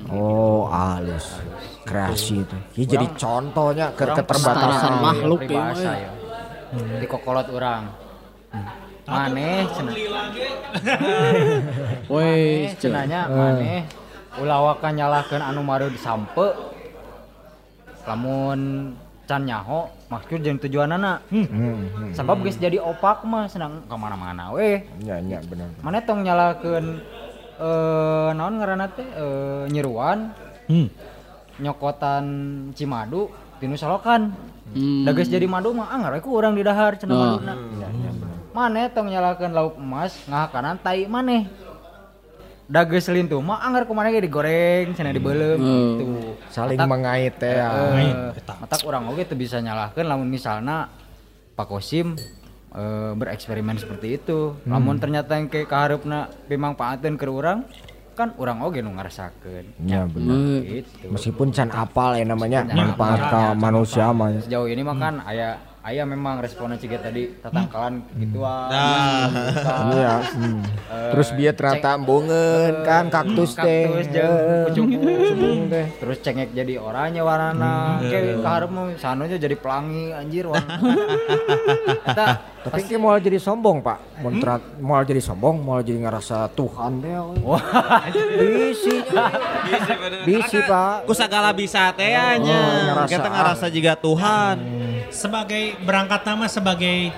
[0.09, 1.37] Oh halus
[1.85, 2.57] kreasi itu.
[2.81, 4.93] Ya jadi contohnya ke keterbatasan.
[5.05, 6.11] makhluk ya, ya.
[6.73, 7.93] Di kokolot urang.
[9.11, 9.95] Maneh cenah.
[12.07, 13.83] Woi, cenanya maneh
[14.39, 16.55] ulawakan nyalahkeun anu mareud sampe
[18.07, 18.95] lamun
[19.27, 21.19] can nyaho maksud jeung tujuanana.
[21.31, 22.15] Hmm, hmm.
[22.15, 25.75] sabab geus jadi opak mah senang ka mana-mana we ya ya benar.
[25.83, 27.03] Maneh tong nyalahkeun
[27.61, 30.33] eh naon ngaranna teh eh, nyeruan
[30.67, 30.89] hmm.
[31.59, 32.25] nyokotan
[32.73, 34.33] Cimadu tinu salokan
[34.71, 35.03] Hmm.
[35.03, 37.19] da geus jadi madu mah anggar we ku urang di dahar cenah Ah.
[37.35, 37.55] maduna
[38.51, 41.51] maneh tong nyalahkeun lauk emas ngahakanan tai maneh
[42.65, 45.67] da geus lintuh mah anggar ku maneh ge digoreng cenah dibeulem Oh.
[45.91, 46.05] gitu
[46.49, 47.67] saling Matak- mengait teh ya
[48.31, 48.55] eta.
[48.57, 50.87] matak urang oge teu bisa nyalahkeun lamun misalna
[51.53, 52.15] Pak Kosim
[52.73, 54.55] eh, bereksperimen seperti itu.
[54.65, 57.63] Lamun ternyata yang ke kaharupna bimangpaateun ke urang
[58.11, 59.65] kan urang oge nu ngarasakeun.
[59.81, 61.09] ya benar Gitu.
[61.09, 66.45] meskipun can apal ya namanya manfaat manusia mah Sejauh ini mah kan aya aya memang
[66.45, 68.69] responnya ciga tadi tatangkalan gituan.
[68.69, 69.33] Nah.
[69.97, 70.61] iya hmm.
[71.17, 73.89] terus biar ternyata bungeun kan kaktus teh.
[73.89, 74.07] kaktus
[74.77, 75.87] jeung Eh, teh.
[75.97, 80.77] terus cengek jadi oranye warna kayak kaharep mah sanunya jadi pelangi anjir warna.
[82.13, 82.27] Eta
[82.61, 84.21] tapi ki mau jadi sombong pak.
[84.21, 87.65] Mau terat mau jadi sombong mau jadi ngerasa Tuhan deh wah.
[88.37, 89.01] Bisi.
[90.29, 91.09] Bisi pak.
[91.09, 92.61] Ku sagala bisa teh nya.
[92.93, 94.57] ngerasa Kita ngerasa juga Tuhan.
[95.11, 97.13] sebagai berangkat nama sebagai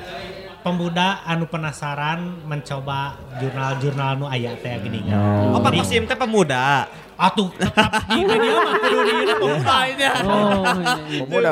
[0.62, 5.52] pemuda anu penasaran mencoba jurnal-jurnal nu aya teh gini kan.
[5.52, 6.86] Oh, Pak Kosim teh pemuda.
[7.12, 10.10] Atuh tetap di media mah kudu di pemuda aja.
[10.26, 11.20] Oh, iya, iya.
[11.22, 11.50] Pemuda,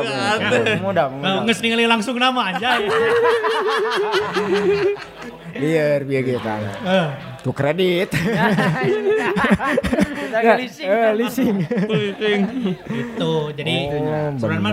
[0.79, 1.03] pemuda.
[1.21, 2.91] Nah, Nges ningali langsung nama anjay.
[5.55, 6.55] Biar biar kita.
[6.85, 7.09] Eh,
[7.41, 8.13] Tuh kredit.
[8.13, 8.45] Kita
[10.57, 10.87] leasing.
[10.87, 11.57] Eh, leasing.
[12.87, 13.33] gitu.
[13.57, 14.73] Jadi Oh, sebenarnya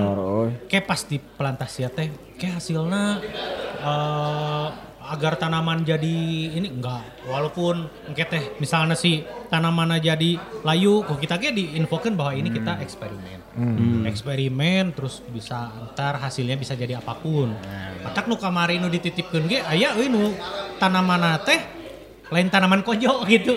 [0.67, 3.17] kayak pas di plantasia teh kayak hasilnya
[3.81, 4.67] eh,
[5.07, 6.15] agar tanaman jadi
[6.51, 7.23] ini enggak.
[7.23, 12.79] Walaupun kayak teh misalnya si tanaman jadi layu kok kita kayak diinfokan bahwa ini kita
[12.79, 13.39] eksperimen.
[14.03, 17.55] Eksperimen terus bisa ntar hasilnya bisa jadi apa pun.
[18.03, 20.35] Matak nu kamari nu dititipkeun ge aya euy nu
[20.77, 21.59] tanaman teh
[22.27, 23.55] lain tanaman kojo gitu.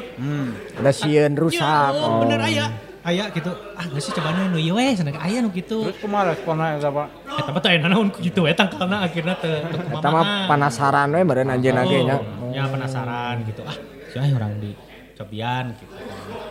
[0.78, 1.90] Ada sieun rusak.
[1.90, 2.22] Ya, Oh.
[2.22, 2.66] bener aya
[3.10, 6.30] aya gitu ah nggak sih coba nu ieu we cenah aya nu gitu Terus kumaha
[6.30, 7.06] responnya eta Pak?
[7.36, 11.78] Eta mah teh naon gitu eta karena akhirnya teu Kita mah penasaran we meureun anjeun
[11.82, 12.16] ge nya.
[12.16, 13.62] Oh, Ya penasaran gitu.
[13.62, 13.74] Ah,
[14.06, 14.70] sih orang di
[15.12, 15.94] cobian gitu.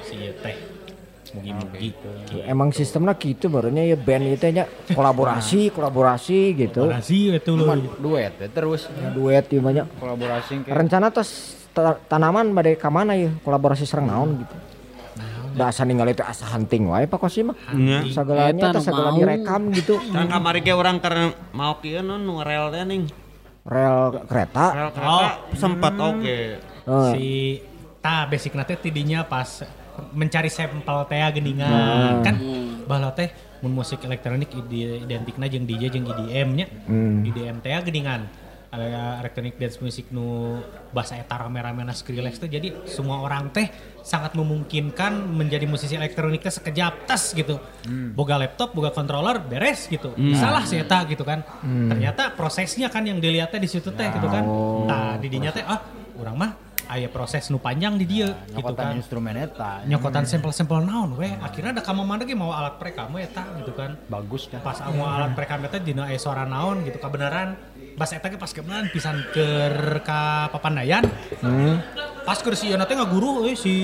[0.02, 0.56] Si ieu teh
[1.30, 1.94] mugi-mugi.
[1.94, 2.10] Gitu.
[2.44, 6.86] Emang sistemnya gitu barunya ya band itu nya kolaborasi, kolaborasi gitu.
[6.86, 7.78] Kolaborasi itu loh.
[7.96, 9.86] Duet ya terus Ya, duet ieu banyak.
[9.96, 11.30] kolaborasi kayak Rencana tos
[11.70, 14.56] ta- tanaman bade ka mana ya kolaborasi sareng naon gitu.
[15.56, 17.58] Da asa ningali teh asa hunting wae Pak Kosim mah.
[17.74, 18.06] Nya.
[18.10, 19.20] Sagalanya Eta teh nu sagala mau.
[19.20, 19.96] direkam gitu.
[20.10, 23.08] Kan kamari ge orang karena mau kieu nu nu rel teh ning.
[23.66, 24.66] Rel kereta.
[24.74, 26.40] Rel kereta sempat oke.
[26.90, 27.60] Oh, Si
[28.00, 29.64] ta basic teh tidinya pas
[30.16, 32.36] mencari sampel teh geningan kan
[32.88, 36.66] baheula teh mun musik elektronik ide- identikna jeung DJ jeung EDM nya.
[36.88, 37.28] Hmm.
[37.28, 38.26] IDM teh geningan
[38.70, 40.62] aya elektronik dance music nu
[40.94, 43.66] bahasa eta rame-rame na Skrillex tuh jadi semua orang teh
[44.06, 47.58] sangat memungkinkan menjadi musisi elektronik teh sekejap tas gitu.
[48.14, 50.14] Boga laptop boga controller beres gitu.
[50.38, 51.42] Salah sih eta gitu kan.
[51.66, 54.46] Ternyata prosesnya kan yang dilihatnya di situ teh gitu kan.
[54.86, 55.82] Nah didinya teh ah
[56.22, 56.52] orang mah
[56.90, 58.98] aya proses nu panjang di dia gitu nyokotan kan.
[58.98, 59.86] instrumen eta.
[59.86, 63.94] Nyokotan sampel-sampel naon weh akhirnya ada kamu mana ge mau alat perekam eta gitu kan.
[64.10, 67.54] Bagus kan pas mau alat perekam eta dina aya suara naon gitu kebenaran
[68.00, 71.04] pas eta pas kebenaran pisan keur ka papandayan.
[72.24, 73.76] Pas keur si teh ngaguru euy si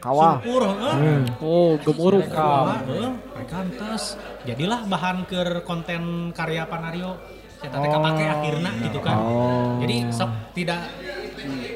[0.00, 0.36] Kawah.
[0.36, 1.24] Sungkur, heeh.
[1.40, 2.28] Oh, gemuruh.
[2.28, 7.16] Kawah, heeh, perekam tes jadilah bahan keur konten karya Panario.
[7.64, 9.16] Eta teh kapake akhirna gitu kan.
[9.80, 10.80] Jadi sok tidak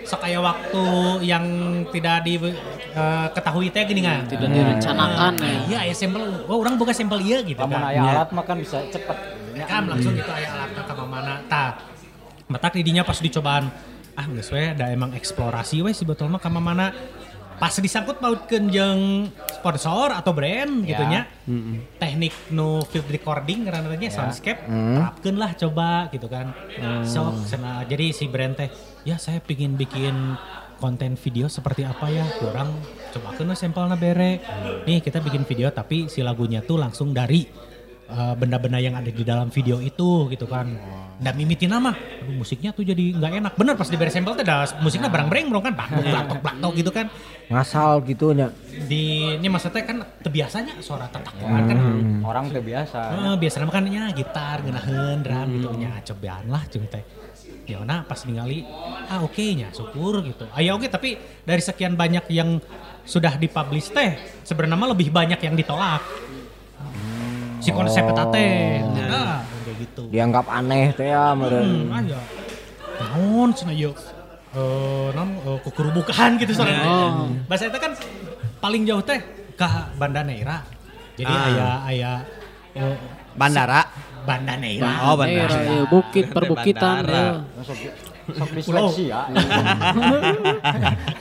[0.04, 0.84] sok aya waktu
[1.24, 1.44] yang
[1.88, 4.28] tidak di eh, ketahui teh gini kan.
[4.28, 5.60] Tidak direncanakan Nah, ya.
[5.64, 6.44] iya aya sampel.
[6.48, 7.92] Oh orang buka sampel iya gitu lamun kan.
[7.96, 9.16] aya alat mah kan bisa cepet
[9.66, 11.80] kan langsung gitu aya alatnya ke mana tah
[12.46, 13.72] matak didinya pas dicobaan.
[14.18, 16.90] Ah geus we da emang eksplorasi we si botol mah ka mana
[17.58, 21.26] pas disangkut pautkeun jeung sponsor atau brand gitu nya
[21.98, 26.50] teknik nu field recording karena nya soundscape terapkeun lah coba gitu kan.
[27.06, 28.70] Sok cenah jadi si brand teh
[29.06, 30.34] ya saya pingin bikin
[30.78, 32.26] konten video seperti apa ya?
[32.42, 32.74] Kurang
[33.14, 34.38] coba ke sampelnya bere.
[34.82, 37.46] Nih kita bikin video tapi si lagunya tuh langsung dari
[38.08, 40.66] eh, benda-benda yang ada di dalam video itu gitu kan.
[41.18, 41.90] Dan mimitin nama.
[41.92, 43.52] Aduh, musiknya tuh jadi nggak enak.
[43.58, 45.74] Bener pas diberi sampel tuh ada musiknya berang-berang bro kan.
[45.74, 47.06] Batok batok batok gitu kan.
[47.48, 48.52] Ngasal gitu nya.
[48.78, 51.76] di ini maksudnya kan terbiasanya suara tatakoan kan.
[52.22, 55.68] Orang teh biasa Eh, biasanya makannya gitar, genahan, drum gitu.
[55.74, 57.02] Nya cobaan lah cung teh.
[57.68, 58.64] Ya nah pas ningali
[59.10, 60.48] ah oke nya syukur gitu.
[60.54, 62.62] Ah ya oke tapi dari sekian banyak yang
[63.04, 66.00] sudah dipublish teh sebenarnya mah lebih banyak yang ditolak.
[67.58, 68.80] Si konsep eta teh.
[68.82, 70.02] Nah, kayak gitu.
[70.08, 71.90] Dianggap aneh teh ya meureun.
[71.90, 72.20] Hmm, ah ya.
[72.98, 73.94] Naon cenah yeuh.
[74.48, 76.82] Eh, non eh, kukurubukan gitu soalnya.
[77.46, 77.92] Bahasa itu kan
[78.58, 79.20] paling jauh teh
[79.54, 79.68] ke
[80.00, 80.64] Banda Neira.
[81.18, 81.46] Jadi Ah.
[81.50, 82.12] aya aya
[82.74, 82.96] eh,
[83.34, 83.82] Bandara.
[84.24, 85.08] Banda Neira.
[85.08, 85.56] Oh, bandara.
[85.62, 87.40] Ya, bukit perbukitan ya.
[88.36, 89.24] Sok ya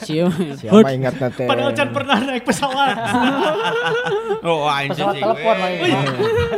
[0.08, 0.36] Siapa?
[0.56, 1.48] Siapa ingat teh?
[1.48, 2.96] Padahal Chan pernah naik pesawat.
[4.48, 4.94] Oh, anjing.
[4.94, 5.82] pesawat telepon lagi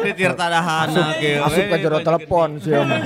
[0.03, 1.39] Di Tirta Dahana ge.
[1.39, 3.01] Asup ke jero telepon sih mah.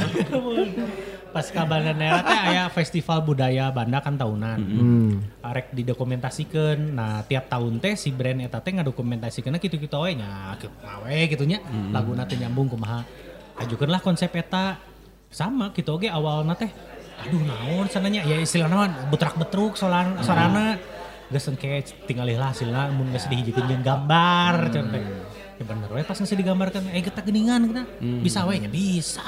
[1.33, 4.59] Pas ke Banda Neira teh aya festival budaya Banda kan tahunan.
[4.59, 5.11] Hmm.
[5.45, 6.93] Arek didokumentasikan.
[6.93, 10.57] Nah, tiap tahun teh si brand eta teh ngadokumentasikeun kitu-kitu we nya,
[11.05, 11.61] we gitu nya.
[11.93, 13.05] Laguna teh nyambung kumaha.
[13.61, 14.81] Ajukeunlah konsep eta
[15.29, 16.69] sama gitu oge awalna teh.
[17.23, 20.75] Aduh naon sananya ya istilahna mah betrak-betruk solan sorana.
[21.31, 25.01] Geus engke tinggalih lah hasilna mun geus dihijikeun jeung gambar cenah teh.
[25.53, 27.83] Ya bener we pas geus digambarkan eh kita geningan kita.
[28.21, 29.23] Bisa we nya bisa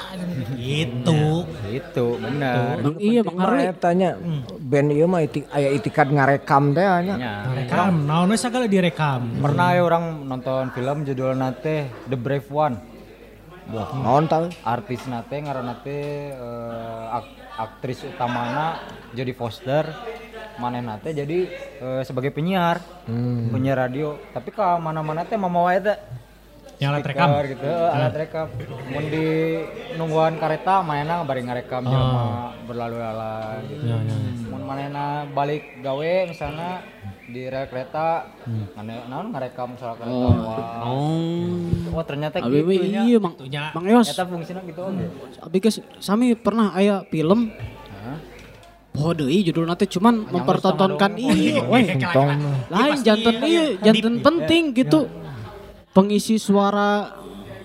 [0.54, 1.48] gitu.
[1.66, 3.74] itu bener Bang, iya Bang Harli.
[3.80, 4.14] tanya
[4.60, 7.14] band ieu mah iti, aya itikad ngarekam teh nya.
[7.18, 7.34] Ya.
[7.58, 9.42] Rekam, naon we sagala direkam.
[9.42, 12.76] pernah ya orang nonton film judulnya teh The Brave One
[13.66, 14.46] Naon tah?
[14.62, 18.80] artis nate ngaranna teh eh, ak- aktris utamana
[19.12, 19.88] Jodie Foster
[20.56, 21.38] manehna teh jadi
[21.80, 22.80] eh, sebagai penyiar.
[23.52, 24.16] Penyiar radio.
[24.32, 25.96] Tapi ke mana-mana teh mau wae teh.
[26.76, 27.28] Yang alat rekam.
[27.48, 28.46] Gitu eh, alat rekam.
[28.92, 29.26] Mun di
[29.96, 34.48] nungguan kareta manehna bari ngarekam jelema berlalu lalang gitu Ya, ya, ya.
[34.50, 36.82] mun manehna balik gawe misalnya
[37.26, 38.30] di rel kereta.
[38.78, 40.26] Maneh naon ngarekam misalnya kereta
[40.86, 41.98] oh.
[41.98, 42.04] oh.
[42.06, 43.62] Ternyata Abi gitu nya iya Mang Itunya.
[43.74, 44.06] Mang Yos.
[44.10, 45.06] eta fungsinya gitu oge
[45.42, 47.50] Abi guys sami pernah aya film.
[47.90, 48.18] Hah?
[48.96, 51.86] Oh deui judul nanti cuman mempertontonkan iya weh.
[51.98, 52.30] Tong.
[52.70, 55.10] lain jantan iya jantan penting gitu.
[55.90, 57.16] Pengisi suara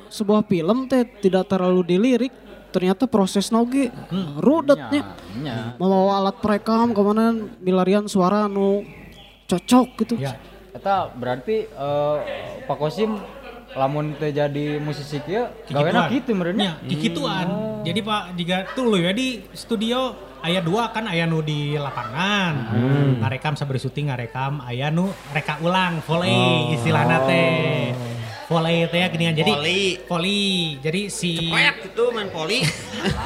[0.07, 2.33] sebuah film teh tidak terlalu dilirik.
[2.71, 3.91] Ternyata proses oge
[4.39, 5.03] rudetnya
[5.43, 5.75] nya.
[5.75, 9.00] Membawa alat perekam ke mana milarian suara nu
[9.51, 10.39] cocok gitu Ya.
[10.71, 12.17] Eta berarti eh,
[12.63, 13.19] Pak Kosim
[13.71, 16.79] lamun teu jadi musisi kieu gawena kitu meureunnya.
[16.79, 17.47] Ya, kikituan.
[17.87, 22.53] Jadi Pak jika tuh ya di studio aya dua kan aya nu di lapangan.
[23.23, 27.95] Ngarekam sabari syuting ngarekam aya nu reka ulang volley istilahna teh.
[28.51, 29.83] Volley teh geuningan jadi Volley.
[30.11, 30.43] volley.
[30.83, 32.59] Jadi si Pet itu main poli.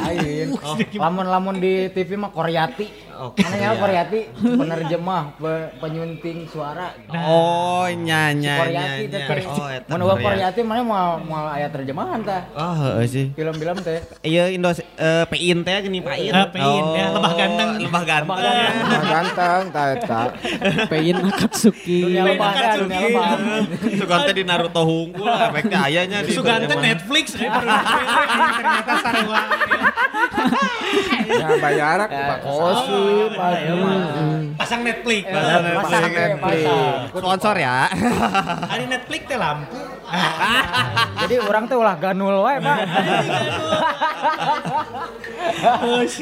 [0.06, 0.48] Lain.
[1.02, 3.05] Lamun-lamun di TV mah Koryati.
[3.16, 3.40] Oke.
[3.42, 6.92] Mana ya Koryati penerjemah pe- penyunting suara.
[7.08, 9.24] Oh, nyanya Koryati teh.
[9.24, 9.48] teh.
[9.48, 10.62] Oh, eta Mun Koryati.
[10.62, 12.44] Mana mau mau aya terjemahan tah.
[12.52, 13.26] Oh, heeh sih.
[13.32, 14.04] Film-film teh.
[14.20, 16.28] Iya Indo eh Pein teh gini Pain.
[16.28, 17.70] Eh, Pein, ya, lebah ganteng.
[17.80, 18.38] Lebah ganteng.
[18.38, 20.22] Nah, ganteng ta eta.
[20.86, 23.28] Pein Akatsuki Dunia lebah teh, dunia lebah.
[23.96, 26.74] Sugante di Naruto hungkul efeknya ayahnya di Sugante.
[26.76, 29.42] Netflix ternyata sarua.
[31.26, 32.40] Ya bayar ke Pak
[34.56, 35.24] Pasang Netflix.
[35.30, 36.64] Pasang Pasang Netflix.
[37.12, 37.78] Sponsor ya.
[38.74, 39.78] Ada Netflix teh lampu.
[41.26, 42.78] Jadi orang teh ulah ganul wae, Pak.
[45.56, 46.14] Terus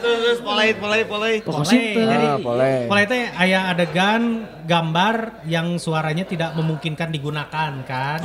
[0.00, 1.34] terus polai polai polai.
[1.42, 2.86] Jadi Ah, boleh.
[2.86, 8.20] Mulai teh aya adegan gambar yang suaranya tidak memungkinkan digunakan kan.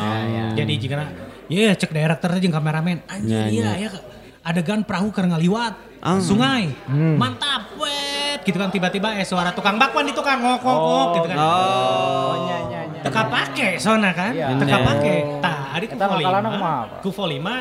[0.53, 1.07] Jadi jika
[1.49, 3.01] ya cek director jeung kameramen.
[3.09, 3.89] Anjir iya ya
[4.45, 6.69] adegan perahu keur ngaliwat sungai.
[7.17, 11.27] Mantap wet gitu kan tiba-tiba eh suara tukang bakwan itu kan ngok ngok ngok gitu
[11.33, 11.37] kan.
[11.41, 13.01] Oh, nya nya nya.
[13.01, 14.31] Teka pake sona kan.
[14.31, 14.53] Iya.
[14.53, 15.13] Teka pake.
[15.41, 16.71] Tah hari ku Volima.
[17.01, 17.55] Ku Volima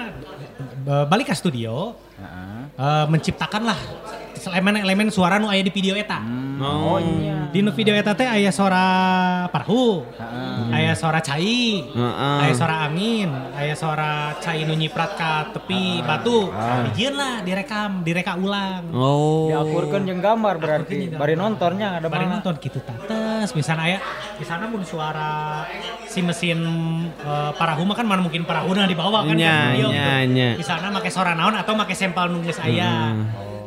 [0.84, 2.60] eh, balik ke studio Heeh.
[2.76, 3.78] eh, menciptakanlah
[4.48, 6.20] elemen-elemen suara nu aya di video eta.
[6.54, 7.50] Oh, nya.
[7.50, 8.84] Di nu video eta teh aya suara
[9.50, 10.74] parahu, Heeh.
[10.74, 12.38] aya suara cai, Heeh.
[12.46, 16.50] aya suara angin, aya suara cai nu nyiprat ka tepi batu.
[16.90, 18.90] Dijieun lah direkam, direka ulang.
[18.94, 19.50] Oh.
[19.50, 21.10] Diakurkeun jeung gambar berarti.
[21.14, 22.38] Bari nontonnya ada Bari mana?
[22.38, 23.98] nonton gitu tates, misalnya aya
[24.34, 25.62] di sana mun suara
[26.10, 26.58] si mesin
[27.22, 30.48] eh, parahu mah kan mana mungkin parahu di bawah kan Nya, studio nya, nya.
[30.58, 33.14] Di sana make suara naon atau make sampel nu geus aya.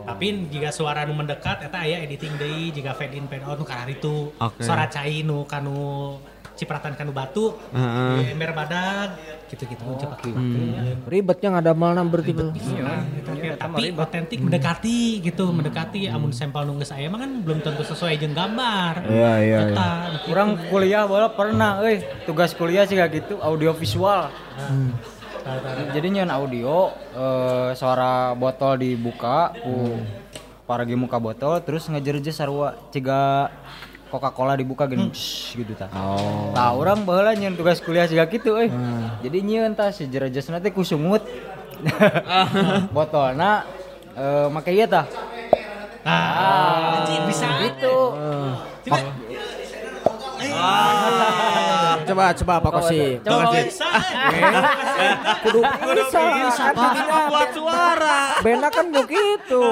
[0.07, 3.67] Tapi jika suara nu mendekat eta aya editing deui jika fade in fade out nu
[3.67, 4.63] karari itu Oke.
[4.63, 6.15] suara cai nu kanu
[6.57, 7.53] cipratan kanu batu
[8.17, 9.13] di ember badag
[9.45, 10.25] gitu-gitu oh, cepat
[11.05, 12.34] Ribetnya nggak ada mana berarti.
[12.34, 12.49] Nah,
[13.13, 13.29] gitu.
[13.61, 18.17] tapi otentik mendekati gitu mendekati amun sampel nu geus aya mah kan belum tentu sesuai
[18.17, 19.59] jeung gambar Iya, iya, iya.
[20.17, 20.34] Gitu.
[20.34, 24.34] Orang kuliah bola pernah, euy, tugas kuliah sih kayak gitu, audio visual.
[25.93, 29.97] Jadi nyeun audio eh, suara botol dibuka ku
[30.67, 33.47] paragi muka botol terus ngejerje sarua ciga
[34.07, 35.91] Coca-Cola dibuka gini shh, gitu tah.
[35.91, 36.55] Oh.
[36.55, 38.71] Tah urang baheula nyeun tugas kuliah siga kitu euy.
[39.19, 41.23] Jadi nyeun tah si jerejesna teh ku sungut.
[42.95, 43.67] Botolna
[44.15, 45.03] eh make ieu tah.
[46.07, 47.95] ah anjing bisa Gitu.
[52.07, 53.19] Coba coba Pak Kosim.
[53.19, 53.61] Coba we.
[53.67, 53.88] bisa
[55.43, 56.19] Kudu bisa.
[56.71, 58.17] Kan jadinya Buat suara.
[58.39, 59.59] Bena kan begitu.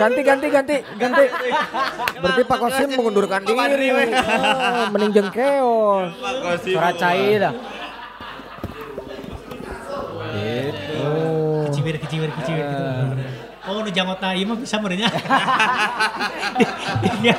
[0.00, 1.24] Ganti ganti ganti ganti.
[2.22, 3.90] Berarti Pak Kosim mengundurkan diri.
[4.14, 6.14] Ah, Mending jengkeos.
[6.62, 7.54] Suara cai dah.
[11.02, 11.66] Oh.
[11.68, 12.84] kecibir kecibir kecibir gitu
[13.64, 15.08] oh nu jangota ieu mah bisa merenya
[17.22, 17.34] Iya.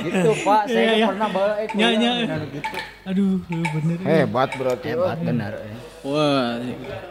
[0.00, 1.06] Gitu Pak, saya Iya, iya.
[1.08, 1.88] pernah bawa nya.
[2.24, 2.76] bener gitu.
[3.04, 4.86] aduh bener Hebat berarti.
[4.90, 5.52] Hebat bener.
[5.60, 5.89] eh.
[6.06, 6.56] Wah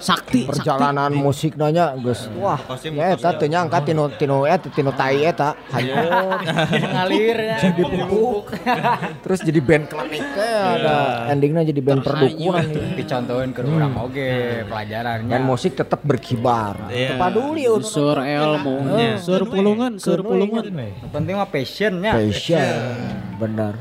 [0.02, 2.26] sakti Perjalanan musik nanya geus.
[2.40, 2.58] Wah,
[2.90, 5.54] ya eta teu nyangka tinu tinu eta tinu tai eta.
[5.74, 6.42] Hayot.
[6.74, 7.58] Mengalir ya.
[7.70, 8.56] Jadi pupuk.
[9.24, 10.96] Terus jadi band klinik teh ada
[11.30, 12.86] endingnya jadi band perdukunan nih.
[12.98, 14.32] Dicontohin ke orang oge
[14.66, 15.32] pelajarannya.
[15.32, 16.90] Dan musik tetap berkibar.
[16.90, 17.20] Iya.
[17.20, 18.76] Peduli untuk sur ilmu
[19.22, 20.64] sur pulungan sur pulungan
[21.12, 22.12] penting mah passionnya.
[22.16, 22.62] passion.
[23.40, 23.74] Benar.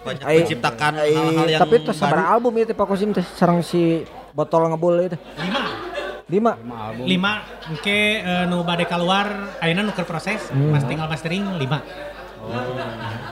[0.00, 4.94] Menciptakan hal-hal yang tapi itu sabar album itu Pak Kosim teh sareng si botol ngebul
[5.02, 5.16] itu.
[5.36, 5.62] lima
[6.30, 6.52] Lima.
[6.54, 7.32] lima album lima
[7.66, 9.26] engke eh, nu bade keluar
[9.58, 11.82] ayeuna nu keur proses mas tinggal mastering lima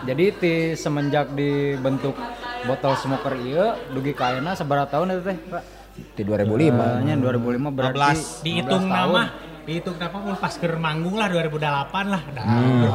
[0.02, 2.18] jadi ti semenjak dibentuk
[2.64, 5.38] botol smoker iya dugi kaina seberapa tahun itu teh
[6.14, 7.02] Di 2005.
[7.02, 7.98] nya 2005 berarti
[8.42, 8.46] 15.
[8.46, 8.94] dihitung 15 tahun.
[9.08, 9.22] nama
[9.68, 11.60] dihitung nama mun pas keur manggung lah 2008
[12.08, 12.44] lah dah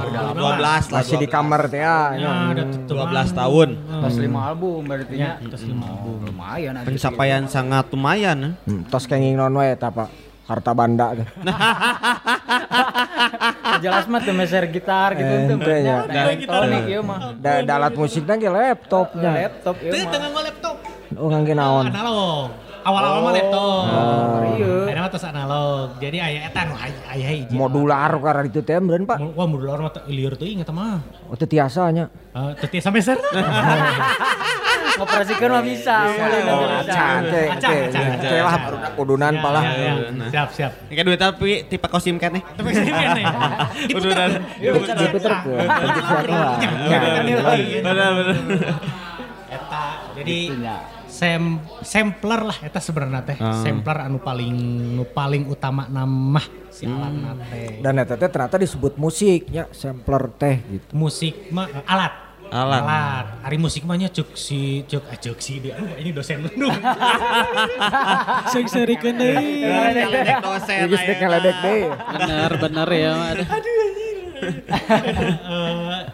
[0.10, 0.80] 2005 12 lah.
[0.92, 2.18] Masih di kamar teh ya.
[2.18, 3.70] ya udah tutup 12 tahun.
[4.02, 5.46] Tos lima album berarti Ya, nya.
[5.46, 6.86] tos lima Oh, lumayan aja.
[6.90, 8.38] Pencapaian sangat lumayan.
[8.44, 8.54] eh.
[8.66, 10.10] Hmm, tos kenging non wae eta Pak.
[10.44, 11.28] Harta banda teh.
[13.80, 15.58] Jelas mah tuh meser gitar gitu Eh, tuh.
[15.62, 17.38] Da elektronik ieu mah.
[17.38, 19.30] Da, da alat musiknya ge laptopnya.
[19.32, 20.10] Laptop ieu Teu mah.
[20.10, 20.76] tengah nggo laptop
[21.14, 21.86] Oh ngangge naon?
[21.88, 22.50] analog
[22.84, 23.84] awal-awal mah laptop
[24.60, 24.86] Ieu.
[24.86, 28.78] Ayeuna mah tos analog jadi aya eta nu aya aya hiji Modular karena itu teh
[28.78, 29.18] meureun Pak.
[29.34, 31.00] Wah modular mah lieur teuing eta mah
[31.32, 32.12] Oh teu tiasa nya.
[32.36, 33.18] Eh, teu tiasa meser
[34.94, 35.98] Ngoperasikeun mah bisa.
[36.06, 37.48] Oh, acan teh.
[37.50, 37.74] Acan,
[38.22, 38.42] teh.
[38.46, 38.56] lah
[38.94, 39.64] kudunan palah.
[39.66, 40.28] ya, ya.
[40.30, 42.44] siap siap Ini kan duit tapi tipe kosim kan nih.
[42.54, 43.26] tapi sih kan nih.
[43.90, 44.30] Diputer.
[47.82, 48.38] Benar benar.
[49.50, 49.84] eta
[50.18, 50.38] jadi.
[51.24, 51.44] Sem
[51.80, 54.52] sampler lah eta sebenarnya teh sampler anu paling
[54.92, 60.28] nu paling utama nama si alat teh Dan eta teh ternyata disebut musik ya, sampler
[60.36, 60.92] teh gitu.
[60.92, 62.14] musik mah eh, alat
[62.54, 62.86] Alat.
[62.86, 66.52] alat hari musik mahnya cuk si cuk eh, cuk si dia aduh ini dosen lu
[68.54, 69.66] Sing serikeun deui.
[70.44, 70.86] Dosen.
[70.86, 71.90] Ngeledek deui.
[71.90, 73.14] Bener bener ya.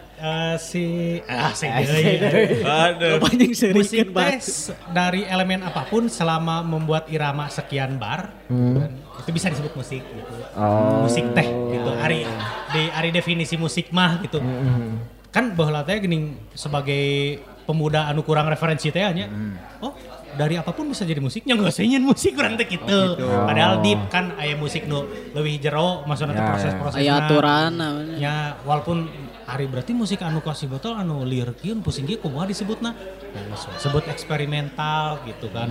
[0.20, 0.84] eh, si
[1.24, 2.20] ah si deui.
[2.60, 3.16] Aduh.
[3.24, 4.34] Banyak musik teh
[4.92, 10.32] dari elemen apa pun selama membuat irama sekian bar dan itu bisa disebut musik gitu.
[10.54, 11.08] Oh.
[11.08, 11.90] Musik teh gitu.
[11.96, 12.28] Ari
[12.70, 14.38] di ari definisi musik mah gitu.
[15.32, 19.26] Kan bahwa teh gini sebagai pemuda anu kurang referensi teh nya.
[19.80, 19.94] Oh,
[20.30, 23.18] dari apa pun bisa jadi musiknya nggak usah musik kurang teh gitu.
[23.18, 26.50] Padahal deep kan aya musik nu leuwih jero maksudnya teh Ya, ya.
[26.54, 27.02] proses-prosesna.
[27.02, 28.16] Aya aturan namanya.
[28.18, 28.36] Ya
[28.66, 29.10] walaupun
[29.50, 32.94] hari berarti musik anu kasih botol anu lieur kieu pusing kieu kumaha disebutna?
[33.30, 33.42] Ya,
[33.76, 35.70] sebut eksperimental gitu kan.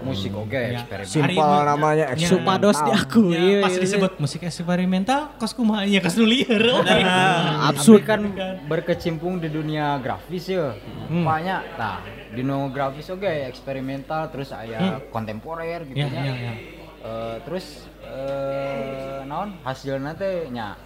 [0.00, 0.78] Musik oke Ya.
[0.78, 1.10] eksperimen.
[1.10, 2.14] Simpel Hari- namanya Ya.
[2.14, 2.70] eksperimental.
[2.70, 3.34] Supados diakui.
[3.34, 6.62] Ya, pas disebut musik eksperimental, kos kumaha nya kos nu lieur.
[6.78, 6.98] oke.
[7.66, 8.20] Absurd kan
[8.64, 10.74] berkecimpung di dunia grafis ya.
[11.06, 11.62] Banyak.
[11.74, 11.98] Nah,
[12.30, 16.52] di dunia grafis oke eksperimental terus aya kontemporer gitu Ya, ya, ya.
[17.00, 20.76] Eh, terus eh naon hasilnya teh nya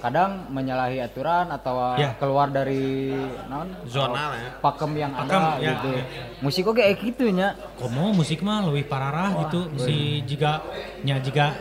[0.00, 2.16] kadang menyalahi aturan atau Ya.
[2.16, 3.12] keluar dari
[3.46, 4.50] naon Zona ya.
[4.58, 5.88] pakem yang Pakem, ada ya, gitu.
[5.92, 6.04] ya.
[6.40, 7.54] Musik oke kayak gitu nya.
[7.76, 9.68] Komo musik mah lebih pararah gitu.
[9.76, 10.64] Si jika
[11.04, 11.52] nya jika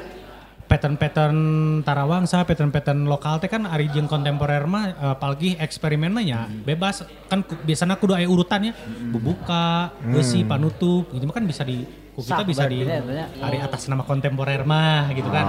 [0.70, 1.38] pattern-pattern
[1.82, 7.02] Tarawangsa, pattern-pattern lokal teh kan ari jeung kontemporer mah eh, apalagi eksperimen mah nya bebas
[7.26, 8.78] kan biasanya kudu aya urutannya
[9.10, 11.84] bubuka, besi, panutup gitu mah kan bisa di
[12.20, 13.26] ku kita bisa di berarti ya, tanya.
[13.48, 15.46] ari atas nama kontemporer mah gitu kan.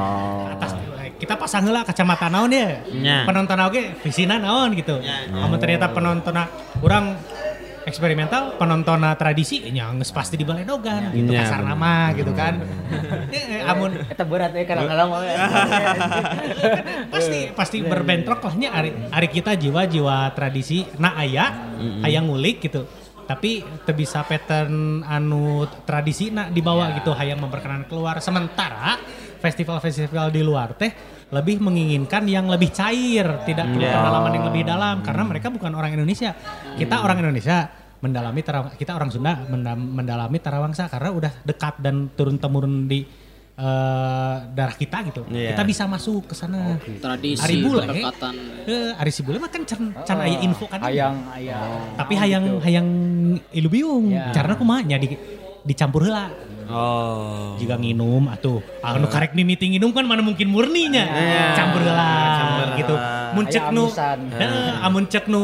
[0.54, 0.78] Atas
[1.18, 2.86] kita pasang heula kacamata naon ya.
[3.26, 5.02] Penonton oge visina naon gitu.
[5.34, 6.38] Amun ternyata penonton
[6.86, 7.18] orang
[7.80, 12.54] eksperimental penonton tradisi nya geus pasti di baledogan gitu Nya, kasar nama gitu kan.
[13.30, 15.20] Eh, amun Eta berat ya kadang-kadang mah.
[17.14, 21.74] pasti pasti berbentrok lahnya ari, ari kita jiwa-jiwa tradisi nah aya
[22.04, 22.84] aya ngulik gitu
[23.30, 23.62] tapi
[23.94, 28.18] bisa pattern anu tradisi nak dibawa gitu hayang memperkenalkan keluar.
[28.18, 28.98] Sementara
[29.38, 30.90] festival-festival di luar teh
[31.30, 35.94] lebih menginginkan yang lebih cair tidak perlu pengalaman yang lebih dalam karena mereka bukan orang
[35.94, 36.34] Indonesia.
[36.74, 37.70] Kita orang Indonesia
[38.02, 43.06] mendalami Tarawang, kita orang Sunda menda- mendalami Tarawangsa karena udah dekat dan turun temurun di
[43.60, 45.52] eh, darah kita gitu Iya.
[45.52, 47.84] kita bisa masuk ke sana Tradisi Ari bule.
[47.84, 48.34] kedekatan.
[48.64, 50.80] Eh, Ari si bule mah kan can, can aya info kan.
[50.80, 51.96] Hayang hayang.
[51.96, 52.88] Tapi hayang hayang
[53.52, 54.10] ilu biung.
[54.10, 54.32] Ya.
[54.32, 55.12] Karena kumaha nya di
[55.60, 56.32] dicampur heula.
[56.70, 57.58] Oh.
[57.58, 61.04] Jika nginum atuh anu karek mimiti nginum kan mana mungkin murninya.
[61.58, 62.10] Campur heula
[62.78, 62.94] gitu.
[63.34, 63.84] Mun cek nu
[64.80, 65.42] amun cek nu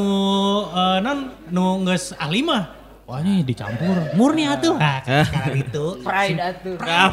[0.70, 1.18] eh, non
[1.50, 2.75] nu geus ahli mah
[3.06, 4.74] Wah ini dicampur murni atuh.
[4.74, 4.98] Nah,
[5.30, 6.74] sekarang itu Pride atuh.
[6.82, 7.06] Ah,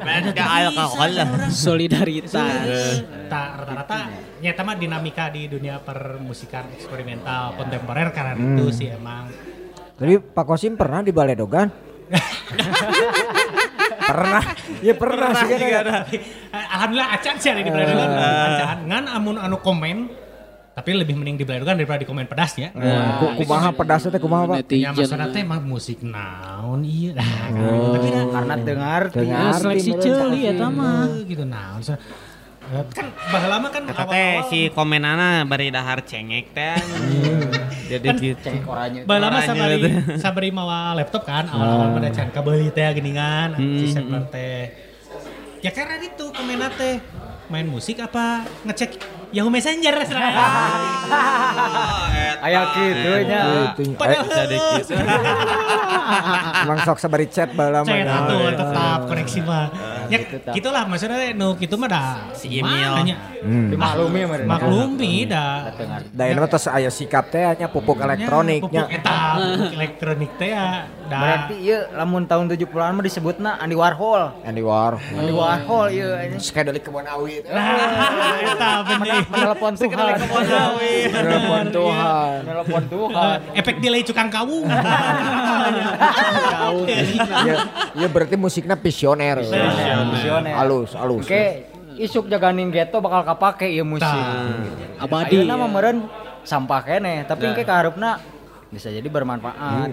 [0.00, 1.26] Mereka alkohol lah.
[1.52, 2.32] Solidaritas.
[3.28, 4.08] Ta- rata-rata
[4.40, 9.28] nyata mah dinamika di dunia permusikan eksperimental kontemporer karena itu sih emang
[10.00, 11.68] Jadi Pak Kosim pernah di Baledogan?
[14.02, 14.42] pernah.
[14.80, 15.60] Ya pernah sih kan.
[15.60, 15.96] ada.
[16.50, 20.08] alhamdulillah acan sih ada di Beladogan acan ngan amun anu komen
[20.72, 22.72] tapi lebih mending di Beladogan daripada di komen pedas ya
[23.20, 24.68] Ku kumaha pedasnya teh kumaha Pak?
[24.68, 27.52] ya maksudnya teh mah musik naon iya nah,
[27.94, 29.52] tapi dah Karena dengar Dengar.
[29.52, 31.12] Ya, seleksi ceuli eta mah.
[31.12, 36.00] eh, gitu naon so, eh, kan baheula mah kan Kata teh si komenana bari dahar
[36.00, 36.76] cengek teh.
[37.92, 38.48] Jadi Kan gitu.
[38.48, 39.00] cek orangnya.
[39.04, 39.80] Bae lama Orangnya sabari
[40.16, 44.72] sabari mawa laptop kan awal-awal pada can kabeli teh geningan si server teh.
[45.60, 46.96] Ya karena itu kemena teh
[47.46, 48.96] main musik apa ngecek
[49.32, 49.94] Yahoo Messenger
[52.42, 53.42] Aya kitu nya.
[53.70, 54.94] Itu Padahal gitu.
[56.66, 58.26] emang sok sabari chat bala chat mah.
[58.26, 59.66] atuh tetap koneksi mah.
[60.10, 62.98] Ya gitu, gitulah maksudnya nu kitu mah dah Si email.
[62.98, 63.16] mananya.
[63.46, 64.48] Dimaklumi meureun.
[64.50, 65.70] Maklumi dah.
[66.10, 68.84] Da ieu terus aya sikap teh nya pupuk elektronik nya.
[68.84, 70.90] Pupuk eta, pupuk elektronik teh ya.
[71.08, 71.20] dah.
[71.22, 74.34] Berarti ieu lamun tahun 70-an mah disebutna Andy Warhol.
[74.42, 75.14] Andy Warhol.
[75.14, 76.42] Andy Warhol ieu anjing.
[76.42, 77.46] Skedelik kebun awit.
[77.46, 79.21] Nah, eta bener.
[79.28, 80.18] Menelepon Tuhan.
[81.12, 82.36] Telepon Tuhan.
[82.42, 83.36] Menelepon Tuhan.
[83.54, 84.66] Eh, efek delay cukang kawung.
[87.46, 87.56] Ya,
[87.94, 89.44] ya berarti musiknya visioner.
[89.44, 90.54] Visioner.
[90.56, 91.24] Halus, halus.
[91.28, 91.68] Oke,
[92.00, 94.08] isuk jaganin ghetto bakal kapake ieu musik.
[94.98, 95.42] Abadi.
[95.42, 95.98] Ayeuna mah meureun
[96.42, 98.18] sampah kene, tapi engke kaharepna
[98.72, 99.92] bisa jadi bermanfaat.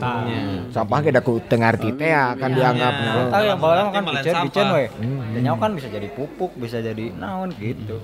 [0.72, 2.94] Sampah kita ku tengarti teh ya, kan dianggap.
[3.28, 4.80] Tahu yang bawah kan bicen bicen sampah.
[4.80, 4.86] we.
[5.36, 8.00] Dan nyawa kan bisa jadi pupuk, bisa jadi naon gitu.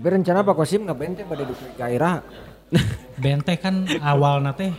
[0.00, 2.24] Tapi rencana Pak Kosim ngebente pada di daerah.
[3.20, 4.72] Bente kan awal nate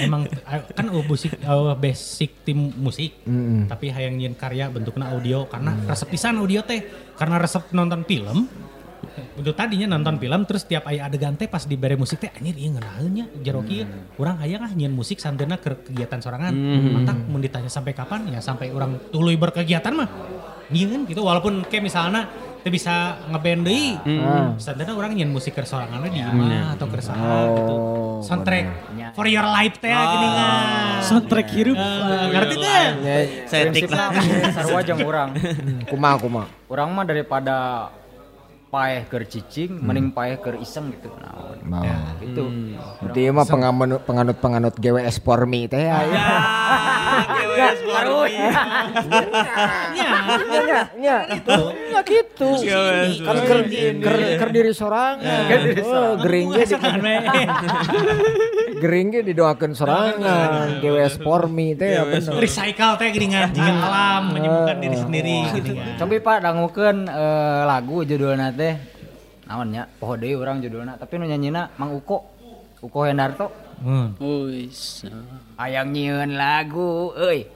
[0.00, 0.24] emang
[0.72, 3.20] kan oh, musik oh, basic tim musik
[3.68, 6.80] tapi hayang nyin karya bentuknya audio karena resep pisan audio teh
[7.20, 8.48] karena resep nonton film.
[9.36, 12.72] Itu tadinya nonton film terus tiap aya adegan teh pas dibere musik teh anjir ieu
[12.72, 13.84] ngeunaheun nya jero kieu
[14.16, 16.56] urang hayang ah nyin musik santeuna ke kegiatan sorangan.
[16.96, 20.08] Mantap mun ditanya sampai kapan ya sampai orang tuluy berkegiatan mah.
[20.72, 23.98] Nyieun gitu walaupun kayak misalnya teu bisa ngeband deui
[24.56, 27.74] santeuna urang nyin musik ke sorangan di imah atau ke saha gitu
[28.22, 28.66] soundtrack
[29.12, 31.02] for your life teh gini kan.
[31.02, 31.76] Soundtrack hirup.
[32.32, 32.86] ngerti teh?
[33.50, 34.08] Setik lah.
[34.14, 35.30] Prinsipna sarua jeung urang.
[35.90, 36.46] Kumaha kumaha.
[36.70, 37.88] Urang mah daripada
[38.72, 41.12] paeh keur cicing, mending paeh keur iseng gitu.
[41.20, 41.60] Naon.
[41.68, 42.40] Nah, Gitu.
[43.04, 46.00] Nanti ieu mah penganut penganut penganut GWS for me teh ya.
[47.36, 48.32] GWS for me.
[49.92, 50.08] Nya
[50.64, 52.48] nya nya gitu.
[53.20, 53.68] Kan ker
[54.00, 55.20] ker ker diri sorangan.
[55.84, 56.76] Oh, gering ge di
[58.82, 60.82] gering ge didoakeun sorangan.
[60.82, 62.34] GWS for me teh ya bener.
[62.42, 67.62] recycle teh gini kan jika alam menyembuhkan diri sendiri gini kan Coba Pak dangukeun eh,
[67.62, 68.74] lagu judulna teh
[69.46, 69.86] naon nya?
[69.86, 72.24] Poho deui urang judulna, tapi nu nyanyina Mang Uko.
[72.82, 73.52] Uko Hendarto.
[73.78, 74.18] Hmm.
[74.18, 75.06] Uis.
[75.60, 77.46] Hayang nyieun lagu euy.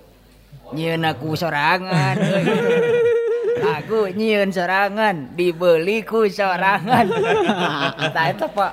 [0.70, 3.24] Nyieun aku sorangan euy.
[3.56, 7.06] Lagu nyieun sorangan dibeli ku sorangan.
[8.06, 8.72] Eta eta Pak.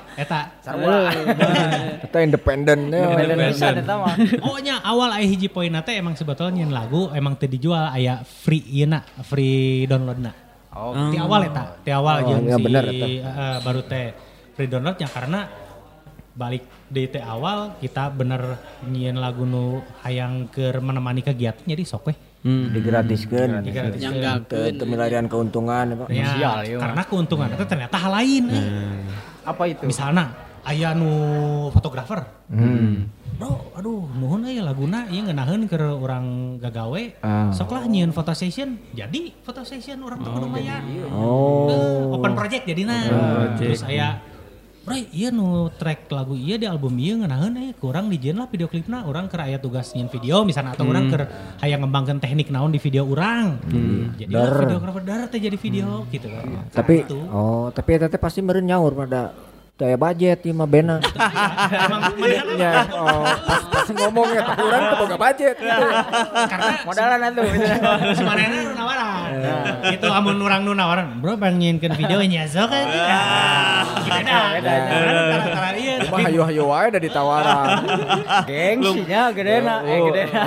[2.04, 3.08] eta independen ya.
[3.10, 4.16] Independen pisan eta mah.
[4.44, 8.22] oh nya awal aya hiji poin teh emang sebetulnya nyeun lagu emang teu dijual aya
[8.24, 10.32] free ieu na free download na
[10.74, 13.06] Oh, di awal eta di awal Oh, jeung iya si bener eta.
[13.06, 14.06] eh, baru teh
[14.54, 15.46] free downloadnya karena
[16.34, 22.10] balik di teh awal kita bener nyieun lagu nu hayang keur menemani kegiatan jadi sok
[22.10, 22.18] weh
[23.96, 24.72] Nyanggakeun.
[24.76, 25.96] Teu milarian keuntungan ya.
[26.12, 26.78] Ya, Sial, iya.
[26.78, 29.00] karena keuntungan itu ternyata hal lain eh.
[29.44, 29.84] apa itu?
[29.84, 30.26] misalnya
[30.62, 31.12] aya nu
[31.70, 33.08] fotografer Hmm.
[33.34, 36.26] bro aduh nuhun aya laguna ieu ngeunaheun ke orang
[36.60, 37.50] gagawe Ah.
[37.50, 41.68] sok lah nyieun foto session jadi foto session orang tuh kudu mayar Oh.
[41.68, 42.96] Eh, open project jadinya
[43.58, 44.22] terus aya
[44.84, 48.68] Bro, iya nu track lagu iya di album iya ngeunaheun eh kurang dijieun lah video
[48.68, 51.24] klipna orang keur aya tugas nyieun video misalnya atau orang keur
[51.64, 53.64] hayang ngembangkeun teknik naon di video orang
[54.20, 54.60] jadi lah Dar.
[54.68, 56.28] videografer darat teh jadi video gitu.
[56.28, 57.16] Kan Tapi Gitu.
[57.32, 59.32] oh, tapi eta teh pasti meureun nyaur pada
[59.74, 61.02] teu aya budget ieu mah bena.
[62.54, 65.86] Ya, oh, pas, pas ngomong ya tapi urang teu boga budget gitu.
[66.46, 67.46] karena Modalan atuh.
[68.14, 69.34] sebenarnya nu nawaran
[69.90, 72.86] itu amun orang nu nawaran bro bang nyienkeun video nya sok kan
[74.06, 74.74] beda beda
[75.74, 77.66] iya Mah hayu-hayu wae da ditawaran.
[78.46, 80.44] Gengsinya gedena, eh gedena.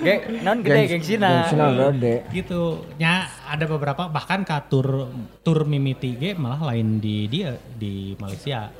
[0.00, 1.28] Geng, non gede gengsina.
[1.44, 2.14] Gengsina gede.
[2.32, 5.10] gitu nya ada beberapa bahkan ka tur
[5.42, 8.70] tur mimiti ge malah lain di dia di Malaysia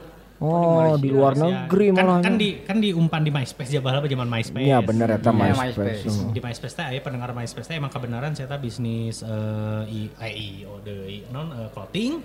[0.41, 1.69] Oh, di luar Malaysia.
[1.69, 2.21] negeri kan, malah.
[2.25, 6.01] kan di kan diumpan di MySpace jabalah zaman MySpace Iya bener eta Iya, MySpace.
[6.01, 6.33] MySpace.
[6.33, 10.49] di MySpace teh aya pendengar MySpace teh emang kebenaran saya bisnis eh i eh, i
[10.65, 12.25] oh deui non eh, clothing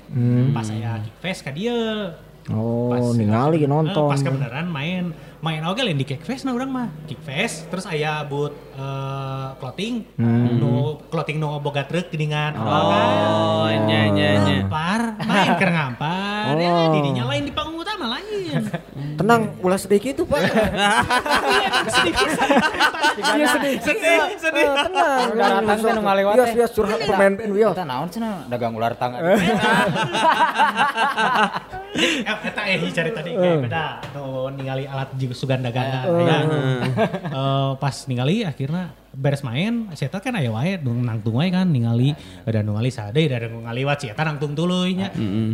[0.53, 1.75] pas saya kickfest ka dieu
[2.48, 4.06] Oh, Pas- ningali nonton.
[4.06, 5.09] pas kebenaran main
[5.45, 6.88] main oke lain di Kickfest nah orang mah.
[7.06, 10.01] Kickfest terus aya but eh, clothing
[10.57, 10.74] nu
[11.06, 14.65] clothing nu boga truk geuningan Oh, nya nya nya.
[14.65, 16.49] ngampar main keur ngampar.
[16.56, 16.90] Ya Oh.
[16.91, 18.57] didinya lain di panggung utama lain.
[19.15, 20.41] Tenang ulah sedikit tuh pak.
[20.41, 22.27] Iya sedikit.
[23.15, 23.48] Sedih,
[24.35, 24.65] sedih.
[24.65, 25.19] Eh, tenang.
[25.30, 26.53] Udah datang teh nu ngalewat teh.
[26.53, 29.22] wios curhat pemain wios Kita naon cenah dagang ular tangga.
[29.22, 29.40] Eh,
[32.49, 33.32] eta eh cari tadi.
[33.32, 33.85] Kayak beda.
[34.11, 36.07] Tuh ningali alat juga suganda ganda.
[36.07, 36.38] Ya.
[37.35, 42.11] Eh, pas ningali akhirnya beres main, saya kan aya wae nangtung wae kan ningali
[42.43, 43.47] ada nu ngali sade ada
[43.87, 45.09] wat eta nangtung tuluy nya.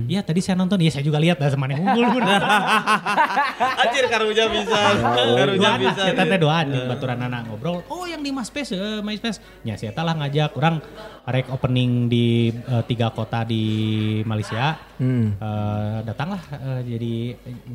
[0.09, 2.09] Iya tadi saya nonton, iya saya juga lihat dah semane unggul.
[3.81, 4.80] Anjir karunya bisa.
[4.99, 6.01] Karunya bisa.
[6.11, 7.85] kita teh doaan jeung baturan anak ngobrol.
[7.88, 9.40] Oh yang di MySpace, eh, MySpace.
[9.64, 10.81] Nya saya lah ngajak orang
[11.30, 13.64] rek opening di eh, tiga kota di
[14.25, 14.77] Malaysia.
[14.98, 15.38] Hmm.
[15.38, 17.14] Eh, datanglah eh, jadi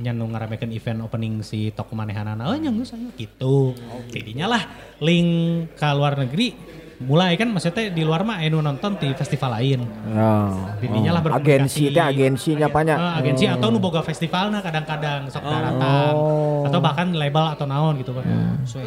[0.02, 2.50] nyanu ngaramekeun event opening si toko manehanana.
[2.50, 3.76] Oh nyanggu saya gitu.
[4.10, 4.62] Jadinya lah
[4.98, 6.49] link ke luar negeri
[6.97, 9.85] mulai kan maksudnya di luar mah anu nonton di festival lain.
[10.09, 11.45] Lah Oh, berkomunikasi.
[11.45, 12.97] agensi teh agensinya banyak.
[12.97, 16.65] Eh, agensi atau nu boga festivalna kadang-kadang sok daratan Oh.
[16.65, 18.25] atau bahkan label atau naon gitu kan.
[18.65, 18.81] So,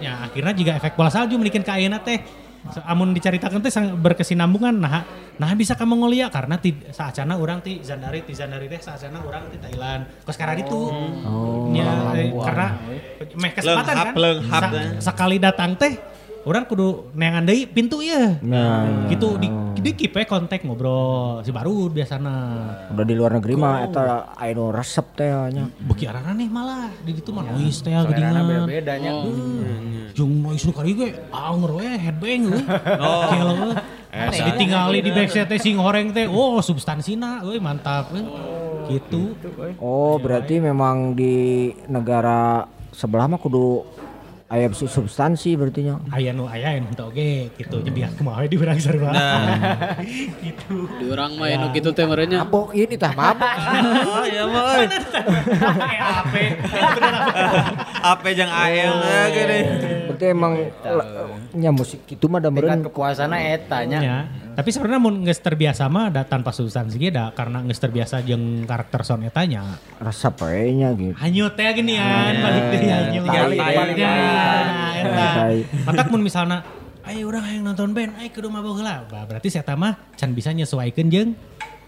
[0.00, 2.47] nya akhirnya juga efek bola salju melikin ka ayeuna teh.
[2.68, 7.62] So, amun dicaritakeun teh sang- berkesinambungan nah nah bisa kamu ngolia karena ti, saacana urang
[7.62, 10.04] ti Zandari ti Zandari teh saacana urang ti Thailand.
[10.20, 10.74] Kos sekarang itu.
[11.22, 11.70] Oh.
[11.70, 12.66] Nya, eh, karena
[13.32, 14.14] meh kesempatan Leunghap, kan.
[14.18, 14.86] leunghap Sa- teh.
[15.00, 15.94] sekali datang teh
[16.48, 18.40] orang kudu neangan deui pintu ya.
[18.40, 22.34] Nah, gitu di di keep we kontak ngobrol si baru biasana.
[22.90, 25.68] udah di luar negeri mah eta aya nu resep teh nya.
[25.68, 28.66] Beki arana nih malah di ditu mah noise teh Selerana geuningan.
[28.66, 29.12] beda-bedanya.
[30.16, 32.60] Jeung noise nu kali ge anger we headbang we.
[33.04, 33.28] Oh.
[33.28, 33.72] Kelo we.
[34.32, 36.26] ditinggali di backstage teh sing horeng teh.
[36.26, 38.08] Oh, substansina euy mantap.
[38.88, 39.36] Gitu.
[39.78, 43.84] Oh, berarti memang di negara sebelah mah kudu
[44.48, 46.00] aya su- substansi berarti nya.
[46.08, 47.84] Aya nu aya anu teu oge gitu.
[47.84, 49.12] Biar kumaha we di urang sarua.
[50.44, 50.88] gitu.
[50.88, 52.42] Di orang mah anu gitu teh merenya.
[52.42, 53.44] Mabok ini tah mabok.
[54.08, 54.72] Oh iya mah.
[54.74, 54.86] euy.
[54.88, 56.44] Eh, ape.
[58.00, 59.58] Ape jeung ayeung ya gini.
[60.08, 60.52] Berarti emang
[60.82, 64.00] la- nya musik itu mah da meureun kepuasannya eta nya.
[64.00, 64.18] Ya.
[64.58, 68.64] Tapi sebenarnya mun geus terbiasa mah da tanpa substansi ge da karena geus terbiasa jeung
[68.64, 69.76] karakter sound eta nya.
[69.98, 71.12] resep we nya gitu.
[71.14, 73.22] Hanyut teh ginian balik deui hanyut.
[73.22, 74.08] Balik, Ya, balik, eta.
[74.08, 74.37] Tai.
[75.86, 76.62] Matak mun misalna
[77.08, 79.08] ayo urang hayang nonton band, ayo mabok heula.
[79.08, 81.32] Bah, berarti saya mah can bisa nyesuaikeun jeung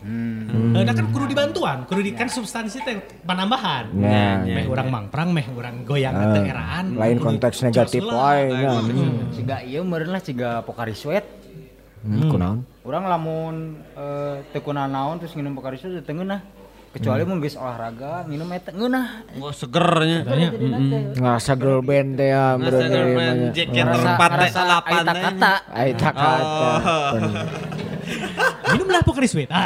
[0.00, 0.72] Hmm.
[0.72, 3.92] Eh, da kan kudu dibantuan, kudu di, kan substansi teh penambahan.
[3.92, 6.96] Nah, meh urang mangprang, meh urang goyang teh eraan.
[6.96, 8.80] lain konteks negatif wae nya.
[9.28, 11.28] Ciga ieu meureun lah ciga Pokari Sweat.
[12.00, 12.64] Hmm, kunaon?
[12.80, 16.59] Urang lamun eh, teu naon terus nginum Pokari Sweat teu ngeunah.
[16.90, 19.06] Kecuali mun geus olahraga nginum eta ngeunah.
[19.32, 20.26] Gua segernya.
[20.26, 20.50] Katanya,
[21.14, 25.12] Ngerasa girl band teh ya Ngerasa berarti girl band, jaket Ngerasa- empat teh salapan aita
[25.12, 25.22] teh.
[25.22, 25.52] kata.
[25.70, 26.72] Aita kata.
[27.14, 27.46] Bener.
[28.70, 29.50] minumlah Pocari Sweat.
[29.50, 29.62] Ah,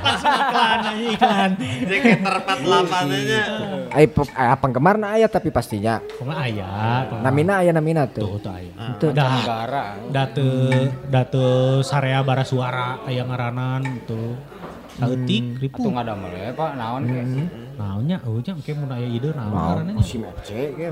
[0.00, 1.50] iklan, aja iklan.
[1.84, 3.42] Jaket terpat lapannya.
[3.90, 6.00] Ai pe- ah, penggemar na aya tapi pastinya.
[6.16, 6.64] Nggak ayah?
[7.04, 8.40] nggak- Namina aya namina Tuh, tuh.
[8.40, 8.76] tuh ayah.
[8.96, 9.10] Tuh.
[9.12, 9.84] Dah, Negara.
[10.08, 10.48] date,
[11.04, 11.44] date
[11.82, 14.32] sarea bara suara aya ngaranan tuh.
[14.94, 15.82] Sautik, ripu.
[15.82, 17.14] Atuh ngadamel we Pak naon ke.
[17.74, 19.92] Naonnya, oh nya engke mun aya ide naon Mau ngaranna.
[19.98, 20.86] Kosim FC ge.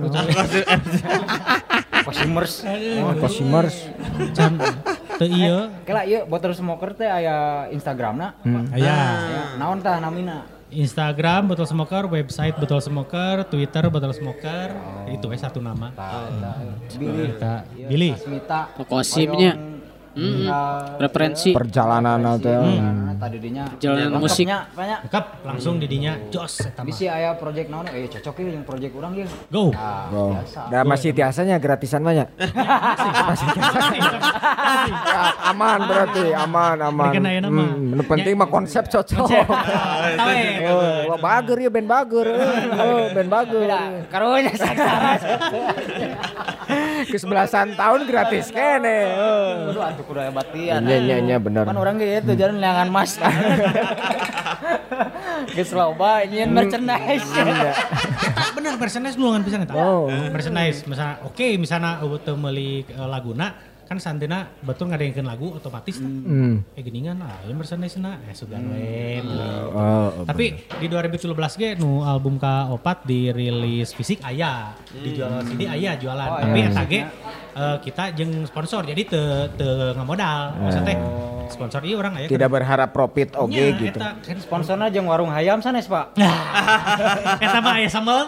[2.02, 2.66] Cosmers.
[2.98, 3.76] Oh, Kosimers.
[4.36, 4.58] Can
[5.22, 5.70] teu ieu.
[5.86, 8.34] Kela ieu botol smoker teh aya Instagramna.
[8.74, 8.98] Aya Ya,
[9.54, 10.42] naon tah namina?
[10.72, 14.72] Instagram Botol Smoker, website Botol Smoker, Twitter Botol Smoker.
[15.12, 15.92] Itu we satu nama.
[16.96, 17.36] Billy.
[17.76, 18.10] Billy.
[18.16, 18.72] Smita.
[18.80, 19.71] Pokosimnya.
[20.12, 20.44] Mm-mm.
[20.44, 21.50] tinggal Referensi.
[21.56, 22.52] Perjalanan teh.
[22.52, 23.64] Perjalanan tadi dinya.
[23.72, 24.44] Perjalanan musik.
[24.44, 24.98] Lengkapnya, banyak.
[25.08, 26.86] Lengkap langsung didinya jos eta mah.
[26.88, 29.24] Bisi aya project naon eh cocok ya yang project urang ge.
[29.48, 29.72] Go.
[29.72, 30.36] Nah, Oh.
[30.36, 30.60] biasa.
[30.68, 32.28] Da masih tiasanya gratisan banyak.
[35.52, 37.12] aman berarti, aman, aman.
[37.42, 39.28] Hmm, penting mah konsep cocok.
[39.28, 40.72] Tahu ya.
[40.72, 42.26] Oh, wah bager ya band bager.
[42.76, 43.68] Oh, band bager.
[44.10, 44.52] Karunya.
[47.12, 49.12] Kesebelasan tahun gratis kene.
[50.02, 50.82] Atuh kudu aya batian.
[50.82, 51.62] Iya, iya, iya, bener.
[51.62, 53.14] Kan orang ge itu jalan leangan mas.
[55.54, 57.22] Geus loba nyeun merchandise.
[58.58, 59.78] Bener merchandise nulungan pisan eta.
[59.78, 60.10] Oh.
[60.10, 63.54] Merchandise misalnya oke misalnya teu meuli eh, laguna
[63.92, 66.00] kan santena betul ngadengkeun lagu otomatis.
[66.00, 66.64] Hmm.
[66.72, 69.20] Eh geningan lah, ya merchandise na, eh sugan we.
[69.68, 75.92] Oh, Tapi di 2017 ge nu album ka opat dirilis fisik aya, dijual CD aya
[76.00, 76.28] jualan.
[76.32, 76.72] Oh, Tapi iya.
[76.72, 77.00] eta ge
[77.52, 80.56] eh, kita jeung sponsor jadi teu teu ngamodal.
[80.56, 80.96] Maksudnya teh
[81.52, 83.98] sponsor ieu urang aya tidak berharap profit oke Nya, gitu.
[84.00, 86.16] Eta kan Sponsorna jeung warung hayam sanes, Pak.
[87.44, 88.24] Eta mah aya sambal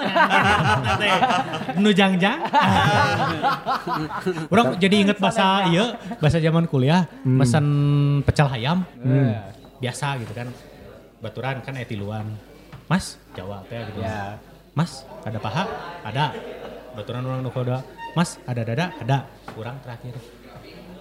[1.81, 2.41] nu jangjang.
[4.53, 5.87] Urang jadi inget bahasa ieu,
[6.19, 7.67] bahasa zaman kuliah, pesan
[8.27, 8.83] pecel hayam.
[9.79, 10.49] Biasa gitu kan.
[11.23, 12.27] Baturan kan aya tiluan.
[12.85, 14.05] Mas, Jawa teh gitu.
[14.05, 14.37] Ya.
[14.77, 15.65] Mas, ada paha?
[16.05, 16.37] Ada.
[16.93, 17.81] Baturan orang nu koda.
[18.13, 18.93] Mas, ada dada?
[19.01, 19.25] Ada.
[19.57, 20.15] Kurang terakhir.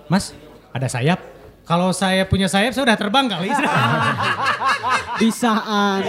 [0.07, 0.32] Mas,
[0.72, 1.19] ada sayap?
[1.64, 3.48] Kalau saya punya sayap, saya udah terbang kali.
[5.16, 6.03] Bisaan.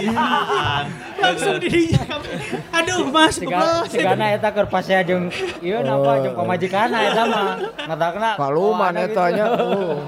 [1.23, 2.27] Langsung dirinya kami.
[2.75, 5.31] Aduh, Mas, Siga, sigana eta keur pasea jeung
[5.63, 7.47] ieu napa jeung pamajikanna eta mah.
[7.87, 8.29] Ngatakna.
[8.35, 9.45] Kaluman oh, ada eta nya.
[9.55, 10.03] Oh.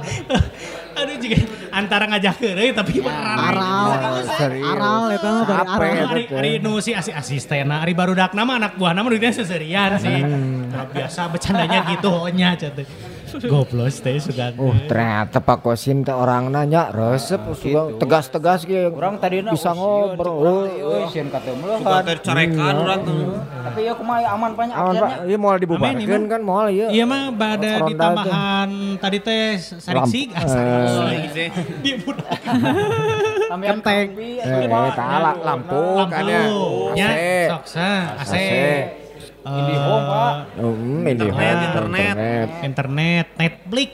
[1.00, 1.40] Aduh, juga
[1.72, 3.38] antara ngajak heureuy tapi beneran.
[3.40, 3.88] Aral.
[3.88, 6.12] Aral eta mah dari aral.
[6.12, 10.12] Ari, ari nu si asi asistena, ari barudak nama anak buah nama duitnya seserian sih.
[10.12, 10.92] Hmm.
[10.92, 12.84] Biasa bercandanya gitu nya cat.
[13.52, 14.52] Goplos teh sugan.
[14.58, 18.90] Oh ternyata Pak Kosim teh orang nanya resep suka tegas-tegas gitu.
[18.90, 20.68] Urang tadina bisa ngobrol.
[20.68, 22.04] Euy sieun ka teu Suka meulehan.
[22.04, 23.38] tercarekan orang tuh.
[23.38, 25.28] Tapi ya kumaha aman banyak Aman Pak, akhirnya.
[25.28, 26.88] iya mau dibubarkan Amin, kan mau iya.
[26.88, 30.28] Iya mah bada ditambahan tadi teh sariksig.
[30.32, 30.98] Ah, sariksig.
[30.98, 31.48] Oh, sih.
[31.84, 32.28] Dia budak.
[33.48, 36.42] Kopi, Eh, atuh, eta ala lampu kan ya.
[36.94, 37.08] Nya,
[37.48, 37.90] sok sa,
[38.20, 38.34] AC.
[39.48, 39.58] AC.
[39.64, 40.34] IndiHome, Pak.
[40.60, 42.16] Hmm, Internet, Indihome, internet.
[42.68, 43.90] Internet, Netflix.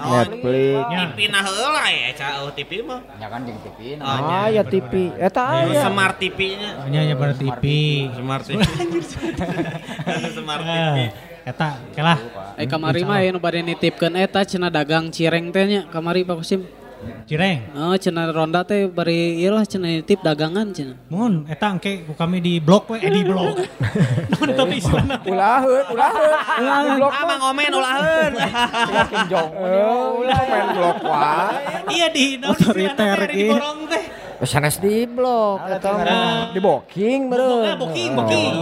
[0.00, 0.80] Netflix.
[0.88, 1.00] Nya.
[1.12, 3.00] TV nah heula ya, ca oh, TV mah.
[3.20, 4.00] Ya kan jeung TV.
[4.00, 4.92] Oh, Ah, ya TV.
[5.20, 5.82] Eta aya.
[5.84, 6.70] Smart TV-nya.
[6.88, 7.64] Nya nya pada TV.
[8.16, 8.60] Smart TV.
[10.32, 10.72] Smart TV.
[10.72, 10.94] Ah,
[11.40, 12.18] Eta, kelah.
[12.60, 16.44] Eh kamari mah aya nu bade nitipkeun eta cenah dagang cireng teh nya kamari Pak
[16.44, 16.79] Kosim.
[17.24, 17.72] Cireng.
[17.72, 20.98] Oh cenah ronda teh bari ieu lah cenah nitip dagangan cenah.
[21.08, 23.56] Mun, eta engke ku kami di blok we, eh di blok.
[24.34, 25.30] Namun eta teh istilahna teh.
[25.30, 26.36] Ulaheun, ulaheun.
[26.84, 28.32] Di blok Ah, Mang Omen ulaheun.
[29.10, 29.50] Kim Jong.
[29.56, 31.56] Oh, ulah main blok wae.
[31.88, 34.04] Iya di naon Otoriter di borong teh.
[34.40, 36.52] Sanes di blok eta mah.
[36.52, 37.64] Di booking Ah, beureun.
[37.78, 38.52] booking, booking.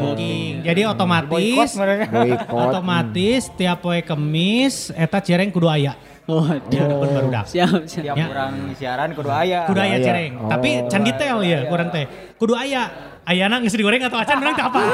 [0.00, 0.52] Booking.
[0.62, 2.04] Jadi otomatis Boykot mereka.
[2.16, 2.48] Boykot.
[2.50, 5.94] otomatis tiap poe kemis eta cireng kudu aya.
[6.26, 7.46] Oh, Ya pun barudak.
[7.46, 8.02] siap siap.
[8.02, 8.26] Tiap Ya.
[8.26, 9.62] urang siaran kudu aya.
[9.64, 10.32] Kudu aya cireng.
[10.44, 10.90] Tapi Oh.
[10.90, 12.02] can detail ya kurang teh.
[12.34, 13.14] Kudu aya.
[13.22, 14.78] Ayana geus digoreng atau acan urang teh apa?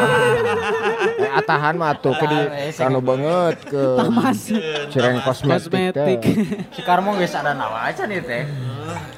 [1.19, 2.41] Eh, atahan mah tuh ke di
[2.73, 4.41] kanu banget ke Tamas.
[4.89, 5.69] cireng kosmetik.
[5.69, 6.21] Kosmetik.
[6.21, 6.37] teh.
[6.77, 8.43] Si Karmo geus ada nawa aja nih teh.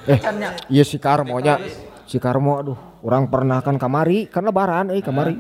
[0.07, 0.19] Eh,
[0.69, 1.59] iya si Karmo nya.
[2.05, 5.35] Si Karmo aduh, orang pernah kan kamari, kan lebaran eh kamari.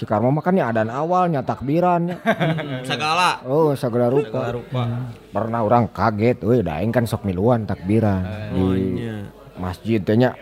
[0.00, 2.08] Si Karmo mah kan ya adaan awalnya takbiran.
[2.88, 3.44] Segala.
[3.44, 4.48] Oh, segala rupa.
[4.48, 4.82] Segala rupa.
[5.28, 8.24] Pernah orang kaget, weh daeng kan sok miluan takbiran
[8.56, 9.28] di iya.
[9.60, 10.32] masjid teh nya.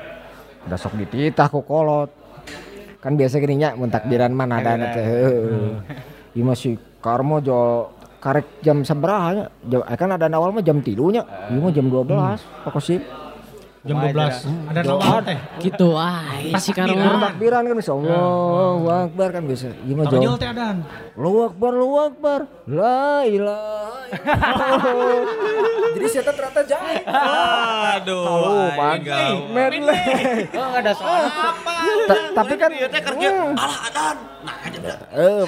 [0.62, 2.06] Udah sok dititah ku kolot.
[3.02, 5.06] Kan biasa gini nya mun takbiran mana ada teh.
[6.38, 7.90] Ieu mah si Karmo jo
[8.22, 9.44] karek jam sabaraha nya?
[9.66, 11.26] Jam- eh, kan ada awal mah jam 3 nya.
[11.50, 12.38] Ieu mah jam 12.
[12.62, 13.02] Pokok sih.
[13.88, 14.68] Jam 12.
[14.68, 15.38] Ada nawar teh.
[15.58, 17.24] Gitu wae si Karma.
[17.24, 19.72] takbiran kan bisa Allahu Akbar kan bisa.
[19.82, 20.36] Ieu mah Tonjol jauh.
[20.36, 20.76] teh adan.
[21.16, 22.40] Allahu Akbar, Allahu Akbar.
[22.68, 24.12] La ilaha.
[25.88, 27.02] Jadi siapa ternyata jahit.
[27.08, 28.76] Aduh.
[29.00, 29.48] Gaul.
[29.50, 29.98] Medley.
[30.52, 30.92] Oh, enggak ada.
[32.04, 34.16] Ta- Tapi kan Ieu teh kerja alah adan.
[34.38, 34.54] Nah,
[35.10, 35.42] eh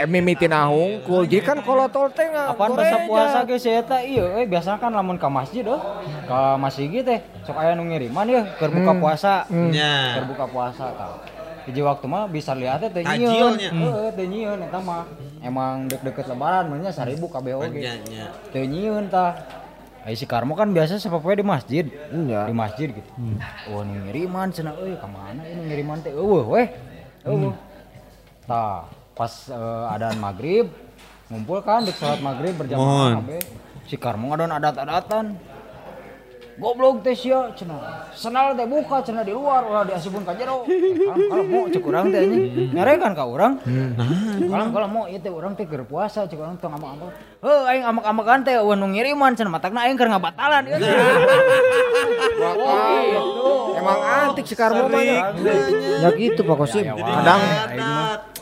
[0.00, 1.28] eh, mimitin ahungkul.
[1.28, 4.80] Jadi kan kalau tol teh nggak Apaan bahasa puasa ge si eta iya eh biasa
[4.80, 5.78] kan lamun ka masjid oh.
[6.24, 9.48] Ka masjid teh sok aya nu ngiriman ya keur buka puasa.
[9.48, 10.20] Nya.
[10.20, 11.16] Keur buka puasa tah.
[11.64, 13.56] Hiji waktu mah bisa lihat teh nyieun.
[13.56, 15.08] Heeh, teh nyieun eta mah.
[15.40, 17.80] Emang deket-deket lebaran mah nya 1000 kabeh oge.
[18.52, 19.40] Teu nyieun tah.
[20.00, 21.84] Ai si Karmo kan biasa sepopoe di masjid.
[22.12, 22.48] Iya.
[22.48, 23.10] Di masjid gitu.
[23.72, 26.12] Oh nu ngiriman cenah euy ka mana nu ngiriman teh?
[26.12, 26.68] Eueuh weh.
[27.24, 27.52] Eueuh.
[28.48, 30.68] Tah, pas eh, adaan maghrib
[31.30, 33.20] ngumpul kan di sholat maghrib berjamaah.
[33.84, 35.36] Si Karmo ngadon adat-adatan.
[36.60, 38.12] Goblok teh sia cenah.
[38.12, 40.68] Senal teh buka cenah di luar ulah diasupun ka jero.
[41.08, 42.76] Kalau mau cek urang teh anjing.
[42.76, 43.56] Nyarekan ka urang.
[44.44, 47.16] Kalau kalau mau ieu teh urang teh keur puasa cek urang teh amak-amak.
[47.40, 50.92] Heuh aing amak-amakan teh eueuh nu ngiriman cenah matakna aing keur ngabatalan ieu teh.
[53.80, 55.00] Emang antik si Karmo mah.
[56.04, 56.84] Ya gitu Pak Kosim.
[56.84, 57.40] Kadang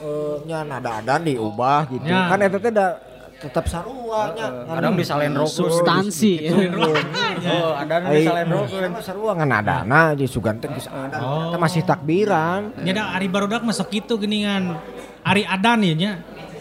[0.02, 2.02] eh, nya nada adan diubah gitu.
[2.02, 2.26] Ya.
[2.34, 2.98] Kan eta teh da
[3.38, 4.66] tetap sarua nya.
[4.66, 5.54] Kadang disalen rokok.
[5.70, 6.50] Substansi.
[6.50, 8.78] Oh, ada nu Ai, disalen rokok.
[8.90, 11.18] Mah sarua ngan adana di sugan teh geus ada.
[11.54, 12.74] Eta masih takbiran.
[12.82, 14.74] Nyada Ari Barudak masuk gitu geningan.
[15.22, 16.12] Ari Adan ya nya.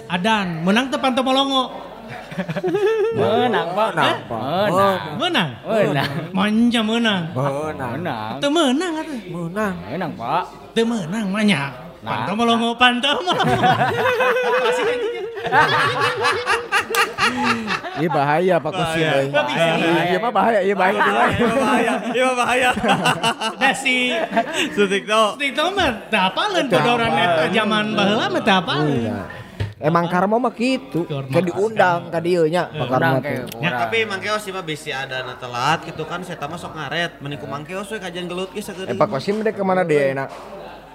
[0.08, 1.90] Adan, menang teh molongo.
[3.18, 3.90] Menang, Pak.
[3.98, 4.70] Napa?
[4.70, 4.98] Menang.
[5.18, 5.50] Menang.
[5.66, 6.12] Menang.
[6.30, 7.24] Manja menang.
[7.34, 7.90] Menang.
[7.98, 8.34] Menang.
[8.38, 9.20] Teu menang atuh.
[9.26, 9.76] Menang.
[9.90, 10.44] Menang, Pak.
[10.78, 11.44] Teu menang mah
[12.04, 12.10] nya.
[12.10, 13.62] Panto molongo, panto molongo.
[17.98, 19.04] Iya bahaya Pak Kosim.
[19.04, 19.28] euy.
[20.14, 21.00] Iya mah bahaya, iya bahaya.
[21.02, 21.94] Iya bahaya.
[22.18, 22.70] Iya bahaya.
[23.58, 24.14] Da si
[24.74, 25.24] Sutik to.
[25.36, 28.82] Stik mah apaleun bodoran eta zaman baheula mah.
[28.86, 29.18] Iya.
[29.78, 31.06] Emang karma mah gitu.
[31.06, 33.38] Kayak diundang ka dieu nya Pak Karma Undang teh.
[33.62, 37.22] Ya, tapi mangkeos sih mah bisi ada na telat gitu kan saya mah sok ngaret
[37.22, 40.30] meniku mangkeos we kajian gelut ge Eh Pak Kosim deh ke mana dia enak?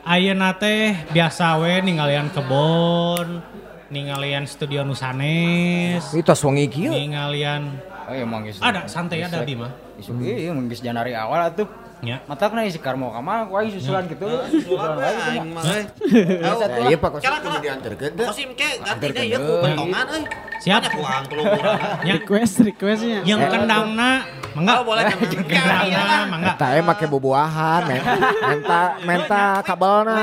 [0.02, 3.38] Ayeuna teh biasa we ninggalian kebon,
[3.86, 6.90] ninggalian studio Nusanes, Itu wengi kieu.
[6.90, 7.70] ninggalian
[8.02, 8.26] Oh iya
[8.58, 9.70] ada santai ada di mah.
[9.94, 11.70] Isu iya emang geus janari awal atuh.
[12.02, 12.18] Ya.
[12.26, 14.26] Mata kena isi karmo ku aing susulan gitu.
[14.50, 15.62] Susulan we aing mah.
[15.62, 18.26] Ya, Iya Pak Kosim kudu dianterkeun teh.
[18.26, 20.22] Kosim ke ganti deh ya ku bentongan euy.
[20.66, 20.82] Siap.
[20.82, 21.78] Banyak uang kelumuran.
[22.02, 23.22] Ya, Request requestnya.
[23.22, 24.82] yang kendangna mangga.
[24.82, 25.14] Oh boleh kan.
[25.30, 26.52] Kendangna mangga.
[26.58, 28.02] Eta eh make bubuahan, men.
[28.50, 30.18] Menta menta kabelna.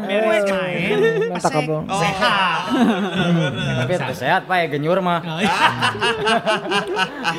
[0.00, 0.96] Beres main.
[1.36, 1.84] Menta kabel.
[2.00, 2.60] Sehat.
[3.84, 5.20] Tapi teu sehat Pak ya genyur mah.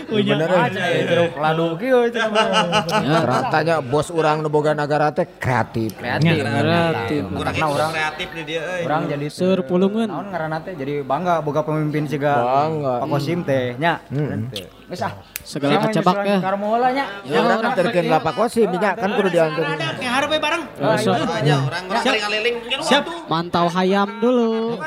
[0.05, 0.65] Punya Bener, eh.
[0.69, 0.81] aja.
[1.01, 5.95] Jeruk ladu kieu cenah Ternyata bos urang nu boga negara teh kreatif.
[5.95, 6.43] Kreatif.
[6.43, 7.21] Kreatif.
[7.31, 8.81] Kurang Karena itu orang kreatif nih dia euy.
[8.83, 10.07] orang jadi Seur pulungan.
[10.11, 12.93] naon ngaranna teh jadi bangga boga pemimpin siga Bangga.
[12.99, 14.03] Pak Kosim teh nya.
[14.11, 14.51] Hmm.
[14.51, 15.13] Geus ah.
[15.47, 16.37] Segala nyusulan ya.
[16.43, 17.05] Karmo heula nya.
[17.23, 19.79] Ya urang nganterkeun lah Pak Kosim nya kan kudu dianterkeun.
[19.79, 20.63] Ada hareup bareng.
[20.99, 22.15] So, aja orang orang Siap.
[22.27, 23.03] keliling mungkin Siap.
[23.31, 24.83] mantau hayam dulu.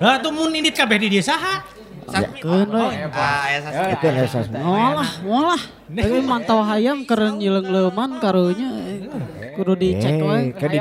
[0.00, 1.20] Lah tuh mun indit kabeh di dia
[2.06, 2.86] Keun we.
[3.10, 3.98] Ah, ya.
[3.98, 4.46] Itu esas.
[4.52, 5.58] Molah.
[5.86, 9.06] Tapi mantau hayam keren nyileng leuman karunya eh,
[9.56, 10.36] kudu dicek we.
[10.36, 10.78] Eh, ka di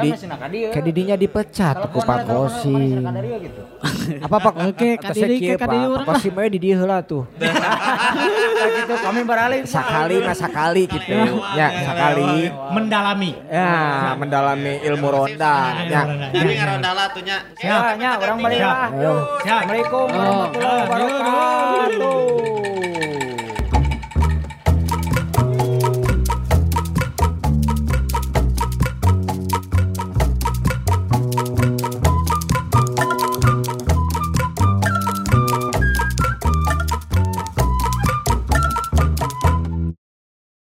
[0.70, 3.00] ka didinya dipecat ku Pak Kosim.
[3.40, 3.62] gitu.
[4.26, 4.54] Apa Pak?
[4.68, 5.92] Oke, kieu, ke kadiri Pak.
[5.96, 7.24] urang Pak Kosim we di dieu heula tuh.
[8.76, 11.16] gitu kami beralih Sakali mah sakali gitu.
[11.56, 12.52] Ya, sakali.
[12.76, 13.32] Mendalami.
[13.48, 15.56] Ya, mendalami ilmu ronda.
[15.88, 16.04] Ya.
[16.36, 17.38] Tapi ngarondala tuh nya.
[17.64, 18.92] Ya, nya orang balik lah.
[18.92, 22.55] Assalamualaikum warahmatullahi wabarakatuh.